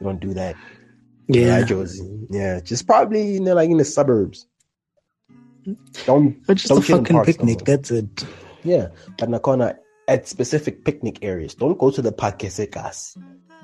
You 0.00 0.06
don't 0.06 0.20
do 0.20 0.34
that. 0.34 0.56
Yeah. 1.28 1.58
Yeah, 1.58 1.62
Jozi. 1.62 2.26
Yeah, 2.28 2.60
just 2.60 2.86
probably 2.86 3.34
you 3.34 3.40
know, 3.40 3.54
like 3.54 3.70
in 3.70 3.76
the 3.76 3.84
suburbs. 3.84 4.46
Don't 6.04 6.46
But 6.46 6.56
just 6.58 6.68
don't 6.68 6.78
a 6.78 6.82
fucking 6.82 7.24
picnic, 7.24 7.64
that's 7.64 7.90
it. 7.90 8.24
Yeah, 8.62 8.88
but 9.18 9.28
Nakona 9.28 9.76
at 10.08 10.28
specific 10.28 10.84
picnic 10.84 11.18
areas. 11.22 11.54
Don't 11.54 11.78
go 11.78 11.90
to 11.90 12.02
the 12.02 12.12
park 12.12 12.38
Sekas. 12.38 13.16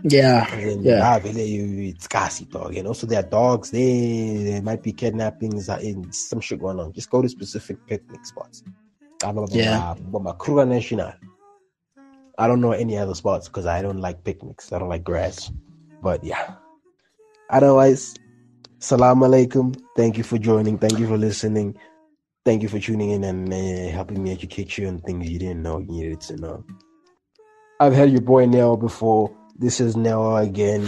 Yeah. 0.03 0.53
Yeah. 0.57 1.19
yeah, 1.24 1.43
you 1.43 1.91
it's 1.91 2.09
gassy 2.09 2.45
dog. 2.47 2.74
And 2.77 2.89
also 2.89 3.07
there 3.07 3.20
are 3.20 3.29
dogs 3.29 3.70
there. 3.70 4.45
There 4.45 4.62
might 4.62 4.83
be 4.83 4.93
kidnappings 4.93 5.69
uh, 5.69 5.79
in 5.81 6.12
some 6.12 6.41
shit 6.41 6.61
going 6.61 6.81
on. 6.81 6.93
Just 6.93 7.11
go 7.11 7.23
to 7.23 7.29
specific 7.29 7.87
picnic 7.87 8.24
spots. 8.27 8.65
Yeah. 9.51 9.95
Boma 10.01 10.35
Kruger 10.35 10.66
National. 10.66 11.12
I 12.39 12.49
don't 12.49 12.61
know 12.61 12.73
any 12.73 12.99
other 12.99 13.15
spots 13.15 13.47
because 13.47 13.66
I 13.66 13.83
don't 13.83 14.01
like 14.01 14.24
picnics. 14.24 14.73
I 14.73 14.81
don't 14.81 14.89
like 14.89 15.05
grass. 15.05 15.53
But 16.03 16.24
yeah. 16.24 16.55
Otherwise, 17.51 18.16
salam 18.81 19.20
alaikum. 19.20 19.81
Thank 19.97 20.19
you 20.19 20.24
for 20.24 20.39
joining. 20.39 20.79
Thank 20.79 20.99
you 20.99 21.07
for 21.07 21.19
listening. 21.19 21.77
Thank 22.44 22.62
you 22.62 22.69
for 22.69 22.81
tuning 22.81 23.10
in 23.10 23.24
and 23.24 23.52
uh, 23.52 23.93
helping 23.93 24.23
me 24.23 24.32
educate 24.32 24.77
you 24.77 24.89
on 24.89 25.01
things 25.01 25.28
you 25.28 25.39
didn't 25.39 25.62
know 25.62 25.78
you 25.78 25.93
needed 25.93 26.20
to 26.23 26.36
know. 26.36 26.64
I've 27.78 27.94
had 27.94 28.10
your 28.10 28.20
boy 28.20 28.47
Nell 28.47 28.77
before. 28.77 29.32
This 29.59 29.81
is 29.81 29.97
Nell 29.97 30.36
again. 30.36 30.82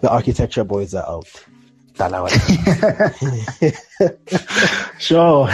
The 0.00 0.10
architecture 0.10 0.64
boys 0.64 0.94
are 0.94 1.06
out. 1.08 1.28
Sure. 4.98 5.48